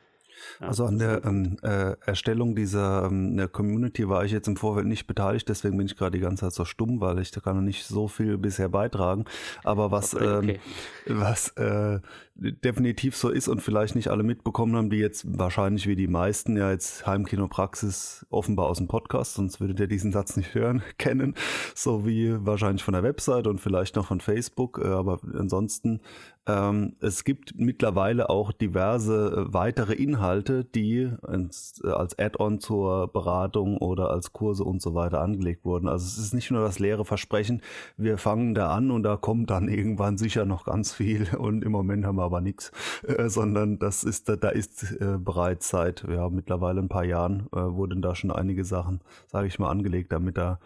Ja, 0.60 0.68
also 0.68 0.84
an 0.84 0.98
der 0.98 1.24
ähm, 1.24 1.56
äh, 1.62 1.96
Erstellung 2.04 2.54
dieser 2.54 3.06
ähm, 3.06 3.48
Community 3.52 4.08
war 4.08 4.24
ich 4.24 4.32
jetzt 4.32 4.48
im 4.48 4.56
Vorfeld 4.56 4.86
nicht 4.86 5.06
beteiligt, 5.06 5.48
deswegen 5.48 5.76
bin 5.76 5.86
ich 5.86 5.96
gerade 5.96 6.12
die 6.12 6.22
ganze 6.22 6.44
Zeit 6.46 6.52
so 6.52 6.64
stumm, 6.64 7.00
weil 7.00 7.18
ich 7.20 7.30
da 7.30 7.40
kann 7.40 7.56
noch 7.56 7.62
nicht 7.62 7.84
so 7.84 8.08
viel 8.08 8.36
bisher 8.36 8.68
beitragen. 8.68 9.24
Aber 9.64 9.90
was, 9.90 10.14
okay. 10.14 10.60
ähm, 11.06 11.18
was 11.18 11.48
äh, 11.56 12.00
definitiv 12.38 13.16
so 13.16 13.30
ist 13.30 13.48
und 13.48 13.60
vielleicht 13.60 13.94
nicht 13.94 14.08
alle 14.08 14.22
mitbekommen 14.22 14.76
haben, 14.76 14.90
die 14.90 14.98
jetzt 14.98 15.38
wahrscheinlich 15.38 15.86
wie 15.86 15.96
die 15.96 16.08
meisten 16.08 16.56
ja 16.56 16.70
jetzt 16.70 17.06
Heimkinopraxis 17.06 18.26
offenbar 18.30 18.66
aus 18.66 18.78
dem 18.78 18.88
Podcast, 18.88 19.34
sonst 19.34 19.60
würdet 19.60 19.80
ihr 19.80 19.86
diesen 19.86 20.12
Satz 20.12 20.36
nicht 20.36 20.54
hören, 20.54 20.82
kennen, 20.98 21.34
so 21.74 22.06
wie 22.06 22.34
wahrscheinlich 22.44 22.82
von 22.82 22.94
der 22.94 23.02
Website 23.02 23.46
und 23.46 23.60
vielleicht 23.60 23.96
noch 23.96 24.06
von 24.06 24.20
Facebook, 24.20 24.80
äh, 24.82 24.88
aber 24.88 25.20
ansonsten 25.34 26.00
ähm, 26.48 26.94
es 27.00 27.24
gibt 27.24 27.58
mittlerweile 27.58 28.30
auch 28.30 28.52
diverse 28.52 29.46
äh, 29.48 29.52
weitere 29.52 29.94
Inhalte, 29.94 30.64
die 30.64 31.00
äh, 31.00 31.88
als 31.88 32.18
Add-on 32.18 32.60
zur 32.60 33.08
Beratung 33.08 33.78
oder 33.78 34.10
als 34.10 34.32
Kurse 34.32 34.62
und 34.62 34.80
so 34.80 34.94
weiter 34.94 35.20
angelegt 35.20 35.64
wurden. 35.64 35.88
Also 35.88 36.06
es 36.06 36.18
ist 36.18 36.34
nicht 36.34 36.52
nur 36.52 36.62
das 36.62 36.78
leere 36.78 37.04
Versprechen, 37.04 37.62
wir 37.96 38.16
fangen 38.16 38.54
da 38.54 38.70
an 38.70 38.92
und 38.92 39.02
da 39.02 39.16
kommt 39.16 39.50
dann 39.50 39.68
irgendwann 39.76 40.18
sicher 40.18 40.44
noch 40.44 40.64
ganz 40.64 40.92
viel. 40.94 41.34
Und 41.36 41.64
im 41.64 41.72
Moment 41.72 42.04
haben 42.04 42.16
wir 42.16 42.25
aber 42.26 42.40
nichts, 42.40 42.72
äh, 43.06 43.28
sondern 43.28 43.78
das 43.78 44.04
ist, 44.04 44.28
da 44.28 44.48
ist 44.48 44.82
äh, 45.00 45.16
bereits 45.18 45.68
seit 45.68 46.04
ja, 46.08 46.28
mittlerweile 46.28 46.80
ein 46.80 46.88
paar 46.88 47.04
Jahren 47.04 47.46
äh, 47.52 47.56
wurden 47.56 48.02
da 48.02 48.14
schon 48.14 48.30
einige 48.30 48.64
Sachen, 48.64 49.00
sage 49.26 49.46
ich 49.46 49.58
mal, 49.58 49.70
angelegt, 49.70 50.12
damit 50.12 50.36
da, 50.36 50.60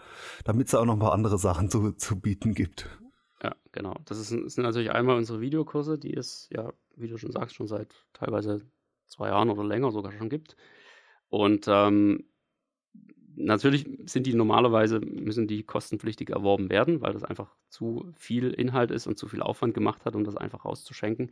damit 0.45 0.67
es 0.69 0.75
auch 0.75 0.85
noch 0.85 0.99
paar 0.99 1.13
andere 1.13 1.39
Sachen 1.39 1.69
zu, 1.69 1.93
zu 1.93 2.21
bieten 2.21 2.55
gibt. 2.55 2.89
Ja, 3.43 3.55
genau. 3.73 3.95
Das, 4.05 4.19
ist, 4.19 4.29
sind 4.29 4.59
natürlich 4.59 4.93
einmal 4.93 5.17
unsere 5.17 5.41
Videokurse, 5.41 5.99
die 5.99 6.15
es 6.15 6.49
ja, 6.53 6.73
wie 6.97 7.09
du 7.09 7.17
schon 7.17 7.33
sagst, 7.33 7.57
schon 7.57 7.67
seit 7.67 8.05
teilweise 8.13 8.63
zwei 9.07 9.29
Jahren 9.29 9.51
oder 9.51 9.65
länger 9.65 9.91
sogar 9.91 10.13
schon 10.13 10.29
gibt. 10.29 10.57
Und 11.29 11.67
ähm, 11.69 12.25
natürlich 13.45 13.87
sind 14.07 14.27
die 14.27 14.35
normalerweise, 14.35 15.01
müssen 15.01 15.47
die 15.47 15.63
kostenpflichtig 15.63 16.31
erworben 16.31 16.71
werden, 16.71 17.01
weil 17.01 17.13
das 17.13 17.25
einfach 17.25 17.55
zu 17.69 18.13
viel 18.17 18.51
Inhalt 18.51 18.91
ist 18.91 19.07
und 19.07 19.19
zu 19.19 19.29
viel 19.29 19.43
Aufwand 19.43 19.75
gemacht 19.75 20.05
hat, 20.05 20.15
um 20.15 20.25
das 20.25 20.37
einfach 20.37 20.65
rauszuschenken. 20.65 21.31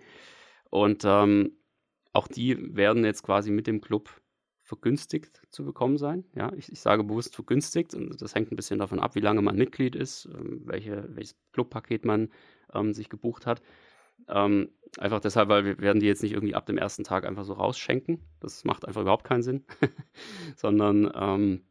Und 0.71 1.05
ähm, 1.05 1.53
auch 2.13 2.29
die 2.29 2.77
werden 2.77 3.05
jetzt 3.05 3.23
quasi 3.23 3.51
mit 3.51 3.67
dem 3.67 3.81
Club 3.81 4.11
vergünstigt 4.63 5.41
zu 5.51 5.65
bekommen 5.65 5.97
sein. 5.97 6.25
Ja, 6.35 6.53
ich, 6.53 6.71
ich, 6.71 6.81
sage 6.81 7.03
bewusst 7.03 7.35
vergünstigt 7.35 7.95
und 7.95 8.21
das 8.21 8.35
hängt 8.35 8.53
ein 8.53 8.57
bisschen 8.57 8.79
davon 8.79 9.01
ab, 9.01 9.15
wie 9.15 9.21
lange 9.21 9.41
man 9.41 9.57
Mitglied 9.57 9.97
ist, 9.97 10.27
ähm, 10.27 10.61
welche, 10.65 11.09
welches 11.15 11.37
Clubpaket 11.53 12.05
man 12.05 12.29
ähm, 12.75 12.93
sich 12.93 13.09
gebucht 13.09 13.47
hat. 13.47 13.63
Ähm, 14.29 14.69
einfach 14.99 15.21
deshalb, 15.21 15.49
weil 15.49 15.65
wir 15.65 15.79
werden 15.79 16.01
die 16.01 16.07
jetzt 16.07 16.23
nicht 16.23 16.33
irgendwie 16.33 16.55
ab 16.55 16.67
dem 16.67 16.77
ersten 16.77 17.03
Tag 17.05 17.25
einfach 17.25 17.45
so 17.45 17.55
rausschenken. 17.55 18.21
Das 18.41 18.65
macht 18.65 18.87
einfach 18.87 19.03
überhaupt 19.03 19.25
keinen 19.25 19.43
Sinn. 19.43 19.65
Sondern 20.57 21.11
ähm, 21.15 21.63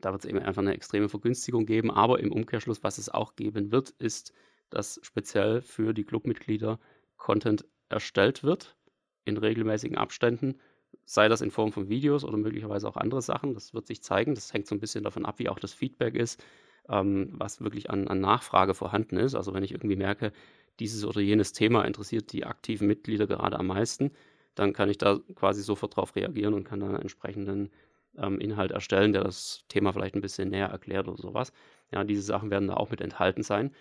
da 0.00 0.12
wird 0.12 0.24
es 0.24 0.30
eben 0.30 0.38
einfach 0.38 0.62
eine 0.62 0.74
extreme 0.74 1.08
Vergünstigung 1.08 1.66
geben. 1.66 1.90
Aber 1.90 2.20
im 2.20 2.32
Umkehrschluss, 2.32 2.82
was 2.82 2.98
es 2.98 3.08
auch 3.08 3.36
geben 3.36 3.72
wird, 3.72 3.90
ist, 3.90 4.32
dass 4.70 4.98
speziell 5.02 5.60
für 5.60 5.92
die 5.92 6.04
Clubmitglieder 6.04 6.78
Content 7.16 7.64
erstellt 7.88 8.42
wird 8.42 8.76
in 9.24 9.36
regelmäßigen 9.36 9.96
Abständen, 9.96 10.58
sei 11.04 11.28
das 11.28 11.40
in 11.40 11.50
Form 11.50 11.72
von 11.72 11.88
Videos 11.88 12.24
oder 12.24 12.36
möglicherweise 12.36 12.88
auch 12.88 12.96
andere 12.96 13.22
Sachen. 13.22 13.54
Das 13.54 13.74
wird 13.74 13.86
sich 13.86 14.02
zeigen. 14.02 14.34
Das 14.34 14.52
hängt 14.52 14.66
so 14.66 14.74
ein 14.74 14.80
bisschen 14.80 15.04
davon 15.04 15.24
ab, 15.24 15.38
wie 15.38 15.48
auch 15.48 15.58
das 15.58 15.72
Feedback 15.72 16.14
ist, 16.14 16.42
ähm, 16.88 17.30
was 17.34 17.60
wirklich 17.60 17.90
an, 17.90 18.08
an 18.08 18.20
Nachfrage 18.20 18.74
vorhanden 18.74 19.16
ist. 19.16 19.34
Also 19.34 19.54
wenn 19.54 19.62
ich 19.62 19.72
irgendwie 19.72 19.96
merke, 19.96 20.32
dieses 20.80 21.04
oder 21.04 21.20
jenes 21.20 21.52
Thema 21.52 21.84
interessiert 21.84 22.32
die 22.32 22.44
aktiven 22.44 22.86
Mitglieder 22.86 23.26
gerade 23.26 23.58
am 23.58 23.66
meisten, 23.66 24.12
dann 24.54 24.72
kann 24.72 24.90
ich 24.90 24.98
da 24.98 25.20
quasi 25.34 25.62
sofort 25.62 25.96
darauf 25.96 26.16
reagieren 26.16 26.54
und 26.54 26.64
kann 26.64 26.80
dann 26.80 26.90
einen 26.90 27.02
entsprechenden 27.02 27.70
ähm, 28.18 28.40
Inhalt 28.40 28.70
erstellen, 28.70 29.12
der 29.12 29.24
das 29.24 29.64
Thema 29.68 29.92
vielleicht 29.92 30.14
ein 30.14 30.20
bisschen 30.20 30.50
näher 30.50 30.68
erklärt 30.68 31.08
oder 31.08 31.16
sowas. 31.20 31.52
Ja, 31.90 32.04
diese 32.04 32.22
Sachen 32.22 32.50
werden 32.50 32.68
da 32.68 32.74
auch 32.74 32.90
mit 32.90 33.00
enthalten 33.00 33.42
sein. 33.42 33.74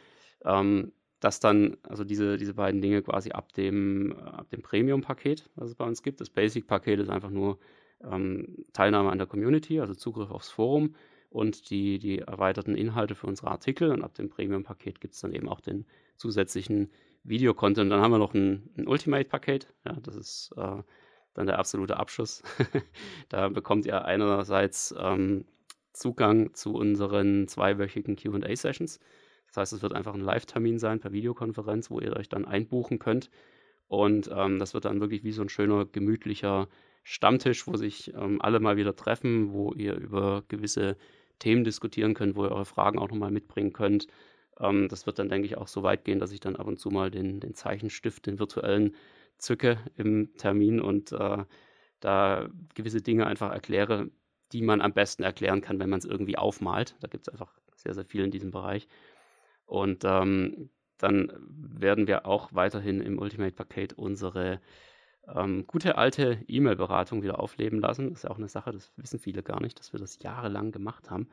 Ähm, 0.43 0.91
dass 1.21 1.39
dann, 1.39 1.77
also 1.83 2.03
diese, 2.03 2.35
diese 2.37 2.55
beiden 2.55 2.81
Dinge 2.81 3.03
quasi 3.03 3.31
ab 3.31 3.53
dem, 3.53 4.13
ab 4.17 4.49
dem 4.49 4.63
Premium-Paket, 4.63 5.49
was 5.55 5.69
es 5.69 5.75
bei 5.75 5.85
uns 5.85 6.01
gibt. 6.01 6.19
Das 6.19 6.31
Basic-Paket 6.31 6.99
ist 6.99 7.09
einfach 7.09 7.29
nur 7.29 7.59
ähm, 8.03 8.65
Teilnahme 8.73 9.11
an 9.11 9.19
der 9.19 9.27
Community, 9.27 9.79
also 9.79 9.93
Zugriff 9.93 10.31
aufs 10.31 10.49
Forum 10.49 10.95
und 11.29 11.69
die, 11.69 11.99
die 11.99 12.19
erweiterten 12.19 12.75
Inhalte 12.75 13.13
für 13.13 13.27
unsere 13.27 13.51
Artikel. 13.51 13.91
Und 13.91 14.03
ab 14.03 14.15
dem 14.15 14.29
Premium-Paket 14.29 14.99
gibt 14.99 15.13
es 15.13 15.21
dann 15.21 15.31
eben 15.31 15.47
auch 15.47 15.61
den 15.61 15.85
zusätzlichen 16.17 16.89
Videocontent. 17.23 17.91
Dann 17.91 18.01
haben 18.01 18.11
wir 18.11 18.17
noch 18.17 18.33
ein, 18.33 18.71
ein 18.75 18.87
Ultimate-Paket. 18.87 19.67
Ja, 19.85 19.93
das 20.01 20.15
ist 20.15 20.51
äh, 20.57 20.81
dann 21.33 21.47
der 21.47 21.59
absolute 21.59 21.97
Abschuss. 21.97 22.43
da 23.29 23.49
bekommt 23.49 23.85
ihr 23.85 24.05
einerseits 24.05 24.93
ähm, 24.97 25.45
Zugang 25.93 26.53
zu 26.53 26.73
unseren 26.73 27.47
zweiwöchigen 27.47 28.15
QA-Sessions. 28.15 28.99
Das 29.47 29.57
heißt, 29.57 29.73
es 29.73 29.81
wird 29.81 29.93
einfach 29.93 30.13
ein 30.13 30.21
Live-Termin 30.21 30.79
sein 30.79 30.99
per 30.99 31.11
Videokonferenz, 31.11 31.91
wo 31.91 31.99
ihr 31.99 32.15
euch 32.15 32.29
dann 32.29 32.45
einbuchen 32.45 32.99
könnt. 32.99 33.29
Und 33.87 34.29
ähm, 34.33 34.59
das 34.59 34.73
wird 34.73 34.85
dann 34.85 35.01
wirklich 35.01 35.23
wie 35.23 35.33
so 35.33 35.41
ein 35.41 35.49
schöner, 35.49 35.85
gemütlicher 35.85 36.69
Stammtisch, 37.03 37.67
wo 37.67 37.75
sich 37.75 38.13
ähm, 38.13 38.41
alle 38.41 38.59
mal 38.59 38.77
wieder 38.77 38.95
treffen, 38.95 39.51
wo 39.51 39.73
ihr 39.73 39.95
über 39.95 40.43
gewisse 40.47 40.95
Themen 41.39 41.63
diskutieren 41.63 42.13
könnt, 42.13 42.35
wo 42.35 42.45
ihr 42.45 42.51
eure 42.51 42.65
Fragen 42.65 42.99
auch 42.99 43.09
nochmal 43.09 43.31
mitbringen 43.31 43.73
könnt. 43.73 44.07
Ähm, 44.59 44.87
das 44.87 45.05
wird 45.05 45.19
dann, 45.19 45.27
denke 45.27 45.47
ich, 45.47 45.57
auch 45.57 45.67
so 45.67 45.83
weit 45.83 46.05
gehen, 46.05 46.19
dass 46.19 46.31
ich 46.31 46.39
dann 46.39 46.55
ab 46.55 46.67
und 46.67 46.79
zu 46.79 46.89
mal 46.89 47.11
den, 47.11 47.39
den 47.39 47.53
Zeichenstift, 47.53 48.27
den 48.27 48.39
virtuellen, 48.39 48.95
zücke 49.41 49.79
im 49.95 50.35
Termin 50.37 50.79
und 50.79 51.11
äh, 51.11 51.45
da 51.99 52.49
gewisse 52.75 53.01
Dinge 53.01 53.27
einfach 53.27 53.51
erkläre, 53.51 54.09
die 54.51 54.61
man 54.61 54.81
am 54.81 54.93
besten 54.93 55.23
erklären 55.23 55.61
kann, 55.61 55.79
wenn 55.79 55.89
man 55.89 55.99
es 55.99 56.05
irgendwie 56.05 56.37
aufmalt. 56.37 56.95
Da 56.99 57.07
gibt 57.07 57.27
es 57.27 57.33
einfach 57.33 57.53
sehr, 57.75 57.93
sehr 57.93 58.05
viel 58.05 58.23
in 58.23 58.31
diesem 58.31 58.51
Bereich. 58.51 58.87
Und 59.65 60.03
ähm, 60.05 60.69
dann 60.97 61.31
werden 61.47 62.07
wir 62.07 62.25
auch 62.25 62.53
weiterhin 62.53 63.01
im 63.01 63.17
Ultimate-Paket 63.19 63.93
unsere 63.93 64.61
ähm, 65.27 65.65
gute 65.67 65.97
alte 65.97 66.43
E-Mail-Beratung 66.47 67.23
wieder 67.23 67.39
aufleben 67.39 67.79
lassen. 67.79 68.09
Das 68.09 68.19
ist 68.19 68.23
ja 68.23 68.31
auch 68.31 68.37
eine 68.37 68.49
Sache, 68.49 68.71
das 68.71 68.91
wissen 68.97 69.19
viele 69.19 69.43
gar 69.43 69.61
nicht, 69.61 69.79
dass 69.79 69.93
wir 69.93 69.99
das 69.99 70.21
jahrelang 70.21 70.71
gemacht 70.71 71.09
haben. 71.09 71.29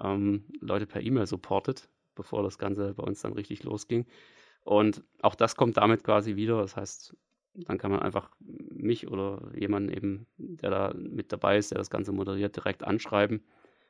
Ähm, 0.00 0.44
Leute 0.60 0.86
per 0.86 1.02
E-Mail 1.02 1.26
supportet, 1.26 1.88
bevor 2.14 2.42
das 2.42 2.58
Ganze 2.58 2.94
bei 2.94 3.04
uns 3.04 3.20
dann 3.22 3.32
richtig 3.32 3.62
losging. 3.62 4.06
Und 4.62 5.02
auch 5.22 5.34
das 5.34 5.56
kommt 5.56 5.76
damit 5.76 6.04
quasi 6.04 6.36
wieder. 6.36 6.60
Das 6.60 6.76
heißt, 6.76 7.16
dann 7.66 7.78
kann 7.78 7.90
man 7.90 8.00
einfach 8.00 8.30
mich 8.40 9.08
oder 9.08 9.50
jemanden 9.54 9.90
eben, 9.90 10.26
der 10.36 10.70
da 10.70 10.94
mit 10.94 11.32
dabei 11.32 11.58
ist, 11.58 11.70
der 11.70 11.78
das 11.78 11.90
Ganze 11.90 12.12
moderiert, 12.12 12.56
direkt 12.56 12.84
anschreiben, 12.84 13.42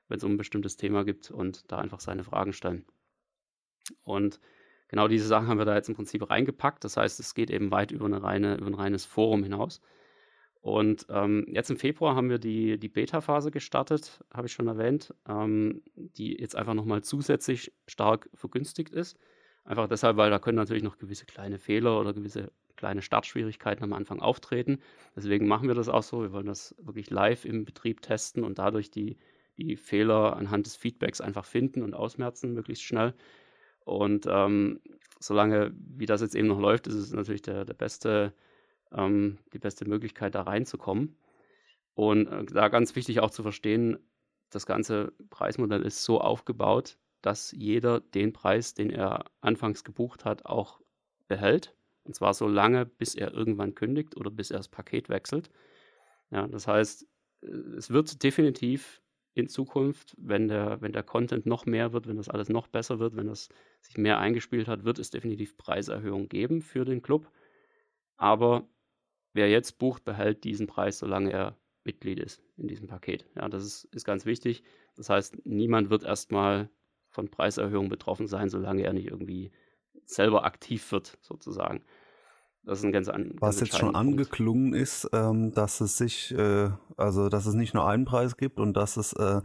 wenn 0.09 0.17
es 0.17 0.25
um 0.25 0.33
ein 0.33 0.39
bestimmtes 0.39 0.77
Thema 0.77 1.05
gibt 1.05 1.31
und 1.31 1.71
da 1.71 1.79
einfach 1.79 2.01
seine 2.01 2.25
Fragen 2.25 2.53
stellen. 2.53 2.85
Und 4.03 4.41
genau 4.89 5.09
diese 5.09 5.27
Sachen 5.27 5.49
haben 5.49 5.59
wir 5.59 5.65
da 5.65 5.75
jetzt 5.75 5.89
im 5.89 5.95
Prinzip 5.95 6.29
reingepackt. 6.29 6.85
Das 6.85 6.97
heißt, 6.97 7.21
es 7.21 7.35
geht 7.35 7.51
eben 7.51 7.71
weit 7.71 7.91
über, 7.91 8.07
eine 8.07 8.23
reine, 8.23 8.57
über 8.57 8.67
ein 8.69 8.75
reines 8.75 9.05
Forum 9.05 9.43
hinaus. 9.43 9.81
Und 10.61 11.07
ähm, 11.09 11.47
jetzt 11.49 11.71
im 11.71 11.77
Februar 11.77 12.17
haben 12.17 12.31
wir 12.31 12.39
die, 12.39 12.79
die 12.79 12.89
Beta-Phase 12.89 13.51
gestartet, 13.51 14.25
habe 14.33 14.49
ich 14.49 14.53
schon 14.53 14.67
erwähnt, 14.67 15.15
ähm, 15.29 15.83
die 15.95 16.37
jetzt 16.39 16.57
einfach 16.57 16.75
nochmal 16.75 17.03
zusätzlich 17.03 17.73
stark 17.87 18.29
vergünstigt 18.35 18.93
ist. 18.93 19.19
Einfach 19.65 19.89
deshalb, 19.89 20.17
weil 20.17 20.31
da 20.31 20.39
können 20.39 20.57
natürlich 20.57 20.83
noch 20.83 20.99
gewisse 20.99 21.27
kleine 21.27 21.59
Fehler 21.59 22.01
oder 22.01 22.13
gewisse 22.13 22.51
kleine 22.79 23.03
Startschwierigkeiten 23.03 23.85
am 23.85 23.93
Anfang 23.93 24.21
auftreten. 24.21 24.79
Deswegen 25.15 25.47
machen 25.47 25.69
wir 25.69 25.75
das 25.75 25.89
auch 25.89 26.03
so. 26.03 26.23
Wir 26.23 26.33
wollen 26.33 26.47
das 26.47 26.75
wirklich 26.79 27.11
live 27.11 27.45
im 27.45 27.67
Betrieb 27.67 28.01
testen 28.01 28.45
und 28.45 28.59
dadurch 28.59 28.91
die, 28.91 29.19
die 29.59 29.77
Fehler 29.77 30.37
anhand 30.37 30.65
des 30.65 30.77
Feedbacks 30.77 31.21
einfach 31.21 31.45
finden 31.45 31.83
und 31.83 31.93
ausmerzen, 31.93 32.55
möglichst 32.55 32.85
schnell. 32.85 33.15
Und 33.85 34.27
ähm, 34.31 34.81
solange 35.19 35.75
wie 35.75 36.07
das 36.07 36.21
jetzt 36.21 36.35
eben 36.35 36.49
noch 36.49 36.61
läuft, 36.61 36.87
ist 36.87 36.95
es 36.95 37.13
natürlich 37.13 37.43
der, 37.43 37.65
der 37.65 37.75
beste, 37.75 38.33
ähm, 38.93 39.39
die 39.53 39.59
beste 39.59 39.87
Möglichkeit, 39.87 40.35
da 40.35 40.43
reinzukommen. 40.43 41.17
Und 41.95 42.29
äh, 42.29 42.45
da 42.45 42.69
ganz 42.69 42.95
wichtig 42.95 43.21
auch 43.21 43.31
zu 43.31 43.43
verstehen, 43.43 43.99
das 44.51 44.67
ganze 44.67 45.13
Preismodell 45.31 45.83
ist 45.83 46.05
so 46.05 46.21
aufgebaut, 46.21 46.97
dass 47.23 47.53
jeder 47.53 48.01
den 48.01 48.33
Preis, 48.33 48.75
den 48.75 48.91
er 48.91 49.25
anfangs 49.41 49.85
gebucht 49.85 50.25
hat, 50.25 50.47
auch 50.47 50.81
behält. 51.27 51.75
Und 52.09 52.15
zwar 52.15 52.33
so 52.33 52.49
lange, 52.49 52.87
bis 52.87 53.15
er 53.15 53.35
irgendwann 53.35 53.75
kündigt 53.75 54.17
oder 54.17 54.31
bis 54.31 54.51
er 54.51 54.57
das 54.57 54.69
Paket 54.69 55.11
wechselt. 55.11 55.51
Ja, 56.31 56.49
das 56.49 56.67
heißt, 56.67 57.07
äh, 57.43 57.47
es 57.77 57.91
wird 57.91 58.23
definitiv 58.23 59.03
in 59.35 59.47
Zukunft, 59.47 60.17
wenn 60.19 60.49
der, 60.49 60.81
wenn 60.81 60.93
der 60.95 61.03
Content 61.03 61.45
noch 61.45 61.67
mehr 61.67 61.93
wird, 61.93 62.09
wenn 62.09 62.17
das 62.17 62.31
alles 62.31 62.49
noch 62.49 62.67
besser 62.67 62.99
wird, 62.99 63.15
wenn 63.15 63.27
das 63.27 63.51
sich 63.83 63.99
mehr 63.99 64.19
eingespielt 64.19 64.69
hat, 64.69 64.85
wird 64.85 64.99
es 64.99 65.11
definitiv 65.11 65.59
Preiserhöhungen 65.59 66.31
geben 66.31 66.63
für 66.63 66.87
den 66.87 67.03
Club. 67.03 67.31
Aber 68.17 68.67
wer 69.35 69.51
jetzt 69.51 69.79
bucht, 69.79 70.03
behält 70.07 70.45
diesen 70.45 70.67
Preis, 70.67 70.99
solange 70.99 71.31
er 71.31 71.59
Mitglied 71.85 72.21
ist 72.21 72.43
in 72.57 72.69
diesem 72.69 72.87
Paket. 72.89 73.27
Ja, 73.37 73.51
das 73.51 73.65
ist, 73.67 73.85
ist 73.95 74.07
ganz 74.07 74.25
wichtig. 74.25 74.65
Das 74.97 75.11
heißt, 75.11 75.45
niemand 75.45 75.91
wird 75.91 76.05
erstmal 76.05 76.71
von 77.11 77.29
Preiserhöhungen 77.29 77.91
betroffen 77.91 78.27
sein, 78.27 78.49
solange 78.49 78.83
er 78.83 78.95
nicht 78.95 79.09
irgendwie 79.09 79.53
selber 80.07 80.45
aktiv 80.45 80.91
wird, 80.91 81.19
sozusagen. 81.21 81.85
Das 82.69 82.81
ist 82.81 82.85
ein 82.85 82.93
ganz 82.93 83.09
an, 83.09 83.31
Was 83.41 83.61
jetzt 83.61 83.79
schon 83.79 83.95
angeklungen 83.95 84.73
Punkt. 84.73 84.83
ist, 84.83 85.09
ähm, 85.15 85.55
dass 85.55 85.81
es 85.81 85.97
sich, 85.97 86.37
äh, 86.37 86.69
also 86.99 87.31
dass 87.31 87.47
es 87.47 87.55
nicht 87.55 87.73
nur 87.73 87.89
einen 87.89 88.05
Preis 88.05 88.37
gibt 88.37 88.61
und 88.61 88.75
dass 88.77 88.99
es 88.99 89.15
äh, 89.15 89.41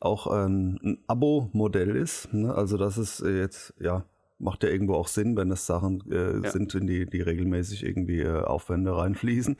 auch 0.00 0.26
ein, 0.26 0.80
ein 0.82 1.04
Abo-Modell 1.06 1.94
ist. 1.94 2.32
Ne? 2.32 2.54
Also 2.54 2.78
dass 2.78 2.96
es 2.96 3.18
jetzt, 3.18 3.74
ja, 3.78 4.06
macht 4.38 4.62
ja 4.62 4.70
irgendwo 4.70 4.94
auch 4.94 5.08
Sinn, 5.08 5.36
wenn 5.36 5.50
es 5.50 5.66
Sachen 5.66 6.02
äh, 6.10 6.38
ja. 6.42 6.50
sind, 6.50 6.74
in 6.74 6.86
die, 6.86 7.04
die 7.04 7.20
regelmäßig 7.20 7.84
irgendwie 7.84 8.20
äh, 8.20 8.42
Aufwände 8.42 8.96
reinfließen. 8.96 9.58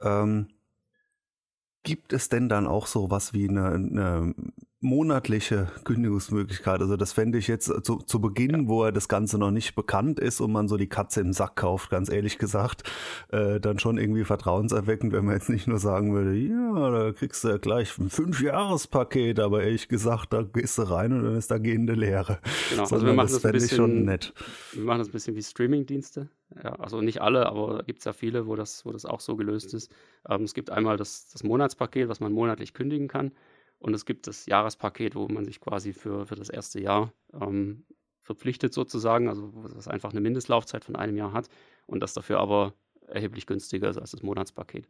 Ähm, 0.00 0.48
gibt 1.82 2.14
es 2.14 2.30
denn 2.30 2.48
dann 2.48 2.66
auch 2.66 2.86
so 2.86 3.10
was 3.10 3.34
wie 3.34 3.46
eine, 3.46 3.74
eine 3.74 4.34
monatliche 4.80 5.68
Kündigungsmöglichkeit. 5.84 6.80
Also 6.80 6.96
das 6.96 7.12
fände 7.12 7.38
ich 7.38 7.48
jetzt 7.48 7.66
zu, 7.84 7.96
zu 7.96 8.20
Beginn, 8.20 8.62
ja. 8.62 8.68
wo 8.68 8.84
er 8.84 8.92
das 8.92 9.08
Ganze 9.08 9.36
noch 9.36 9.50
nicht 9.50 9.74
bekannt 9.74 10.20
ist 10.20 10.40
und 10.40 10.52
man 10.52 10.68
so 10.68 10.76
die 10.76 10.88
Katze 10.88 11.20
im 11.20 11.32
Sack 11.32 11.56
kauft, 11.56 11.90
ganz 11.90 12.08
ehrlich 12.08 12.38
gesagt, 12.38 12.84
äh, 13.30 13.58
dann 13.58 13.80
schon 13.80 13.98
irgendwie 13.98 14.24
vertrauenserweckend, 14.24 15.12
wenn 15.12 15.24
man 15.24 15.34
jetzt 15.34 15.48
nicht 15.48 15.66
nur 15.66 15.78
sagen 15.78 16.14
würde, 16.14 16.34
ja, 16.34 16.90
da 16.90 17.12
kriegst 17.12 17.42
du 17.42 17.48
ja 17.48 17.56
gleich 17.56 17.98
ein 17.98 18.08
Fünf-Jahres-Paket, 18.08 19.40
aber 19.40 19.64
ehrlich 19.64 19.88
gesagt, 19.88 20.32
da 20.32 20.42
gehst 20.42 20.78
du 20.78 20.82
rein 20.82 21.12
und 21.12 21.24
dann 21.24 21.36
ist 21.36 21.50
da 21.50 21.58
gehende 21.58 21.94
Leere. 21.94 22.38
Genau, 22.70 22.82
also 22.82 23.04
wir 23.04 23.14
machen 23.14 23.32
das, 23.32 23.42
das 23.42 23.52
bisschen, 23.52 23.76
schon 23.76 24.04
nett. 24.04 24.32
Wir 24.74 24.84
machen 24.84 24.98
das 24.98 25.08
ein 25.08 25.12
bisschen 25.12 25.34
wie 25.34 25.42
Streaming-Dienste. 25.42 26.28
Ja, 26.62 26.74
also 26.76 27.00
nicht 27.00 27.20
alle, 27.20 27.46
aber 27.46 27.78
da 27.78 27.82
gibt 27.82 27.98
es 27.98 28.04
ja 28.04 28.12
viele, 28.12 28.46
wo 28.46 28.54
das, 28.54 28.86
wo 28.86 28.92
das 28.92 29.04
auch 29.04 29.20
so 29.20 29.34
gelöst 29.34 29.74
ist. 29.74 29.92
Ähm, 30.28 30.44
es 30.44 30.54
gibt 30.54 30.70
einmal 30.70 30.96
das, 30.96 31.28
das 31.30 31.42
Monatspaket, 31.42 32.08
was 32.08 32.20
man 32.20 32.32
monatlich 32.32 32.74
kündigen 32.74 33.08
kann. 33.08 33.32
Und 33.78 33.94
es 33.94 34.04
gibt 34.04 34.26
das 34.26 34.46
Jahrespaket, 34.46 35.14
wo 35.14 35.28
man 35.28 35.44
sich 35.44 35.60
quasi 35.60 35.92
für, 35.92 36.26
für 36.26 36.34
das 36.34 36.48
erste 36.48 36.80
Jahr 36.80 37.12
ähm, 37.32 37.84
verpflichtet 38.22 38.74
sozusagen, 38.74 39.28
also 39.28 39.50
was 39.54 39.88
einfach 39.88 40.10
eine 40.10 40.20
Mindestlaufzeit 40.20 40.84
von 40.84 40.96
einem 40.96 41.16
Jahr 41.16 41.32
hat 41.32 41.48
und 41.86 42.00
das 42.00 42.12
dafür 42.12 42.40
aber 42.40 42.74
erheblich 43.06 43.46
günstiger 43.46 43.88
ist 43.88 43.98
als 43.98 44.10
das 44.10 44.22
Monatspaket. 44.22 44.86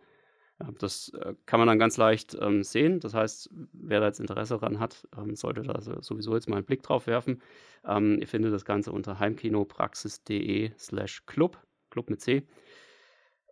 Ja, 0.61 0.70
das 0.78 1.11
äh, 1.11 1.34
kann 1.47 1.61
man 1.61 1.68
dann 1.68 1.78
ganz 1.78 1.97
leicht 1.99 2.36
ähm, 2.41 2.64
sehen. 2.64 2.99
Das 2.99 3.14
heißt, 3.14 3.51
wer 3.72 4.01
da 4.01 4.07
jetzt 4.07 4.18
Interesse 4.18 4.55
daran 4.55 4.80
hat, 4.80 5.07
ähm, 5.16 5.36
sollte 5.36 5.62
da 5.62 5.80
sowieso 5.80 6.34
jetzt 6.34 6.49
mal 6.49 6.57
einen 6.57 6.66
Blick 6.66 6.82
drauf 6.82 7.07
werfen. 7.07 7.41
Ähm, 7.84 8.18
ihr 8.20 8.26
findet 8.26 8.53
das 8.53 8.64
Ganze 8.64 8.91
unter 8.91 9.20
heimkinopraxis.de 9.20 10.72
slash 10.76 11.24
club, 11.26 11.59
club 11.91 12.11
mit 12.11 12.20
C. 12.20 12.43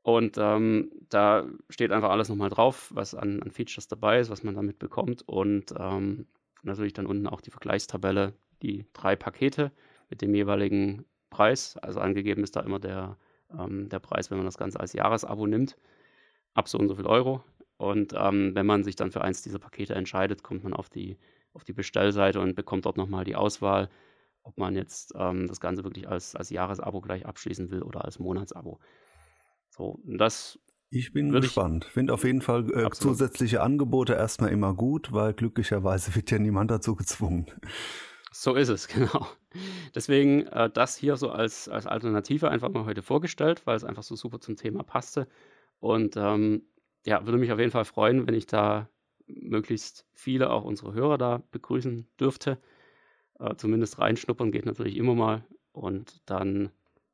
Und 0.06 0.38
ähm, 0.38 0.92
da 1.08 1.48
steht 1.68 1.90
einfach 1.90 2.10
alles 2.10 2.28
nochmal 2.28 2.48
drauf, 2.48 2.92
was 2.94 3.12
an, 3.16 3.42
an, 3.42 3.50
Features 3.50 3.88
dabei 3.88 4.20
ist, 4.20 4.30
was 4.30 4.44
man 4.44 4.54
damit 4.54 4.78
bekommt. 4.78 5.28
Und 5.28 5.74
ähm, 5.76 6.28
natürlich 6.62 6.92
dann 6.92 7.06
unten 7.06 7.26
auch 7.26 7.40
die 7.40 7.50
Vergleichstabelle, 7.50 8.32
die 8.62 8.86
drei 8.92 9.16
Pakete 9.16 9.72
mit 10.08 10.22
dem 10.22 10.32
jeweiligen 10.32 11.04
Preis. 11.28 11.76
Also 11.78 11.98
angegeben 11.98 12.44
ist 12.44 12.54
da 12.54 12.60
immer 12.60 12.78
der, 12.78 13.16
ähm, 13.58 13.88
der 13.88 13.98
Preis, 13.98 14.30
wenn 14.30 14.38
man 14.38 14.46
das 14.46 14.58
Ganze 14.58 14.78
als 14.78 14.92
Jahresabo 14.92 15.44
nimmt, 15.48 15.76
ab 16.54 16.68
so 16.68 16.78
und 16.78 16.86
so 16.86 16.94
viel 16.94 17.06
Euro. 17.06 17.42
Und 17.76 18.14
ähm, 18.16 18.54
wenn 18.54 18.64
man 18.64 18.84
sich 18.84 18.94
dann 18.94 19.10
für 19.10 19.22
eins 19.22 19.42
dieser 19.42 19.58
Pakete 19.58 19.96
entscheidet, 19.96 20.44
kommt 20.44 20.62
man 20.62 20.72
auf 20.72 20.88
die, 20.88 21.18
auf 21.52 21.64
die 21.64 21.72
Bestellseite 21.72 22.40
und 22.40 22.54
bekommt 22.54 22.86
dort 22.86 22.96
nochmal 22.96 23.24
die 23.24 23.34
Auswahl, 23.34 23.88
ob 24.44 24.56
man 24.56 24.76
jetzt 24.76 25.14
ähm, 25.18 25.48
das 25.48 25.58
Ganze 25.58 25.82
wirklich 25.82 26.08
als, 26.08 26.36
als 26.36 26.50
Jahresabo 26.50 27.00
gleich 27.00 27.26
abschließen 27.26 27.72
will 27.72 27.82
oder 27.82 28.04
als 28.04 28.20
Monatsabo. 28.20 28.78
So, 29.76 30.00
das 30.04 30.58
ich 30.88 31.12
bin 31.12 31.32
gespannt. 31.32 31.84
Ich 31.86 31.92
finde 31.92 32.14
auf 32.14 32.24
jeden 32.24 32.40
Fall 32.40 32.70
äh, 32.72 32.90
zusätzliche 32.90 33.60
Angebote 33.60 34.14
erstmal 34.14 34.50
immer 34.50 34.72
gut, 34.72 35.12
weil 35.12 35.34
glücklicherweise 35.34 36.14
wird 36.14 36.30
ja 36.30 36.38
niemand 36.38 36.70
dazu 36.70 36.94
gezwungen. 36.94 37.46
So 38.32 38.54
ist 38.54 38.68
es, 38.68 38.86
genau. 38.88 39.26
Deswegen 39.94 40.46
äh, 40.46 40.70
das 40.70 40.96
hier 40.96 41.16
so 41.16 41.30
als, 41.30 41.68
als 41.68 41.86
Alternative 41.86 42.50
einfach 42.50 42.70
mal 42.70 42.84
heute 42.84 43.02
vorgestellt, 43.02 43.62
weil 43.66 43.76
es 43.76 43.84
einfach 43.84 44.02
so 44.02 44.14
super 44.14 44.40
zum 44.40 44.56
Thema 44.56 44.84
passte. 44.84 45.26
Und 45.80 46.16
ähm, 46.16 46.62
ja, 47.04 47.24
würde 47.24 47.38
mich 47.38 47.52
auf 47.52 47.58
jeden 47.58 47.70
Fall 47.70 47.84
freuen, 47.84 48.26
wenn 48.26 48.34
ich 48.34 48.46
da 48.46 48.88
möglichst 49.26 50.06
viele, 50.12 50.50
auch 50.50 50.64
unsere 50.64 50.92
Hörer 50.94 51.18
da 51.18 51.42
begrüßen 51.50 52.06
dürfte. 52.20 52.58
Äh, 53.38 53.56
zumindest 53.56 53.98
reinschnuppern 53.98 54.52
geht 54.52 54.66
natürlich 54.66 54.96
immer 54.96 55.14
mal. 55.14 55.44
Und 55.72 56.22
dann, 56.26 56.70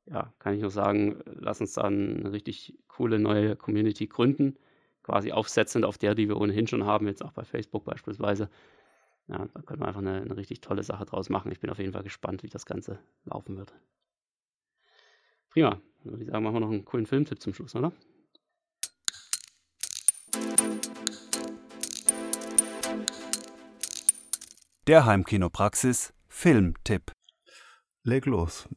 ja, 0.07 0.33
kann 0.39 0.55
ich 0.55 0.61
nur 0.61 0.71
sagen, 0.71 1.21
lass 1.25 1.61
uns 1.61 1.75
dann 1.75 2.21
eine 2.21 2.33
richtig 2.33 2.79
coole 2.89 3.19
neue 3.19 3.57
Community 3.57 4.07
gründen. 4.07 4.57
Quasi 5.03 5.33
aufsetzend 5.33 5.85
auf 5.85 5.99
der, 5.99 6.15
die 6.15 6.29
wir 6.29 6.41
ohnehin 6.41 6.67
schon 6.67 6.85
haben, 6.85 7.07
jetzt 7.07 7.25
auch 7.25 7.33
bei 7.33 7.45
Facebook 7.45 7.85
beispielsweise. 7.85 8.49
Ja, 9.29 9.49
da 9.53 9.63
können 9.63 9.81
wir 9.81 9.89
einfach 9.89 10.01
eine, 10.01 10.21
eine 10.21 10.37
richtig 10.37 10.61
tolle 10.61 10.83
Sache 10.83 11.05
draus 11.05 11.29
machen. 11.29 11.51
Ich 11.53 11.61
bin 11.61 11.71
auf 11.71 11.79
jeden 11.79 11.93
Fall 11.93 12.03
gespannt, 12.03 12.43
wie 12.43 12.49
das 12.49 12.67
Ganze 12.67 12.99
laufen 13.25 13.57
wird. 13.57 13.73
Prima. 15.51 15.81
Dann 16.03 16.13
würde 16.13 16.25
ich 16.25 16.31
sagen, 16.31 16.43
machen 16.43 16.57
wir 16.57 16.61
noch 16.61 16.71
einen 16.71 16.85
coolen 16.85 17.07
Filmtipp 17.07 17.41
zum 17.41 17.55
Schluss, 17.55 17.77
oder? 17.77 17.93
Der 24.89 25.07
Heimkinopraxis 25.07 26.13
Filmtipp. 26.27 27.13
Leg 28.03 28.27
los. 28.27 28.69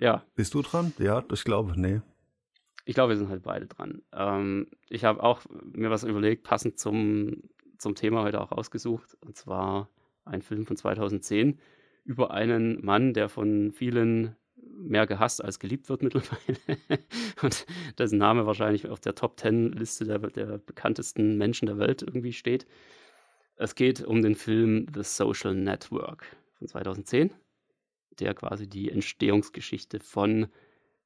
Ja. 0.00 0.24
Bist 0.34 0.54
du 0.54 0.62
dran? 0.62 0.92
Ja, 0.98 1.22
ich 1.30 1.44
glaube, 1.44 1.78
nee. 1.78 2.00
Ich 2.86 2.94
glaube, 2.94 3.10
wir 3.10 3.18
sind 3.18 3.28
halt 3.28 3.42
beide 3.42 3.66
dran. 3.66 4.02
Ähm, 4.12 4.68
ich 4.88 5.04
habe 5.04 5.22
auch 5.22 5.42
mir 5.72 5.90
was 5.90 6.04
überlegt, 6.04 6.42
passend 6.42 6.78
zum, 6.78 7.42
zum 7.76 7.94
Thema 7.94 8.22
heute 8.22 8.40
auch 8.40 8.50
rausgesucht. 8.50 9.16
Und 9.20 9.36
zwar 9.36 9.90
ein 10.24 10.40
Film 10.40 10.64
von 10.64 10.76
2010 10.76 11.60
über 12.04 12.30
einen 12.30 12.82
Mann, 12.84 13.12
der 13.12 13.28
von 13.28 13.72
vielen 13.72 14.36
mehr 14.56 15.06
gehasst 15.06 15.44
als 15.44 15.58
geliebt 15.58 15.90
wird 15.90 16.02
mittlerweile. 16.02 16.58
und 17.42 17.66
dessen 17.98 18.18
Name 18.18 18.46
wahrscheinlich 18.46 18.88
auf 18.88 19.00
der 19.00 19.14
Top 19.14 19.36
Ten 19.36 19.72
Liste 19.72 20.06
der, 20.06 20.18
der 20.18 20.58
bekanntesten 20.58 21.36
Menschen 21.36 21.66
der 21.66 21.78
Welt 21.78 22.00
irgendwie 22.02 22.32
steht. 22.32 22.66
Es 23.56 23.74
geht 23.74 24.02
um 24.02 24.22
den 24.22 24.34
Film 24.34 24.86
The 24.94 25.02
Social 25.02 25.54
Network 25.54 26.24
von 26.58 26.68
2010, 26.68 27.30
der 28.18 28.34
quasi 28.34 28.68
die 28.68 28.90
Entstehungsgeschichte 28.90 30.00
von 30.00 30.48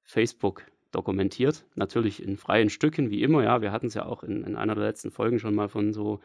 Facebook 0.02 0.64
dokumentiert. 0.92 1.66
Natürlich 1.74 2.22
in 2.22 2.36
freien 2.36 2.70
Stücken, 2.70 3.10
wie 3.10 3.22
immer. 3.22 3.42
Ja, 3.42 3.60
wir 3.62 3.72
hatten 3.72 3.86
es 3.86 3.94
ja 3.94 4.06
auch 4.06 4.22
in, 4.22 4.44
in, 4.44 4.56
einer 4.56 4.74
der 4.74 4.84
letzten 4.84 5.10
Folgen 5.10 5.38
schon 5.38 5.54
mal 5.54 5.68
von 5.68 5.92
so 5.92 6.20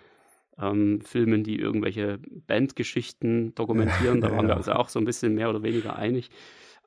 ähm, 0.57 1.01
Filmen, 1.01 1.43
die 1.43 1.59
irgendwelche 1.59 2.19
Bandgeschichten 2.47 3.55
dokumentieren. 3.55 4.21
Da 4.21 4.31
waren 4.31 4.47
ja. 4.47 4.53
wir 4.53 4.57
uns 4.57 4.67
ja 4.67 4.75
auch 4.75 4.89
so 4.89 4.99
ein 4.99 5.05
bisschen 5.05 5.33
mehr 5.35 5.49
oder 5.49 5.63
weniger 5.63 5.95
einig. 5.95 6.29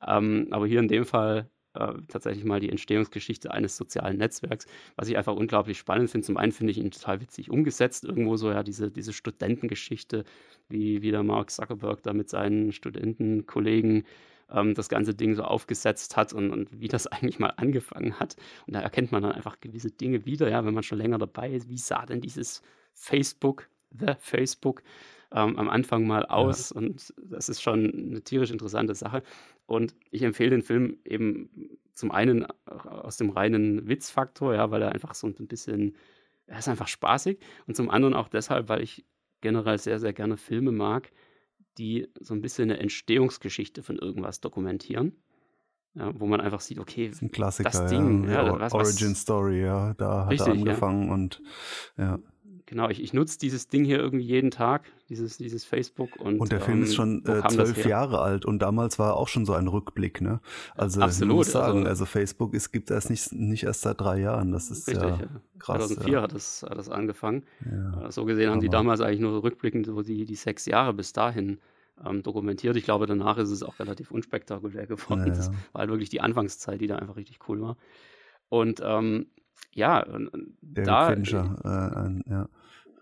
Ähm, 0.05 0.47
aber 0.51 0.67
hier 0.67 0.79
in 0.79 0.87
dem 0.87 1.05
Fall 1.05 1.49
äh, 1.73 1.93
tatsächlich 2.07 2.43
mal 2.43 2.59
die 2.59 2.69
Entstehungsgeschichte 2.69 3.51
eines 3.51 3.77
sozialen 3.77 4.17
Netzwerks, 4.17 4.65
was 4.95 5.07
ich 5.07 5.17
einfach 5.17 5.35
unglaublich 5.35 5.77
spannend 5.77 6.09
finde. 6.09 6.25
Zum 6.25 6.37
einen 6.37 6.51
finde 6.51 6.71
ich 6.71 6.77
ihn 6.77 6.91
total 6.91 7.21
witzig 7.21 7.49
umgesetzt, 7.49 8.03
irgendwo 8.03 8.37
so 8.37 8.51
ja 8.51 8.63
diese, 8.63 8.91
diese 8.91 9.13
Studentengeschichte, 9.13 10.23
wie, 10.69 11.01
wie 11.01 11.11
der 11.11 11.23
Mark 11.23 11.51
Zuckerberg 11.51 12.03
da 12.03 12.13
mit 12.13 12.29
seinen 12.29 12.71
Studentenkollegen 12.71 14.05
ähm, 14.51 14.73
das 14.75 14.89
ganze 14.89 15.13
Ding 15.13 15.35
so 15.35 15.43
aufgesetzt 15.43 16.15
hat 16.15 16.33
und, 16.33 16.51
und 16.51 16.79
wie 16.79 16.87
das 16.87 17.07
eigentlich 17.11 17.39
mal 17.39 17.53
angefangen 17.57 18.19
hat. 18.19 18.35
Und 18.67 18.75
da 18.75 18.81
erkennt 18.81 19.11
man 19.11 19.23
dann 19.23 19.31
einfach 19.31 19.59
gewisse 19.59 19.91
Dinge 19.91 20.25
wieder, 20.25 20.49
ja, 20.49 20.65
wenn 20.65 20.73
man 20.73 20.83
schon 20.83 20.97
länger 20.97 21.17
dabei 21.17 21.51
ist. 21.51 21.69
Wie 21.69 21.77
sah 21.77 22.05
denn 22.05 22.21
dieses 22.21 22.61
Facebook, 22.93 23.67
The 23.91 24.13
Facebook, 24.19 24.83
ähm, 25.33 25.57
am 25.57 25.69
Anfang 25.69 26.05
mal 26.05 26.25
aus 26.25 26.69
ja. 26.69 26.77
und 26.77 27.13
das 27.17 27.49
ist 27.49 27.61
schon 27.61 27.91
eine 27.91 28.21
tierisch 28.21 28.51
interessante 28.51 28.95
Sache. 28.95 29.23
Und 29.65 29.95
ich 30.11 30.23
empfehle 30.23 30.51
den 30.51 30.61
Film 30.61 30.97
eben 31.05 31.77
zum 31.93 32.11
einen 32.11 32.45
aus 32.65 33.17
dem 33.17 33.29
reinen 33.29 33.87
Witzfaktor, 33.87 34.53
ja, 34.55 34.71
weil 34.71 34.81
er 34.81 34.91
einfach 34.91 35.13
so 35.15 35.27
ein 35.27 35.47
bisschen, 35.47 35.95
er 36.47 36.59
ist 36.59 36.67
einfach 36.67 36.87
spaßig. 36.87 37.39
Und 37.67 37.75
zum 37.75 37.89
anderen 37.89 38.13
auch 38.13 38.27
deshalb, 38.27 38.69
weil 38.69 38.81
ich 38.81 39.05
generell 39.41 39.77
sehr, 39.77 39.99
sehr 39.99 40.13
gerne 40.13 40.37
Filme 40.37 40.71
mag, 40.71 41.11
die 41.77 42.07
so 42.19 42.33
ein 42.33 42.41
bisschen 42.41 42.69
eine 42.69 42.79
Entstehungsgeschichte 42.79 43.83
von 43.83 43.97
irgendwas 43.97 44.41
dokumentieren. 44.41 45.15
Ja, 45.95 46.11
wo 46.19 46.25
man 46.25 46.41
einfach 46.41 46.59
sieht, 46.59 46.79
okay, 46.79 47.09
das 47.09 47.21
ein 47.21 47.29
Klassiker, 47.29 47.69
das 47.69 47.85
Ding, 47.85 48.27
ja, 48.27 48.47
ja 48.47 48.59
was, 48.59 48.73
Origin 48.73 49.13
Story, 49.13 49.61
ja, 49.61 49.93
da 49.93 50.25
hat 50.25 50.31
richtig, 50.31 50.47
er 50.47 50.53
angefangen 50.53 51.11
und 51.11 51.39
ja 51.97 52.17
genau, 52.65 52.89
ich, 52.89 53.01
ich 53.01 53.13
nutze 53.13 53.37
dieses 53.39 53.67
Ding 53.67 53.83
hier 53.85 53.99
irgendwie 53.99 54.25
jeden 54.25 54.51
Tag, 54.51 54.83
dieses, 55.09 55.37
dieses 55.37 55.65
Facebook. 55.65 56.15
Und, 56.17 56.39
und 56.39 56.51
der 56.51 56.61
Film 56.61 56.79
ähm, 56.79 56.83
ist 56.83 56.95
schon 56.95 57.25
äh, 57.25 57.47
zwölf 57.47 57.85
Jahre 57.85 58.21
alt 58.21 58.45
und 58.45 58.59
damals 58.59 58.99
war 58.99 59.15
auch 59.15 59.27
schon 59.27 59.45
so 59.45 59.53
ein 59.53 59.67
Rückblick, 59.67 60.21
ne? 60.21 60.39
Also 60.75 61.01
Absolut, 61.01 61.35
muss 61.35 61.51
sagen, 61.51 61.79
also, 61.79 61.89
also 61.89 62.05
Facebook 62.05 62.53
ist, 62.53 62.71
gibt 62.71 62.91
es 62.91 63.09
nicht, 63.09 63.31
nicht 63.33 63.63
erst 63.63 63.81
seit 63.81 63.99
drei 63.99 64.19
Jahren. 64.19 64.51
Das 64.51 64.71
ist 64.71 64.87
richtig, 64.87 65.03
ja, 65.03 65.17
krass. 65.59 65.87
2004 65.87 66.13
ja. 66.13 66.21
hat, 66.21 66.33
das, 66.33 66.63
hat 66.67 66.77
das 66.77 66.89
angefangen. 66.89 67.43
Ja, 67.65 68.11
so 68.11 68.25
gesehen 68.25 68.49
haben 68.49 68.61
die 68.61 68.69
damals 68.69 69.01
eigentlich 69.01 69.19
nur 69.19 69.43
rückblickend 69.43 69.85
so 69.85 70.01
die, 70.01 70.25
die 70.25 70.35
sechs 70.35 70.65
Jahre 70.65 70.93
bis 70.93 71.13
dahin 71.13 71.59
ähm, 72.05 72.23
dokumentiert. 72.23 72.75
Ich 72.75 72.85
glaube, 72.85 73.05
danach 73.05 73.37
ist 73.37 73.49
es 73.49 73.63
auch 73.63 73.79
relativ 73.79 74.11
unspektakulär 74.11 74.87
geworden. 74.87 75.25
Das 75.27 75.49
war 75.71 75.81
halt 75.81 75.89
wirklich 75.89 76.09
die 76.09 76.21
Anfangszeit, 76.21 76.81
die 76.81 76.87
da 76.87 76.97
einfach 76.97 77.15
richtig 77.15 77.39
cool 77.47 77.61
war. 77.61 77.77
Und 78.49 78.81
ähm, 78.83 79.27
ja, 79.71 80.05
da, 80.61 81.13
Fincher, 81.13 82.21
äh, 82.25 82.29
ja. 82.29 82.49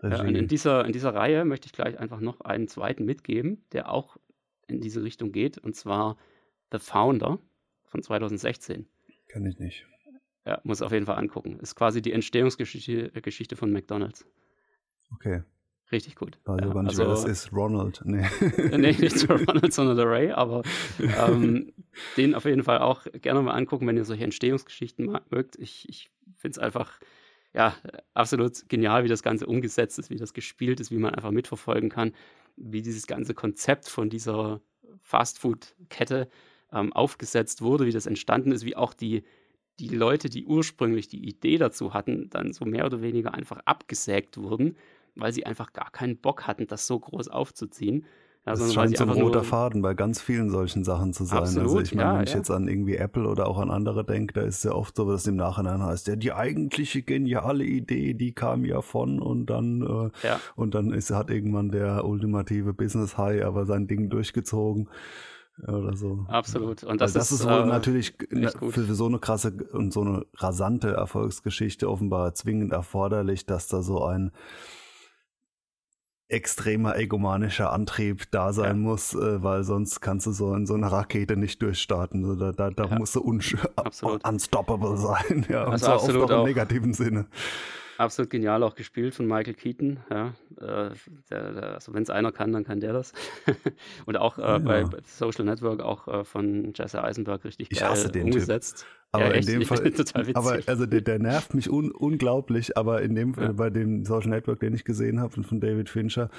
Ja, 0.02 0.20
und 0.20 0.34
in 0.34 0.48
dieser, 0.48 0.84
in 0.84 0.92
dieser 0.92 1.14
Reihe 1.14 1.44
möchte 1.44 1.66
ich 1.66 1.72
gleich 1.72 1.98
einfach 1.98 2.18
noch 2.18 2.40
einen 2.40 2.66
zweiten 2.66 3.04
mitgeben, 3.04 3.64
der 3.70 3.92
auch 3.92 4.16
in 4.66 4.80
diese 4.80 5.04
Richtung 5.04 5.30
geht, 5.30 5.58
und 5.58 5.76
zwar 5.76 6.16
The 6.72 6.78
Founder 6.78 7.38
von 7.84 8.02
2016. 8.02 8.88
Kann 9.28 9.46
ich 9.46 9.58
nicht. 9.58 9.86
Ja, 10.44 10.60
muss 10.64 10.82
auf 10.82 10.90
jeden 10.90 11.06
Fall 11.06 11.18
angucken. 11.18 11.60
Ist 11.60 11.76
quasi 11.76 12.02
die 12.02 12.12
Entstehungsgeschichte 12.12 13.10
Geschichte 13.22 13.54
von 13.54 13.72
McDonalds. 13.72 14.26
Okay. 15.14 15.42
Richtig 15.92 16.16
gut. 16.16 16.38
Weiß 16.46 16.60
ja, 16.64 16.74
also, 16.74 17.04
das 17.04 17.24
ist. 17.24 17.52
Ronald. 17.52 18.00
Nee. 18.04 18.26
nee, 18.56 18.92
nicht 18.92 19.28
Ronald, 19.30 19.74
sondern 19.74 19.96
der 19.96 20.08
Ray, 20.08 20.30
aber 20.32 20.62
ähm, 20.98 21.72
den 22.16 22.34
auf 22.34 22.46
jeden 22.46 22.62
Fall 22.62 22.78
auch 22.78 23.06
gerne 23.20 23.42
mal 23.42 23.52
angucken, 23.52 23.86
wenn 23.86 23.98
ihr 23.98 24.06
solche 24.06 24.24
Entstehungsgeschichten 24.24 25.18
mögt. 25.28 25.56
Ich, 25.56 25.86
ich 25.90 26.10
finde 26.42 26.58
es 26.58 26.58
einfach 26.58 27.00
ja, 27.54 27.74
absolut 28.14 28.68
genial, 28.68 29.04
wie 29.04 29.08
das 29.08 29.22
Ganze 29.22 29.46
umgesetzt 29.46 29.98
ist, 29.98 30.10
wie 30.10 30.16
das 30.16 30.32
gespielt 30.34 30.80
ist, 30.80 30.90
wie 30.90 30.98
man 30.98 31.14
einfach 31.14 31.30
mitverfolgen 31.30 31.90
kann, 31.90 32.12
wie 32.56 32.82
dieses 32.82 33.06
ganze 33.06 33.34
Konzept 33.34 33.88
von 33.88 34.10
dieser 34.10 34.60
Fastfood-Kette 35.00 36.28
ähm, 36.72 36.92
aufgesetzt 36.92 37.62
wurde, 37.62 37.86
wie 37.86 37.92
das 37.92 38.06
entstanden 38.06 38.52
ist, 38.52 38.64
wie 38.64 38.76
auch 38.76 38.94
die, 38.94 39.24
die 39.78 39.88
Leute, 39.88 40.30
die 40.30 40.46
ursprünglich 40.46 41.08
die 41.08 41.28
Idee 41.28 41.58
dazu 41.58 41.92
hatten, 41.94 42.30
dann 42.30 42.52
so 42.52 42.64
mehr 42.64 42.86
oder 42.86 43.02
weniger 43.02 43.34
einfach 43.34 43.60
abgesägt 43.64 44.38
wurden, 44.38 44.76
weil 45.14 45.32
sie 45.32 45.44
einfach 45.44 45.72
gar 45.72 45.90
keinen 45.90 46.16
Bock 46.16 46.46
hatten, 46.46 46.66
das 46.66 46.86
so 46.86 46.98
groß 46.98 47.28
aufzuziehen. 47.28 48.06
Ja, 48.44 48.54
das 48.54 48.74
scheint 48.74 48.96
so 48.96 49.04
ein 49.04 49.10
roter 49.10 49.44
Faden 49.44 49.82
bei 49.82 49.94
ganz 49.94 50.20
vielen 50.20 50.50
solchen 50.50 50.82
Sachen 50.82 51.12
zu 51.12 51.24
sein. 51.24 51.38
Also 51.40 51.60
absolut, 51.60 51.78
also 51.78 51.80
ich 51.80 51.94
meine, 51.94 52.08
ja, 52.08 52.16
wenn 52.16 52.24
ich 52.24 52.32
ja. 52.32 52.38
jetzt 52.38 52.50
an 52.50 52.66
irgendwie 52.66 52.96
Apple 52.96 53.28
oder 53.28 53.46
auch 53.46 53.58
an 53.58 53.70
andere 53.70 54.04
denke, 54.04 54.34
da 54.34 54.40
ist 54.40 54.56
es 54.56 54.62
ja 54.64 54.72
oft 54.72 54.96
so, 54.96 55.08
dass 55.08 55.20
es 55.20 55.26
im 55.28 55.36
Nachhinein 55.36 55.80
heißt, 55.80 56.08
ja, 56.08 56.16
die 56.16 56.32
eigentliche 56.32 57.02
geniale 57.02 57.64
Idee, 57.64 58.14
die 58.14 58.32
kam 58.32 58.64
ja 58.64 58.80
von 58.82 59.20
und 59.20 59.46
dann 59.46 59.82
äh, 59.82 60.26
ja. 60.26 60.40
und 60.56 60.74
dann 60.74 60.92
ist, 60.92 61.12
hat 61.12 61.30
irgendwann 61.30 61.70
der 61.70 62.04
ultimative 62.04 62.74
Business 62.74 63.16
High 63.16 63.44
aber 63.44 63.64
sein 63.64 63.86
Ding 63.86 64.10
durchgezogen 64.10 64.88
oder 65.68 65.96
so. 65.96 66.24
Absolut. 66.28 66.82
Und 66.82 67.00
das, 67.00 67.12
das 67.12 67.30
ist, 67.30 67.40
ist, 67.40 67.46
wohl 67.46 67.62
äh, 67.62 67.66
natürlich 67.66 68.14
für, 68.70 68.94
so 68.94 69.06
eine 69.06 69.20
krasse 69.20 69.52
und 69.72 69.92
so 69.92 70.00
eine 70.00 70.26
rasante 70.34 70.92
Erfolgsgeschichte 70.92 71.88
offenbar 71.88 72.34
zwingend 72.34 72.72
erforderlich, 72.72 73.46
dass 73.46 73.68
da 73.68 73.82
so 73.82 74.04
ein 74.04 74.32
extremer 76.32 76.96
egomanischer 76.96 77.72
Antrieb 77.72 78.30
da 78.30 78.52
sein 78.52 78.76
ja. 78.76 78.88
muss, 78.88 79.14
äh, 79.14 79.42
weil 79.42 79.64
sonst 79.64 80.00
kannst 80.00 80.26
du 80.26 80.32
so 80.32 80.54
in 80.54 80.66
so 80.66 80.74
einer 80.74 80.88
Rakete 80.88 81.36
nicht 81.36 81.62
durchstarten. 81.62 82.24
So, 82.24 82.34
da 82.34 82.52
da, 82.52 82.70
da 82.70 82.84
ja. 82.86 82.98
musst 82.98 83.14
du 83.14 83.20
unstoppable 84.24 84.96
sein, 84.96 85.46
ja, 85.48 85.64
also 85.64 85.86
und 85.86 85.92
absolut 85.92 86.30
auch 86.30 86.40
im 86.40 86.44
negativen 86.44 86.94
Sinne. 86.94 87.26
Absolut 87.98 88.30
genial 88.30 88.62
auch 88.62 88.74
gespielt 88.74 89.14
von 89.14 89.26
Michael 89.26 89.54
Keaton. 89.54 90.00
Ja, 90.10 90.34
äh, 90.60 90.90
der, 91.30 91.52
der, 91.52 91.74
also 91.74 91.94
wenn 91.94 92.02
es 92.02 92.10
einer 92.10 92.32
kann, 92.32 92.52
dann 92.52 92.64
kann 92.64 92.80
der 92.80 92.92
das. 92.92 93.12
und 94.06 94.16
auch 94.16 94.38
äh, 94.38 94.58
bei 94.58 94.84
Social 95.04 95.44
Network 95.44 95.80
auch 95.80 96.08
äh, 96.08 96.24
von 96.24 96.72
Jesse 96.74 97.04
Eisenberg 97.04 97.44
richtig 97.44 97.70
ich 97.70 97.78
geil 97.78 98.10
umgesetzt. 98.22 98.78
Typ. 98.78 99.01
Aber 99.14 99.26
ja, 99.26 99.32
in 99.32 99.44
dem 99.46 99.66
Fall, 99.66 99.92
aber 100.34 100.60
also 100.64 100.86
der, 100.86 101.02
der 101.02 101.18
nervt 101.18 101.52
mich 101.52 101.68
un, 101.70 101.90
unglaublich, 101.90 102.78
aber 102.78 103.02
in 103.02 103.14
dem 103.14 103.34
ja. 103.34 103.52
bei 103.52 103.68
dem 103.68 104.06
Social 104.06 104.30
Network, 104.30 104.60
den 104.60 104.74
ich 104.74 104.84
gesehen 104.84 105.20
habe 105.20 105.42
von 105.42 105.60
David 105.60 105.90
Fincher, 105.90 106.30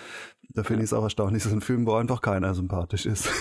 da 0.50 0.64
finde 0.64 0.80
ja. 0.80 0.86
ich 0.86 0.90
es 0.90 0.94
auch 0.94 1.04
erstaunlich, 1.04 1.44
dass 1.44 1.54
ein 1.54 1.62
Film, 1.62 1.86
wo 1.86 1.94
einfach 1.94 2.22
keiner 2.22 2.56
sympathisch 2.56 3.06
ist. 3.06 3.30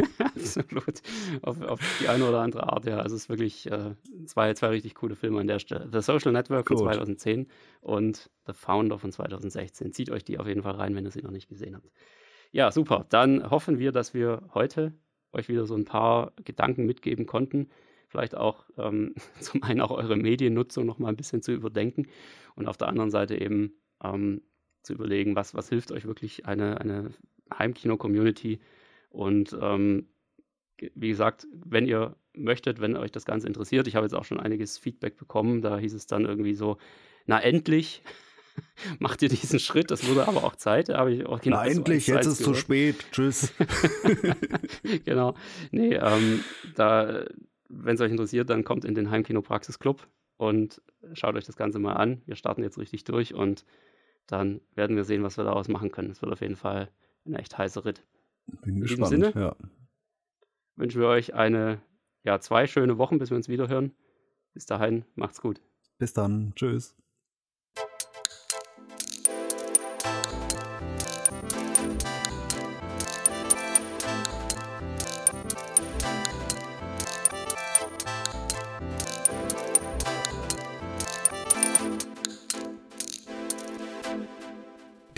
Absolut. 0.18 1.02
Auf, 1.42 1.60
auf, 1.62 1.80
die 2.00 2.06
eine 2.06 2.28
oder 2.28 2.42
andere 2.42 2.72
Art, 2.72 2.84
ja. 2.84 2.98
Also 2.98 3.16
es 3.16 3.22
ist 3.22 3.28
wirklich 3.28 3.68
äh, 3.68 3.96
zwei, 4.26 4.54
zwei 4.54 4.68
richtig 4.68 4.94
coole 4.94 5.16
Filme 5.16 5.40
an 5.40 5.48
der 5.48 5.58
Stelle. 5.58 5.88
The 5.92 6.00
Social 6.00 6.30
Network 6.30 6.66
Gut. 6.66 6.78
von 6.78 6.86
2010 6.86 7.48
und 7.80 8.30
The 8.46 8.52
Founder 8.52 8.98
von 8.98 9.10
2016. 9.10 9.92
Zieht 9.92 10.10
euch 10.10 10.22
die 10.22 10.38
auf 10.38 10.46
jeden 10.46 10.62
Fall 10.62 10.76
rein, 10.76 10.94
wenn 10.94 11.04
ihr 11.04 11.10
sie 11.10 11.22
noch 11.22 11.32
nicht 11.32 11.48
gesehen 11.48 11.74
habt. 11.74 11.90
Ja, 12.52 12.70
super. 12.70 13.04
Dann 13.08 13.50
hoffen 13.50 13.80
wir, 13.80 13.90
dass 13.90 14.14
wir 14.14 14.42
heute 14.54 14.92
euch 15.32 15.48
wieder 15.48 15.66
so 15.66 15.74
ein 15.74 15.84
paar 15.84 16.32
Gedanken 16.44 16.86
mitgeben 16.86 17.26
konnten 17.26 17.68
vielleicht 18.10 18.34
auch 18.36 18.64
ähm, 18.76 19.14
zum 19.40 19.62
einen 19.62 19.80
auch 19.80 19.90
eure 19.90 20.16
Mediennutzung 20.16 20.84
noch 20.84 20.98
mal 20.98 21.08
ein 21.08 21.16
bisschen 21.16 21.42
zu 21.42 21.52
überdenken 21.52 22.06
und 22.56 22.66
auf 22.66 22.76
der 22.76 22.88
anderen 22.88 23.10
Seite 23.10 23.40
eben 23.40 23.72
ähm, 24.02 24.42
zu 24.82 24.92
überlegen, 24.92 25.36
was, 25.36 25.54
was 25.54 25.68
hilft 25.68 25.92
euch 25.92 26.06
wirklich 26.06 26.46
eine, 26.46 26.80
eine 26.80 27.10
Heimkino-Community 27.56 28.60
und 29.10 29.56
ähm, 29.60 30.08
wie 30.94 31.08
gesagt, 31.08 31.46
wenn 31.52 31.86
ihr 31.86 32.16
möchtet, 32.32 32.80
wenn 32.80 32.96
euch 32.96 33.12
das 33.12 33.24
Ganze 33.24 33.46
interessiert, 33.46 33.86
ich 33.86 33.96
habe 33.96 34.06
jetzt 34.06 34.14
auch 34.14 34.24
schon 34.24 34.40
einiges 34.40 34.78
Feedback 34.78 35.16
bekommen, 35.16 35.62
da 35.62 35.78
hieß 35.78 35.94
es 35.94 36.06
dann 36.06 36.24
irgendwie 36.24 36.54
so, 36.54 36.78
na 37.26 37.40
endlich, 37.40 38.02
macht 38.98 39.20
ihr 39.22 39.28
diesen 39.28 39.58
Schritt, 39.58 39.90
das 39.90 40.08
wurde 40.08 40.26
aber 40.26 40.44
auch 40.44 40.56
Zeit. 40.56 40.88
Da 40.88 40.98
habe 40.98 41.12
ich 41.12 41.26
auch 41.26 41.40
genau 41.40 41.58
Na, 41.58 41.66
endlich, 41.66 42.06
jetzt 42.06 42.26
ist 42.26 42.40
es 42.40 42.44
zu 42.44 42.54
spät, 42.54 43.04
tschüss. 43.12 43.52
genau, 45.04 45.34
nee, 45.70 45.94
ähm, 45.94 46.42
da 46.74 47.24
wenn 47.70 47.94
es 47.94 48.00
euch 48.00 48.10
interessiert, 48.10 48.50
dann 48.50 48.64
kommt 48.64 48.84
in 48.84 48.94
den 48.94 49.10
Heimkino 49.10 49.42
Praxis 49.42 49.78
Club 49.78 50.06
und 50.36 50.82
schaut 51.12 51.36
euch 51.36 51.44
das 51.44 51.56
Ganze 51.56 51.78
mal 51.78 51.94
an. 51.94 52.22
Wir 52.26 52.34
starten 52.34 52.62
jetzt 52.62 52.78
richtig 52.78 53.04
durch 53.04 53.34
und 53.34 53.64
dann 54.26 54.60
werden 54.74 54.96
wir 54.96 55.04
sehen, 55.04 55.22
was 55.22 55.36
wir 55.36 55.44
daraus 55.44 55.68
machen 55.68 55.90
können. 55.90 56.10
Es 56.10 56.22
wird 56.22 56.32
auf 56.32 56.40
jeden 56.40 56.56
Fall 56.56 56.90
ein 57.26 57.34
echt 57.34 57.56
heißer 57.56 57.84
Ritt. 57.84 58.04
Bin 58.46 58.76
in 58.76 58.80
gespannt, 58.80 59.12
diesem 59.12 59.24
Sinne 59.24 59.40
ja. 59.40 59.56
wünschen 60.76 61.00
wir 61.00 61.08
euch 61.08 61.34
eine, 61.34 61.80
ja, 62.24 62.40
zwei 62.40 62.66
schöne 62.66 62.98
Wochen, 62.98 63.18
bis 63.18 63.30
wir 63.30 63.36
uns 63.36 63.48
wiederhören. 63.48 63.92
Bis 64.52 64.66
dahin, 64.66 65.04
macht's 65.14 65.40
gut. 65.40 65.60
Bis 65.98 66.12
dann. 66.12 66.52
Tschüss. 66.56 66.96